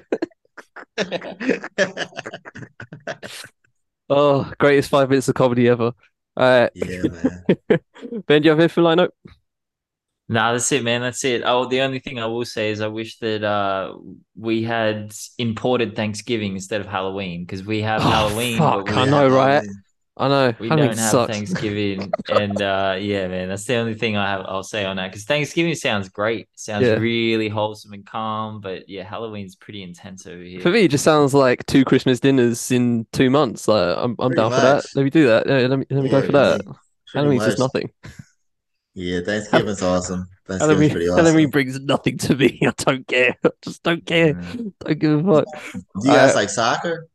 Oh, 4.08 4.52
greatest 4.58 4.90
five 4.90 5.08
minutes 5.08 5.28
of 5.28 5.34
comedy 5.34 5.68
ever. 5.68 5.92
Uh, 6.36 6.68
Yeah, 6.74 7.06
man. 7.08 7.46
Ben, 8.26 8.42
do 8.42 8.46
you 8.46 8.50
have 8.50 8.60
anything 8.60 8.84
lined 8.84 9.00
up? 9.00 9.10
Nah, 10.28 10.52
that's 10.52 10.72
it, 10.72 10.82
man. 10.82 11.02
That's 11.02 11.24
it. 11.24 11.42
Oh, 11.44 11.68
the 11.68 11.82
only 11.82 12.00
thing 12.00 12.18
I 12.18 12.26
will 12.26 12.44
say 12.44 12.70
is 12.70 12.80
I 12.80 12.88
wish 12.88 13.18
that 13.18 13.44
uh 13.44 13.96
we 14.36 14.62
had 14.64 15.12
imported 15.38 15.94
Thanksgiving 15.94 16.54
instead 16.54 16.80
of 16.80 16.88
Halloween 16.88 17.42
because 17.44 17.62
we 17.64 17.82
have 17.82 18.02
Oh, 18.02 18.04
Halloween, 18.04 18.66
fuck, 18.66 18.86
but 18.86 18.96
I 18.96 19.04
we, 19.04 19.04
know, 19.04 19.28
right? 19.28 19.64
Halloween. 19.64 19.84
I 20.18 20.28
know. 20.28 20.54
we 20.58 20.68
Halloween 20.68 20.88
don't 20.88 20.98
have 20.98 21.10
sucks. 21.10 21.32
Thanksgiving. 21.32 22.10
And 22.30 22.60
uh 22.62 22.96
yeah, 22.98 23.28
man, 23.28 23.48
that's 23.48 23.64
the 23.64 23.74
only 23.76 23.94
thing 23.94 24.16
I 24.16 24.30
have 24.30 24.46
I'll 24.46 24.62
say 24.62 24.84
on 24.84 24.96
that 24.96 25.10
because 25.10 25.24
Thanksgiving 25.24 25.74
sounds 25.74 26.08
great. 26.08 26.48
Sounds 26.56 26.86
Yeah. 26.86 26.94
really 26.94 27.48
wholesome 27.48 27.92
and 27.92 28.04
calm, 28.06 28.60
but 28.60 28.88
yeah, 28.88 29.04
Halloween's 29.04 29.56
pretty 29.56 29.82
intense 29.82 30.26
over 30.26 30.42
here. 30.42 30.60
For 30.60 30.70
me, 30.70 30.84
it 30.84 30.90
just 30.90 31.04
sounds 31.04 31.34
like 31.34 31.66
two 31.66 31.84
Christmas 31.84 32.18
dinners 32.20 32.70
in 32.70 33.06
two 33.12 33.28
months. 33.30 33.68
Like 33.68 33.96
I'm, 33.98 34.16
I'm 34.18 34.30
Pretty 34.30 34.36
down 34.36 34.50
for 34.52 34.60
that. 34.60 34.84
Let 34.94 35.02
me 35.04 35.10
do 35.10 35.26
that. 35.26 35.46
Yeah, 35.46 35.66
let 35.66 35.78
me 35.78 35.86
let 35.90 36.02
me 36.04 36.08
go 36.08 36.20
for 36.22 36.26
Yeah, 36.26 36.32
that. 36.32 36.60
Pretty 36.64 36.76
Halloween's 37.14 37.44
just 37.44 37.58
nothing. 37.58 37.90
Yeah, 38.94 39.20
Thanksgiving's 39.20 39.82
awesome. 39.82 40.26
Thanksgiving's 40.46 40.60
Halloween, 40.70 40.90
pretty 40.90 41.08
awesome. 41.10 41.24
Halloween 41.26 41.50
brings 41.50 41.78
nothing 41.80 42.16
to 42.18 42.34
me. 42.34 42.58
I 42.66 42.72
don't 42.78 43.06
care. 43.06 43.36
I 43.44 43.50
just 43.60 43.82
don't 43.82 44.06
care. 44.06 44.32
Mm. 44.34 44.72
Don't 44.80 44.98
give 44.98 45.28
a 45.28 45.34
fuck. 45.44 45.44
Do 45.74 45.80
you 46.08 46.14
guys 46.14 46.32
Uh, 46.32 46.36
like 46.36 46.48
soccer? 46.48 47.06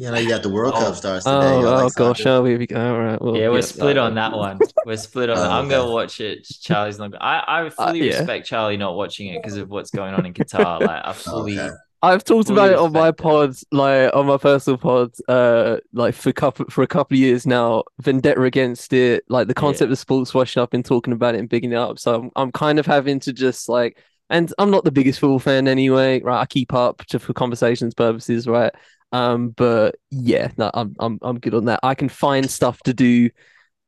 You 0.00 0.10
know, 0.10 0.18
you 0.18 0.28
got 0.28 0.42
the 0.42 0.48
World 0.50 0.74
Oh. 0.74 0.78
Cup 0.78 0.96
starts 0.96 1.28
today. 1.28 1.56
Oh, 1.56 1.60
Y'all 1.60 1.76
oh 1.76 1.84
like 1.84 1.94
gosh, 1.94 2.18
soccer? 2.18 2.22
shall 2.22 2.42
we? 2.42 2.54
All 2.74 2.98
right. 2.98 3.20
Well, 3.20 3.36
Yeah, 3.36 3.48
we're 3.50 3.60
yeah, 3.60 3.60
split 3.62 3.98
uh, 3.98 3.98
on 3.98 4.14
that 4.14 4.32
one. 4.36 4.66
We're 4.84 4.96
split 4.96 5.30
on 5.30 5.42
Oh, 5.42 5.42
that. 5.42 5.52
I'm 5.52 5.66
okay. 5.66 5.70
gonna 5.70 5.90
watch 5.90 6.20
it. 6.20 6.46
Charlie's 6.62 6.98
not. 6.98 7.12
I 7.20 7.44
I 7.66 7.70
fully 7.70 8.02
Uh, 8.02 8.04
yeah. 8.04 8.18
respect 8.18 8.46
Charlie 8.46 8.76
not 8.76 8.96
watching 8.96 9.28
it 9.28 9.42
because 9.42 9.56
of 9.56 9.68
what's 9.70 9.90
going 9.90 10.14
on 10.14 10.26
in 10.26 10.34
Qatar. 10.34 10.80
Like 10.82 11.02
I 11.06 11.12
fully. 11.14 11.60
Okay. 11.60 11.76
I've 12.02 12.24
talked 12.24 12.48
Fully 12.48 12.50
about 12.50 12.72
it 12.72 12.78
on 12.78 12.92
my 12.92 13.10
respect 13.10 13.18
pods, 13.18 13.62
like 13.72 14.14
on 14.14 14.24
my 14.26 14.38
personal 14.38 14.78
pods, 14.78 15.20
uh, 15.28 15.78
like 15.92 16.14
for 16.14 16.32
couple 16.32 16.64
for 16.70 16.82
a 16.82 16.86
couple 16.86 17.14
of 17.14 17.18
years 17.20 17.46
now. 17.46 17.84
Vendetta 18.00 18.40
against 18.42 18.94
it, 18.94 19.24
like 19.28 19.48
the 19.48 19.54
concept 19.54 19.92
of 19.92 19.98
sports 19.98 20.32
washing 20.32 20.62
up 20.62 20.72
and 20.72 20.82
talking 20.84 21.12
about 21.12 21.34
it 21.34 21.40
and 21.40 21.48
bigging 21.48 21.72
it 21.72 21.76
up. 21.76 21.98
So 21.98 22.14
I'm 22.14 22.30
I'm 22.36 22.52
kind 22.52 22.78
of 22.78 22.86
having 22.86 23.20
to 23.20 23.34
just 23.34 23.68
like, 23.68 23.98
and 24.30 24.50
I'm 24.58 24.70
not 24.70 24.84
the 24.84 24.90
biggest 24.92 25.20
football 25.20 25.38
fan 25.40 25.68
anyway, 25.68 26.22
right? 26.22 26.40
I 26.40 26.46
keep 26.46 26.72
up 26.72 27.04
to 27.08 27.18
for 27.18 27.34
conversations 27.34 27.92
purposes, 27.92 28.46
right? 28.46 28.72
Um, 29.12 29.50
but 29.50 29.96
yeah, 30.10 30.50
no, 30.56 30.70
I'm 30.72 30.94
I'm 30.98 31.18
I'm 31.22 31.38
good 31.40 31.54
on 31.54 31.64
that. 31.66 31.80
I 31.82 31.94
can 31.94 32.08
find 32.08 32.48
stuff 32.50 32.80
to 32.84 32.94
do 32.94 33.30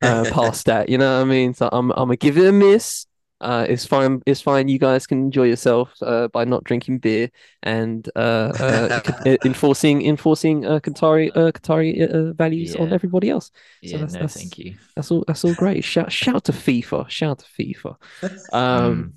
uh 0.03 0.25
past 0.33 0.66
that, 0.66 0.89
you 0.89 0.99
know 0.99 1.16
what 1.18 1.23
I 1.23 1.25
mean? 1.25 1.55
So 1.55 1.68
I'm 1.73 1.91
I'm 1.93 2.07
gonna 2.09 2.16
give 2.16 2.39
it 2.39 2.47
a 2.47 2.53
miss. 2.53 3.07
Uh, 3.41 3.66
it's 3.68 3.85
fine. 3.85 4.23
It's 4.25 4.41
fine. 4.41 4.68
You 4.68 4.79
guys 4.79 5.05
can 5.05 5.18
enjoy 5.18 5.45
yourself 5.49 5.93
uh, 6.01 6.29
by 6.29 6.45
not 6.45 6.62
drinking 6.62 6.99
beer 7.01 7.29
and 7.64 8.09
uh, 8.14 8.53
uh, 8.61 9.01
enforcing 9.45 10.07
enforcing 10.07 10.64
uh, 10.64 10.79
Qatari 10.79 11.31
uh, 11.37 11.51
Qatari 11.51 11.91
uh, 12.09 12.33
values 12.35 12.77
on 12.77 12.93
everybody 12.93 13.31
else. 13.31 13.51
Yeah, 13.83 13.99
that's- 13.99 14.12
no, 14.12 14.18
that's- 14.20 14.35
thank 14.35 14.59
you. 14.59 14.77
That's 14.95 15.11
all. 15.11 15.25
That's 15.27 15.45
all 15.45 15.55
great. 15.55 15.83
Shout 15.83 16.12
shout 16.12 16.45
to 16.45 16.53
FIFA. 16.53 17.09
Shout 17.11 17.41
to 17.41 17.47
FIFA. 17.59 17.97
Um, 18.53 19.14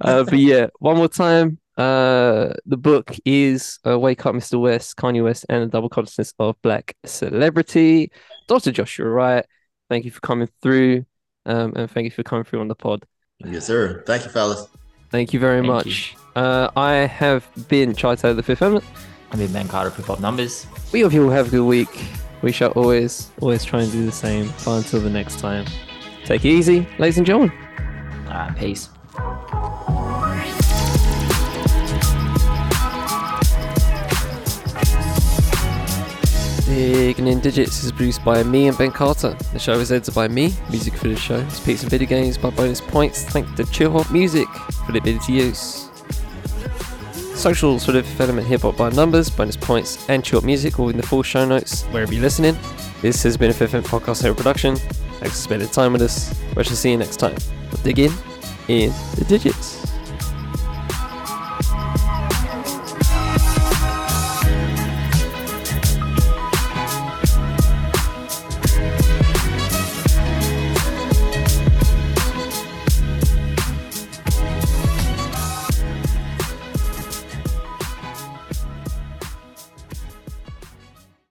uh, 0.00 0.24
but 0.24 0.38
yeah, 0.38 0.68
one 0.78 0.96
more 0.96 1.08
time. 1.08 1.58
Uh, 1.76 2.54
the 2.64 2.76
book 2.76 3.14
is 3.24 3.78
uh, 3.86 3.98
"Wake 3.98 4.24
Up, 4.24 4.34
Mr. 4.34 4.60
West: 4.60 4.96
Kanye 4.96 5.22
West 5.22 5.44
and 5.48 5.62
the 5.64 5.66
Double 5.66 5.88
Consciousness 5.88 6.32
of 6.38 6.60
Black 6.62 6.96
Celebrity." 7.04 8.10
Dr. 8.48 8.72
Joshua 8.72 9.08
Wright, 9.08 9.44
thank 9.90 10.04
you 10.04 10.10
for 10.10 10.20
coming 10.20 10.48
through, 10.62 11.04
um, 11.44 11.72
and 11.76 11.90
thank 11.90 12.04
you 12.04 12.10
for 12.10 12.22
coming 12.22 12.44
through 12.44 12.60
on 12.60 12.68
the 12.68 12.74
pod. 12.74 13.04
Yes, 13.44 13.66
sir. 13.66 14.02
Thank 14.06 14.24
you, 14.24 14.30
fellas. 14.30 14.66
Thank 15.10 15.32
you 15.32 15.40
very 15.40 15.56
Thank 15.66 15.66
you. 15.66 15.72
much. 15.72 16.16
Uh, 16.34 16.70
I 16.76 16.92
have 17.06 17.46
been 17.68 17.94
Chai 17.94 18.14
Taylor, 18.16 18.34
the 18.34 18.42
Fifth 18.42 18.62
Element. 18.62 18.84
I 19.32 19.36
mean, 19.36 19.52
Ben 19.52 19.68
Carter, 19.68 19.90
Hip 19.90 20.06
Hop 20.06 20.20
Numbers. 20.20 20.66
We 20.92 21.00
hope 21.00 21.12
you 21.12 21.24
all 21.24 21.30
have 21.30 21.48
a 21.48 21.50
good 21.50 21.64
week. 21.64 21.88
We 22.42 22.52
shall 22.52 22.70
always, 22.72 23.30
always 23.40 23.64
try 23.64 23.82
and 23.82 23.90
do 23.92 24.04
the 24.04 24.12
same. 24.12 24.52
But 24.64 24.78
until 24.78 25.00
the 25.00 25.10
next 25.10 25.40
time, 25.40 25.66
take 26.24 26.44
it 26.44 26.48
easy, 26.50 26.86
ladies 26.98 27.18
and 27.18 27.26
gentlemen. 27.26 27.52
All 28.26 28.32
right, 28.34 28.56
peace. 28.56 28.88
Digging 36.66 37.28
in 37.28 37.38
Digits 37.38 37.84
is 37.84 37.92
produced 37.92 38.24
by 38.24 38.42
me 38.42 38.66
and 38.66 38.76
Ben 38.76 38.90
Carter. 38.90 39.36
The 39.52 39.58
show 39.60 39.74
is 39.74 39.92
edited 39.92 40.16
by 40.16 40.26
me. 40.26 40.52
Music 40.68 40.94
for 40.94 41.06
the 41.06 41.14
show 41.14 41.36
is 41.36 41.60
Pizza 41.60 41.84
and 41.84 41.90
Video 41.92 42.08
Games 42.08 42.36
by 42.36 42.50
Bonus 42.50 42.80
Points. 42.80 43.22
Thank 43.22 43.54
to 43.54 43.62
Chillhop 43.62 44.10
Music 44.10 44.48
for 44.84 44.90
the 44.90 44.98
ability 44.98 45.24
to 45.26 45.32
use. 45.32 45.88
Socials 47.36 47.86
for 47.86 47.92
Fifth 47.92 48.20
Element 48.20 48.48
Hip 48.48 48.62
Hop 48.62 48.76
by 48.76 48.90
Numbers, 48.90 49.30
Bonus 49.30 49.56
Points, 49.56 50.08
and 50.08 50.24
Chillhop 50.24 50.42
Music 50.42 50.80
all 50.80 50.88
in 50.88 50.96
the 50.96 51.04
full 51.04 51.22
show 51.22 51.46
notes 51.46 51.84
wherever 51.84 52.12
you're 52.12 52.22
listening. 52.22 52.58
This 53.00 53.22
has 53.22 53.36
been 53.36 53.50
a 53.50 53.54
Fifth 53.54 53.72
Element 53.72 53.88
Podcast 53.88 54.22
Hero 54.22 54.34
production. 54.34 54.74
Thanks 54.74 55.36
for 55.36 55.42
spending 55.42 55.68
time 55.68 55.92
with 55.92 56.02
us. 56.02 56.34
We 56.56 56.64
shall 56.64 56.74
see 56.74 56.90
you 56.90 56.96
next 56.96 57.18
time. 57.18 57.36
Dig 57.84 58.00
in 58.00 58.12
in 58.66 58.90
the 59.14 59.24
digits. 59.28 59.85